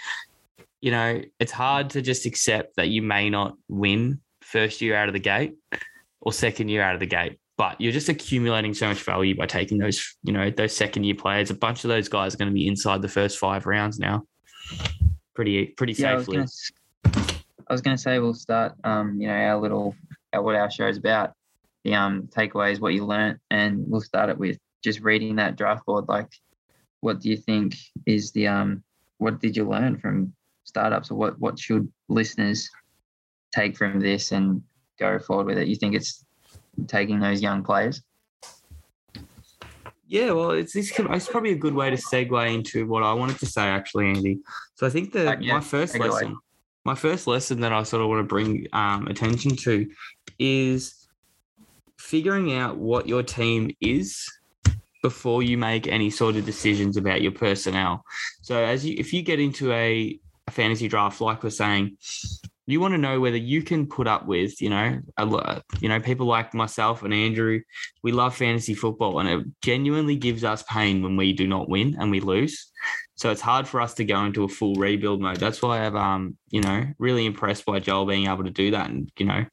you 0.81 0.91
know, 0.91 1.23
it's 1.39 1.53
hard 1.53 1.91
to 1.91 2.03
just 2.03 2.27
accept 2.27 2.77
that 2.77 2.89
you 2.89 3.03
may 3.03 3.31
not 3.31 3.55
win 3.69 4.21
first 4.41 4.81
year 4.81 4.97
out 4.97 5.09
of 5.09 5.13
the 5.13 5.21
gate 5.21 5.55
or 6.21 6.33
second 6.33 6.69
year 6.69 6.83
out 6.83 6.95
of 6.95 7.01
the 7.01 7.07
gate, 7.07 7.39
but 7.59 7.81
you're 7.81 7.93
just 7.93 8.09
accumulating 8.09 8.75
so 8.75 8.89
much 8.89 9.03
value 9.03 9.37
by 9.37 9.47
taking 9.47 9.79
those, 9.79 10.17
you 10.25 10.33
know, 10.33 10.51
those 10.51 10.75
second 10.75 11.05
year 11.05 11.15
players. 11.15 11.51
A 11.51 11.55
bunch 11.55 11.85
of 11.85 11.89
those 11.89 12.09
guys 12.09 12.35
are 12.35 12.39
going 12.39 12.51
to 12.51 12.55
be 12.55 12.67
inside 12.67 13.03
the 13.03 13.09
first 13.09 13.39
five 13.39 13.67
rounds 13.67 13.99
now, 13.99 14.25
pretty 15.35 15.67
pretty 15.67 15.95
Yeah, 15.95 16.13
I 16.13 16.15
was 16.15 16.27
safely. 16.27 16.47
gonna, 17.05 17.43
I 17.69 17.73
was 17.73 17.81
gonna 17.81 17.99
say 17.99 18.19
we'll 18.19 18.35
start. 18.35 18.75
Um, 18.85 19.21
you 19.21 19.29
know, 19.29 19.35
our 19.35 19.61
little, 19.61 19.95
our, 20.33 20.43
what 20.43 20.55
our 20.55 20.71
show 20.71 20.87
is 20.89 20.97
about. 20.97 21.33
The 21.85 21.95
um 21.95 22.29
takeaways, 22.29 22.81
what 22.81 22.95
you 22.95 23.05
learnt, 23.05 23.41
and 23.51 23.85
we'll 23.89 24.01
start 24.01 24.31
it 24.31 24.39
with 24.39 24.57
just 24.85 25.01
reading 25.01 25.37
that 25.37 25.57
draft 25.57 25.85
board. 25.85 26.09
Like, 26.09 26.29
what 27.01 27.21
do 27.21 27.29
you 27.29 27.37
think 27.37 27.75
is 28.07 28.31
the 28.33 28.47
um, 28.47 28.85
what 29.19 29.41
did 29.41 29.57
you 29.57 29.69
learn 29.69 29.99
from 29.99 30.33
startups, 30.65 31.11
or 31.11 31.17
what 31.17 31.39
what 31.41 31.59
should 31.59 31.91
listeners 32.09 32.71
take 33.53 33.77
from 33.77 33.99
this 34.01 34.33
and 34.33 34.63
go 34.99 35.19
forward 35.19 35.47
with 35.47 35.59
it? 35.59 35.69
You 35.69 35.75
think 35.75 35.95
it's 35.95 36.25
taking 36.87 37.19
those 37.19 37.43
young 37.43 37.65
players? 37.65 38.01
Yeah, 40.13 40.33
well, 40.33 40.51
it's 40.51 40.75
this. 40.75 40.91
could- 40.91 41.11
It's 41.11 41.27
probably 41.27 41.53
a 41.53 41.57
good 41.57 41.73
way 41.73 41.89
to 41.89 41.97
segue 41.97 42.55
into 42.55 42.87
what 42.87 43.03
I 43.03 43.15
wanted 43.15 43.39
to 43.39 43.47
say, 43.47 43.63
actually, 43.63 44.11
Andy. 44.11 44.41
So 44.75 44.87
I 44.87 44.91
think 44.91 45.11
that 45.15 45.41
my 45.41 45.61
first 45.61 45.97
away. 45.97 46.11
lesson, 46.11 46.37
my 46.85 46.95
first 46.95 47.27
lesson 47.27 47.61
that 47.61 47.73
I 47.73 47.83
sort 47.83 48.03
of 48.03 48.09
want 48.11 48.21
to 48.21 48.29
bring 48.29 48.67
um, 48.75 49.07
attention 49.07 49.57
to, 49.57 49.89
is 50.39 51.09
figuring 51.99 52.53
out 52.53 52.77
what 52.77 53.09
your 53.09 53.23
team 53.23 53.71
is 53.81 54.31
before 55.03 55.43
you 55.43 55.57
make 55.57 55.89
any 55.89 56.11
sort 56.11 56.37
of 56.37 56.45
decisions 56.45 56.99
about 56.99 57.23
your 57.23 57.33
personnel. 57.33 58.05
So 58.43 58.63
as 58.63 58.85
you, 58.85 58.95
if 58.99 59.15
you 59.15 59.23
get 59.23 59.41
into 59.41 59.73
a, 59.73 60.21
a 60.47 60.51
fantasy 60.51 60.89
draft, 60.89 61.23
like 61.23 61.43
we're 61.43 61.49
saying, 61.49 61.97
you 62.67 62.81
want 62.81 62.95
to 62.95 62.99
know 62.99 63.21
whether 63.21 63.37
you 63.37 63.63
can 63.63 63.87
put 63.87 64.07
up 64.07 64.27
with, 64.27 64.61
you 64.61 64.71
know, 64.71 65.01
a 65.17 65.63
you 65.81 65.89
know, 65.89 66.01
people 66.01 66.27
like 66.27 66.55
myself 66.55 67.03
and 67.03 67.13
Andrew 67.13 67.61
we 68.03 68.13
love 68.13 68.37
fantasy 68.37 68.75
football 68.75 69.19
and 69.21 69.29
it 69.29 69.47
genuinely 69.63 70.17
gives 70.17 70.45
us 70.45 70.63
pain 70.65 71.03
when 71.03 71.17
we 71.17 71.33
do 71.33 71.47
not 71.47 71.69
win 71.69 71.97
and 71.99 72.11
we 72.11 72.21
lose. 72.21 72.71
So 73.15 73.31
it's 73.31 73.41
hard 73.41 73.69
for 73.69 73.81
us 73.81 73.95
to 73.95 74.05
go 74.05 74.25
into 74.25 74.45
a 74.45 74.49
full 74.49 74.75
rebuild 74.75 75.21
mode. 75.21 75.37
That's 75.37 75.63
why 75.63 75.87
I've 75.87 75.95
um, 75.95 76.37
you 76.51 76.61
know, 76.61 76.85
really 76.99 77.25
impressed 77.25 77.65
by 77.65 77.79
Joel 77.79 78.07
being 78.07 78.27
able 78.27 78.45
to 78.45 78.51
do 78.51 78.73
that 78.73 78.91
and, 78.91 79.11
you 79.17 79.27
know, 79.27 79.45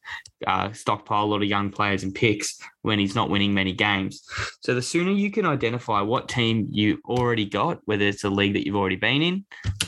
uh, 0.46 0.72
stockpile 0.72 1.24
a 1.24 1.26
lot 1.26 1.42
of 1.42 1.48
young 1.48 1.70
players 1.70 2.02
and 2.02 2.14
picks 2.14 2.58
when 2.82 2.98
he's 2.98 3.14
not 3.14 3.30
winning 3.30 3.52
many 3.52 3.72
games. 3.72 4.22
So 4.60 4.74
the 4.74 4.82
sooner 4.82 5.10
you 5.10 5.30
can 5.30 5.46
identify 5.46 6.00
what 6.00 6.28
team 6.28 6.66
you 6.70 6.98
already 7.06 7.44
got, 7.44 7.80
whether 7.84 8.04
it's 8.06 8.24
a 8.24 8.30
league 8.30 8.54
that 8.54 8.66
you've 8.66 8.76
already 8.76 8.96
been 8.96 9.22
in, 9.22 9.44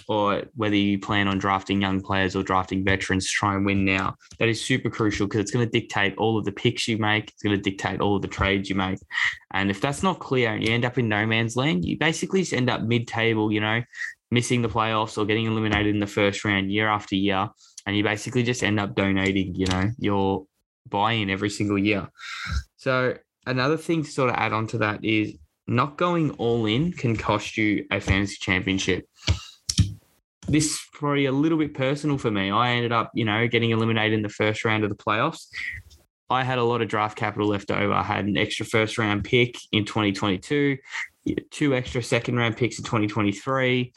or 0.08 0.42
whether 0.54 0.76
you 0.76 0.98
plan 0.98 1.28
on 1.28 1.38
drafting 1.38 1.80
young 1.80 2.00
players 2.00 2.36
or 2.36 2.42
drafting 2.42 2.84
veterans 2.84 3.26
to 3.26 3.32
try 3.32 3.54
and 3.54 3.64
win 3.64 3.84
now, 3.84 4.14
that 4.38 4.48
is 4.48 4.62
super 4.62 4.90
crucial 4.90 5.26
because 5.26 5.40
it's 5.40 5.50
going 5.50 5.64
to 5.64 5.80
dictate 5.80 6.16
all 6.18 6.38
of 6.38 6.44
the 6.44 6.52
picks 6.52 6.86
you 6.88 6.98
make. 6.98 7.30
It's 7.30 7.42
going 7.42 7.56
to 7.56 7.70
dictate 7.70 8.00
all 8.00 8.16
of 8.16 8.22
the 8.22 8.28
trades 8.28 8.68
you 8.68 8.74
make. 8.74 8.98
And 9.52 9.70
if 9.70 9.80
that's 9.80 10.02
not 10.02 10.18
clear 10.18 10.52
and 10.52 10.66
you 10.66 10.72
end 10.72 10.84
up 10.84 10.98
in 10.98 11.08
no 11.08 11.26
man's 11.26 11.56
land, 11.56 11.84
you 11.84 11.98
basically 11.98 12.40
just 12.40 12.52
end 12.52 12.68
up 12.68 12.82
mid 12.82 13.06
table, 13.06 13.52
you 13.52 13.60
know, 13.60 13.82
missing 14.30 14.62
the 14.62 14.68
playoffs 14.68 15.18
or 15.18 15.26
getting 15.26 15.46
eliminated 15.46 15.94
in 15.94 16.00
the 16.00 16.06
first 16.06 16.44
round 16.44 16.70
year 16.70 16.88
after 16.88 17.14
year. 17.14 17.48
And 17.86 17.96
you 17.96 18.04
basically 18.04 18.42
just 18.42 18.62
end 18.62 18.78
up 18.78 18.94
donating, 18.94 19.54
you 19.54 19.66
know, 19.66 19.90
your 19.98 20.46
buy 20.92 21.12
in 21.12 21.30
every 21.30 21.50
single 21.50 21.78
year. 21.78 22.08
So 22.76 23.16
another 23.46 23.76
thing 23.76 24.04
to 24.04 24.10
sort 24.10 24.30
of 24.30 24.36
add 24.36 24.52
on 24.52 24.68
to 24.68 24.78
that 24.78 25.04
is 25.04 25.34
not 25.66 25.96
going 25.96 26.30
all 26.32 26.66
in 26.66 26.92
can 26.92 27.16
cost 27.16 27.56
you 27.56 27.86
a 27.90 28.00
fantasy 28.00 28.36
championship. 28.40 29.08
This 30.48 30.66
is 30.66 30.80
probably 30.92 31.26
a 31.26 31.32
little 31.32 31.58
bit 31.58 31.74
personal 31.74 32.18
for 32.18 32.30
me. 32.30 32.50
I 32.50 32.72
ended 32.72 32.92
up, 32.92 33.10
you 33.14 33.24
know, 33.24 33.48
getting 33.48 33.70
eliminated 33.70 34.12
in 34.12 34.22
the 34.22 34.28
first 34.28 34.64
round 34.64 34.84
of 34.84 34.90
the 34.90 34.96
playoffs. 34.96 35.46
I 36.28 36.44
had 36.44 36.58
a 36.58 36.64
lot 36.64 36.82
of 36.82 36.88
draft 36.88 37.16
capital 37.16 37.48
left 37.48 37.70
over. 37.70 37.92
I 37.92 38.02
had 38.02 38.24
an 38.26 38.36
extra 38.36 38.66
first 38.66 38.98
round 38.98 39.24
pick 39.24 39.56
in 39.70 39.84
2022, 39.84 40.78
two 41.50 41.74
extra 41.74 42.02
second 42.02 42.36
round 42.36 42.56
picks 42.56 42.78
in 42.78 42.84
2023, 42.84 43.92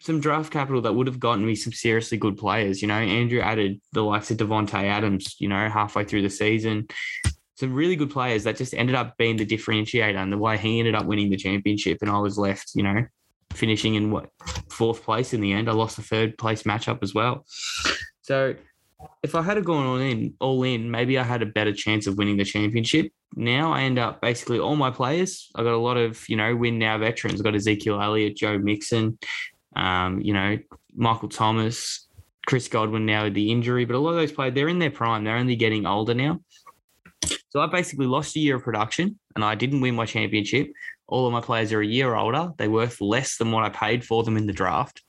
some 0.00 0.20
draft 0.20 0.52
capital 0.52 0.82
that 0.82 0.94
would 0.94 1.06
have 1.06 1.20
gotten 1.20 1.44
me 1.44 1.54
some 1.54 1.72
seriously 1.72 2.18
good 2.18 2.36
players. 2.36 2.82
You 2.82 2.88
know, 2.88 2.94
Andrew 2.94 3.40
added 3.40 3.80
the 3.92 4.02
likes 4.02 4.30
of 4.30 4.36
Davante 4.36 4.84
Adams, 4.84 5.36
you 5.38 5.48
know, 5.48 5.68
halfway 5.68 6.04
through 6.04 6.22
the 6.22 6.30
season. 6.30 6.86
Some 7.56 7.72
really 7.72 7.96
good 7.96 8.10
players 8.10 8.44
that 8.44 8.56
just 8.56 8.74
ended 8.74 8.94
up 8.94 9.16
being 9.16 9.36
the 9.36 9.46
differentiator 9.46 10.16
and 10.16 10.32
the 10.32 10.38
way 10.38 10.58
he 10.58 10.78
ended 10.78 10.94
up 10.94 11.06
winning 11.06 11.30
the 11.30 11.36
championship. 11.36 11.98
And 12.02 12.10
I 12.10 12.18
was 12.18 12.36
left, 12.36 12.72
you 12.74 12.82
know, 12.82 13.06
finishing 13.54 13.94
in 13.94 14.10
what 14.10 14.28
fourth 14.70 15.02
place 15.02 15.32
in 15.32 15.40
the 15.40 15.52
end. 15.52 15.68
I 15.68 15.72
lost 15.72 15.96
the 15.96 16.02
third 16.02 16.36
place 16.36 16.64
matchup 16.64 17.02
as 17.02 17.14
well. 17.14 17.46
So 18.22 18.54
if 19.22 19.34
I 19.34 19.42
had 19.42 19.62
gone 19.64 19.86
all 19.86 19.96
in, 19.96 20.34
all 20.40 20.62
in, 20.62 20.90
maybe 20.90 21.18
I 21.18 21.22
had 21.22 21.42
a 21.42 21.46
better 21.46 21.72
chance 21.72 22.06
of 22.06 22.18
winning 22.18 22.36
the 22.36 22.44
championship. 22.44 23.10
Now 23.34 23.72
I 23.72 23.82
end 23.82 23.98
up 23.98 24.20
basically 24.20 24.58
all 24.58 24.76
my 24.76 24.90
players. 24.90 25.50
I 25.54 25.62
got 25.62 25.72
a 25.72 25.78
lot 25.78 25.96
of 25.96 26.26
you 26.28 26.36
know 26.36 26.54
win 26.54 26.78
now 26.78 26.98
veterans. 26.98 27.40
I 27.40 27.44
got 27.44 27.54
Ezekiel 27.54 28.00
Elliott, 28.00 28.36
Joe 28.36 28.58
Mixon, 28.58 29.18
um, 29.76 30.20
you 30.20 30.32
know 30.32 30.58
Michael 30.94 31.28
Thomas, 31.28 32.08
Chris 32.46 32.66
Godwin. 32.66 33.06
Now 33.06 33.24
with 33.24 33.34
the 33.34 33.52
injury, 33.52 33.84
but 33.84 33.94
a 33.94 33.98
lot 33.98 34.10
of 34.10 34.16
those 34.16 34.32
players 34.32 34.54
they're 34.54 34.68
in 34.68 34.78
their 34.78 34.90
prime. 34.90 35.22
They're 35.22 35.36
only 35.36 35.56
getting 35.56 35.86
older 35.86 36.14
now. 36.14 36.40
So 37.50 37.60
I 37.60 37.66
basically 37.66 38.06
lost 38.06 38.36
a 38.36 38.40
year 38.40 38.56
of 38.56 38.64
production, 38.64 39.18
and 39.34 39.44
I 39.44 39.54
didn't 39.54 39.80
win 39.80 39.94
my 39.94 40.06
championship. 40.06 40.68
All 41.06 41.26
of 41.26 41.32
my 41.32 41.40
players 41.40 41.72
are 41.72 41.80
a 41.80 41.86
year 41.86 42.14
older. 42.14 42.50
They're 42.58 42.70
worth 42.70 43.00
less 43.00 43.36
than 43.36 43.52
what 43.52 43.64
I 43.64 43.68
paid 43.68 44.04
for 44.04 44.24
them 44.24 44.36
in 44.36 44.46
the 44.46 44.52
draft. 44.52 45.02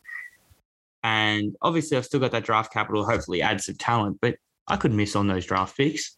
And 1.03 1.55
obviously, 1.61 1.97
I've 1.97 2.05
still 2.05 2.19
got 2.19 2.31
that 2.31 2.43
draft 2.43 2.73
capital, 2.73 3.05
hopefully 3.05 3.41
add 3.41 3.61
some 3.61 3.75
talent, 3.75 4.19
but 4.21 4.35
I 4.67 4.75
could 4.75 4.91
miss 4.91 5.15
on 5.15 5.27
those 5.27 5.45
draft 5.45 5.77
picks. 5.77 6.16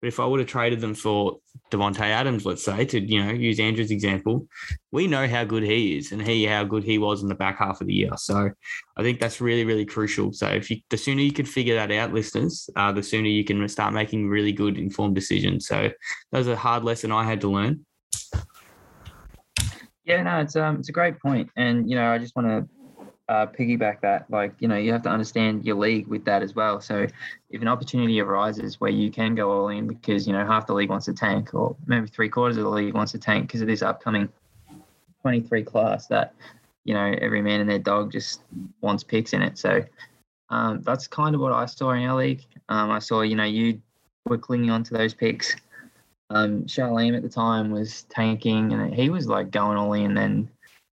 But 0.00 0.08
if 0.08 0.20
I 0.20 0.26
would 0.26 0.40
have 0.40 0.48
traded 0.48 0.80
them 0.80 0.94
for 0.94 1.38
Davante 1.70 2.00
Adams, 2.00 2.44
let's 2.44 2.64
say, 2.64 2.84
to 2.84 3.00
you 3.00 3.22
know 3.22 3.32
use 3.32 3.58
Andrew's 3.58 3.90
example, 3.90 4.46
we 4.92 5.06
know 5.06 5.26
how 5.26 5.44
good 5.44 5.62
he 5.62 5.96
is 5.96 6.12
and 6.12 6.20
he 6.20 6.44
how 6.44 6.64
good 6.64 6.84
he 6.84 6.98
was 6.98 7.22
in 7.22 7.28
the 7.28 7.34
back 7.34 7.58
half 7.58 7.80
of 7.80 7.86
the 7.86 7.94
year. 7.94 8.10
So 8.16 8.50
I 8.96 9.02
think 9.02 9.20
that's 9.20 9.40
really 9.40 9.64
really 9.64 9.86
crucial. 9.86 10.32
So 10.32 10.48
if 10.48 10.70
you 10.70 10.78
the 10.90 10.96
sooner 10.96 11.20
you 11.20 11.32
can 11.32 11.46
figure 11.46 11.74
that 11.74 11.90
out, 11.90 12.12
listeners, 12.12 12.68
uh, 12.76 12.92
the 12.92 13.02
sooner 13.02 13.28
you 13.28 13.44
can 13.44 13.66
start 13.68 13.94
making 13.94 14.28
really 14.28 14.52
good 14.52 14.78
informed 14.78 15.14
decisions. 15.14 15.66
So 15.66 15.90
that 16.32 16.38
was 16.38 16.48
a 16.48 16.56
hard 16.56 16.84
lesson 16.84 17.10
I 17.12 17.24
had 17.24 17.40
to 17.40 17.48
learn. 17.48 17.86
Yeah, 20.04 20.22
no, 20.22 20.38
it's 20.38 20.54
um, 20.54 20.76
it's 20.76 20.88
a 20.88 20.92
great 20.92 21.18
point, 21.18 21.50
and 21.56 21.90
you 21.90 21.96
know, 21.96 22.12
I 22.12 22.18
just 22.18 22.36
want 22.36 22.46
to 22.46 22.68
uh, 23.28 23.46
piggyback 23.46 24.00
that. 24.02 24.30
Like, 24.30 24.54
you 24.60 24.68
know, 24.68 24.76
you 24.76 24.92
have 24.92 25.02
to 25.02 25.08
understand 25.08 25.64
your 25.64 25.76
league 25.76 26.06
with 26.06 26.24
that 26.26 26.42
as 26.42 26.54
well. 26.54 26.80
So, 26.80 27.06
if 27.50 27.62
an 27.62 27.68
opportunity 27.68 28.20
arises 28.20 28.80
where 28.80 28.90
you 28.90 29.10
can 29.10 29.34
go 29.34 29.50
all 29.50 29.68
in 29.68 29.86
because 29.86 30.26
you 30.26 30.32
know 30.32 30.46
half 30.46 30.66
the 30.66 30.74
league 30.74 30.90
wants 30.90 31.06
to 31.06 31.12
tank, 31.12 31.54
or 31.54 31.76
maybe 31.86 32.06
three 32.06 32.28
quarters 32.28 32.56
of 32.56 32.64
the 32.64 32.70
league 32.70 32.94
wants 32.94 33.12
to 33.12 33.18
tank 33.18 33.46
because 33.46 33.60
of 33.60 33.66
this 33.66 33.82
upcoming 33.82 34.28
23 35.22 35.64
class, 35.64 36.06
that 36.06 36.34
you 36.84 36.94
know 36.94 37.14
every 37.20 37.42
man 37.42 37.60
and 37.60 37.68
their 37.68 37.78
dog 37.78 38.12
just 38.12 38.42
wants 38.80 39.02
picks 39.02 39.32
in 39.32 39.42
it. 39.42 39.58
So, 39.58 39.84
um, 40.50 40.82
that's 40.82 41.06
kind 41.06 41.34
of 41.34 41.40
what 41.40 41.52
I 41.52 41.66
saw 41.66 41.92
in 41.92 42.04
our 42.04 42.16
league. 42.16 42.44
Um, 42.68 42.90
I 42.90 42.98
saw, 42.98 43.22
you 43.22 43.36
know, 43.36 43.44
you 43.44 43.80
were 44.26 44.38
clinging 44.38 44.70
on 44.70 44.82
to 44.84 44.94
those 44.94 45.14
picks. 45.14 45.54
Um, 46.30 46.64
Charlene 46.64 47.16
at 47.16 47.22
the 47.22 47.28
time 47.28 47.70
was 47.70 48.02
tanking, 48.04 48.72
and 48.72 48.94
he 48.94 49.10
was 49.10 49.28
like 49.28 49.50
going 49.50 49.76
all 49.76 49.92
in. 49.92 50.14
Then 50.14 50.50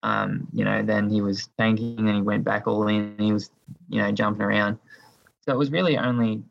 um, 0.03 0.47
you 0.53 0.65
know, 0.65 0.83
then 0.83 1.09
he 1.11 1.21
was 1.21 1.49
tanking 1.59 1.99
and 1.99 2.15
he 2.17 2.23
went 2.23 2.45
back 2.45 2.67
all 2.67 2.87
in. 2.89 3.17
he 3.19 3.33
was, 3.33 3.51
you 3.89 4.01
know, 4.01 4.13
jumping 4.13 4.43
around. 4.43 4.79
So 5.41 5.53
it 5.53 5.59
was 5.59 5.71
really 5.71 5.97
only 5.97 6.43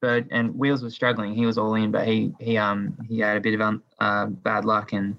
Bird 0.00 0.28
and 0.32 0.54
Wheels 0.58 0.82
was 0.82 0.94
struggling. 0.94 1.34
He 1.34 1.46
was 1.46 1.56
all 1.56 1.74
in, 1.74 1.92
but 1.92 2.06
he 2.06 2.32
he 2.40 2.58
um 2.58 2.96
he 3.08 3.20
had 3.20 3.36
a 3.36 3.40
bit 3.40 3.54
of 3.54 3.60
um, 3.60 3.82
uh, 4.00 4.26
bad 4.26 4.64
luck, 4.64 4.92
and 4.92 5.16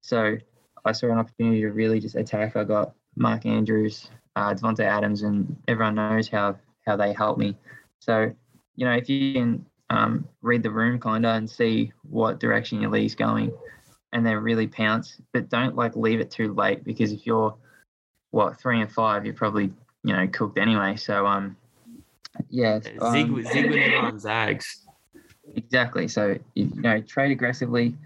so 0.00 0.36
I 0.84 0.92
saw 0.92 1.06
an 1.06 1.18
opportunity 1.18 1.60
to 1.60 1.70
really 1.70 2.00
just 2.00 2.16
attack. 2.16 2.56
I 2.56 2.64
got 2.64 2.94
Mark 3.16 3.46
Andrews, 3.46 4.10
uh, 4.34 4.52
Davante 4.52 4.80
Adams, 4.80 5.22
and 5.22 5.56
everyone 5.68 5.94
knows 5.94 6.28
how 6.28 6.56
how 6.84 6.96
they 6.96 7.12
helped 7.12 7.38
me. 7.38 7.56
So 8.00 8.34
you 8.74 8.84
know, 8.84 8.92
if 8.92 9.08
you 9.08 9.34
can 9.34 9.64
um, 9.90 10.28
read 10.42 10.64
the 10.64 10.70
room 10.70 10.98
kind 10.98 11.24
of 11.24 11.36
and 11.36 11.48
see 11.48 11.92
what 12.10 12.40
direction 12.40 12.80
your 12.80 12.90
league's 12.90 13.14
going, 13.14 13.52
and 14.14 14.24
then 14.24 14.36
really 14.36 14.68
pounce, 14.68 15.20
but 15.32 15.50
don't 15.50 15.74
like 15.74 15.96
leave 15.96 16.20
it 16.20 16.30
too 16.30 16.54
late 16.54 16.84
because 16.84 17.12
if 17.12 17.26
you're 17.26 17.54
what 18.30 18.58
three 18.58 18.80
and 18.80 18.90
five, 18.90 19.26
you're 19.26 19.34
probably 19.34 19.72
you 20.04 20.14
know 20.14 20.26
cooked 20.28 20.56
anyway. 20.56 20.96
So 20.96 21.26
um, 21.26 21.56
yeah, 22.48 22.80
Zig, 22.80 23.02
um, 23.02 23.44
zig 23.44 23.68
when 23.68 23.80
everyone 23.80 24.18
zags. 24.18 24.86
exactly. 25.56 26.08
So 26.08 26.38
you, 26.54 26.70
you 26.74 26.80
know 26.80 27.00
trade 27.02 27.32
aggressively 27.32 27.96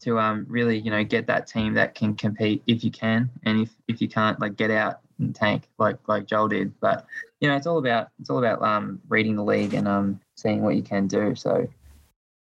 to 0.00 0.18
um 0.18 0.46
really 0.48 0.78
you 0.78 0.90
know 0.90 1.02
get 1.02 1.26
that 1.26 1.48
team 1.48 1.74
that 1.74 1.94
can 1.94 2.14
compete 2.14 2.62
if 2.66 2.84
you 2.84 2.90
can, 2.90 3.30
and 3.44 3.62
if 3.62 3.70
if 3.88 4.02
you 4.02 4.08
can't 4.08 4.38
like 4.40 4.56
get 4.56 4.70
out 4.70 5.00
and 5.18 5.34
tank 5.34 5.68
like 5.78 5.96
like 6.06 6.26
Joel 6.26 6.48
did. 6.48 6.78
But 6.78 7.06
you 7.40 7.48
know 7.48 7.56
it's 7.56 7.66
all 7.66 7.78
about 7.78 8.10
it's 8.20 8.28
all 8.28 8.38
about 8.38 8.60
um 8.62 9.00
reading 9.08 9.34
the 9.34 9.44
league 9.44 9.72
and 9.72 9.88
um 9.88 10.20
seeing 10.36 10.62
what 10.62 10.76
you 10.76 10.82
can 10.82 11.06
do. 11.06 11.34
So 11.34 11.66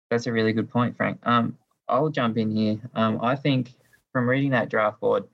that's 0.10 0.26
a 0.26 0.34
really 0.34 0.54
good 0.54 0.72
point, 0.72 0.98
Frank. 0.98 1.20
Um, 1.24 1.56
I'll 1.90 2.10
jump 2.10 2.38
in 2.38 2.52
here. 2.52 2.80
Um, 2.96 3.20
I 3.22 3.36
think 3.36 3.74
from 4.12 4.30
reading 4.30 4.52
that 4.52 4.70
draft 4.70 5.00
board, 5.00 5.26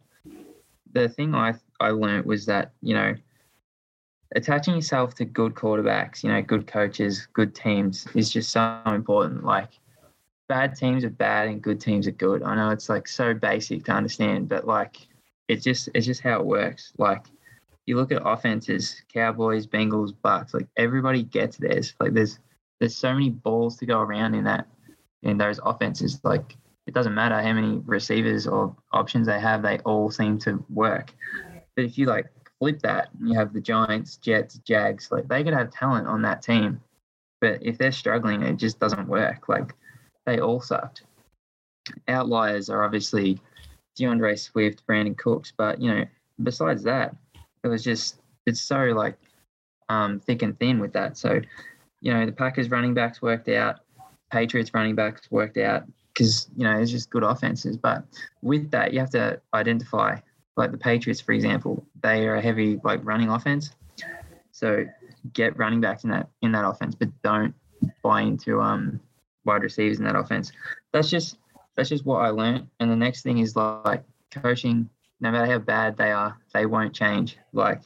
the 0.94 1.10
thing 1.10 1.36
I 1.36 1.54
I 1.80 1.90
learned 1.90 2.26
was 2.26 2.46
that 2.46 2.72
you 2.82 2.94
know 2.94 3.16
attaching 4.36 4.76
yourself 4.76 5.16
to 5.16 5.26
good 5.26 5.54
quarterbacks, 5.54 6.24
you 6.24 6.30
know, 6.30 6.42
good 6.42 6.68
coaches, 6.68 7.28
good 7.34 7.56
teams 7.56 8.08
is 8.16 8.32
just 8.32 8.52
so 8.52 8.82
important. 8.86 9.44
Like 9.44 9.70
bad 10.48 10.76
teams 10.76 11.04
are 11.04 11.10
bad 11.10 11.48
and 11.48 11.62
good 11.62 11.80
teams 11.80 12.08
are 12.08 12.12
good. 12.12 12.44
I 12.44 12.56
know 12.56 12.70
it's 12.70 12.90
like 12.90 13.08
so 13.08 13.34
basic 13.34 13.86
to 13.86 13.92
understand, 13.92 14.50
but 14.50 14.66
like 14.66 14.98
it's 15.48 15.64
just 15.64 15.90
it's 15.94 16.06
just 16.06 16.22
how 16.22 16.40
it 16.40 16.46
works. 16.46 16.94
Like 16.98 17.26
you 17.86 17.96
look 17.96 18.12
at 18.12 18.22
offenses, 18.26 19.02
Cowboys, 19.14 19.68
Bengals, 19.68 20.14
Bucs, 20.14 20.54
like 20.54 20.68
everybody 20.78 21.24
gets 21.24 21.58
theirs. 21.58 21.94
Like 22.00 22.14
there's 22.14 22.40
there's 22.80 22.96
so 22.96 23.14
many 23.14 23.30
balls 23.30 23.78
to 23.78 23.86
go 23.86 24.00
around 24.00 24.36
in 24.36 24.44
that 24.46 24.68
in 25.26 25.38
those 25.38 25.60
offenses. 25.64 26.20
Like 26.24 26.56
it 26.88 26.94
doesn't 26.94 27.14
matter 27.14 27.42
how 27.42 27.54
many 27.54 27.82
receivers 27.86 28.48
or 28.48 28.76
options 28.94 29.28
they 29.28 29.40
have, 29.40 29.62
they 29.62 29.80
all 29.80 30.10
seem 30.10 30.38
to 30.40 30.64
work. 30.70 31.14
But 31.76 31.86
if 31.86 31.98
you 31.98 32.06
like 32.06 32.28
flip 32.60 32.80
that, 32.82 33.10
you 33.22 33.34
have 33.38 33.54
the 33.54 33.62
Giants, 33.62 34.18
Jets, 34.18 34.60
Jags, 34.60 35.12
like 35.12 35.28
they 35.28 35.44
could 35.44 35.54
have 35.54 35.72
talent 35.72 36.08
on 36.08 36.22
that 36.22 36.42
team. 36.42 36.82
But 37.42 37.60
if 37.62 37.78
they're 37.78 37.92
struggling, 37.92 38.42
it 38.42 38.58
just 38.58 38.80
doesn't 38.80 39.08
work. 39.08 39.50
Like 39.50 39.74
they 40.26 40.40
all 40.40 40.62
sucked. 40.62 41.04
Outliers 42.08 42.70
are 42.70 42.84
obviously 42.84 43.40
D'Andre 43.96 44.36
Swift, 44.36 44.86
Brandin 44.88 45.18
Cooks, 45.18 45.54
but 45.56 45.82
you 45.82 45.94
know, 45.94 46.06
besides 46.42 46.84
that, 46.84 47.16
it 47.64 47.68
was 47.68 47.84
just 47.84 48.22
it's 48.46 48.62
so 48.62 48.78
like 48.86 49.18
um, 49.90 50.20
thick 50.20 50.42
and 50.42 50.58
thin 50.60 50.80
with 50.80 50.94
that. 50.94 51.18
So, 51.18 51.42
you 52.02 52.14
know, 52.14 52.26
the 52.26 52.32
Packers 52.32 52.70
running 52.70 52.94
backs 52.94 53.22
worked 53.22 53.50
out. 53.50 53.80
Patriots 54.32 54.72
running 54.74 54.96
backs 54.96 55.30
worked 55.32 55.58
out 55.58 55.84
because 56.14 56.50
you 56.56 56.64
know 56.64 56.78
it's 56.80 56.92
just 56.92 57.10
good 57.10 57.24
offenses. 57.24 57.78
But 57.78 58.04
with 58.42 58.72
that, 58.72 58.94
you 58.94 59.00
have 59.00 59.10
to 59.12 59.42
identify 59.54 60.18
like 60.58 60.72
the 60.72 60.78
Patriots, 60.78 61.22
for 61.22 61.34
example, 61.34 61.86
they 62.02 62.28
are 62.28 62.36
a 62.36 62.42
heavy 62.42 62.80
like 62.84 63.02
running 63.04 63.30
offense. 63.30 63.72
So 64.52 64.86
get 65.34 65.58
running 65.58 65.82
backs 65.82 66.04
in 66.04 66.12
that 66.12 66.30
in 66.42 66.52
that 66.54 66.66
offense, 66.66 66.96
but 66.96 67.10
don't 67.24 67.54
buy 68.02 68.22
into 68.22 68.62
um 68.62 69.00
wide 69.44 69.64
receivers 69.64 70.00
in 70.00 70.06
that 70.06 70.16
offense. 70.16 70.52
That's 70.94 71.10
just 71.10 71.38
that's 71.76 71.90
just 71.90 72.06
what 72.06 72.20
I 72.20 72.30
learned. 72.30 72.68
And 72.80 72.90
the 72.90 72.96
next 72.96 73.24
thing 73.24 73.40
is 73.40 73.56
like 73.56 74.04
coaching. 74.32 74.90
No 75.22 75.32
matter 75.32 75.50
how 75.50 75.60
bad 75.60 75.96
they 75.96 76.12
are, 76.12 76.38
they 76.54 76.66
won't 76.66 76.94
change. 76.94 77.38
Like 77.54 77.82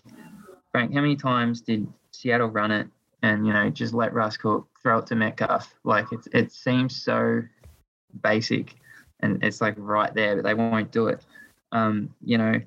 Frank, 0.72 0.94
how 0.94 1.02
many 1.02 1.16
times 1.16 1.62
did 1.62 1.88
Seattle 2.12 2.48
run 2.48 2.72
it 2.72 2.88
and 3.22 3.46
you 3.46 3.54
know 3.54 3.70
just 3.70 3.94
let 3.94 4.14
Russ 4.14 4.38
cook, 4.38 4.68
throw 4.82 5.00
it 5.00 5.08
to 5.08 5.16
Metcalf? 5.16 5.74
Like 5.84 6.12
it 6.12 6.28
it 6.34 6.52
seems 6.52 7.02
so 7.02 7.42
basic, 8.24 8.76
and 9.20 9.44
it's 9.44 9.62
like 9.62 9.76
right 9.78 10.14
there, 10.14 10.36
but 10.36 10.46
they 10.46 10.54
won't 10.54 10.92
do 10.92 11.08
it. 11.08 11.26
Um, 11.72 12.14
you 12.24 12.38
know, 12.38 12.60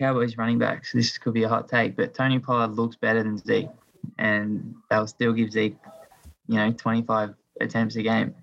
Cowboys 0.00 0.36
running 0.36 0.58
backs. 0.58 0.92
This 0.92 1.18
could 1.18 1.34
be 1.34 1.44
a 1.44 1.48
hot 1.48 1.68
take, 1.68 1.96
but 1.96 2.14
Tony 2.14 2.38
Pollard 2.38 2.76
looks 2.76 2.96
better 2.96 3.22
than 3.22 3.38
Zeke, 3.38 3.70
and 4.18 4.74
they'll 4.90 5.06
still 5.06 5.32
give 5.32 5.52
Zeke, 5.52 5.76
you 6.48 6.56
know, 6.56 6.72
25 6.72 7.34
attempts 7.60 7.96
a 7.96 8.02
game. 8.02 8.34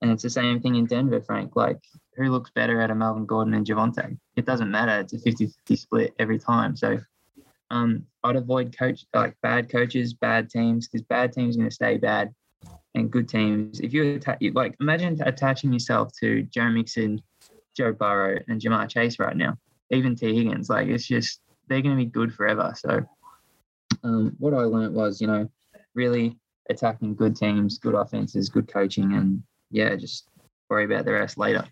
And 0.00 0.10
it's 0.10 0.22
the 0.22 0.30
same 0.30 0.60
thing 0.60 0.74
in 0.74 0.86
Denver, 0.86 1.20
Frank. 1.20 1.56
Like, 1.56 1.80
who 2.16 2.30
looks 2.30 2.50
better 2.50 2.80
out 2.80 2.90
of 2.90 2.96
Melvin 2.96 3.26
Gordon 3.26 3.54
and 3.54 3.66
Javonte? 3.66 4.18
It 4.36 4.44
doesn't 4.44 4.70
matter. 4.70 5.00
It's 5.00 5.12
a 5.12 5.18
50 5.18 5.46
50 5.46 5.76
split 5.76 6.14
every 6.18 6.38
time. 6.38 6.76
So 6.76 6.98
um, 7.74 8.06
I'd 8.22 8.36
avoid 8.36 8.76
coach 8.76 9.04
like 9.12 9.34
bad 9.42 9.68
coaches, 9.68 10.14
bad 10.14 10.48
teams, 10.48 10.86
because 10.86 11.02
bad 11.02 11.32
teams 11.32 11.56
are 11.56 11.58
going 11.58 11.68
to 11.70 11.74
stay 11.74 11.96
bad, 11.98 12.32
and 12.94 13.10
good 13.10 13.28
teams. 13.28 13.80
If 13.80 13.92
you 13.92 14.14
atta- 14.14 14.52
like, 14.54 14.76
imagine 14.80 15.20
attaching 15.26 15.72
yourself 15.72 16.12
to 16.20 16.44
Joe 16.44 16.70
Mixon, 16.70 17.20
Joe 17.76 17.92
Burrow, 17.92 18.38
and 18.46 18.60
Ja'Marr 18.60 18.88
Chase 18.88 19.18
right 19.18 19.36
now, 19.36 19.58
even 19.90 20.14
Tee 20.14 20.36
Higgins. 20.36 20.70
Like, 20.70 20.86
it's 20.86 21.06
just 21.06 21.40
they're 21.68 21.82
going 21.82 21.96
to 21.96 22.04
be 22.04 22.08
good 22.08 22.32
forever. 22.32 22.72
So 22.76 23.04
um, 24.04 24.36
what 24.38 24.54
I 24.54 24.58
learned 24.58 24.94
was, 24.94 25.20
you 25.20 25.26
know, 25.26 25.50
really 25.94 26.38
attacking 26.70 27.16
good 27.16 27.34
teams, 27.34 27.78
good 27.78 27.94
offenses, 27.94 28.48
good 28.48 28.68
coaching, 28.68 29.14
and 29.14 29.42
yeah, 29.72 29.96
just 29.96 30.28
worry 30.70 30.84
about 30.84 31.06
the 31.06 31.12
rest 31.12 31.38
later. 31.38 31.64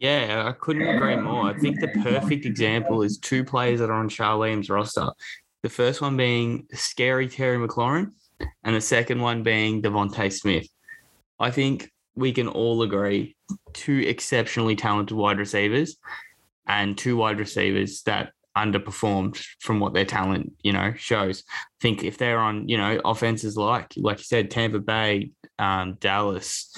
Yeah, 0.00 0.44
I 0.48 0.52
couldn't 0.52 0.88
agree 0.88 1.16
more. 1.16 1.44
I 1.44 1.58
think 1.58 1.78
the 1.78 1.88
perfect 1.88 2.46
example 2.46 3.02
is 3.02 3.18
two 3.18 3.44
players 3.44 3.80
that 3.80 3.90
are 3.90 4.00
on 4.00 4.08
Charlene's 4.08 4.70
roster. 4.70 5.10
The 5.62 5.68
first 5.68 6.00
one 6.00 6.16
being 6.16 6.66
scary 6.72 7.28
Terry 7.28 7.58
McLaurin, 7.58 8.12
and 8.64 8.74
the 8.74 8.80
second 8.80 9.20
one 9.20 9.42
being 9.42 9.82
DeVonta 9.82 10.32
Smith. 10.32 10.66
I 11.38 11.50
think 11.50 11.90
we 12.14 12.32
can 12.32 12.48
all 12.48 12.80
agree 12.80 13.36
two 13.74 13.98
exceptionally 14.06 14.74
talented 14.74 15.14
wide 15.14 15.38
receivers 15.38 15.98
and 16.66 16.96
two 16.96 17.18
wide 17.18 17.38
receivers 17.38 18.02
that 18.04 18.32
underperformed 18.56 19.44
from 19.60 19.80
what 19.80 19.92
their 19.92 20.06
talent, 20.06 20.52
you 20.62 20.72
know, 20.72 20.94
shows. 20.96 21.44
I 21.50 21.78
think 21.82 22.04
if 22.04 22.16
they're 22.16 22.40
on, 22.40 22.68
you 22.70 22.78
know, 22.78 23.00
offenses 23.04 23.54
like, 23.54 23.92
like 23.96 24.18
you 24.18 24.24
said, 24.24 24.50
Tampa 24.50 24.78
Bay, 24.78 25.32
um, 25.58 25.98
Dallas, 26.00 26.74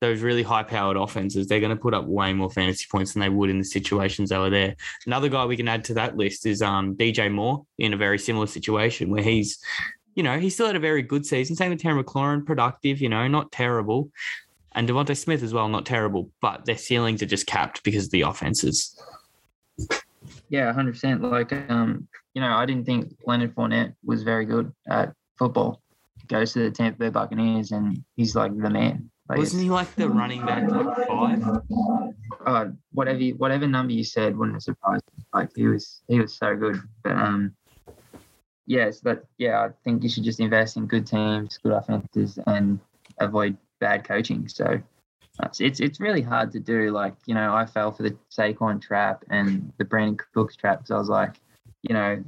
those 0.00 0.20
really 0.20 0.42
high 0.42 0.62
powered 0.62 0.96
offenses, 0.96 1.46
they're 1.46 1.60
going 1.60 1.70
to 1.70 1.80
put 1.80 1.94
up 1.94 2.04
way 2.06 2.32
more 2.32 2.50
fantasy 2.50 2.86
points 2.90 3.12
than 3.12 3.20
they 3.20 3.28
would 3.28 3.50
in 3.50 3.58
the 3.58 3.64
situations 3.64 4.30
they 4.30 4.38
were 4.38 4.50
there. 4.50 4.76
Another 5.06 5.28
guy 5.28 5.44
we 5.46 5.56
can 5.56 5.68
add 5.68 5.84
to 5.84 5.94
that 5.94 6.16
list 6.16 6.46
is 6.46 6.62
um, 6.62 6.94
DJ 6.96 7.32
Moore 7.32 7.64
in 7.78 7.94
a 7.94 7.96
very 7.96 8.18
similar 8.18 8.46
situation 8.46 9.10
where 9.10 9.22
he's, 9.22 9.58
you 10.14 10.22
know, 10.22 10.38
he 10.38 10.50
still 10.50 10.66
had 10.66 10.76
a 10.76 10.80
very 10.80 11.02
good 11.02 11.24
season. 11.24 11.56
Same 11.56 11.70
with 11.70 11.80
Terry 11.80 12.02
McLaurin, 12.02 12.44
productive, 12.44 13.00
you 13.00 13.08
know, 13.08 13.26
not 13.26 13.50
terrible. 13.52 14.10
And 14.72 14.86
DeVonta 14.86 15.16
Smith 15.16 15.42
as 15.42 15.54
well, 15.54 15.68
not 15.68 15.86
terrible, 15.86 16.30
but 16.42 16.66
their 16.66 16.76
ceilings 16.76 17.22
are 17.22 17.26
just 17.26 17.46
capped 17.46 17.82
because 17.82 18.06
of 18.06 18.10
the 18.10 18.22
offenses. 18.22 19.00
Yeah, 20.50 20.72
hundred 20.72 20.92
percent. 20.92 21.22
Like, 21.22 21.52
um, 21.70 22.06
you 22.34 22.42
know, 22.42 22.54
I 22.54 22.66
didn't 22.66 22.84
think 22.84 23.16
Leonard 23.24 23.54
Fournette 23.54 23.94
was 24.04 24.22
very 24.22 24.44
good 24.44 24.72
at 24.88 25.14
football. 25.38 25.80
Goes 26.28 26.52
to 26.52 26.58
the 26.58 26.70
Tampa 26.70 26.98
Bay 26.98 27.08
Buccaneers 27.08 27.72
and 27.72 28.04
he's 28.16 28.34
like 28.34 28.56
the 28.56 28.68
man. 28.68 29.10
Like, 29.28 29.38
Wasn't 29.38 29.62
he 29.62 29.70
like 29.70 29.92
the 29.96 30.08
running 30.08 30.44
back 30.46 30.70
like 30.70 31.08
five? 31.08 31.42
uh, 32.46 32.66
whatever 32.92 33.18
you- 33.18 33.34
whatever 33.36 33.66
number 33.66 33.92
you 33.92 34.04
said 34.04 34.36
wouldn't 34.36 34.54
have 34.54 34.62
surprised 34.62 35.02
me. 35.16 35.24
Like 35.34 35.50
he 35.56 35.66
was 35.66 36.02
he 36.08 36.20
was 36.20 36.32
so 36.36 36.54
good. 36.54 36.80
But 37.02 37.12
um, 37.14 37.52
yes, 38.66 39.00
but 39.00 39.24
yeah, 39.38 39.62
I 39.64 39.70
think 39.84 40.02
you 40.02 40.08
should 40.08 40.24
just 40.24 40.38
invest 40.40 40.76
in 40.76 40.86
good 40.86 41.06
teams, 41.06 41.58
good 41.58 41.72
offenses, 41.72 42.38
and 42.46 42.78
avoid 43.18 43.56
bad 43.80 44.04
coaching. 44.04 44.46
So 44.48 44.80
it's 45.58 45.80
it's 45.80 46.00
really 46.00 46.22
hard 46.22 46.52
to 46.52 46.60
do. 46.60 46.90
Like 46.92 47.14
you 47.26 47.34
know, 47.34 47.52
I 47.52 47.66
fell 47.66 47.90
for 47.92 48.04
the 48.04 48.16
Saquon 48.30 48.80
trap 48.80 49.24
and 49.30 49.72
the 49.78 49.84
Brandin 49.84 50.18
Cooks 50.34 50.54
trap 50.56 50.78
because 50.78 50.90
I 50.92 50.98
was 50.98 51.08
like, 51.08 51.40
you 51.82 51.94
know, 51.94 52.22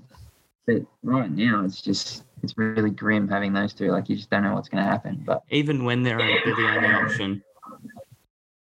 but 0.67 0.83
right 1.05 1.31
now 1.31 1.65
it's 1.65 1.81
just 1.81 2.25
it's 2.43 2.57
really 2.57 2.91
grim 2.91 3.29
having 3.29 3.53
those 3.53 3.73
two. 3.75 3.91
Like 3.91 4.09
you 4.09 4.17
just 4.17 4.31
don't 4.31 4.43
know 4.43 4.55
what's 4.55 4.69
going 4.69 4.83
to 4.85 4.91
happen. 4.91 5.23
But 5.27 5.43
Even 5.51 5.85
when 5.85 6.03
they're, 6.03 6.19
they're 6.19 6.57
the 6.57 6.75
only 6.77 6.89
option. 6.89 7.43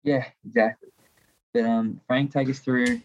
yeah, 0.02 0.24
exactly. 0.46 0.88
But 1.52 1.64
um, 1.64 2.00
Frank, 2.06 2.32
take 2.32 2.48
us 2.48 2.58
through 2.58 3.00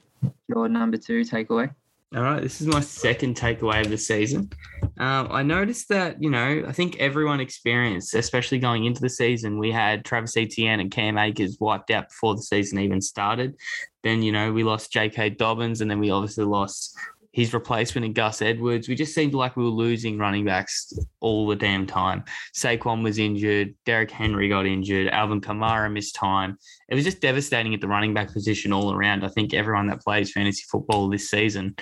your 0.48 0.68
number 0.70 0.98
two 0.98 1.22
takeaway. 1.22 1.74
All 2.16 2.22
right, 2.22 2.44
this 2.44 2.62
is 2.62 2.68
my 2.68 2.80
second 2.80 3.36
takeaway 3.36 3.82
of 3.82 3.90
the 3.90 3.98
season. 3.98 4.52
Um, 5.00 5.30
I 5.32 5.42
noticed 5.42 5.90
that, 5.90 6.22
you 6.22 6.30
know, 6.30 6.64
I 6.68 6.72
think 6.72 6.98
everyone 7.00 7.40
experienced, 7.40 8.14
especially 8.14 8.60
going 8.60 8.86
into 8.86 9.02
the 9.02 9.10
season, 9.10 9.58
we 9.58 9.72
had 9.72 10.06
Travis 10.06 10.38
Etienne 10.38 10.80
and 10.80 10.92
Cam 10.92 11.18
Akers 11.18 11.58
wiped 11.60 11.90
out 11.90 12.10
before 12.10 12.36
the 12.36 12.44
season 12.44 12.78
even 12.78 13.02
started. 13.02 13.56
Then, 14.04 14.22
you 14.22 14.32
know, 14.32 14.54
we 14.54 14.64
lost 14.64 14.92
J.K. 14.94 15.32
Dobbins, 15.32 15.82
and 15.82 15.90
then 15.90 16.00
we 16.00 16.12
obviously 16.12 16.46
lost 16.46 16.96
his 17.34 17.52
replacement 17.52 18.06
in 18.06 18.14
Gus 18.14 18.44
Edwards. 18.44 18.88
We 18.88 18.94
just 18.94 19.16
seemed 19.16 19.34
like 19.34 19.58
we 19.58 19.64
were 19.64 19.70
losing 19.70 20.20
running 20.20 20.46
backs 20.46 20.94
all 21.20 21.48
the 21.48 21.56
damn 21.56 21.88
time. 21.88 22.24
Saquon 22.54 23.04
was 23.04 23.18
injured, 23.18 23.74
Derrick 23.86 24.12
Henry 24.12 24.48
got 24.50 24.68
injured, 24.68 25.08
Alvin 25.08 25.42
Kamara 25.42 25.92
missed 25.92 26.14
time. 26.14 26.58
It 26.90 26.96
was 26.96 27.04
just 27.04 27.22
devastating 27.22 27.74
at 27.74 27.82
the 27.82 27.88
running 27.88 28.14
back 28.14 28.32
position 28.32 28.72
all 28.72 28.94
around. 28.94 29.26
I 29.26 29.30
think 29.30 29.54
everyone 29.54 29.88
that 29.88 30.02
plays 30.02 30.32
fantasy 30.32 30.64
football 30.72 31.10
this 31.10 31.30
season 31.30 31.76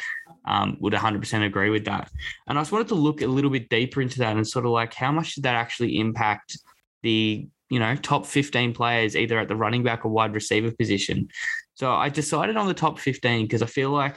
um, 0.45 0.77
would 0.79 0.93
100% 0.93 1.45
agree 1.45 1.69
with 1.69 1.83
that. 1.83 2.09
And 2.47 2.57
I 2.57 2.61
just 2.61 2.71
wanted 2.71 2.87
to 2.87 2.95
look 2.95 3.21
a 3.21 3.27
little 3.27 3.51
bit 3.51 3.67
deeper 3.67 4.01
into 4.01 4.19
that 4.19 4.37
and 4.37 4.47
sort 4.47 4.65
of 4.65 4.71
like 4.71 4.93
how 4.93 5.11
much 5.11 5.35
did 5.35 5.43
that 5.43 5.55
actually 5.55 5.99
impact 5.99 6.57
the 7.03 7.47
you 7.69 7.79
know 7.79 7.95
top 7.95 8.25
15 8.25 8.73
players 8.73 9.15
either 9.15 9.39
at 9.39 9.47
the 9.47 9.55
running 9.55 9.83
back 9.83 10.05
or 10.05 10.09
wide 10.09 10.33
receiver 10.33 10.71
position. 10.71 11.27
So 11.73 11.91
I 11.91 12.07
decided 12.07 12.55
on 12.55 12.67
the 12.67 12.73
top 12.73 12.99
15 12.99 13.45
because 13.45 13.61
I 13.61 13.65
feel 13.65 13.89
like 13.89 14.15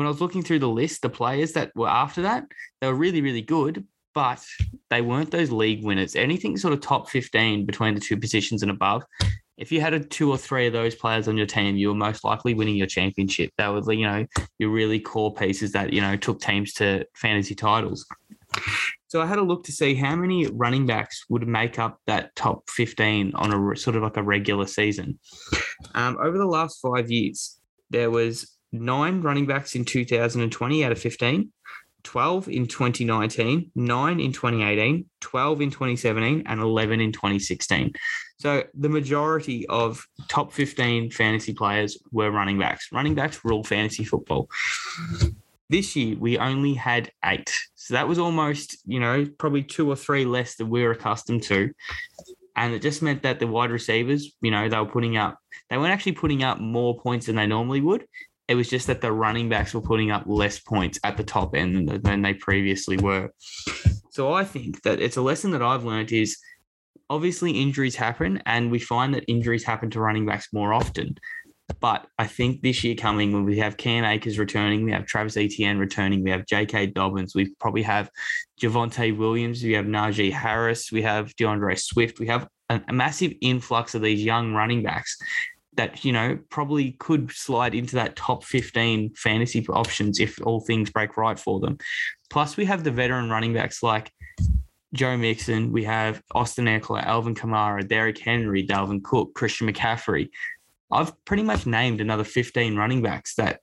when 0.00 0.06
I 0.06 0.10
was 0.10 0.22
looking 0.22 0.42
through 0.42 0.60
the 0.60 0.68
list, 0.68 1.02
the 1.02 1.10
players 1.10 1.52
that 1.52 1.76
were 1.76 1.86
after 1.86 2.22
that, 2.22 2.46
they 2.80 2.86
were 2.86 2.94
really, 2.94 3.20
really 3.20 3.42
good, 3.42 3.86
but 4.14 4.42
they 4.88 5.02
weren't 5.02 5.30
those 5.30 5.52
league 5.52 5.84
winners. 5.84 6.16
Anything 6.16 6.56
sort 6.56 6.72
of 6.72 6.80
top 6.80 7.10
15 7.10 7.66
between 7.66 7.92
the 7.92 8.00
two 8.00 8.16
positions 8.16 8.62
and 8.62 8.70
above, 8.70 9.02
if 9.58 9.70
you 9.70 9.82
had 9.82 9.92
a 9.92 10.00
two 10.00 10.30
or 10.30 10.38
three 10.38 10.66
of 10.66 10.72
those 10.72 10.94
players 10.94 11.28
on 11.28 11.36
your 11.36 11.44
team, 11.44 11.76
you 11.76 11.88
were 11.88 11.94
most 11.94 12.24
likely 12.24 12.54
winning 12.54 12.76
your 12.76 12.86
championship. 12.86 13.50
That 13.58 13.68
was, 13.68 13.86
you 13.88 14.06
know, 14.06 14.24
your 14.58 14.70
really 14.70 15.00
core 15.00 15.34
pieces 15.34 15.72
that, 15.72 15.92
you 15.92 16.00
know, 16.00 16.16
took 16.16 16.40
teams 16.40 16.72
to 16.74 17.04
fantasy 17.14 17.54
titles. 17.54 18.06
So 19.08 19.20
I 19.20 19.26
had 19.26 19.38
a 19.38 19.42
look 19.42 19.64
to 19.64 19.72
see 19.72 19.94
how 19.94 20.16
many 20.16 20.46
running 20.46 20.86
backs 20.86 21.26
would 21.28 21.46
make 21.46 21.78
up 21.78 22.00
that 22.06 22.34
top 22.36 22.70
15 22.70 23.32
on 23.34 23.52
a 23.52 23.76
sort 23.76 23.96
of 23.96 24.02
like 24.02 24.16
a 24.16 24.22
regular 24.22 24.66
season. 24.66 25.18
Um, 25.94 26.16
over 26.22 26.38
the 26.38 26.46
last 26.46 26.80
five 26.80 27.10
years, 27.10 27.60
there 27.90 28.10
was 28.10 28.56
nine 28.72 29.22
running 29.22 29.46
backs 29.46 29.74
in 29.74 29.84
2020 29.84 30.84
out 30.84 30.92
of 30.92 30.98
15, 30.98 31.52
12 32.02 32.48
in 32.48 32.66
2019, 32.66 33.70
nine 33.74 34.20
in 34.20 34.32
2018, 34.32 35.06
12 35.20 35.60
in 35.60 35.70
2017, 35.70 36.42
and 36.46 36.60
11 36.60 37.00
in 37.00 37.12
2016. 37.12 37.92
So 38.38 38.64
the 38.74 38.88
majority 38.88 39.66
of 39.66 40.06
top 40.28 40.52
15 40.52 41.10
fantasy 41.10 41.52
players 41.52 41.98
were 42.10 42.30
running 42.30 42.58
backs. 42.58 42.88
Running 42.92 43.14
backs 43.14 43.40
rule 43.44 43.64
fantasy 43.64 44.04
football. 44.04 44.48
This 45.68 45.94
year, 45.94 46.16
we 46.18 46.38
only 46.38 46.74
had 46.74 47.12
eight. 47.24 47.52
So 47.76 47.94
that 47.94 48.08
was 48.08 48.18
almost, 48.18 48.78
you 48.86 48.98
know, 48.98 49.26
probably 49.38 49.62
two 49.62 49.88
or 49.90 49.96
three 49.96 50.24
less 50.24 50.56
than 50.56 50.68
we 50.68 50.84
are 50.84 50.90
accustomed 50.90 51.42
to. 51.44 51.70
And 52.56 52.74
it 52.74 52.82
just 52.82 53.02
meant 53.02 53.22
that 53.22 53.38
the 53.38 53.46
wide 53.46 53.70
receivers, 53.70 54.32
you 54.40 54.50
know, 54.50 54.68
they 54.68 54.76
were 54.76 54.86
putting 54.86 55.16
up, 55.16 55.38
they 55.68 55.78
weren't 55.78 55.92
actually 55.92 56.12
putting 56.12 56.42
up 56.42 56.58
more 56.58 56.98
points 56.98 57.26
than 57.26 57.36
they 57.36 57.46
normally 57.46 57.80
would. 57.80 58.04
It 58.50 58.56
was 58.56 58.68
just 58.68 58.88
that 58.88 59.00
the 59.00 59.12
running 59.12 59.48
backs 59.48 59.72
were 59.72 59.80
putting 59.80 60.10
up 60.10 60.24
less 60.26 60.58
points 60.58 60.98
at 61.04 61.16
the 61.16 61.22
top 61.22 61.54
end 61.54 61.88
than, 61.88 62.22
they 62.22 62.34
previously 62.34 62.96
were. 62.96 63.30
So 64.10 64.32
I 64.32 64.42
think 64.42 64.82
that 64.82 65.00
it's 65.00 65.16
a 65.16 65.22
lesson 65.22 65.52
that 65.52 65.62
I've 65.62 65.84
learned 65.84 66.10
is 66.10 66.36
obviously 67.08 67.52
injuries 67.52 67.94
happen, 67.94 68.42
and 68.46 68.72
we 68.72 68.80
find 68.80 69.14
that 69.14 69.24
injuries 69.28 69.62
happen 69.62 69.88
to 69.90 70.00
running 70.00 70.26
backs 70.26 70.48
more 70.52 70.72
often. 70.72 71.16
But 71.78 72.08
I 72.18 72.26
think 72.26 72.62
this 72.62 72.82
year 72.82 72.96
coming, 72.96 73.32
when 73.32 73.44
we 73.44 73.58
have 73.58 73.76
Cam 73.76 74.04
Akers 74.04 74.36
returning, 74.36 74.84
we 74.84 74.90
have 74.90 75.06
Travis 75.06 75.36
Etienne 75.36 75.78
returning, 75.78 76.24
we 76.24 76.30
have 76.30 76.44
J.K. 76.44 76.86
Dobbins, 76.86 77.36
we 77.36 77.54
probably 77.60 77.82
have 77.82 78.10
Javonte 78.60 79.16
Williams, 79.16 79.62
we 79.62 79.74
have 79.74 79.86
Najee 79.86 80.32
Harris, 80.32 80.90
we 80.90 81.02
have 81.02 81.36
D'Andre 81.36 81.76
Swift, 81.76 82.18
we 82.18 82.26
have 82.26 82.48
a 82.68 82.92
massive 82.92 83.32
influx 83.40 83.94
of 83.94 84.02
these 84.02 84.24
young 84.24 84.54
running 84.54 84.82
backs 84.82 85.16
that 85.74 86.04
you 86.04 86.12
know 86.12 86.38
probably 86.50 86.92
could 86.92 87.30
slide 87.30 87.74
into 87.74 87.96
that 87.96 88.16
top 88.16 88.44
15 88.44 89.14
fantasy 89.14 89.64
options 89.68 90.18
if 90.18 90.38
all 90.42 90.60
things 90.60 90.90
break 90.90 91.16
right 91.16 91.38
for 91.38 91.60
them. 91.60 91.78
Plus, 92.28 92.56
we 92.56 92.64
have 92.64 92.84
the 92.84 92.90
veteran 92.90 93.30
running 93.30 93.54
backs 93.54 93.82
like 93.82 94.12
Joe 94.92 95.16
Mixon, 95.16 95.72
we 95.72 95.84
have 95.84 96.22
Austin 96.34 96.64
Ekeler, 96.64 97.04
Alvin 97.04 97.34
Kamara, 97.34 97.86
Derrick 97.86 98.18
Henry, 98.18 98.66
Dalvin 98.66 99.02
Cook, 99.02 99.34
Christian 99.34 99.72
McCaffrey. 99.72 100.30
I've 100.90 101.12
pretty 101.24 101.44
much 101.44 101.66
named 101.66 102.00
another 102.00 102.24
15 102.24 102.76
running 102.76 103.00
backs 103.00 103.36
that, 103.36 103.60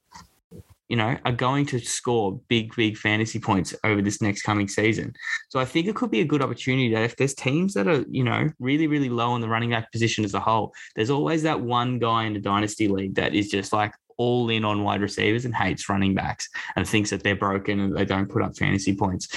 you 0.89 0.95
know, 0.95 1.17
are 1.25 1.31
going 1.31 1.65
to 1.67 1.79
score 1.79 2.39
big, 2.47 2.73
big 2.75 2.97
fantasy 2.97 3.39
points 3.39 3.75
over 3.83 4.01
this 4.01 4.21
next 4.21 4.43
coming 4.43 4.67
season. 4.67 5.13
So 5.49 5.59
I 5.59 5.65
think 5.65 5.87
it 5.87 5.95
could 5.95 6.11
be 6.11 6.21
a 6.21 6.25
good 6.25 6.41
opportunity 6.41 6.93
that 6.93 7.03
if 7.03 7.15
there's 7.17 7.33
teams 7.33 7.73
that 7.73 7.87
are, 7.87 8.05
you 8.09 8.23
know, 8.23 8.49
really, 8.59 8.87
really 8.87 9.09
low 9.09 9.31
on 9.31 9.41
the 9.41 9.49
running 9.49 9.71
back 9.71 9.91
position 9.91 10.23
as 10.23 10.33
a 10.33 10.39
whole, 10.39 10.73
there's 10.95 11.09
always 11.09 11.43
that 11.43 11.59
one 11.59 11.99
guy 11.99 12.23
in 12.23 12.33
the 12.33 12.39
dynasty 12.39 12.87
league 12.87 13.15
that 13.15 13.35
is 13.35 13.49
just 13.49 13.73
like 13.73 13.93
all 14.17 14.49
in 14.49 14.65
on 14.65 14.83
wide 14.83 15.01
receivers 15.01 15.45
and 15.45 15.53
hates 15.53 15.89
running 15.89 16.15
backs 16.15 16.49
and 16.75 16.87
thinks 16.87 17.09
that 17.09 17.23
they're 17.23 17.35
broken 17.35 17.79
and 17.79 17.95
they 17.95 18.05
don't 18.05 18.29
put 18.29 18.41
up 18.41 18.57
fantasy 18.57 18.95
points. 18.95 19.27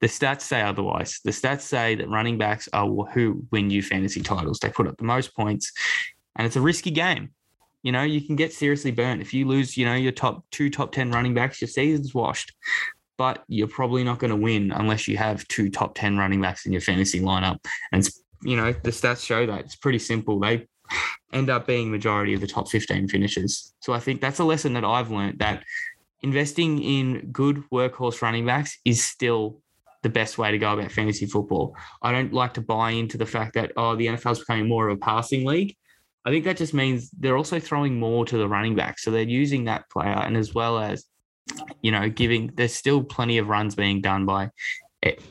The 0.00 0.06
stats 0.06 0.42
say 0.42 0.60
otherwise. 0.60 1.20
The 1.24 1.30
stats 1.30 1.62
say 1.62 1.94
that 1.94 2.08
running 2.08 2.38
backs 2.38 2.68
are 2.72 2.86
who 2.86 3.44
win 3.50 3.70
you 3.70 3.82
fantasy 3.82 4.20
titles. 4.20 4.58
They 4.58 4.68
put 4.68 4.86
up 4.86 4.98
the 4.98 5.04
most 5.04 5.34
points, 5.34 5.72
and 6.36 6.46
it's 6.46 6.56
a 6.56 6.60
risky 6.60 6.90
game. 6.90 7.30
You 7.86 7.92
know, 7.92 8.02
you 8.02 8.20
can 8.20 8.34
get 8.34 8.52
seriously 8.52 8.90
burnt 8.90 9.22
if 9.22 9.32
you 9.32 9.46
lose. 9.46 9.76
You 9.76 9.86
know, 9.86 9.94
your 9.94 10.10
top 10.10 10.44
two, 10.50 10.70
top 10.70 10.90
ten 10.90 11.12
running 11.12 11.34
backs, 11.34 11.60
your 11.60 11.68
season's 11.68 12.12
washed. 12.12 12.52
But 13.16 13.44
you're 13.46 13.68
probably 13.68 14.02
not 14.02 14.18
going 14.18 14.32
to 14.32 14.36
win 14.36 14.72
unless 14.72 15.06
you 15.06 15.16
have 15.18 15.46
two 15.46 15.70
top 15.70 15.94
ten 15.94 16.18
running 16.18 16.40
backs 16.40 16.66
in 16.66 16.72
your 16.72 16.80
fantasy 16.80 17.20
lineup. 17.20 17.58
And 17.92 18.04
you 18.42 18.56
know, 18.56 18.72
the 18.72 18.90
stats 18.90 19.24
show 19.24 19.46
that 19.46 19.60
it's 19.60 19.76
pretty 19.76 20.00
simple. 20.00 20.40
They 20.40 20.66
end 21.32 21.48
up 21.48 21.68
being 21.68 21.92
majority 21.92 22.34
of 22.34 22.40
the 22.40 22.48
top 22.48 22.68
15 22.68 23.06
finishes. 23.06 23.72
So 23.78 23.92
I 23.92 24.00
think 24.00 24.20
that's 24.20 24.40
a 24.40 24.44
lesson 24.44 24.72
that 24.72 24.84
I've 24.84 25.12
learned 25.12 25.38
that 25.38 25.62
investing 26.22 26.82
in 26.82 27.30
good 27.30 27.62
workhorse 27.72 28.20
running 28.20 28.46
backs 28.46 28.80
is 28.84 29.04
still 29.04 29.60
the 30.02 30.08
best 30.08 30.38
way 30.38 30.50
to 30.50 30.58
go 30.58 30.72
about 30.72 30.90
fantasy 30.90 31.26
football. 31.26 31.76
I 32.02 32.10
don't 32.10 32.32
like 32.32 32.54
to 32.54 32.60
buy 32.62 32.90
into 32.90 33.16
the 33.16 33.26
fact 33.26 33.54
that, 33.54 33.70
oh, 33.76 33.94
the 33.94 34.08
NFL 34.08 34.32
is 34.32 34.38
becoming 34.40 34.68
more 34.68 34.88
of 34.88 34.96
a 34.96 35.00
passing 35.00 35.46
league. 35.46 35.76
I 36.26 36.30
think 36.30 36.44
that 36.44 36.56
just 36.56 36.74
means 36.74 37.08
they're 37.10 37.36
also 37.36 37.60
throwing 37.60 38.00
more 38.00 38.26
to 38.26 38.36
the 38.36 38.48
running 38.48 38.74
back. 38.74 38.98
So 38.98 39.12
they're 39.12 39.22
using 39.22 39.64
that 39.64 39.88
player 39.90 40.08
and 40.08 40.36
as 40.36 40.52
well 40.52 40.78
as, 40.78 41.04
you 41.82 41.92
know, 41.92 42.08
giving, 42.08 42.50
there's 42.56 42.74
still 42.74 43.04
plenty 43.04 43.38
of 43.38 43.48
runs 43.48 43.76
being 43.76 44.00
done 44.00 44.26
by 44.26 44.50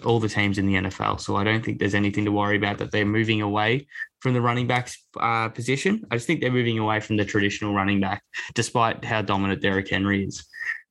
all 0.06 0.22
the 0.22 0.30
teams 0.30 0.58
in 0.58 0.68
the 0.68 0.76
NFL. 0.76 1.20
So 1.20 1.36
I 1.36 1.44
don't 1.44 1.64
think 1.64 1.80
there's 1.80 1.96
anything 1.96 2.24
to 2.24 2.32
worry 2.32 2.56
about 2.56 2.78
that 2.78 2.92
they're 2.92 3.06
moving 3.06 3.42
away 3.42 3.88
from 4.22 4.34
the 4.34 4.42
running 4.42 4.68
backs 4.68 4.98
uh, 5.20 5.50
position. 5.50 6.06
I 6.12 6.16
just 6.16 6.28
think 6.28 6.40
they're 6.40 6.50
moving 6.50 6.80
away 6.80 7.02
from 7.02 7.18
the 7.18 7.26
traditional 7.26 7.74
running 7.74 8.00
back, 8.00 8.24
despite 8.54 9.04
how 9.04 9.22
dominant 9.22 9.62
Derrick 9.62 9.90
Henry 9.90 10.24
is. 10.26 10.46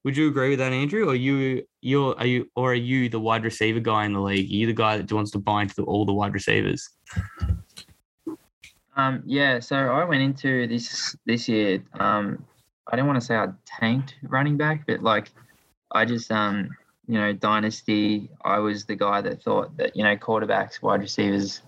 Would 0.05 0.18
you 0.18 0.28
agree 0.28 0.50
with 0.50 0.59
that, 0.59 0.72
Andrew? 0.72 1.09
Or 1.09 1.14
you, 1.14 1.62
you're, 1.80 2.14
are 2.18 2.26
you, 2.26 2.50
or 2.55 2.72
are 2.72 2.74
you 2.74 3.09
the 3.09 3.20
wide 3.20 3.42
receiver 3.42 3.80
guy 3.80 4.05
in 4.05 4.12
the 4.12 4.20
league? 4.20 4.50
Are 4.50 4.55
you 4.55 4.66
the 4.66 4.74
guy 4.74 4.98
that 4.98 5.11
wants 5.11 5.30
to 5.30 5.38
buy 5.38 5.62
into 5.62 5.76
the, 5.76 5.84
all 5.84 6.05
the 6.05 6.12
wide 6.12 6.34
receivers? 6.34 6.90
Um, 8.97 9.22
yeah, 9.26 9.61
so 9.61 9.76
I 9.76 10.05
went 10.05 10.22
into 10.22 10.66
this 10.66 11.16
this 11.26 11.49
year. 11.49 11.82
Um, 11.95 12.45
I 12.90 12.97
don't 12.97 13.07
want 13.07 13.20
to 13.20 13.26
say 13.26 13.36
I 13.36 13.49
tanked 13.64 14.14
running 14.22 14.57
back, 14.57 14.86
but 14.86 15.03
like 15.03 15.30
I 15.90 16.05
just 16.05 16.30
um, 16.30 16.70
you 17.07 17.18
know, 17.18 17.32
dynasty. 17.32 18.30
I 18.45 18.59
was 18.59 18.84
the 18.84 18.97
guy 18.97 19.20
that 19.20 19.42
thought 19.42 19.76
that 19.76 19.97
you 19.97 20.05
know 20.05 20.16
quarterbacks, 20.16 20.82
wide 20.82 21.01
receivers, 21.01 21.62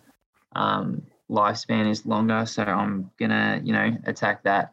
um, 0.55 1.03
lifespan 1.31 1.91
is 1.91 2.07
longer, 2.07 2.47
so 2.47 2.63
I'm 2.63 3.11
gonna 3.19 3.61
you 3.65 3.73
know 3.73 3.97
attack 4.05 4.43
that. 4.45 4.73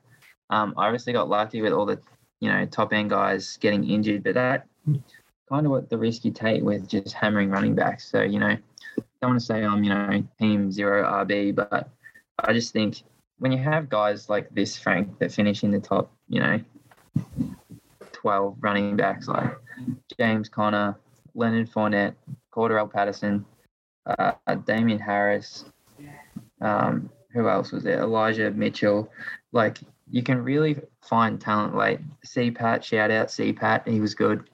Um, 0.50 0.74
I 0.78 0.86
obviously 0.86 1.14
got 1.14 1.30
lucky 1.30 1.62
with 1.62 1.74
all 1.74 1.86
the 1.86 2.00
you 2.40 2.50
know 2.50 2.66
top 2.66 2.94
end 2.94 3.10
guys 3.10 3.58
getting 3.58 3.90
injured, 3.90 4.24
but 4.24 4.36
that 4.36 4.68
kind 5.50 5.66
of 5.66 5.72
what 5.72 5.90
the 5.90 5.98
risk 5.98 6.26
you 6.26 6.32
take 6.32 6.64
with 6.64 6.88
just 6.88 7.14
hammering 7.14 7.50
running 7.50 7.76
backs. 7.76 8.10
So 8.10 8.22
you 8.22 8.40
know, 8.40 8.48
I 8.48 9.04
don't 9.22 9.32
want 9.32 9.40
to 9.40 9.46
say 9.46 9.64
I'm 9.64 9.84
you 9.84 9.90
know 9.90 10.24
team 10.40 10.72
zero 10.72 11.04
RB, 11.04 11.56
but 11.56 11.90
I 12.40 12.54
just 12.54 12.74
think 12.74 13.04
when 13.40 13.52
you 13.52 13.58
have 13.60 13.90
guys 13.90 14.30
like 14.30 14.54
this, 14.54 14.78
Frank, 14.78 15.20
that 15.20 15.32
finish 15.32 15.64
in 15.64 15.72
the 15.72 15.80
top, 15.80 16.12
you 16.30 16.40
know, 16.40 16.60
12 18.12 18.58
running 18.62 18.96
backs 18.96 19.28
like 19.28 19.52
James 20.18 20.50
Conner, 20.50 20.98
Leonard 21.36 21.70
Fournette, 21.70 22.16
Cordarrelle 22.54 22.92
Patterson, 22.92 23.46
uh, 24.06 24.34
Damien 24.66 25.00
Harris, 25.00 25.66
um, 26.62 27.10
who 27.34 27.50
else 27.50 27.72
was 27.72 27.84
there? 27.84 28.00
Elijah 28.00 28.52
Mitchell. 28.52 29.12
Like 29.52 29.80
you 30.10 30.24
can 30.24 30.44
really 30.44 30.80
find 31.02 31.40
talent 31.40 31.76
late. 31.76 32.00
CPAT, 32.26 32.84
shout 32.84 33.12
out 33.12 33.28
CPAT, 33.28 33.88
he 33.88 34.00
was 34.00 34.16
good. 34.16 34.50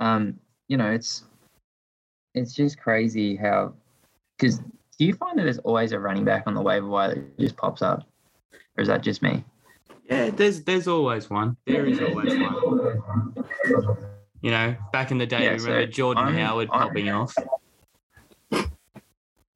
Um, 0.00 0.38
you 0.68 0.76
know, 0.76 0.90
it's 0.90 1.24
it's 2.34 2.52
just 2.52 2.80
crazy 2.80 3.36
how 3.36 3.74
because 4.36 4.60
do 4.98 5.04
you 5.04 5.14
find 5.14 5.38
that 5.38 5.44
there's 5.44 5.58
always 5.58 5.92
a 5.92 5.98
running 5.98 6.24
back 6.24 6.44
on 6.46 6.54
the 6.54 6.60
waiver 6.62 6.86
wire 6.86 7.14
that 7.14 7.38
just 7.38 7.56
pops 7.56 7.82
up, 7.82 8.04
or 8.76 8.82
is 8.82 8.88
that 8.88 9.02
just 9.02 9.22
me? 9.22 9.44
Yeah, 10.08 10.30
there's 10.30 10.62
there's 10.62 10.86
always 10.88 11.30
one. 11.30 11.56
There 11.66 11.86
is 11.86 12.00
always 12.00 12.34
one. 12.38 13.34
You 14.42 14.50
know, 14.50 14.76
back 14.92 15.10
in 15.10 15.18
the 15.18 15.26
day, 15.26 15.44
Yeah, 15.44 15.52
we 15.54 15.58
so 15.58 15.66
remember 15.68 15.86
Jordan 15.92 16.24
I'm- 16.24 16.34
Howard 16.36 16.68
I'm- 16.70 16.88
popping 16.88 17.08
off. 17.08 17.34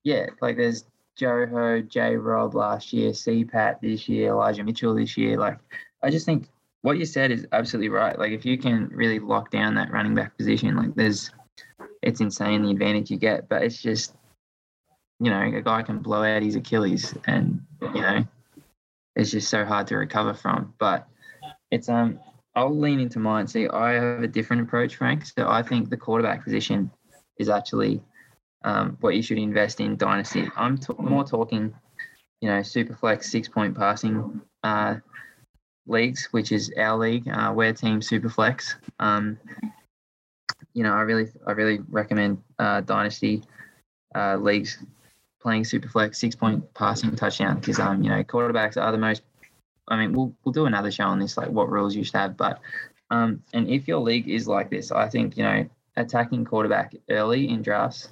Yeah, 0.04 0.26
like 0.40 0.56
there's 0.56 0.84
Joe 1.16 1.46
Ho, 1.46 1.82
J 1.82 2.16
Rob 2.16 2.54
last 2.54 2.92
year, 2.92 3.10
CPAT 3.10 3.80
this 3.82 4.08
year, 4.08 4.30
Elijah 4.30 4.64
Mitchell 4.64 4.94
this 4.94 5.16
year. 5.16 5.36
Like, 5.36 5.58
I 6.02 6.10
just 6.10 6.24
think 6.24 6.48
what 6.82 6.96
you 6.96 7.04
said 7.04 7.30
is 7.30 7.46
absolutely 7.52 7.88
right. 7.90 8.18
Like, 8.18 8.32
if 8.32 8.46
you 8.46 8.56
can 8.56 8.88
really 8.92 9.18
lock 9.18 9.50
down 9.50 9.74
that 9.74 9.90
running 9.92 10.14
back 10.14 10.36
position, 10.38 10.76
like, 10.76 10.94
there's, 10.94 11.30
it's 12.02 12.20
insane 12.20 12.62
the 12.62 12.70
advantage 12.70 13.10
you 13.10 13.18
get. 13.18 13.48
But 13.48 13.62
it's 13.64 13.82
just, 13.82 14.14
you 15.20 15.30
know, 15.30 15.40
a 15.40 15.60
guy 15.60 15.82
can 15.82 15.98
blow 15.98 16.22
out 16.22 16.42
his 16.42 16.56
Achilles, 16.56 17.14
and 17.26 17.60
you 17.80 18.00
know, 18.00 18.24
it's 19.16 19.30
just 19.30 19.48
so 19.48 19.64
hard 19.64 19.86
to 19.88 19.96
recover 19.96 20.34
from. 20.34 20.74
But 20.78 21.08
it's 21.70 21.88
um, 21.88 22.20
I'll 22.54 22.76
lean 22.76 23.00
into 23.00 23.18
mine. 23.18 23.46
See, 23.46 23.68
I 23.68 23.92
have 23.92 24.22
a 24.22 24.28
different 24.28 24.62
approach, 24.62 24.96
Frank. 24.96 25.26
So 25.26 25.48
I 25.48 25.62
think 25.62 25.90
the 25.90 25.96
quarterback 25.96 26.44
position 26.44 26.90
is 27.38 27.48
actually 27.48 28.02
um, 28.64 28.96
what 29.00 29.14
you 29.14 29.22
should 29.22 29.38
invest 29.38 29.80
in 29.80 29.96
dynasty. 29.96 30.48
I'm 30.56 30.78
t- 30.78 30.94
more 30.98 31.24
talking, 31.24 31.74
you 32.40 32.48
know, 32.48 32.60
superflex 32.60 33.24
six 33.24 33.48
point 33.48 33.76
passing 33.76 34.40
uh, 34.62 34.96
leagues, 35.86 36.28
which 36.30 36.52
is 36.52 36.72
our 36.78 36.96
league. 36.96 37.28
Uh, 37.28 37.52
we're 37.54 37.72
team 37.72 38.00
superflex. 38.00 38.74
Um, 39.00 39.38
you 40.74 40.82
know, 40.82 40.92
I 40.92 41.00
really, 41.00 41.28
I 41.46 41.52
really 41.52 41.80
recommend 41.88 42.42
uh, 42.58 42.82
dynasty 42.82 43.42
uh, 44.14 44.36
leagues 44.36 44.78
playing 45.48 45.62
superflex 45.62 46.16
six 46.16 46.36
point 46.36 46.62
passing 46.74 47.16
touchdown 47.16 47.58
because 47.58 47.80
um, 47.80 48.02
you 48.02 48.10
know, 48.10 48.22
quarterbacks 48.22 48.76
are 48.76 48.92
the 48.92 48.98
most. 48.98 49.22
I 49.88 49.96
mean, 49.96 50.12
we'll 50.12 50.34
we'll 50.44 50.52
do 50.52 50.66
another 50.66 50.90
show 50.90 51.04
on 51.04 51.18
this, 51.18 51.38
like 51.38 51.48
what 51.48 51.70
rules 51.70 51.96
you 51.96 52.04
should 52.04 52.16
have, 52.16 52.36
but 52.36 52.60
um, 53.10 53.42
and 53.54 53.66
if 53.70 53.88
your 53.88 54.00
league 54.00 54.28
is 54.28 54.46
like 54.46 54.68
this, 54.68 54.92
I 54.92 55.08
think 55.08 55.38
you 55.38 55.44
know 55.44 55.66
attacking 55.96 56.44
quarterback 56.44 56.94
early 57.08 57.48
in 57.48 57.62
drafts 57.62 58.10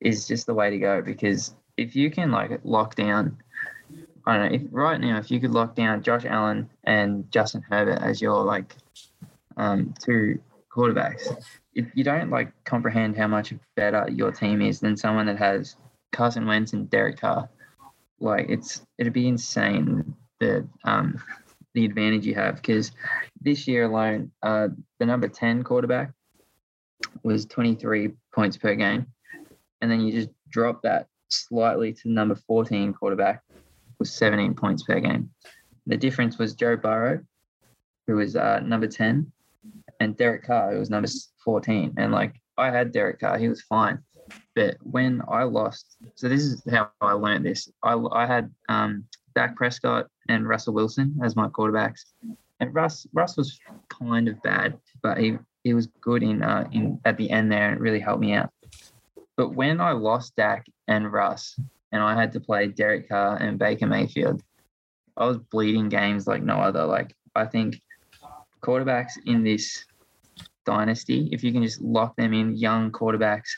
is 0.00 0.28
just 0.28 0.46
the 0.46 0.54
way 0.54 0.70
to 0.70 0.78
go 0.78 1.02
because 1.02 1.56
if 1.76 1.96
you 1.96 2.12
can 2.12 2.30
like 2.30 2.60
lock 2.62 2.94
down, 2.94 3.36
I 4.24 4.36
don't 4.36 4.48
know, 4.48 4.54
if 4.54 4.62
right 4.70 5.00
now 5.00 5.18
if 5.18 5.32
you 5.32 5.40
could 5.40 5.50
lock 5.50 5.74
down 5.74 6.04
Josh 6.04 6.26
Allen 6.26 6.70
and 6.84 7.28
Justin 7.32 7.64
Herbert 7.68 8.00
as 8.02 8.22
your 8.22 8.44
like 8.44 8.76
um, 9.56 9.94
two 9.98 10.38
quarterbacks, 10.70 11.42
if 11.74 11.86
you 11.94 12.04
don't 12.04 12.30
like 12.30 12.52
comprehend 12.64 13.16
how 13.16 13.26
much 13.26 13.52
better 13.74 14.08
your 14.12 14.30
team 14.30 14.62
is 14.62 14.78
than 14.78 14.96
someone 14.96 15.26
that 15.26 15.38
has 15.38 15.74
Carson 16.12 16.46
Wentz 16.46 16.72
and 16.72 16.88
Derek 16.90 17.20
Carr, 17.20 17.48
like 18.20 18.46
it's 18.48 18.82
it'd 18.98 19.12
be 19.12 19.28
insane 19.28 20.14
the 20.40 20.66
um 20.84 21.20
the 21.74 21.84
advantage 21.84 22.24
you 22.24 22.34
have 22.34 22.56
because 22.56 22.92
this 23.40 23.68
year 23.68 23.84
alone, 23.84 24.30
uh, 24.42 24.68
the 24.98 25.06
number 25.06 25.28
ten 25.28 25.62
quarterback 25.62 26.12
was 27.22 27.46
23 27.46 28.10
points 28.34 28.56
per 28.56 28.74
game 28.74 29.06
and 29.80 29.90
then 29.90 30.00
you 30.00 30.12
just 30.12 30.30
drop 30.50 30.82
that 30.82 31.06
slightly 31.28 31.92
to 31.92 32.02
the 32.04 32.14
number 32.14 32.34
14 32.34 32.92
quarterback 32.92 33.42
was 33.98 34.12
17 34.12 34.54
points 34.54 34.82
per 34.82 35.00
game. 35.00 35.30
The 35.86 35.96
difference 35.96 36.38
was 36.38 36.54
Joe 36.54 36.76
Burrow, 36.76 37.20
who 38.06 38.16
was 38.16 38.36
uh, 38.36 38.60
number 38.60 38.86
10, 38.86 39.30
and 40.00 40.16
Derek 40.16 40.44
Carr, 40.44 40.72
who 40.72 40.78
was 40.78 40.90
number 40.90 41.08
14. 41.44 41.94
And 41.96 42.12
like 42.12 42.34
I 42.56 42.70
had 42.70 42.92
Derek 42.92 43.20
Carr, 43.20 43.38
he 43.38 43.48
was 43.48 43.62
fine. 43.62 43.98
But 44.54 44.76
when 44.82 45.22
I 45.28 45.44
lost, 45.44 45.96
so 46.14 46.28
this 46.28 46.42
is 46.42 46.62
how 46.70 46.90
I 47.00 47.12
learned 47.12 47.46
this. 47.46 47.70
I, 47.82 47.94
I 48.12 48.26
had 48.26 48.50
um, 48.68 49.04
Dak 49.34 49.56
Prescott 49.56 50.06
and 50.28 50.48
Russell 50.48 50.74
Wilson 50.74 51.18
as 51.22 51.36
my 51.36 51.48
quarterbacks, 51.48 52.04
and 52.60 52.74
Russ 52.74 53.06
Russ 53.12 53.36
was 53.36 53.58
kind 53.88 54.28
of 54.28 54.40
bad, 54.42 54.78
but 55.02 55.18
he 55.18 55.38
he 55.64 55.74
was 55.74 55.86
good 56.00 56.22
in 56.22 56.42
uh, 56.42 56.68
in 56.72 57.00
at 57.04 57.16
the 57.16 57.30
end 57.30 57.52
there 57.52 57.70
and 57.70 57.80
really 57.80 58.00
helped 58.00 58.20
me 58.20 58.32
out. 58.34 58.50
But 59.36 59.54
when 59.54 59.80
I 59.80 59.92
lost 59.92 60.34
Dak 60.36 60.66
and 60.88 61.12
Russ, 61.12 61.58
and 61.92 62.02
I 62.02 62.14
had 62.14 62.32
to 62.32 62.40
play 62.40 62.66
Derek 62.68 63.08
Carr 63.08 63.36
and 63.36 63.58
Baker 63.58 63.86
Mayfield, 63.86 64.42
I 65.16 65.26
was 65.26 65.38
bleeding 65.38 65.88
games 65.88 66.26
like 66.26 66.42
no 66.42 66.56
other. 66.56 66.84
Like 66.84 67.14
I 67.34 67.44
think 67.44 67.80
quarterbacks 68.62 69.12
in 69.26 69.44
this 69.44 69.84
dynasty, 70.66 71.28
if 71.32 71.42
you 71.42 71.52
can 71.52 71.62
just 71.62 71.80
lock 71.80 72.16
them 72.16 72.34
in, 72.34 72.56
young 72.56 72.90
quarterbacks, 72.90 73.50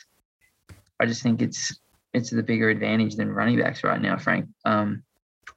I 1.01 1.05
just 1.07 1.23
think 1.23 1.41
it's 1.41 1.75
it's 2.13 2.29
the 2.29 2.43
bigger 2.43 2.69
advantage 2.69 3.15
than 3.15 3.31
running 3.31 3.57
backs 3.57 3.83
right 3.83 3.99
now, 3.99 4.17
Frank. 4.17 4.47
Um, 4.65 5.01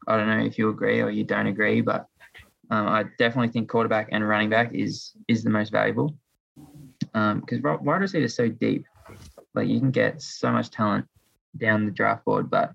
I 0.08 0.16
don't 0.16 0.26
know 0.26 0.44
if 0.44 0.56
you 0.56 0.70
agree 0.70 1.02
or 1.02 1.10
you 1.10 1.22
don't 1.22 1.48
agree, 1.48 1.82
but 1.82 2.06
um, 2.70 2.88
I 2.88 3.04
definitely 3.18 3.48
think 3.48 3.68
quarterback 3.68 4.08
and 4.10 4.26
running 4.26 4.48
back 4.48 4.72
is 4.72 5.12
is 5.28 5.44
the 5.44 5.50
most 5.50 5.70
valuable 5.70 6.16
because 7.12 7.60
um, 7.62 7.84
wide 7.84 8.00
receiver 8.00 8.24
is 8.24 8.34
so 8.34 8.48
deep. 8.48 8.86
Like 9.54 9.68
you 9.68 9.78
can 9.80 9.90
get 9.90 10.22
so 10.22 10.50
much 10.50 10.70
talent 10.70 11.06
down 11.58 11.84
the 11.84 11.92
draft 11.92 12.24
board, 12.24 12.48
but 12.48 12.72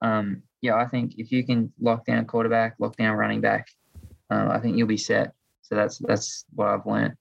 um, 0.00 0.42
yeah, 0.62 0.76
I 0.76 0.86
think 0.86 1.18
if 1.18 1.30
you 1.30 1.44
can 1.44 1.70
lock 1.78 2.06
down 2.06 2.24
quarterback, 2.24 2.76
lock 2.78 2.96
down 2.96 3.14
running 3.14 3.42
back, 3.42 3.68
uh, 4.30 4.48
I 4.50 4.58
think 4.58 4.78
you'll 4.78 4.88
be 4.88 4.96
set. 4.96 5.34
So 5.60 5.74
that's 5.74 5.98
that's 5.98 6.46
what 6.54 6.68
I've 6.68 6.86
learned. 6.86 7.14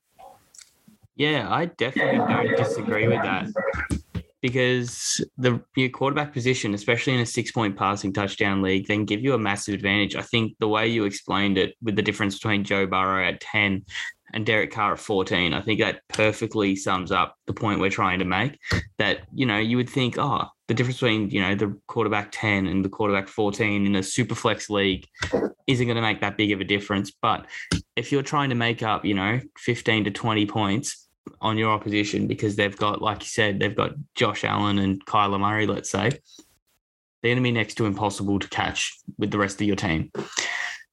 Yeah, 1.17 1.53
I 1.53 1.65
definitely 1.65 2.19
don't 2.19 2.55
disagree 2.55 3.09
with 3.09 3.21
that 3.23 3.98
because 4.41 5.23
the 5.37 5.61
your 5.75 5.89
quarterback 5.89 6.33
position, 6.33 6.73
especially 6.73 7.13
in 7.13 7.19
a 7.19 7.25
six 7.25 7.51
point 7.51 7.77
passing 7.77 8.13
touchdown 8.13 8.61
league, 8.61 8.87
then 8.87 9.05
give 9.05 9.21
you 9.21 9.33
a 9.33 9.39
massive 9.39 9.73
advantage. 9.73 10.15
I 10.15 10.21
think 10.21 10.55
the 10.59 10.67
way 10.67 10.87
you 10.87 11.05
explained 11.05 11.57
it 11.57 11.75
with 11.81 11.95
the 11.95 12.01
difference 12.01 12.35
between 12.35 12.63
Joe 12.63 12.87
Burrow 12.87 13.27
at 13.27 13.41
10 13.41 13.85
and 14.33 14.45
Derek 14.45 14.71
Carr 14.71 14.93
at 14.93 14.99
14, 14.99 15.53
I 15.53 15.61
think 15.61 15.79
that 15.79 16.01
perfectly 16.07 16.75
sums 16.75 17.11
up 17.11 17.35
the 17.47 17.53
point 17.53 17.79
we're 17.79 17.89
trying 17.89 18.19
to 18.19 18.25
make. 18.25 18.59
That, 18.97 19.21
you 19.33 19.45
know, 19.45 19.57
you 19.57 19.77
would 19.77 19.89
think, 19.89 20.17
oh, 20.17 20.45
the 20.67 20.73
difference 20.75 20.97
between, 20.97 21.31
you 21.31 21.41
know, 21.41 21.55
the 21.55 21.79
quarterback 21.87 22.29
10 22.31 22.67
and 22.67 22.85
the 22.85 22.89
quarterback 22.89 23.27
14 23.27 23.87
in 23.87 23.95
a 23.95 24.03
super 24.03 24.35
flex 24.35 24.69
league 24.69 25.07
isn't 25.65 25.85
going 25.85 25.95
to 25.95 26.01
make 26.01 26.21
that 26.21 26.37
big 26.37 26.51
of 26.51 26.61
a 26.61 26.63
difference. 26.63 27.11
But 27.11 27.47
if 27.95 28.11
you're 28.11 28.21
trying 28.21 28.49
to 28.49 28.55
make 28.55 28.83
up, 28.83 29.03
you 29.03 29.15
know, 29.15 29.39
15 29.57 30.05
to 30.05 30.11
20 30.11 30.45
points 30.45 31.08
on 31.41 31.57
your 31.57 31.71
opposition 31.71 32.27
because 32.27 32.55
they've 32.55 32.75
got, 32.75 33.01
like 33.01 33.21
you 33.21 33.27
said, 33.27 33.59
they've 33.59 33.75
got 33.75 33.91
Josh 34.15 34.43
Allen 34.43 34.79
and 34.79 35.05
Kyler 35.05 35.39
Murray, 35.39 35.67
let's 35.67 35.89
say, 35.89 36.09
they're 37.21 37.31
going 37.31 37.37
to 37.37 37.43
be 37.43 37.51
next 37.51 37.75
to 37.75 37.85
impossible 37.85 38.39
to 38.39 38.47
catch 38.49 38.97
with 39.17 39.31
the 39.31 39.37
rest 39.37 39.61
of 39.61 39.67
your 39.67 39.75
team. 39.75 40.11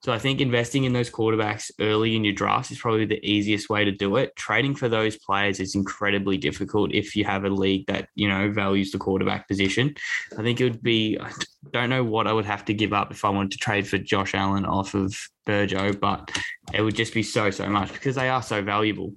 So 0.06 0.12
I 0.12 0.20
think 0.20 0.40
investing 0.40 0.84
in 0.84 0.92
those 0.92 1.10
quarterbacks 1.10 1.68
early 1.80 2.14
in 2.14 2.22
your 2.22 2.32
drafts 2.32 2.70
is 2.70 2.78
probably 2.78 3.06
the 3.06 3.18
easiest 3.28 3.68
way 3.68 3.84
to 3.84 3.90
do 3.90 4.14
it. 4.16 4.36
Trading 4.36 4.76
for 4.76 4.88
those 4.88 5.16
players 5.16 5.58
is 5.58 5.74
incredibly 5.74 6.36
difficult 6.36 6.92
if 6.94 7.16
you 7.16 7.24
have 7.24 7.44
a 7.44 7.48
league 7.48 7.86
that, 7.88 8.08
you 8.14 8.28
know, 8.28 8.52
values 8.52 8.92
the 8.92 8.98
quarterback 8.98 9.48
position. 9.48 9.96
I 10.38 10.42
think 10.42 10.60
it 10.60 10.64
would 10.64 10.82
be 10.82 11.18
I 11.20 11.32
don't 11.72 11.90
know 11.90 12.04
what 12.04 12.28
I 12.28 12.32
would 12.32 12.44
have 12.44 12.64
to 12.66 12.74
give 12.74 12.92
up 12.92 13.10
if 13.10 13.24
I 13.24 13.30
wanted 13.30 13.52
to 13.52 13.58
trade 13.58 13.88
for 13.88 13.98
Josh 13.98 14.32
Allen 14.36 14.64
off 14.64 14.94
of 14.94 15.18
Burjo, 15.44 15.98
but 15.98 16.30
it 16.72 16.82
would 16.82 16.94
just 16.94 17.12
be 17.12 17.24
so 17.24 17.50
so 17.50 17.68
much 17.68 17.92
because 17.92 18.14
they 18.14 18.28
are 18.28 18.42
so 18.42 18.62
valuable. 18.62 19.12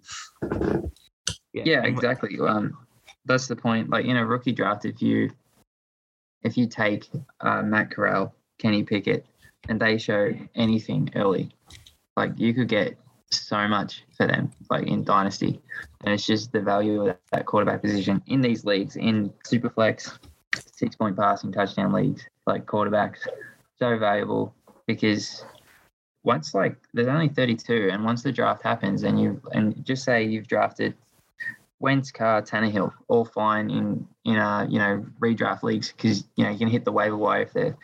Yeah, 1.53 1.83
exactly. 1.83 2.37
Um, 2.39 2.77
that's 3.25 3.47
the 3.47 3.55
point. 3.55 3.89
Like 3.89 4.05
in 4.05 4.17
a 4.17 4.25
rookie 4.25 4.51
draft, 4.51 4.85
if 4.85 5.01
you 5.01 5.31
if 6.43 6.57
you 6.57 6.67
take 6.67 7.09
uh, 7.41 7.61
Matt 7.61 7.91
Corral, 7.91 8.33
Kenny 8.59 8.83
Pickett, 8.83 9.25
and 9.67 9.79
they 9.79 9.97
show 9.97 10.31
anything 10.55 11.09
early, 11.15 11.49
like 12.15 12.31
you 12.37 12.53
could 12.53 12.67
get 12.67 12.97
so 13.31 13.67
much 13.67 14.03
for 14.15 14.25
them, 14.25 14.51
like 14.69 14.87
in 14.87 15.03
Dynasty. 15.03 15.61
And 16.03 16.13
it's 16.13 16.25
just 16.25 16.51
the 16.51 16.61
value 16.61 17.07
of 17.07 17.17
that 17.31 17.45
quarterback 17.45 17.81
position 17.81 18.21
in 18.27 18.41
these 18.41 18.65
leagues, 18.65 18.95
in 18.95 19.31
Superflex, 19.45 20.17
six 20.55 20.95
point 20.95 21.17
passing 21.17 21.51
touchdown 21.51 21.91
leagues, 21.91 22.25
like 22.47 22.65
quarterbacks, 22.65 23.19
so 23.77 23.97
valuable 23.97 24.53
because 24.87 25.43
once 26.23 26.53
like 26.53 26.75
there's 26.93 27.07
only 27.07 27.29
32 27.29 27.89
and 27.91 28.03
once 28.03 28.23
the 28.23 28.31
draft 28.31 28.61
happens 28.61 29.03
and 29.03 29.19
you 29.21 29.41
and 29.53 29.85
just 29.85 30.03
say 30.03 30.23
you've 30.23 30.47
drafted 30.47 30.93
Wentz, 31.79 32.11
Carr, 32.11 32.41
Tannehill, 32.41 32.91
all 33.07 33.25
fine 33.25 33.69
in 33.69 34.07
in 34.25 34.35
uh 34.37 34.67
you 34.69 34.79
know 34.79 35.05
redraft 35.19 35.63
leagues 35.63 35.91
because 35.91 36.25
you 36.35 36.43
know 36.43 36.49
you 36.49 36.57
can 36.57 36.67
hit 36.67 36.85
the 36.85 36.91
waiver 36.91 37.17
wire 37.17 37.43
if 37.43 37.53
they're 37.53 37.77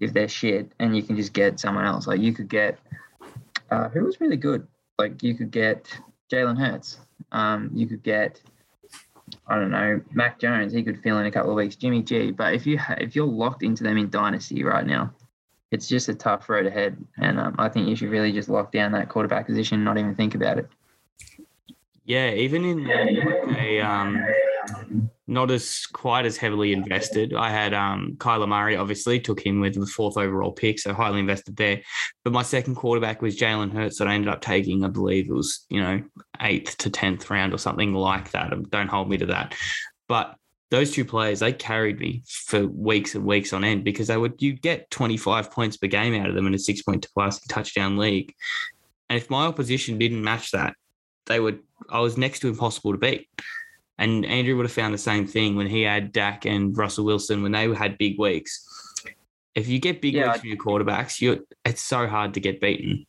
if 0.00 0.12
they're 0.12 0.28
shit, 0.28 0.72
and 0.78 0.96
you 0.96 1.02
can 1.02 1.16
just 1.16 1.32
get 1.32 1.60
someone 1.60 1.84
else. 1.84 2.06
Like 2.06 2.20
you 2.20 2.32
could 2.32 2.48
get 2.48 2.78
uh, 3.70 3.88
who 3.88 4.04
was 4.04 4.20
really 4.20 4.36
good. 4.36 4.66
Like 4.98 5.22
you 5.22 5.34
could 5.34 5.50
get 5.50 5.88
Jalen 6.30 6.58
Hurts. 6.58 7.00
Um, 7.30 7.70
you 7.74 7.86
could 7.86 8.02
get 8.02 8.40
I 9.46 9.56
don't 9.56 9.70
know 9.70 10.00
Mac 10.12 10.38
Jones. 10.38 10.72
He 10.72 10.82
could 10.82 11.02
fill 11.02 11.18
in 11.18 11.26
a 11.26 11.30
couple 11.30 11.50
of 11.50 11.56
weeks. 11.56 11.76
Jimmy 11.76 12.02
G. 12.02 12.30
But 12.30 12.54
if 12.54 12.66
you 12.66 12.78
ha- 12.78 12.96
if 12.98 13.14
you're 13.14 13.26
locked 13.26 13.62
into 13.62 13.82
them 13.82 13.98
in 13.98 14.10
dynasty 14.10 14.64
right 14.64 14.86
now, 14.86 15.12
it's 15.70 15.88
just 15.88 16.08
a 16.08 16.14
tough 16.14 16.48
road 16.48 16.66
ahead. 16.66 16.96
And 17.18 17.38
um, 17.40 17.54
I 17.58 17.68
think 17.68 17.88
you 17.88 17.96
should 17.96 18.10
really 18.10 18.32
just 18.32 18.48
lock 18.48 18.72
down 18.72 18.92
that 18.92 19.08
quarterback 19.08 19.46
position, 19.46 19.84
not 19.84 19.98
even 19.98 20.14
think 20.14 20.34
about 20.34 20.58
it. 20.58 20.68
Yeah, 22.04 22.32
even 22.32 22.64
in 22.64 22.90
a 23.56 23.80
um, 23.80 24.26
not 25.26 25.50
as 25.50 25.86
quite 25.86 26.26
as 26.26 26.36
heavily 26.36 26.72
invested. 26.72 27.34
I 27.34 27.50
had 27.50 27.72
um, 27.72 28.14
Kyler 28.18 28.48
Murray, 28.48 28.76
obviously, 28.76 29.20
took 29.20 29.44
him 29.44 29.60
with 29.60 29.74
the 29.74 29.86
fourth 29.86 30.16
overall 30.16 30.52
pick, 30.52 30.78
so 30.78 30.92
highly 30.92 31.20
invested 31.20 31.56
there. 31.56 31.82
But 32.24 32.32
my 32.32 32.42
second 32.42 32.74
quarterback 32.74 33.22
was 33.22 33.38
Jalen 33.38 33.72
Hurts 33.72 33.98
that 33.98 34.08
I 34.08 34.14
ended 34.14 34.28
up 34.28 34.40
taking, 34.40 34.84
I 34.84 34.88
believe 34.88 35.28
it 35.28 35.32
was, 35.32 35.64
you 35.68 35.80
know, 35.80 36.02
eighth 36.40 36.76
to 36.78 36.90
10th 36.90 37.30
round 37.30 37.54
or 37.54 37.58
something 37.58 37.94
like 37.94 38.30
that. 38.32 38.52
Don't 38.70 38.88
hold 38.88 39.08
me 39.08 39.16
to 39.18 39.26
that. 39.26 39.54
But 40.08 40.36
those 40.70 40.92
two 40.92 41.04
players, 41.04 41.40
they 41.40 41.52
carried 41.52 41.98
me 41.98 42.22
for 42.26 42.66
weeks 42.66 43.14
and 43.14 43.24
weeks 43.24 43.52
on 43.52 43.64
end 43.64 43.84
because 43.84 44.08
they 44.08 44.16
would, 44.16 44.40
you 44.42 44.54
get 44.54 44.90
25 44.90 45.50
points 45.50 45.76
per 45.76 45.86
game 45.86 46.20
out 46.20 46.28
of 46.28 46.34
them 46.34 46.46
in 46.46 46.54
a 46.54 46.58
six 46.58 46.82
point 46.82 47.02
to 47.02 47.10
plus 47.14 47.40
touchdown 47.46 47.96
league. 47.96 48.34
And 49.08 49.18
if 49.18 49.30
my 49.30 49.46
opposition 49.46 49.98
didn't 49.98 50.24
match 50.24 50.50
that, 50.52 50.74
they 51.26 51.38
would, 51.38 51.60
I 51.90 52.00
was 52.00 52.16
next 52.16 52.40
to 52.40 52.48
impossible 52.48 52.92
to 52.92 52.98
beat. 52.98 53.28
And 53.98 54.24
Andrew 54.26 54.56
would 54.56 54.64
have 54.66 54.72
found 54.72 54.92
the 54.94 54.98
same 54.98 55.26
thing 55.26 55.54
when 55.54 55.66
he 55.66 55.82
had 55.82 56.12
Dak 56.12 56.44
and 56.46 56.76
Russell 56.76 57.04
Wilson 57.04 57.42
when 57.42 57.52
they 57.52 57.72
had 57.74 57.98
big 57.98 58.18
weeks. 58.18 58.66
If 59.54 59.68
you 59.68 59.78
get 59.78 60.00
big 60.00 60.14
Yeah, 60.14 60.26
weeks 60.26 60.36
I- 60.36 60.40
from 60.40 60.48
your 60.48 60.58
quarterbacks, 60.58 61.20
you 61.20 61.46
it's 61.64 61.82
so 61.82 62.06
hard 62.06 62.34
to 62.34 62.40
get 62.40 62.60
beaten. 62.60 63.06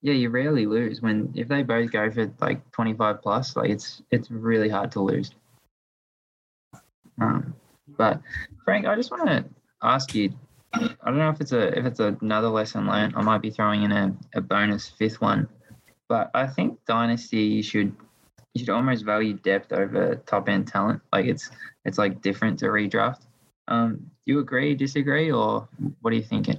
Yeah, 0.00 0.12
you 0.12 0.30
rarely 0.30 0.64
lose 0.66 1.02
when 1.02 1.32
if 1.34 1.48
they 1.48 1.62
both 1.64 1.90
go 1.90 2.08
for 2.10 2.30
like 2.40 2.70
25 2.70 3.20
plus. 3.20 3.56
Like 3.56 3.70
it's 3.70 4.02
it's 4.12 4.30
really 4.30 4.68
hard 4.68 4.92
to 4.92 5.00
lose. 5.00 5.32
Um, 7.20 7.54
but 7.96 8.20
Frank, 8.64 8.86
I 8.86 8.94
just 8.94 9.10
want 9.10 9.26
to 9.28 9.44
ask 9.82 10.14
you. 10.14 10.30
I 10.74 10.94
don't 11.06 11.18
know 11.18 11.30
if 11.30 11.40
it's 11.40 11.52
a 11.52 11.76
if 11.76 11.84
it's 11.84 11.98
another 12.00 12.48
lesson 12.48 12.86
learned. 12.86 13.14
I 13.16 13.22
might 13.22 13.42
be 13.42 13.50
throwing 13.50 13.82
in 13.82 13.90
a, 13.92 14.14
a 14.34 14.40
bonus 14.40 14.88
fifth 14.88 15.20
one, 15.20 15.48
but 16.08 16.30
I 16.34 16.46
think 16.46 16.78
dynasty 16.86 17.38
you 17.42 17.62
should 17.62 17.92
you 18.58 18.66
should 18.66 18.72
almost 18.72 19.04
value 19.04 19.34
depth 19.34 19.72
over 19.72 20.16
top 20.26 20.48
end 20.48 20.66
talent. 20.66 21.00
Like 21.12 21.26
it's 21.26 21.50
it's 21.84 21.98
like 21.98 22.20
different 22.20 22.58
to 22.60 22.66
redraft. 22.66 23.22
Um, 23.68 23.96
do 24.26 24.32
you 24.32 24.38
agree, 24.40 24.74
disagree, 24.74 25.30
or 25.30 25.68
what 26.00 26.12
are 26.12 26.16
you 26.16 26.22
thinking? 26.22 26.58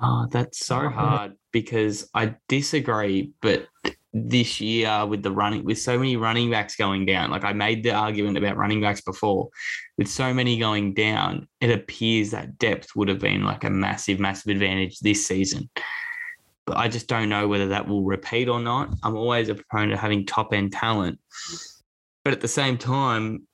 Oh, 0.00 0.26
that's 0.30 0.64
so 0.64 0.88
hard 0.88 1.34
because 1.52 2.08
I 2.14 2.36
disagree, 2.48 3.32
but 3.42 3.66
this 4.14 4.60
year 4.60 5.04
with 5.06 5.22
the 5.22 5.30
running 5.30 5.64
with 5.64 5.78
so 5.78 5.98
many 5.98 6.16
running 6.16 6.50
backs 6.50 6.76
going 6.76 7.04
down, 7.04 7.30
like 7.30 7.44
I 7.44 7.52
made 7.52 7.82
the 7.82 7.92
argument 7.92 8.38
about 8.38 8.56
running 8.56 8.80
backs 8.80 9.00
before, 9.00 9.48
with 9.96 10.08
so 10.08 10.32
many 10.32 10.58
going 10.58 10.94
down, 10.94 11.48
it 11.60 11.70
appears 11.70 12.30
that 12.30 12.58
depth 12.58 12.94
would 12.94 13.08
have 13.08 13.18
been 13.18 13.42
like 13.42 13.64
a 13.64 13.70
massive, 13.70 14.20
massive 14.20 14.50
advantage 14.50 15.00
this 15.00 15.26
season. 15.26 15.68
But 16.68 16.76
I 16.76 16.88
just 16.88 17.08
don't 17.08 17.30
know 17.30 17.48
whether 17.48 17.68
that 17.68 17.88
will 17.88 18.04
repeat 18.04 18.46
or 18.46 18.60
not. 18.60 18.94
I'm 19.02 19.16
always 19.16 19.48
a 19.48 19.54
proponent 19.54 19.94
of 19.94 20.00
having 20.00 20.26
top 20.26 20.52
end 20.52 20.70
talent. 20.70 21.18
But 22.24 22.34
at 22.34 22.42
the 22.42 22.48
same 22.48 22.76
time, 22.76 23.46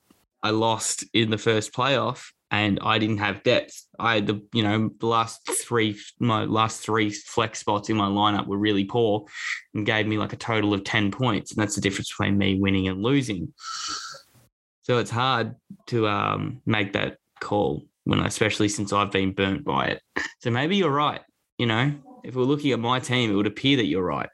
I 0.43 0.49
lost 0.49 1.05
in 1.13 1.29
the 1.29 1.37
first 1.37 1.71
playoff 1.71 2.25
and 2.51 2.77
I 2.81 2.99
didn't 2.99 3.19
have 3.19 3.41
depth. 3.41 3.87
I 3.97 4.15
had 4.15 4.27
the, 4.27 4.45
you 4.53 4.63
know, 4.63 4.89
the 4.99 5.07
last 5.07 5.49
three, 5.65 5.97
my 6.19 6.43
last 6.43 6.81
three 6.81 7.09
flex 7.09 7.59
spots 7.59 7.89
in 7.89 7.95
my 7.95 8.09
lineup 8.09 8.47
were 8.47 8.57
really 8.57 8.83
poor 8.83 9.27
and 9.73 9.85
gave 9.85 10.07
me 10.07 10.17
like 10.17 10.33
a 10.33 10.37
total 10.37 10.73
of 10.73 10.83
10 10.83 11.11
points. 11.11 11.53
And 11.53 11.61
that's 11.61 11.75
the 11.75 11.81
difference 11.81 12.09
between 12.09 12.37
me 12.37 12.59
winning 12.59 12.89
and 12.89 13.01
losing. 13.01 13.53
So 14.81 14.97
it's 14.97 15.09
hard 15.09 15.55
to 15.87 16.05
um, 16.09 16.61
make 16.65 16.91
that 16.93 17.15
call 17.39 17.85
when, 18.03 18.19
especially 18.19 18.67
since 18.67 18.91
I've 18.91 19.11
been 19.11 19.31
burnt 19.31 19.63
by 19.63 19.85
it. 19.85 20.01
So 20.39 20.51
maybe 20.51 20.75
you're 20.75 20.89
right. 20.89 21.21
You 21.57 21.67
know, 21.67 21.93
if 22.25 22.35
we're 22.35 22.43
looking 22.43 22.71
at 22.71 22.79
my 22.79 22.99
team, 22.99 23.31
it 23.31 23.35
would 23.35 23.47
appear 23.47 23.77
that 23.77 23.85
you're 23.85 24.03
right. 24.03 24.29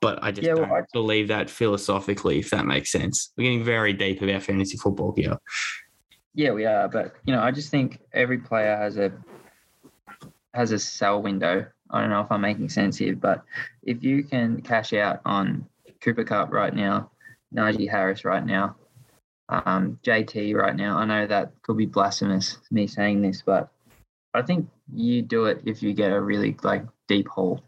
But 0.00 0.22
I 0.22 0.30
just 0.32 0.46
Yeah, 0.46 0.54
well, 0.54 0.66
don't 0.66 0.78
I- 0.78 0.86
believe 0.92 1.28
that 1.28 1.50
philosophically, 1.50 2.38
if 2.38 2.50
that 2.50 2.66
makes 2.66 2.90
sense. 2.90 3.32
We're 3.36 3.44
getting 3.44 3.64
very 3.64 3.92
deep 3.92 4.22
about 4.22 4.42
fantasy 4.42 4.76
football 4.76 5.12
here. 5.16 5.36
Yeah, 6.34 6.52
we 6.52 6.64
are, 6.64 6.88
but 6.88 7.14
you 7.24 7.34
know, 7.34 7.42
I 7.42 7.50
just 7.50 7.70
think 7.70 8.00
every 8.12 8.38
player 8.38 8.76
has 8.76 8.96
a 8.96 9.12
has 10.54 10.72
a 10.72 10.78
sell 10.78 11.22
window. 11.22 11.66
I 11.90 12.00
don't 12.00 12.10
know 12.10 12.20
if 12.20 12.30
I'm 12.30 12.40
making 12.40 12.68
sense 12.70 12.96
here, 12.98 13.14
but 13.16 13.42
if 13.82 14.02
you 14.02 14.22
can 14.24 14.60
cash 14.62 14.92
out 14.92 15.20
on 15.24 15.66
Cooper 16.00 16.24
Kupp 16.24 16.52
right 16.52 16.74
now, 16.74 17.10
Najee 17.54 17.90
Harris 17.90 18.24
right 18.24 18.44
now, 18.44 18.76
um, 19.48 19.98
JT 20.04 20.54
right 20.56 20.74
now, 20.76 20.96
I 20.96 21.04
know 21.04 21.26
that 21.26 21.52
could 21.62 21.76
be 21.76 21.86
blasphemous 21.86 22.58
me 22.70 22.86
saying 22.86 23.22
this, 23.22 23.42
but 23.42 23.68
I 24.34 24.42
think 24.42 24.68
you 24.94 25.22
do 25.22 25.46
it 25.46 25.62
if 25.64 25.82
you 25.82 25.92
get 25.92 26.12
a 26.12 26.20
really 26.20 26.56
like 26.62 26.84
deep 27.08 27.28
haul. 27.28 27.62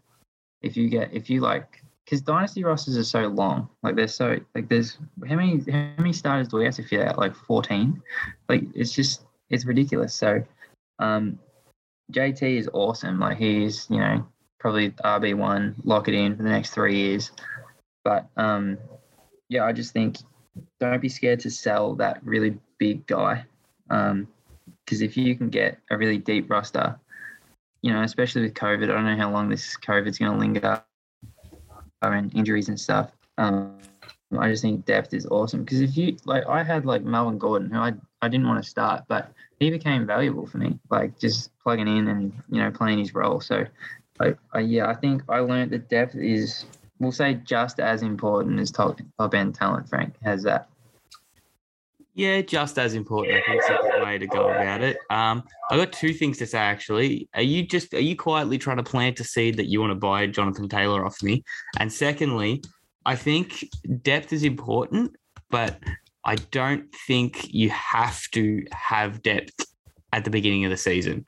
If 0.61 0.77
you 0.77 0.89
get 0.89 1.13
if 1.13 1.29
you 1.29 1.41
like 1.41 1.83
because 2.05 2.21
dynasty 2.21 2.63
rosters 2.63 2.97
are 2.97 3.03
so 3.03 3.27
long, 3.27 3.69
like 3.81 3.95
they're 3.95 4.07
so 4.07 4.39
like 4.55 4.69
there's 4.69 4.97
how 5.27 5.35
many 5.35 5.59
how 5.71 5.93
many 5.97 6.13
starters 6.13 6.47
do 6.47 6.57
we 6.57 6.65
have 6.65 6.75
to 6.75 6.83
fit 6.83 7.07
out? 7.07 7.17
Like 7.17 7.35
14 7.35 8.01
like 8.49 8.63
it's 8.73 8.91
just 8.91 9.25
it's 9.49 9.65
ridiculous. 9.65 10.13
So 10.13 10.43
um 10.99 11.39
JT 12.11 12.57
is 12.57 12.69
awesome. 12.73 13.19
Like 13.19 13.37
he's, 13.37 13.87
you 13.89 13.97
know, 13.97 14.25
probably 14.59 14.91
RB 14.91 15.35
one, 15.35 15.75
lock 15.83 16.07
it 16.07 16.13
in 16.13 16.35
for 16.35 16.43
the 16.43 16.49
next 16.49 16.71
three 16.71 16.97
years. 16.97 17.31
But 18.03 18.27
um 18.37 18.77
yeah, 19.49 19.65
I 19.65 19.73
just 19.73 19.93
think 19.93 20.17
don't 20.79 21.01
be 21.01 21.09
scared 21.09 21.39
to 21.41 21.51
sell 21.51 21.95
that 21.95 22.23
really 22.23 22.57
big 22.77 23.05
guy. 23.07 23.45
Um 23.89 24.27
because 24.85 25.01
if 25.01 25.15
you 25.17 25.35
can 25.35 25.49
get 25.49 25.77
a 25.89 25.97
really 25.97 26.17
deep 26.17 26.49
roster, 26.49 26.99
you 27.83 27.93
know, 27.93 28.01
especially 28.01 28.41
with 28.41 28.55
COVID, 28.55 28.85
I 28.85 28.93
don't 28.93 29.05
know 29.05 29.15
how 29.15 29.29
long 29.29 29.49
this 29.49 29.77
COVID's 29.77 30.17
gonna 30.17 30.37
linger 30.37 30.83
and 32.01 32.33
injuries 32.33 32.69
and 32.69 32.79
stuff. 32.79 33.11
Um 33.37 33.77
I 34.39 34.49
just 34.49 34.63
think 34.63 34.85
depth 34.85 35.13
is 35.13 35.27
awesome 35.27 35.63
because 35.63 35.81
if 35.81 35.95
you 35.95 36.17
like, 36.25 36.47
I 36.47 36.63
had 36.63 36.85
like 36.85 37.03
Melvin 37.03 37.37
Gordon, 37.37 37.69
who 37.69 37.77
I 37.79 37.93
I 38.21 38.29
didn't 38.29 38.47
want 38.47 38.63
to 38.63 38.69
start, 38.69 39.03
but 39.07 39.31
he 39.59 39.69
became 39.69 40.05
valuable 40.05 40.47
for 40.47 40.57
me, 40.57 40.79
like 40.89 41.19
just 41.19 41.51
plugging 41.59 41.87
in 41.87 42.07
and 42.07 42.33
you 42.49 42.61
know 42.61 42.71
playing 42.71 42.99
his 42.99 43.13
role. 43.13 43.41
So, 43.41 43.65
like, 44.19 44.37
I, 44.53 44.59
yeah, 44.59 44.87
I 44.87 44.95
think 44.95 45.23
I 45.29 45.39
learned 45.39 45.71
that 45.71 45.89
depth 45.89 46.15
is, 46.15 46.65
we'll 46.99 47.11
say, 47.11 47.35
just 47.45 47.79
as 47.79 48.01
important 48.01 48.59
as 48.59 48.71
top 48.71 48.99
top 49.19 49.33
end 49.33 49.55
talent. 49.55 49.89
Frank 49.89 50.15
has 50.23 50.43
that. 50.43 50.69
Yeah, 52.15 52.41
just 52.41 52.77
as 52.77 52.93
important. 52.93 53.35
I 53.35 53.41
think 53.45 53.63
good 53.67 53.92
way 54.13 54.19
to 54.19 54.27
go 54.27 54.49
about 54.49 54.81
it. 54.81 54.97
Um, 55.09 55.43
I 55.69 55.77
got 55.77 55.91
two 55.91 56.13
things 56.13 56.37
to 56.37 56.45
say 56.45 56.59
actually. 56.59 57.29
Are 57.33 57.41
you 57.41 57.65
just 57.65 57.93
are 57.93 57.99
you 57.99 58.15
quietly 58.15 58.57
trying 58.57 58.77
to 58.77 58.83
plant 58.83 59.19
a 59.19 59.23
seed 59.23 59.57
that 59.57 59.67
you 59.67 59.79
want 59.79 59.91
to 59.91 59.95
buy 59.95 60.27
Jonathan 60.27 60.69
Taylor 60.69 61.05
off 61.05 61.21
me? 61.21 61.43
And 61.79 61.91
secondly, 61.91 62.63
I 63.05 63.15
think 63.15 63.67
depth 64.01 64.31
is 64.31 64.43
important, 64.43 65.15
but 65.49 65.79
I 66.25 66.35
don't 66.35 66.93
think 67.07 67.53
you 67.53 67.69
have 67.69 68.21
to 68.31 68.63
have 68.71 69.21
depth 69.23 69.65
at 70.13 70.23
the 70.23 70.29
beginning 70.29 70.63
of 70.65 70.71
the 70.71 70.77
season. 70.77 71.25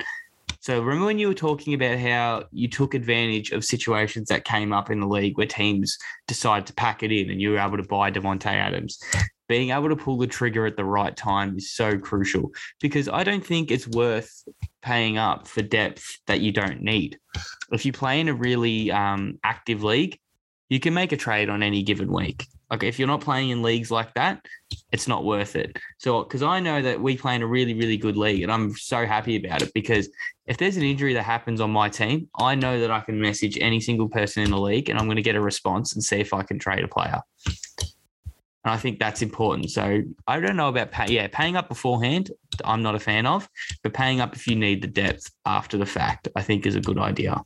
So 0.62 0.82
remember 0.82 1.06
when 1.06 1.20
you 1.20 1.28
were 1.28 1.36
talking 1.36 1.76
about 1.76 2.00
how 2.00 2.46
you 2.52 2.68
took 2.68 2.96
advantage 2.96 3.52
of 3.52 3.64
situations 3.64 4.30
that 4.30 4.46
came 4.46 4.74
up 4.74 4.90
in 4.90 5.00
the 5.00 5.06
league 5.06 5.38
where 5.38 5.46
teams 5.46 5.96
decided 6.28 6.66
to 6.68 6.74
pack 6.74 7.04
it 7.04 7.12
in 7.12 7.30
and 7.30 7.40
you 7.40 7.52
were 7.52 7.60
able 7.60 7.78
to 7.78 7.84
buy 7.84 8.10
Davante 8.10 8.48
Adams 8.48 9.00
being 9.48 9.72
able 9.72 9.90
to 9.90 9.96
pull 9.96 10.18
the 10.18 10.28
trigger 10.28 10.66
at 10.66 10.78
the 10.78 10.86
right 10.86 11.16
time 11.16 11.58
is 11.58 11.72
so 11.72 11.98
crucial 11.98 12.52
because 12.82 13.08
I 13.08 13.24
don't 13.24 13.46
think 13.46 13.72
it's 13.72 13.88
worth 13.88 14.44
paying 14.82 15.18
up 15.18 15.48
for 15.48 15.62
depth 15.62 16.20
that 16.28 16.42
you 16.42 16.52
don't 16.52 16.82
need. 16.82 17.20
If 17.72 17.86
you 17.86 17.92
play 17.92 18.20
in 18.20 18.30
a 18.30 18.34
really 18.34 18.92
um, 18.92 19.40
active 19.44 19.84
league, 19.84 20.20
you 20.70 20.80
can 20.80 20.94
make 20.94 21.12
a 21.12 21.18
trade 21.18 21.50
on 21.50 21.62
any 21.62 21.84
given 21.84 22.12
week. 22.12 22.48
Like 22.72 22.84
if 22.84 22.98
you're 22.98 23.08
not 23.08 23.22
playing 23.22 23.50
in 23.50 23.62
leagues 23.62 23.92
like 23.92 24.14
that, 24.16 24.44
it's 24.92 25.08
not 25.08 25.24
worth 25.24 25.56
it. 25.56 25.78
So 26.00 26.24
because 26.24 26.42
I 26.42 26.60
know 26.60 26.82
that 26.82 27.00
we 27.00 27.16
play 27.16 27.36
in 27.36 27.44
a 27.44 27.48
really, 27.48 27.76
really 27.76 27.98
good 27.98 28.18
league 28.18 28.42
and 28.42 28.52
I'm 28.52 28.76
so 28.76 29.06
happy 29.06 29.36
about 29.36 29.62
it 29.62 29.72
because 29.74 30.10
if 30.48 30.58
there's 30.58 30.78
an 30.78 30.84
injury 30.84 31.14
that 31.14 31.24
happens 31.24 31.62
on 31.62 31.70
my 31.72 31.90
team, 31.90 32.28
I 32.40 32.56
know 32.56 32.80
that 32.80 32.92
I 32.92 33.02
can 33.02 33.22
message 33.22 33.58
any 33.62 33.80
single 33.80 34.10
person 34.10 34.44
in 34.44 34.52
the 34.52 34.60
league 34.60 34.90
and 34.90 34.98
I'm 34.98 35.06
going 35.06 35.18
to 35.18 35.22
get 35.22 35.36
a 35.36 35.42
response 35.42 35.94
and 35.94 36.04
see 36.04 36.18
if 36.18 36.34
I 36.34 36.42
can 36.42 36.58
trade 36.58 36.84
a 36.84 36.88
player. 36.88 37.22
And 38.66 38.74
I 38.74 38.78
think 38.78 39.00
that's 39.00 39.22
important. 39.22 39.70
So 39.70 40.02
I 40.26 40.40
don't 40.40 40.56
know 40.56 40.70
about 40.70 40.92
pay, 40.92 41.06
yeah, 41.10 41.28
paying 41.32 41.56
up 41.56 41.70
beforehand. 41.70 42.32
I'm 42.64 42.82
not 42.82 42.96
a 42.96 43.00
fan 43.00 43.28
of, 43.28 43.48
but 43.84 43.94
paying 43.94 44.20
up 44.20 44.36
if 44.36 44.48
you 44.48 44.56
need 44.56 44.82
the 44.82 44.88
depth 44.88 45.30
after 45.46 45.78
the 45.78 45.86
fact, 45.86 46.28
I 46.36 46.42
think 46.42 46.66
is 46.66 46.76
a 46.76 46.82
good 46.82 46.98
idea. 46.98 47.40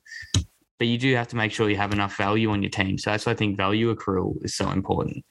But 0.80 0.88
you 0.88 0.98
do 0.98 1.14
have 1.16 1.28
to 1.28 1.36
make 1.36 1.52
sure 1.52 1.70
you 1.70 1.76
have 1.76 1.92
enough 1.92 2.16
value 2.16 2.50
on 2.52 2.64
your 2.64 2.70
team. 2.70 2.98
So 2.98 3.12
that's 3.12 3.26
why 3.26 3.34
I 3.34 3.36
think 3.36 3.58
value 3.58 3.94
accrual 3.94 4.34
is 4.46 4.56
so 4.56 4.70
important. 4.70 5.26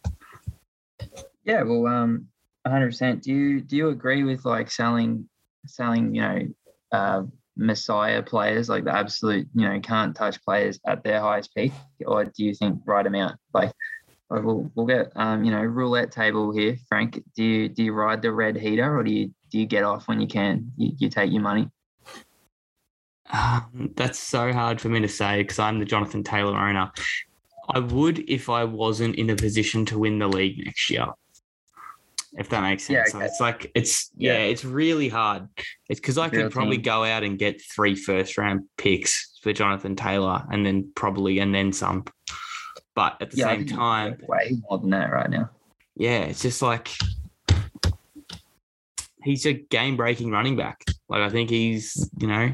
Yeah, 1.45 1.63
well, 1.63 1.87
um, 1.87 2.27
100%. 2.67 3.23
Do 3.23 3.33
you 3.33 3.63
do 3.63 3.75
you 3.75 3.89
agree 3.89 4.25
with 4.25 4.45
like 4.45 4.71
selling 4.71 5.27
selling 5.67 6.15
you 6.15 6.21
know 6.21 6.41
uh, 6.93 7.23
messiah 7.57 8.23
players 8.23 8.69
like 8.69 8.85
the 8.85 8.95
absolute 8.95 9.49
you 9.55 9.69
know 9.69 9.81
can't 9.81 10.15
touch 10.15 10.41
players 10.45 10.79
at 10.87 11.03
their 11.03 11.21
highest 11.21 11.55
peak, 11.55 11.73
or 12.05 12.25
do 12.25 12.45
you 12.45 12.53
think 12.55 12.79
right 12.85 13.07
amount 13.07 13.37
like? 13.55 13.73
We'll, 14.31 14.71
we'll 14.75 14.87
get 14.87 15.11
um, 15.17 15.43
you 15.45 15.51
know 15.51 15.63
roulette 15.63 16.13
table 16.13 16.53
here, 16.53 16.77
Frank. 16.89 17.23
Do 17.35 17.43
you 17.43 17.69
do 17.69 17.83
you 17.83 17.93
ride 17.93 18.21
the 18.23 18.31
red 18.33 18.57
heater 18.57 18.97
or 18.99 19.03
do 19.03 19.11
you 19.11 19.33
do 19.51 19.59
you 19.59 19.67
get 19.67 19.85
off 19.85 20.07
when 20.09 20.21
you 20.21 20.27
can? 20.27 20.71
You, 20.77 20.93
you 20.99 21.09
take 21.09 21.33
your 21.33 21.41
money. 21.43 21.71
Um, 23.31 23.91
that's 23.95 24.19
so 24.19 24.53
hard 24.53 24.81
for 24.81 24.89
me 24.89 25.01
to 25.01 25.09
say 25.09 25.43
because 25.43 25.59
I'm 25.59 25.79
the 25.79 25.85
Jonathan 25.85 26.23
Taylor 26.25 26.57
owner. 26.59 26.91
I 27.71 27.79
would 27.81 28.19
if 28.31 28.49
I 28.49 28.65
wasn't 28.65 29.17
in 29.17 29.29
a 29.31 29.37
position 29.37 29.85
to 29.87 29.99
win 29.99 30.19
the 30.19 30.29
league 30.29 30.65
next 30.65 30.89
year. 30.91 31.07
If 32.39 32.49
that 32.51 32.63
makes 32.63 32.85
sense. 32.85 33.13
Yeah, 33.15 33.21
So 33.21 33.21
it's 33.21 33.41
like 33.41 33.71
it's 33.75 34.11
yeah, 34.17 34.35
Yeah. 34.35 34.39
it's 34.45 34.65
really 34.65 35.09
hard. 35.09 35.49
It's 35.89 36.01
because 36.01 36.19
I 36.19 36.29
could 36.29 36.39
Real 36.39 36.51
probably 36.51 36.77
team. 36.77 36.83
go 36.85 37.05
out 37.05 37.25
and 37.25 37.39
get 37.39 37.61
three 37.75 37.95
first 37.95 38.39
round 38.39 38.65
picks 38.77 39.39
for 39.43 39.53
Jonathan 39.53 39.97
Taylor 39.97 40.45
and 40.51 40.65
then 40.65 40.91
probably 40.95 41.39
and 41.41 41.55
then 41.55 41.73
some. 41.73 42.05
But 42.99 43.23
at 43.23 43.31
the 43.31 43.37
Yeah, 43.37 43.45
same 43.45 43.65
time, 43.65 44.19
way 44.27 44.57
more 44.69 44.77
than 44.81 44.91
that 44.91 45.13
right 45.13 45.31
now. 45.31 45.51
yeah, 45.95 46.23
it's 46.23 46.43
just 46.43 46.61
like 46.63 46.89
he's 49.23 49.47
a 49.47 49.53
game 49.53 49.97
breaking 49.97 50.33
running 50.33 50.57
back. 50.57 50.85
Like 51.09 51.21
I 51.21 51.31
think 51.31 51.49
he's, 51.49 52.11
you 52.19 52.27
know, 52.27 52.53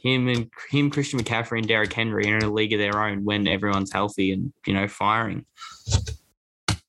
him 0.00 0.28
and 0.28 0.48
him, 0.70 0.88
Christian 0.88 1.18
McCaffrey 1.18 1.58
and 1.58 1.66
Derrick 1.66 1.92
Henry 1.92 2.32
are 2.32 2.36
in 2.36 2.44
a 2.44 2.48
league 2.52 2.72
of 2.74 2.78
their 2.78 3.02
own 3.02 3.24
when 3.24 3.48
everyone's 3.48 3.90
healthy 3.92 4.30
and, 4.32 4.52
you 4.68 4.72
know, 4.72 4.86
firing. 4.86 5.44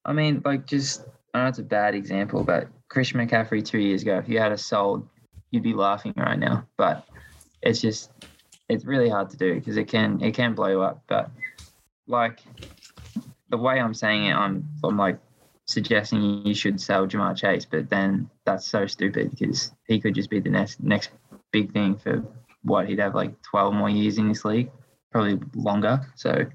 I 0.05 0.13
mean, 0.13 0.43
like 0.45 0.67
just 0.67 1.03
I 1.33 1.39
know 1.39 1.47
it's 1.47 1.57
a 1.57 1.63
bad 1.63 1.95
example, 1.95 2.43
but 2.43 2.67
Christian 2.89 3.19
McCaffrey 3.27 3.65
two 3.65 3.79
years 3.79 4.03
ago, 4.03 4.19
if 4.19 4.29
you 4.29 4.37
had 4.37 4.51
a 4.51 4.57
sold, 4.59 5.09
you'd 5.49 5.63
be 5.63 5.73
laughing 5.73 6.13
right 6.15 6.37
now. 6.37 6.67
But 6.77 7.07
it's 7.63 7.81
just 7.81 8.11
it's 8.69 8.85
really 8.85 9.09
hard 9.09 9.31
to 9.31 9.37
do 9.37 9.55
because 9.55 9.77
it 9.77 9.87
can 9.87 10.21
it 10.21 10.35
can 10.35 10.53
blow 10.53 10.67
you 10.67 10.81
up. 10.83 11.01
But 11.07 11.31
like 12.08 12.39
the 13.49 13.58
way 13.58 13.80
I'm 13.80 13.93
saying 13.93 14.26
it, 14.26 14.34
I'm 14.34 14.68
I'm 14.84 14.97
like 14.97 15.20
suggesting 15.66 16.45
you 16.45 16.53
should 16.53 16.80
sell 16.80 17.08
Ja'Marr 17.08 17.36
Chase, 17.36 17.66
but 17.66 17.89
then 17.89 18.30
that's 18.45 18.68
so 18.68 18.86
stupid 18.86 19.32
because 19.32 19.72
he 19.88 19.99
could 19.99 20.16
just 20.16 20.30
be 20.30 20.39
the 20.39 20.49
next 20.49 20.82
next 20.82 21.10
big 21.51 21.72
thing 21.74 21.95
for 21.95 22.24
what 22.64 22.88
he'd 22.88 22.99
have 22.99 23.16
like 23.16 23.41
12 23.43 23.74
more 23.74 23.89
years 23.89 24.18
in 24.18 24.28
this 24.28 24.43
league, 24.43 24.72
probably 25.12 25.39
longer. 25.56 26.01
So 26.16 26.45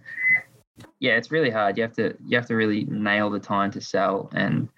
yeah, 0.99 1.17
it's 1.17 1.31
really 1.31 1.51
hard. 1.51 1.77
You 1.77 1.83
have 1.85 1.95
to 1.95 2.17
you 2.27 2.37
have 2.37 2.47
to 2.47 2.57
really 2.57 2.85
nail 2.85 3.31
the 3.31 3.41
time 3.41 3.71
to 3.73 3.81
sell 3.81 4.31
and 4.33 4.69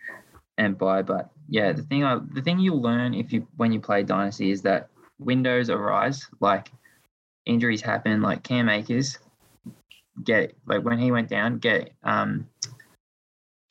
and 0.58 0.76
buy. 0.76 1.02
But 1.02 1.30
yeah, 1.48 1.72
the 1.72 1.82
thing 1.82 2.04
I, 2.04 2.18
the 2.32 2.42
thing 2.42 2.58
you'll 2.58 2.82
learn 2.82 3.14
if 3.14 3.32
you 3.32 3.46
when 3.56 3.72
you 3.72 3.80
play 3.80 4.02
Dynasty 4.02 4.50
is 4.50 4.62
that 4.62 4.88
windows 5.18 5.70
arise. 5.70 6.26
Like 6.40 6.70
injuries 7.46 7.82
happen. 7.82 8.22
Like 8.22 8.42
Cam 8.42 8.68
Akers, 8.68 9.18
get 10.24 10.54
like 10.66 10.82
when 10.82 10.98
he 10.98 11.10
went 11.10 11.28
down, 11.28 11.58
get 11.58 11.92
um 12.02 12.48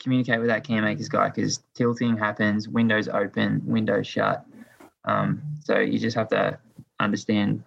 communicate 0.02 0.40
with 0.40 0.48
that 0.48 0.64
Cam 0.64 0.84
Akers 0.86 1.10
guy 1.10 1.30
because 1.30 1.64
tilting 1.76 2.18
happens, 2.18 2.68
windows 2.68 3.08
open, 3.08 3.62
windows 3.66 4.08
shut. 4.08 4.46
Um, 5.06 5.42
so 5.64 5.80
you 5.80 6.00
just 6.00 6.16
have 6.16 6.28
to 6.30 6.58
understand 7.00 7.64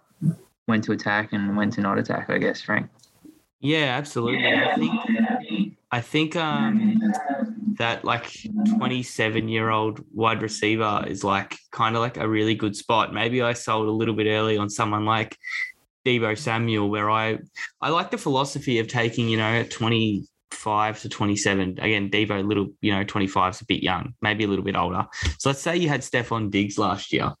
when 0.65 0.81
to 0.81 0.91
attack 0.91 1.33
and 1.33 1.55
when 1.55 1.69
to 1.71 1.81
not 1.81 1.97
attack. 1.97 2.29
I 2.29 2.37
guess, 2.37 2.61
Frank. 2.61 2.89
Yeah, 3.59 3.95
absolutely. 3.97 4.45
I 4.45 4.75
think 4.75 5.77
I 5.91 6.01
think 6.01 6.35
um 6.35 7.01
that 7.77 8.05
like 8.05 8.31
27 8.77 9.49
year 9.49 9.69
old 9.69 10.03
wide 10.13 10.41
receiver 10.41 11.03
is 11.07 11.23
like 11.23 11.57
kind 11.71 11.95
of 11.95 12.01
like 12.01 12.17
a 12.17 12.27
really 12.27 12.55
good 12.55 12.75
spot. 12.75 13.13
Maybe 13.13 13.41
I 13.41 13.53
sold 13.53 13.87
a 13.87 13.91
little 13.91 14.13
bit 14.13 14.27
early 14.27 14.57
on 14.57 14.69
someone 14.69 15.05
like 15.05 15.37
Deebo 16.05 16.37
Samuel, 16.37 16.89
where 16.89 17.09
I 17.09 17.39
I 17.81 17.89
like 17.89 18.11
the 18.11 18.17
philosophy 18.17 18.79
of 18.79 18.87
taking, 18.87 19.27
you 19.27 19.37
know, 19.37 19.63
25 19.69 21.01
to 21.01 21.09
27. 21.09 21.79
Again, 21.79 22.09
Deebo, 22.09 22.47
little, 22.47 22.69
you 22.81 22.91
know, 22.91 23.03
25 23.03 23.55
is 23.55 23.61
a 23.61 23.65
bit 23.65 23.83
young, 23.83 24.13
maybe 24.21 24.43
a 24.43 24.47
little 24.47 24.65
bit 24.65 24.75
older. 24.75 25.05
So 25.39 25.49
let's 25.49 25.61
say 25.61 25.77
you 25.77 25.89
had 25.89 26.01
Stefon 26.01 26.51
Diggs 26.51 26.77
last 26.77 27.11
year 27.11 27.33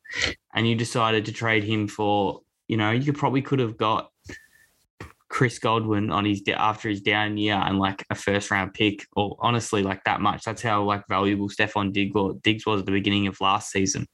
and 0.53 0.67
you 0.67 0.75
decided 0.75 1.25
to 1.25 1.31
trade 1.31 1.63
him 1.63 1.87
for, 1.87 2.41
you 2.67 2.77
know, 2.77 2.91
you 2.91 3.13
probably 3.13 3.41
could 3.41 3.59
have 3.59 3.77
got 3.77 4.09
Chris 5.29 5.59
Godwin 5.59 6.11
on 6.11 6.23
his 6.23 6.41
after 6.55 6.87
his 6.89 7.01
down 7.01 7.37
year 7.37 7.55
and 7.55 7.77
like 7.77 8.05
a 8.09 8.15
first 8.15 8.51
round 8.51 8.73
pick, 8.73 9.05
or 9.15 9.35
honestly 9.39 9.83
like 9.83 10.03
that 10.05 10.21
much. 10.21 10.43
That's 10.43 10.61
how 10.61 10.83
like 10.83 11.03
valuable 11.09 11.49
Stefon 11.49 11.91
Diggs 11.91 12.65
was 12.65 12.79
at 12.79 12.85
the 12.85 12.91
beginning 12.91 13.27
of 13.27 13.41
last 13.41 13.71
season. 13.71 14.07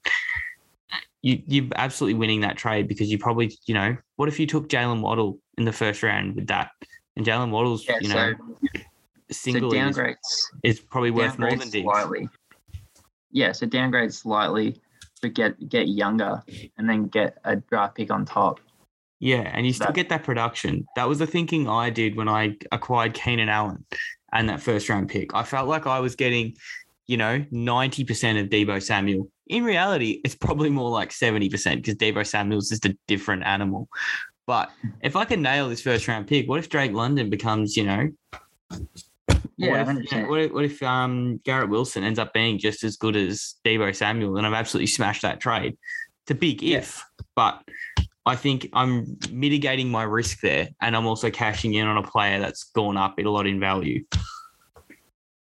You 1.23 1.41
you're 1.47 1.67
absolutely 1.75 2.17
winning 2.19 2.41
that 2.41 2.57
trade 2.57 2.87
because 2.87 3.11
you 3.11 3.17
probably 3.17 3.55
you 3.65 3.73
know 3.73 3.95
what 4.15 4.27
if 4.27 4.39
you 4.39 4.47
took 4.47 4.69
Jaylen 4.69 5.01
Waddle 5.01 5.39
in 5.57 5.65
the 5.65 5.71
first 5.73 6.01
round 6.03 6.35
with 6.35 6.47
that, 6.47 6.71
and 7.15 7.25
Jaylen 7.25 7.51
Waddle's 7.51 7.87
Yeah, 7.87 7.97
you 8.01 8.09
know 8.09 8.33
so, 8.33 8.69
so 8.73 8.81
single 9.31 9.73
is, 9.73 9.79
downgrades 9.79 10.15
is 10.63 10.79
probably 10.79 11.11
worth 11.11 11.37
more 11.37 11.51
than 11.51 11.69
Diggs. 11.69 11.83
slightly. 11.83 12.27
Yeah, 13.31 13.51
so 13.51 13.65
downgrade 13.65 14.13
slightly, 14.13 14.81
but 15.21 15.33
get 15.33 15.69
get 15.69 15.87
younger 15.87 16.41
and 16.77 16.89
then 16.89 17.07
get 17.07 17.37
a 17.45 17.55
draft 17.57 17.95
pick 17.95 18.11
on 18.11 18.25
top. 18.25 18.59
Yeah, 19.19 19.51
and 19.53 19.67
you 19.67 19.73
still 19.73 19.87
That- 19.87 19.95
get 19.95 20.09
that 20.09 20.23
production. 20.23 20.87
That 20.95 21.07
was 21.07 21.19
the 21.19 21.27
thinking 21.27 21.69
I 21.69 21.91
did 21.91 22.15
when 22.15 22.27
I 22.27 22.57
acquired 22.71 23.13
Keenan 23.13 23.49
Allen 23.49 23.85
and 24.33 24.49
that 24.49 24.59
first 24.59 24.89
round 24.89 25.09
pick. 25.09 25.35
I 25.35 25.43
felt 25.43 25.67
like 25.67 25.85
I 25.85 25.99
was 25.99 26.15
getting, 26.15 26.55
you 27.05 27.17
know, 27.17 27.45
90% 27.51 28.41
of 28.41 28.49
Deebo 28.49 28.81
Samuel. 28.81 29.29
In 29.51 29.65
reality, 29.65 30.21
it's 30.23 30.33
probably 30.35 30.69
more 30.69 30.89
like 30.89 31.09
70% 31.09 31.51
because 31.75 31.95
Deebo 31.95 32.25
Samuel's 32.25 32.71
is 32.71 32.79
just 32.79 32.85
a 32.85 32.97
different 33.07 33.43
animal. 33.43 33.89
But 34.47 34.71
if 35.01 35.15
I 35.17 35.25
can 35.25 35.41
nail 35.41 35.67
this 35.69 35.81
first 35.81 36.07
round 36.07 36.27
pick, 36.27 36.47
what 36.47 36.57
if 36.59 36.69
Drake 36.69 36.93
London 36.93 37.29
becomes, 37.29 37.75
you 37.75 37.83
know, 37.83 38.09
Yeah, 39.57 39.71
what 39.71 39.79
if, 39.81 39.85
hundred 39.85 39.87
you 39.87 39.95
know, 39.95 39.99
percent. 40.05 40.29
what 40.29 40.39
if, 40.41 40.51
what 40.53 40.65
if 40.65 40.81
um, 40.83 41.39
Garrett 41.43 41.69
Wilson 41.69 42.03
ends 42.05 42.17
up 42.17 42.33
being 42.33 42.57
just 42.59 42.83
as 42.85 42.95
good 42.95 43.15
as 43.17 43.55
Deebo 43.65 43.93
Samuel? 43.93 44.37
And 44.37 44.47
I've 44.47 44.53
absolutely 44.53 44.87
smashed 44.87 45.21
that 45.23 45.41
trade. 45.41 45.77
It's 46.23 46.31
a 46.31 46.35
big 46.35 46.61
Yeah. 46.63 46.77
if, 46.77 47.03
but 47.35 47.61
I 48.25 48.35
think 48.37 48.69
I'm 48.73 49.17
mitigating 49.31 49.89
my 49.89 50.03
risk 50.03 50.39
there, 50.41 50.69
and 50.81 50.95
I'm 50.95 51.05
also 51.07 51.29
cashing 51.29 51.73
in 51.73 51.87
on 51.87 51.97
a 51.97 52.03
player 52.07 52.39
that's 52.39 52.63
gone 52.71 52.95
up 52.95 53.19
a 53.19 53.23
lot 53.23 53.47
in 53.47 53.59
value. 53.59 54.05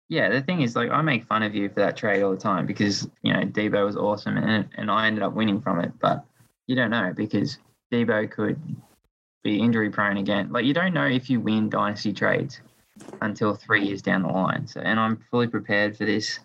Yeah, 0.08 0.28
the 0.28 0.42
thing 0.42 0.60
is, 0.60 0.76
like, 0.76 0.90
I 0.90 1.00
make 1.02 1.24
fun 1.24 1.42
of 1.42 1.54
you 1.54 1.68
for 1.68 1.80
that 1.80 1.96
trade 1.96 2.22
all 2.22 2.30
the 2.30 2.36
time 2.36 2.66
because 2.66 3.08
you 3.22 3.32
know 3.32 3.40
Deebo 3.40 3.84
was 3.84 3.96
awesome 3.96 4.36
and 4.36 4.68
and 4.76 4.90
I 4.90 5.06
ended 5.06 5.22
up 5.22 5.32
winning 5.32 5.60
from 5.60 5.80
it, 5.80 5.92
but 6.00 6.24
you 6.66 6.76
don't 6.76 6.90
know 6.90 7.12
because 7.14 7.58
Deebo 7.92 8.30
could 8.30 8.60
be 9.42 9.60
injury 9.60 9.90
prone 9.90 10.16
again. 10.18 10.50
Like, 10.52 10.64
you 10.64 10.74
don't 10.74 10.94
know 10.94 11.06
if 11.06 11.28
you 11.30 11.40
win 11.40 11.68
dynasty 11.68 12.12
trades 12.12 12.60
until 13.22 13.54
three 13.54 13.84
years 13.86 14.02
down 14.02 14.22
the 14.22 14.28
line. 14.28 14.66
So, 14.66 14.80
and 14.80 14.98
I'm 14.98 15.22
fully 15.30 15.46
prepared 15.46 15.96
for 15.96 16.04
this. 16.04 16.40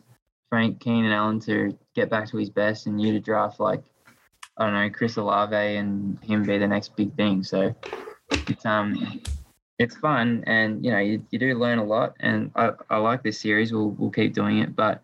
Frank 0.49 0.79
Keenan 0.79 1.11
Allen 1.11 1.39
to 1.41 1.77
get 1.95 2.09
back 2.09 2.27
to 2.29 2.37
his 2.37 2.49
best 2.49 2.87
and 2.87 2.99
you 2.99 3.13
to 3.13 3.19
draft 3.19 3.59
like 3.59 3.83
I 4.57 4.65
don't 4.65 4.73
know 4.73 4.89
Chris 4.89 5.15
Olave 5.15 5.55
and 5.55 6.21
him 6.23 6.43
be 6.43 6.57
the 6.57 6.67
next 6.67 6.95
big 6.95 7.15
thing. 7.15 7.43
So 7.43 7.73
it's 8.31 8.65
um 8.65 9.21
it's 9.79 9.95
fun 9.95 10.43
and 10.45 10.83
you 10.85 10.91
know 10.91 10.99
you, 10.99 11.25
you 11.31 11.39
do 11.39 11.55
learn 11.55 11.79
a 11.79 11.83
lot 11.83 12.15
and 12.19 12.51
I, 12.55 12.71
I 12.89 12.97
like 12.97 13.23
this 13.23 13.39
series 13.39 13.71
we'll, 13.71 13.91
we'll 13.91 14.11
keep 14.11 14.33
doing 14.33 14.59
it 14.59 14.75
but 14.75 15.01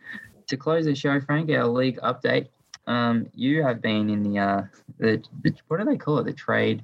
to 0.48 0.58
close 0.58 0.86
the 0.86 0.94
show 0.94 1.20
frank 1.22 1.50
our 1.50 1.66
league 1.66 2.00
update 2.02 2.50
um 2.86 3.28
you 3.34 3.64
have 3.64 3.82
been 3.82 4.10
in 4.10 4.22
the 4.22 4.40
uh 4.40 4.62
the, 5.00 5.24
the 5.42 5.54
what 5.70 5.80
do 5.80 5.86
they 5.86 5.98
call 5.98 6.20
it 6.20 6.26
the 6.26 6.34
trade 6.34 6.84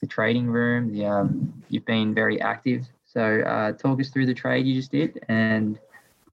the 0.00 0.06
trading 0.06 0.46
room 0.46 0.92
the 0.92 1.06
um 1.06 1.52
you've 1.68 1.86
been 1.86 2.12
very 2.12 2.40
active 2.40 2.84
so 3.06 3.40
uh 3.42 3.72
talk 3.72 4.00
us 4.00 4.10
through 4.10 4.26
the 4.26 4.34
trade 4.34 4.66
you 4.66 4.74
just 4.74 4.90
did 4.90 5.24
and 5.28 5.78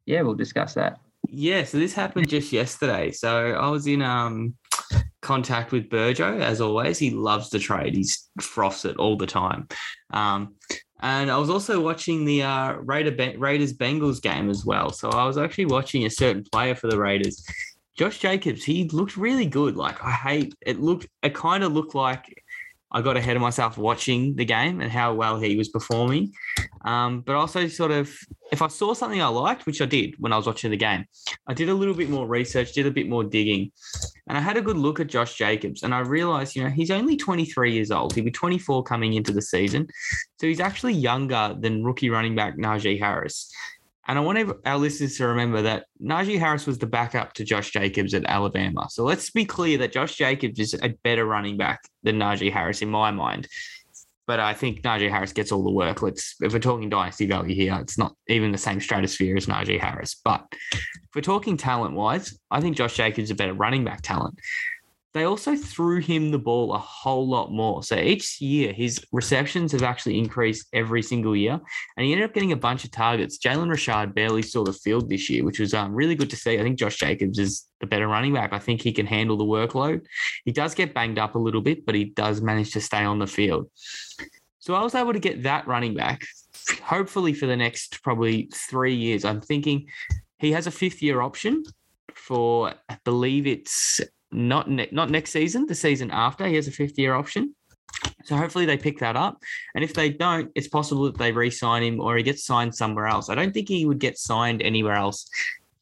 yeah 0.06 0.22
we'll 0.22 0.36
discuss 0.36 0.74
that 0.74 1.00
Yeah, 1.30 1.64
so 1.64 1.78
this 1.80 1.94
happened 1.94 2.30
just 2.30 2.52
yesterday. 2.52 3.12
So 3.12 3.54
I 3.54 3.68
was 3.70 3.88
in 3.88 4.02
um 4.02 4.56
contact 5.22 5.72
with 5.72 5.90
Burjo 5.90 6.40
as 6.40 6.62
always. 6.62 7.00
He 7.00 7.10
loves 7.10 7.50
the 7.50 7.60
trade. 7.60 7.96
He's 7.96 8.30
froths 8.40 8.86
it 8.86 8.98
all 8.98 9.18
the 9.18 9.26
time. 9.26 9.68
Um, 10.12 10.56
and 11.06 11.30
I 11.30 11.38
was 11.38 11.52
also 11.52 11.80
watching 11.80 12.26
the 12.26 12.42
uh, 12.42 12.74
Raider 12.78 13.38
Raiders 13.38 13.74
Bengals 13.74 14.20
game 14.20 14.50
as 14.50 14.66
well. 14.66 14.90
So 14.90 15.10
I 15.10 15.28
was 15.28 15.38
actually 15.38 15.68
watching 15.68 16.04
a 16.06 16.10
certain 16.10 16.44
player 16.52 16.74
for 16.74 16.88
the 16.88 16.98
Raiders. 16.98 17.46
Josh 17.96 18.18
Jacobs, 18.18 18.64
he 18.64 18.90
looked 18.90 19.16
really 19.16 19.46
good. 19.46 19.78
Like 19.78 20.04
I 20.04 20.10
hate 20.10 20.56
it 20.66 20.80
looked 20.80 21.06
it 21.22 21.36
kind 21.36 21.64
of 21.64 21.74
looked 21.74 21.94
like 21.94 22.44
I 22.96 23.02
got 23.02 23.18
ahead 23.18 23.36
of 23.36 23.42
myself 23.42 23.78
watching 23.78 24.38
the 24.38 24.46
game 24.46 24.80
and 24.80 24.90
how 24.90 25.14
well 25.14 25.38
he 25.38 25.58
was 25.58 25.68
performing. 25.68 26.32
Um, 26.86 27.20
but 27.22 27.36
also 27.36 27.68
sort 27.68 27.92
of 27.92 28.18
if 28.54 28.62
I 28.62 28.70
saw 28.70 28.94
something 28.94 29.22
I 29.22 29.28
liked, 29.28 29.66
which 29.66 29.82
I 29.82 29.86
did 29.86 30.16
when 30.18 30.32
I 30.32 30.38
was 30.38 30.48
watching 30.48 30.72
the 30.72 30.78
game, 30.78 31.04
I 31.46 31.54
did 31.54 31.68
a 31.68 31.74
little 31.74 31.94
bit 31.94 32.10
more 32.10 32.26
research, 32.26 32.72
did 32.72 32.88
a 32.88 32.92
bit 32.92 33.10
more 33.10 33.26
digging, 33.26 33.74
and 34.30 34.38
I 34.38 34.42
had 34.42 34.56
a 34.56 34.62
good 34.62 34.78
look 34.78 35.02
at 35.02 35.08
Josh 35.08 35.36
Jacobs. 35.36 35.84
And 35.84 35.94
I 35.94 36.00
realized, 36.00 36.56
you 36.56 36.64
know, 36.64 36.70
he's 36.70 36.90
only 36.90 37.18
23 37.18 37.74
years 37.74 37.92
old. 37.92 38.16
He'll 38.16 38.24
be 38.24 38.32
24 38.32 38.84
coming 38.84 39.14
into 39.14 39.34
the 39.34 39.42
season. 39.42 39.88
So 40.40 40.48
he's 40.48 40.62
actually 40.62 40.94
younger 40.94 41.54
than 41.60 41.84
rookie 41.84 42.10
running 42.10 42.34
back 42.34 42.56
Najee 42.58 42.98
Harris. 42.98 43.52
And 44.08 44.20
I 44.20 44.22
want 44.22 44.52
our 44.66 44.78
listeners 44.78 45.18
to 45.18 45.28
remember 45.28 45.64
that 45.64 45.86
Najee 46.02 46.40
Harris 46.40 46.68
was 46.68 46.78
the 46.78 46.86
backup 46.86 47.34
to 47.34 47.44
Josh 47.44 47.72
Jacobs 47.72 48.14
at 48.14 48.26
Alabama. 48.26 48.88
So 48.90 49.04
let's 49.04 49.32
be 49.32 49.46
clear 49.46 49.78
that 49.80 49.92
Josh 49.92 50.16
Jacobs 50.16 50.60
is 50.60 50.76
a 50.76 50.90
better 51.04 51.26
running 51.26 51.58
back 51.58 51.82
than 52.04 52.20
Najee 52.20 52.52
Harris 52.52 52.82
in 52.82 52.90
my 52.90 53.10
mind. 53.12 53.48
But 54.28 54.40
I 54.40 54.54
think 54.54 54.82
Najee 54.82 55.10
Harris 55.10 55.34
gets 55.34 55.52
all 55.52 55.64
the 55.64 55.72
work. 55.72 56.02
Let's 56.02 56.36
if 56.42 56.54
we're 56.54 56.60
talking 56.60 56.90
dynasty 56.90 57.28
value 57.28 57.56
here, 57.56 57.78
it's 57.80 57.98
not 57.98 58.16
even 58.28 58.52
the 58.52 58.58
same 58.58 58.80
stratosphere 58.80 59.38
as 59.38 59.46
Najee 59.46 59.80
Harris. 59.80 60.16
But 60.24 60.46
if 60.52 61.16
we're 61.16 61.22
talking 61.22 61.58
talent 61.58 61.96
wise, 61.96 62.38
I 62.50 62.62
think 62.62 62.76
Josh 62.76 62.96
Jacobs 62.96 63.26
is 63.26 63.32
a 63.32 63.36
better 63.36 63.54
running 63.54 63.84
back 63.84 64.02
talent 64.02 64.40
they 65.16 65.24
also 65.24 65.56
threw 65.56 66.02
him 66.02 66.30
the 66.30 66.38
ball 66.38 66.74
a 66.74 66.78
whole 66.78 67.26
lot 67.26 67.50
more. 67.50 67.82
So 67.84 67.96
each 67.96 68.42
year, 68.42 68.74
his 68.74 69.02
receptions 69.14 69.72
have 69.72 69.82
actually 69.82 70.20
increased 70.20 70.68
every 70.74 71.02
single 71.02 71.38
year, 71.38 71.54
and 71.96 72.06
he 72.06 72.12
ended 72.12 72.28
up 72.28 72.34
getting 72.34 72.52
a 72.52 72.58
bunch 72.58 72.84
of 72.84 72.92
targets. 72.92 73.38
Jalen 73.38 73.70
Richard 73.70 74.14
barely 74.14 74.42
saw 74.42 74.66
the 74.66 74.74
field 74.74 75.10
this 75.10 75.30
year, 75.30 75.46
which 75.46 75.58
was 75.58 75.74
um, 75.74 75.96
really 75.96 76.16
good 76.16 76.30
to 76.32 76.36
see. 76.36 76.60
I 76.60 76.64
think 76.64 76.78
Josh 76.78 76.98
Jacobs 76.98 77.40
is 77.40 77.66
the 77.80 77.88
better 77.88 78.10
running 78.10 78.34
back. 78.34 78.52
I 78.52 78.60
think 78.60 78.82
he 78.82 78.92
can 78.92 79.06
handle 79.06 79.38
the 79.38 79.46
workload. 79.46 80.06
He 80.44 80.52
does 80.52 80.76
get 80.76 80.94
banged 80.94 81.18
up 81.18 81.36
a 81.36 81.40
little 81.40 81.62
bit, 81.62 81.86
but 81.86 81.96
he 81.96 82.04
does 82.04 82.42
manage 82.42 82.74
to 82.74 82.82
stay 82.82 83.06
on 83.06 83.18
the 83.18 83.28
field. 83.28 83.72
So 84.60 84.74
I 84.74 84.84
was 84.84 84.96
able 84.96 85.14
to 85.14 85.20
get 85.20 85.44
that 85.44 85.66
running 85.66 85.94
back, 85.94 86.26
hopefully 86.84 87.32
for 87.32 87.46
the 87.46 87.56
next 87.56 88.04
probably 88.04 88.50
three 88.54 88.96
years. 88.96 89.24
I'm 89.24 89.40
thinking 89.40 89.88
he 90.40 90.52
has 90.52 90.68
a 90.68 90.72
fifth 90.72 91.02
year 91.02 91.22
option 91.22 91.64
for 92.14 92.74
I 92.90 92.98
believe 93.06 93.48
it's 93.48 94.02
not 94.36 94.70
ne- 94.70 94.90
not 94.92 95.10
next 95.10 95.32
season, 95.32 95.66
the 95.66 95.76
season 95.76 96.12
after. 96.12 96.46
He 96.46 96.56
has 96.56 96.68
a 96.68 96.72
fifth 96.72 97.00
year 97.00 97.16
option. 97.16 97.56
So 98.26 98.36
hopefully 98.36 98.66
they 98.66 98.78
pick 98.78 99.00
that 99.00 99.16
up. 99.16 99.38
And 99.74 99.84
if 99.84 99.94
they 99.94 100.10
don't, 100.10 100.52
it's 100.56 100.68
possible 100.68 101.04
that 101.06 101.18
they 101.18 101.32
re-sign 101.32 101.84
him 101.84 102.00
or 102.00 102.18
he 102.18 102.24
gets 102.24 102.46
signed 102.46 102.76
somewhere 102.76 103.08
else. 103.08 103.30
I 103.30 103.36
don't 103.36 103.54
think 103.54 103.70
he 103.70 103.86
would 103.86 104.00
get 104.00 104.18
signed 104.18 104.62
anywhere 104.62 104.96
else 104.96 105.30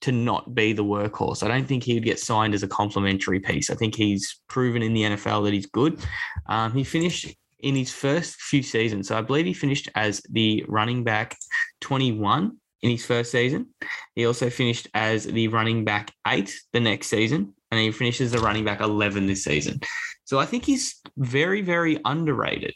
to 0.02 0.12
not 0.12 0.54
be 0.54 0.74
the 0.74 0.84
workhorse. 0.84 1.44
I 1.44 1.48
don't 1.48 1.66
think 1.66 1.84
he 1.84 1.94
would 1.94 2.04
get 2.04 2.20
signed 2.20 2.54
as 2.54 2.62
a 2.62 2.68
complementary 2.68 3.40
piece. 3.40 3.70
I 3.70 3.76
think 3.76 3.96
he's 3.96 4.42
proven 4.48 4.84
in 4.84 4.94
the 4.94 5.04
NFL 5.04 5.46
that 5.46 5.54
he's 5.54 5.66
good. 5.66 6.00
Um, 6.48 6.74
he 6.74 6.84
finished 6.84 7.34
in 7.60 7.76
his 7.76 7.92
first 7.92 8.36
few 8.42 8.62
seasons. 8.62 9.08
So 9.08 9.18
I 9.18 9.22
believe 9.22 9.46
he 9.46 9.54
finished 9.54 9.90
as 9.96 10.22
the 10.30 10.66
running 10.68 11.06
back 11.06 11.38
21 11.80 12.58
in 12.82 12.90
his 12.90 13.06
first 13.06 13.32
season. 13.32 13.68
He 14.14 14.26
also 14.26 14.50
finished 14.50 14.90
as 14.94 15.24
the 15.24 15.48
running 15.48 15.86
back 15.86 16.12
eight 16.28 16.54
the 16.74 16.82
next 16.82 17.08
season 17.08 17.54
and 17.78 17.86
he 17.86 17.92
finishes 17.92 18.32
the 18.32 18.40
running 18.40 18.64
back 18.64 18.82
11 18.82 19.26
this 19.26 19.44
season. 19.44 19.80
So 20.26 20.40
I 20.40 20.46
think 20.46 20.66
he's 20.66 21.02
very, 21.18 21.62
very 21.62 22.00
underrated 22.06 22.74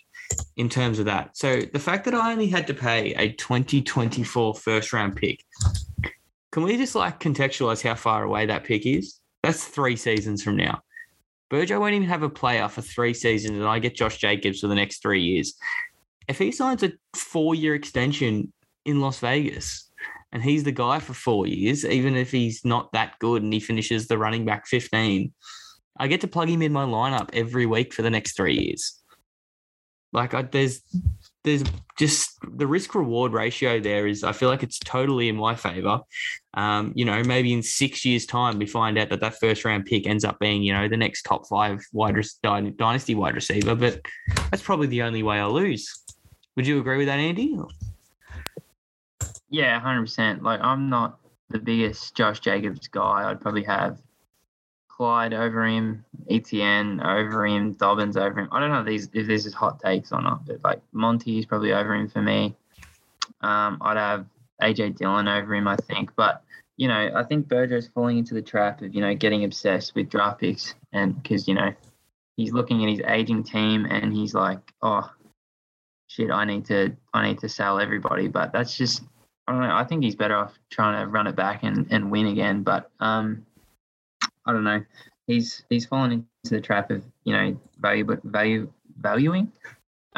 in 0.57 0.69
terms 0.69 0.99
of 0.99 1.05
that. 1.05 1.37
So 1.37 1.61
the 1.61 1.79
fact 1.79 2.05
that 2.05 2.13
I 2.13 2.31
only 2.31 2.47
had 2.47 2.67
to 2.67 2.73
pay 2.73 3.13
a 3.13 3.31
2024 3.33 4.55
first 4.55 4.93
round 4.93 5.15
pick, 5.15 5.43
can 6.51 6.63
we 6.63 6.77
just 6.77 6.95
like 6.95 7.19
contextualize 7.19 7.81
how 7.81 7.95
far 7.95 8.23
away 8.23 8.45
that 8.45 8.63
pick 8.63 8.85
is? 8.85 9.19
That's 9.43 9.65
three 9.65 9.95
seasons 9.95 10.43
from 10.43 10.57
now. 10.57 10.81
Burjo 11.49 11.79
won't 11.79 11.93
even 11.93 12.09
have 12.09 12.23
a 12.23 12.29
player 12.29 12.67
for 12.67 12.81
three 12.81 13.13
seasons, 13.13 13.57
and 13.57 13.65
I 13.65 13.79
get 13.79 13.95
Josh 13.95 14.17
Jacobs 14.17 14.59
for 14.59 14.67
the 14.67 14.75
next 14.75 15.01
three 15.01 15.21
years. 15.21 15.53
If 16.27 16.37
he 16.37 16.51
signs 16.51 16.83
a 16.83 16.91
four 17.15 17.55
year 17.55 17.73
extension 17.73 18.51
in 18.83 18.99
Las 18.99 19.19
Vegas, 19.19 19.86
and 20.31 20.43
he's 20.43 20.63
the 20.63 20.71
guy 20.71 20.99
for 20.99 21.13
four 21.13 21.47
years, 21.47 21.85
even 21.85 22.15
if 22.15 22.31
he's 22.31 22.65
not 22.65 22.91
that 22.93 23.17
good 23.19 23.43
and 23.43 23.53
he 23.53 23.59
finishes 23.59 24.07
the 24.07 24.17
running 24.17 24.45
back 24.45 24.67
15. 24.67 25.33
I 25.99 26.07
get 26.07 26.21
to 26.21 26.27
plug 26.27 26.49
him 26.49 26.61
in 26.61 26.73
my 26.73 26.85
lineup 26.85 27.29
every 27.33 27.65
week 27.65 27.93
for 27.93 28.01
the 28.01 28.09
next 28.09 28.35
three 28.35 28.57
years. 28.57 29.01
Like 30.13 30.33
I, 30.33 30.43
there's 30.43 30.81
there's 31.43 31.63
just 31.97 32.37
the 32.57 32.67
risk 32.67 32.95
reward 32.95 33.33
ratio 33.33 33.79
there 33.79 34.07
is 34.07 34.23
I 34.23 34.31
feel 34.31 34.49
like 34.49 34.63
it's 34.63 34.79
totally 34.79 35.27
in 35.29 35.35
my 35.35 35.55
favor. 35.55 35.99
Um, 36.53 36.93
you 36.95 37.05
know, 37.05 37.23
maybe 37.23 37.53
in 37.53 37.61
six 37.61 38.05
years' 38.05 38.25
time 38.25 38.57
we 38.57 38.65
find 38.65 38.97
out 38.97 39.09
that 39.09 39.19
that 39.19 39.39
first 39.39 39.65
round 39.65 39.85
pick 39.85 40.07
ends 40.07 40.23
up 40.23 40.39
being 40.39 40.63
you 40.63 40.73
know 40.73 40.87
the 40.87 40.97
next 40.97 41.23
top 41.23 41.47
five 41.47 41.79
wide 41.91 42.15
dynasty 42.41 43.15
wide 43.15 43.35
receiver, 43.35 43.75
but 43.75 44.01
that's 44.49 44.63
probably 44.63 44.87
the 44.87 45.01
only 45.01 45.23
way 45.23 45.39
I 45.39 45.45
lose. 45.45 46.03
Would 46.55 46.67
you 46.67 46.79
agree 46.79 46.97
with 46.97 47.07
that, 47.07 47.19
Andy? 47.19 47.57
Yeah, 49.49 49.79
hundred 49.79 50.01
percent. 50.03 50.43
Like 50.43 50.59
I'm 50.61 50.89
not 50.89 51.19
the 51.49 51.59
biggest 51.59 52.15
Josh 52.15 52.39
Jacobs 52.39 52.87
guy. 52.87 53.29
I'd 53.29 53.41
probably 53.41 53.63
have 53.63 53.99
Clyde 54.89 55.33
over 55.33 55.65
him, 55.65 56.03
Etn 56.29 57.03
over 57.05 57.45
him, 57.45 57.73
Dobbins 57.73 58.17
over 58.17 58.41
him. 58.41 58.49
I 58.51 58.59
don't 58.59 58.71
know 58.71 58.79
if 58.79 58.85
these 58.85 59.09
if 59.13 59.27
this 59.27 59.45
is 59.45 59.53
hot 59.53 59.79
takes 59.79 60.11
or 60.11 60.21
not, 60.21 60.45
but 60.45 60.59
like 60.63 60.81
Monty 60.91 61.37
is 61.39 61.45
probably 61.45 61.71
over 61.71 61.93
him 61.93 62.09
for 62.09 62.21
me. 62.21 62.55
Um, 63.41 63.77
I'd 63.81 63.97
have 63.97 64.25
AJ 64.61 64.97
Dillon 64.97 65.27
over 65.27 65.53
him, 65.53 65.67
I 65.67 65.75
think. 65.75 66.15
But 66.15 66.43
you 66.77 66.87
know, 66.87 67.11
I 67.15 67.23
think 67.23 67.47
Burjo's 67.47 67.87
falling 67.87 68.17
into 68.17 68.33
the 68.33 68.41
trap 68.41 68.81
of 68.81 68.93
you 68.93 69.01
know 69.01 69.13
getting 69.13 69.43
obsessed 69.43 69.95
with 69.95 70.09
draft 70.09 70.41
picks, 70.41 70.73
and 70.91 71.21
because 71.21 71.47
you 71.47 71.53
know 71.53 71.73
he's 72.35 72.51
looking 72.51 72.83
at 72.83 72.89
his 72.89 73.01
aging 73.05 73.43
team 73.43 73.85
and 73.85 74.13
he's 74.13 74.33
like, 74.33 74.59
oh 74.81 75.09
shit, 76.07 76.31
I 76.31 76.45
need 76.45 76.65
to 76.65 76.95
I 77.13 77.27
need 77.27 77.39
to 77.39 77.49
sell 77.49 77.79
everybody. 77.79 78.27
But 78.27 78.51
that's 78.51 78.75
just 78.75 79.03
I 79.47 79.53
don't 79.53 79.61
know. 79.61 79.75
I 79.75 79.83
think 79.85 80.03
he's 80.03 80.15
better 80.15 80.35
off 80.35 80.57
trying 80.69 80.99
to 80.99 81.09
run 81.09 81.27
it 81.27 81.35
back 81.35 81.63
and, 81.63 81.87
and 81.89 82.11
win 82.11 82.27
again. 82.27 82.63
But 82.63 82.91
um, 82.99 83.45
I 84.45 84.51
don't 84.53 84.63
know. 84.63 84.83
He's 85.25 85.63
he's 85.69 85.85
fallen 85.85 86.11
into 86.11 86.55
the 86.55 86.61
trap 86.61 86.91
of 86.91 87.03
you 87.23 87.33
know 87.33 87.59
value 87.79 88.05
value 88.23 88.71
valuing 88.99 89.51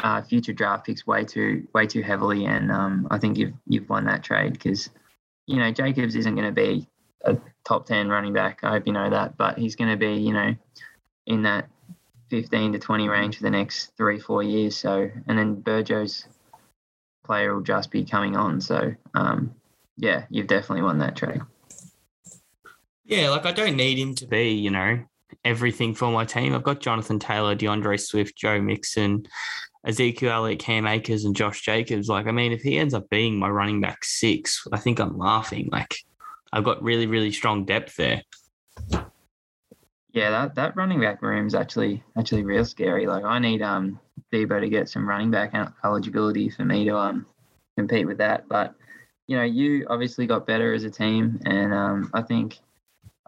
uh, 0.02 0.22
future 0.22 0.52
draft 0.52 0.86
picks 0.86 1.06
way 1.06 1.24
too 1.24 1.66
way 1.74 1.86
too 1.86 2.02
heavily, 2.02 2.46
and 2.46 2.70
um, 2.70 3.06
I 3.10 3.18
think 3.18 3.36
you've 3.36 3.54
you've 3.66 3.88
won 3.88 4.04
that 4.06 4.22
trade 4.22 4.52
because 4.52 4.90
you 5.46 5.56
know 5.56 5.70
Jacobs 5.70 6.16
isn't 6.16 6.34
going 6.34 6.46
to 6.46 6.52
be 6.52 6.86
a 7.24 7.36
top 7.64 7.86
ten 7.86 8.08
running 8.08 8.32
back. 8.32 8.60
I 8.62 8.70
hope 8.70 8.86
you 8.86 8.92
know 8.92 9.10
that, 9.10 9.36
but 9.36 9.58
he's 9.58 9.76
going 9.76 9.90
to 9.90 9.96
be 9.96 10.14
you 10.14 10.32
know 10.32 10.54
in 11.26 11.42
that 11.42 11.68
fifteen 12.30 12.72
to 12.72 12.78
twenty 12.78 13.08
range 13.08 13.36
for 13.36 13.42
the 13.42 13.50
next 13.50 13.96
three 13.96 14.18
four 14.18 14.42
years. 14.42 14.76
So 14.76 15.10
and 15.26 15.38
then 15.38 15.56
Burjo's 15.56 16.26
player 17.24 17.54
will 17.54 17.62
just 17.62 17.90
be 17.90 18.04
coming 18.04 18.36
on. 18.36 18.60
So 18.60 18.94
um, 19.14 19.54
yeah, 19.96 20.24
you've 20.30 20.46
definitely 20.46 20.82
won 20.82 20.98
that 20.98 21.16
trade. 21.16 21.40
Yeah, 23.04 23.30
like 23.30 23.44
I 23.44 23.52
don't 23.52 23.76
need 23.76 23.98
him 23.98 24.14
to 24.16 24.26
be, 24.26 24.52
you 24.52 24.70
know, 24.70 25.00
everything 25.44 25.94
for 25.94 26.10
my 26.12 26.24
team. 26.24 26.54
I've 26.54 26.62
got 26.62 26.80
Jonathan 26.80 27.18
Taylor, 27.18 27.54
D'Andre 27.54 27.96
Swift, 27.96 28.36
Joe 28.36 28.60
Mixon, 28.60 29.26
Ezekiel 29.84 30.32
Elliott, 30.32 30.60
Cam 30.60 30.86
Akers, 30.86 31.24
and 31.24 31.34
Josh 31.34 31.62
Jacobs. 31.62 32.08
Like, 32.08 32.26
I 32.26 32.32
mean, 32.32 32.52
if 32.52 32.62
he 32.62 32.78
ends 32.78 32.94
up 32.94 33.08
being 33.10 33.38
my 33.38 33.48
running 33.48 33.80
back 33.80 34.04
six, 34.04 34.66
I 34.72 34.78
think 34.78 35.00
I'm 35.00 35.18
laughing. 35.18 35.68
Like, 35.72 35.96
I've 36.52 36.64
got 36.64 36.82
really, 36.82 37.06
really 37.06 37.32
strong 37.32 37.64
depth 37.64 37.96
there. 37.96 38.22
Yeah, 40.12 40.30
that, 40.30 40.54
that 40.56 40.76
running 40.76 41.00
back 41.00 41.22
room 41.22 41.46
is 41.46 41.54
actually 41.54 42.02
actually 42.18 42.42
real 42.42 42.64
scary. 42.64 43.06
Like, 43.06 43.24
I 43.24 43.38
need 43.38 43.62
um 43.62 43.98
Deebo 44.32 44.60
to 44.60 44.68
get 44.68 44.88
some 44.88 45.08
running 45.08 45.30
back 45.30 45.54
eligibility 45.84 46.48
for 46.50 46.64
me 46.64 46.84
to 46.84 46.96
um 46.96 47.26
compete 47.76 48.06
with 48.06 48.18
that. 48.18 48.48
But 48.48 48.74
you 49.26 49.36
know, 49.36 49.44
you 49.44 49.86
obviously 49.88 50.26
got 50.26 50.44
better 50.44 50.74
as 50.74 50.82
a 50.82 50.90
team, 50.90 51.38
and 51.46 51.72
um, 51.72 52.10
I 52.12 52.20
think 52.20 52.58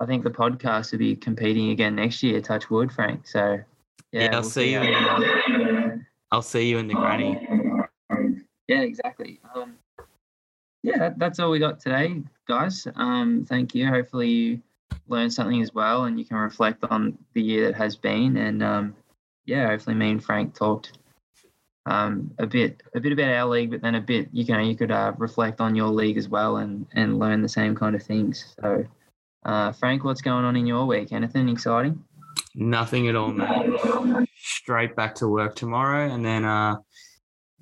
I 0.00 0.04
think 0.04 0.24
the 0.24 0.30
podcast 0.30 0.90
will 0.90 0.98
be 0.98 1.14
competing 1.14 1.70
again 1.70 1.94
next 1.94 2.22
year. 2.24 2.40
Touch 2.40 2.68
wood, 2.70 2.90
Frank. 2.90 3.26
So 3.26 3.60
yeah, 4.10 4.22
yeah 4.22 4.26
I'll 4.34 4.40
we'll 4.40 4.50
see, 4.50 4.60
see 4.60 4.72
you. 4.72 4.80
In 4.80 4.92
the, 4.92 6.04
I'll 6.32 6.42
see 6.42 6.68
you 6.68 6.78
in 6.78 6.88
the 6.88 6.94
granny. 6.94 7.46
Yeah, 8.66 8.80
exactly. 8.80 9.40
Um, 9.54 9.76
yeah, 10.82 10.98
that, 10.98 11.18
that's 11.20 11.38
all 11.38 11.50
we 11.50 11.60
got 11.60 11.78
today, 11.78 12.22
guys. 12.48 12.86
Um, 12.96 13.46
thank 13.48 13.72
you. 13.72 13.86
Hopefully 13.86 14.28
you 14.28 14.62
learned 15.08 15.32
something 15.32 15.62
as 15.62 15.72
well, 15.74 16.04
and 16.04 16.18
you 16.18 16.24
can 16.24 16.36
reflect 16.36 16.84
on 16.84 17.18
the 17.34 17.42
year 17.42 17.66
that 17.66 17.76
has 17.76 17.96
been, 17.96 18.36
and 18.36 18.62
um, 18.62 18.96
yeah, 19.46 19.68
hopefully 19.68 19.96
me 19.96 20.10
and 20.10 20.24
Frank 20.24 20.54
talked 20.54 20.98
um, 21.86 22.30
a 22.38 22.46
bit 22.46 22.82
a 22.94 23.00
bit 23.00 23.12
about 23.12 23.32
our 23.32 23.48
league, 23.48 23.70
but 23.70 23.82
then 23.82 23.94
a 23.94 24.00
bit 24.00 24.28
you 24.32 24.44
know 24.46 24.60
you 24.60 24.76
could 24.76 24.90
uh, 24.90 25.12
reflect 25.18 25.60
on 25.60 25.74
your 25.74 25.88
league 25.88 26.16
as 26.16 26.28
well 26.28 26.58
and 26.58 26.86
and 26.94 27.18
learn 27.18 27.42
the 27.42 27.48
same 27.48 27.74
kind 27.74 27.94
of 27.96 28.02
things. 28.02 28.54
So, 28.60 28.84
uh, 29.44 29.72
Frank, 29.72 30.04
what's 30.04 30.22
going 30.22 30.44
on 30.44 30.56
in 30.56 30.66
your 30.66 30.86
week? 30.86 31.12
Anything 31.12 31.48
exciting? 31.48 32.02
Nothing 32.54 33.08
at 33.08 33.16
all, 33.16 33.32
man. 33.32 34.26
Straight 34.36 34.94
back 34.94 35.14
to 35.16 35.28
work 35.28 35.56
tomorrow, 35.56 36.12
and 36.12 36.24
then 36.24 36.44
uh, 36.44 36.76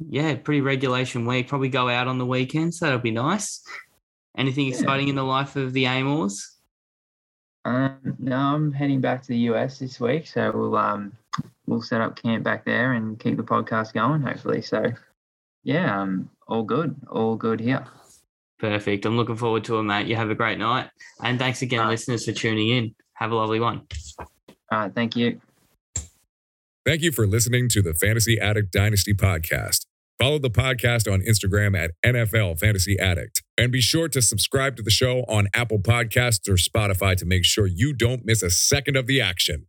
yeah, 0.08 0.34
pretty 0.34 0.60
regulation 0.60 1.26
week. 1.26 1.48
Probably 1.48 1.68
go 1.68 1.88
out 1.88 2.08
on 2.08 2.18
the 2.18 2.26
weekend, 2.26 2.74
so 2.74 2.86
that'll 2.86 3.00
be 3.00 3.10
nice. 3.10 3.62
Anything 4.36 4.68
exciting 4.68 5.08
in 5.08 5.16
the 5.16 5.24
life 5.24 5.56
of 5.56 5.72
the 5.72 5.86
Amores? 5.86 6.59
Um, 7.64 8.16
no, 8.18 8.36
I'm 8.36 8.72
heading 8.72 9.00
back 9.00 9.22
to 9.22 9.28
the 9.28 9.38
US 9.50 9.78
this 9.78 10.00
week, 10.00 10.26
so 10.26 10.50
we'll 10.54 10.76
um, 10.76 11.12
we'll 11.66 11.82
set 11.82 12.00
up 12.00 12.20
camp 12.20 12.44
back 12.44 12.64
there 12.64 12.92
and 12.92 13.18
keep 13.18 13.36
the 13.36 13.42
podcast 13.42 13.92
going, 13.92 14.22
hopefully. 14.22 14.62
So, 14.62 14.92
yeah, 15.62 16.00
um, 16.00 16.30
all 16.48 16.62
good, 16.62 16.96
all 17.10 17.36
good 17.36 17.60
here. 17.60 17.86
Perfect. 18.58 19.06
I'm 19.06 19.16
looking 19.16 19.36
forward 19.36 19.64
to 19.64 19.78
it, 19.78 19.84
mate. 19.84 20.06
You 20.06 20.16
have 20.16 20.30
a 20.30 20.34
great 20.34 20.58
night. 20.58 20.90
And 21.22 21.38
thanks 21.38 21.62
again, 21.62 21.86
listeners, 21.88 22.26
for 22.26 22.32
tuning 22.32 22.68
in. 22.68 22.94
Have 23.14 23.30
a 23.30 23.34
lovely 23.34 23.60
one. 23.60 23.86
All 24.18 24.26
right. 24.70 24.94
Thank 24.94 25.16
you. 25.16 25.40
Thank 26.84 27.02
you 27.02 27.12
for 27.12 27.26
listening 27.26 27.68
to 27.70 27.82
the 27.82 27.94
Fantasy 27.94 28.38
Addict 28.38 28.72
Dynasty 28.72 29.14
podcast. 29.14 29.86
Follow 30.20 30.38
the 30.38 30.50
podcast 30.50 31.10
on 31.10 31.22
Instagram 31.22 31.74
at 31.74 31.92
NFL 32.04 32.60
Fantasy 32.60 32.98
Addict. 32.98 33.42
And 33.56 33.72
be 33.72 33.80
sure 33.80 34.06
to 34.10 34.20
subscribe 34.20 34.76
to 34.76 34.82
the 34.82 34.90
show 34.90 35.20
on 35.28 35.48
Apple 35.54 35.78
Podcasts 35.78 36.46
or 36.46 36.56
Spotify 36.56 37.16
to 37.16 37.24
make 37.24 37.46
sure 37.46 37.66
you 37.66 37.94
don't 37.94 38.26
miss 38.26 38.42
a 38.42 38.50
second 38.50 38.98
of 38.98 39.06
the 39.06 39.22
action. 39.22 39.64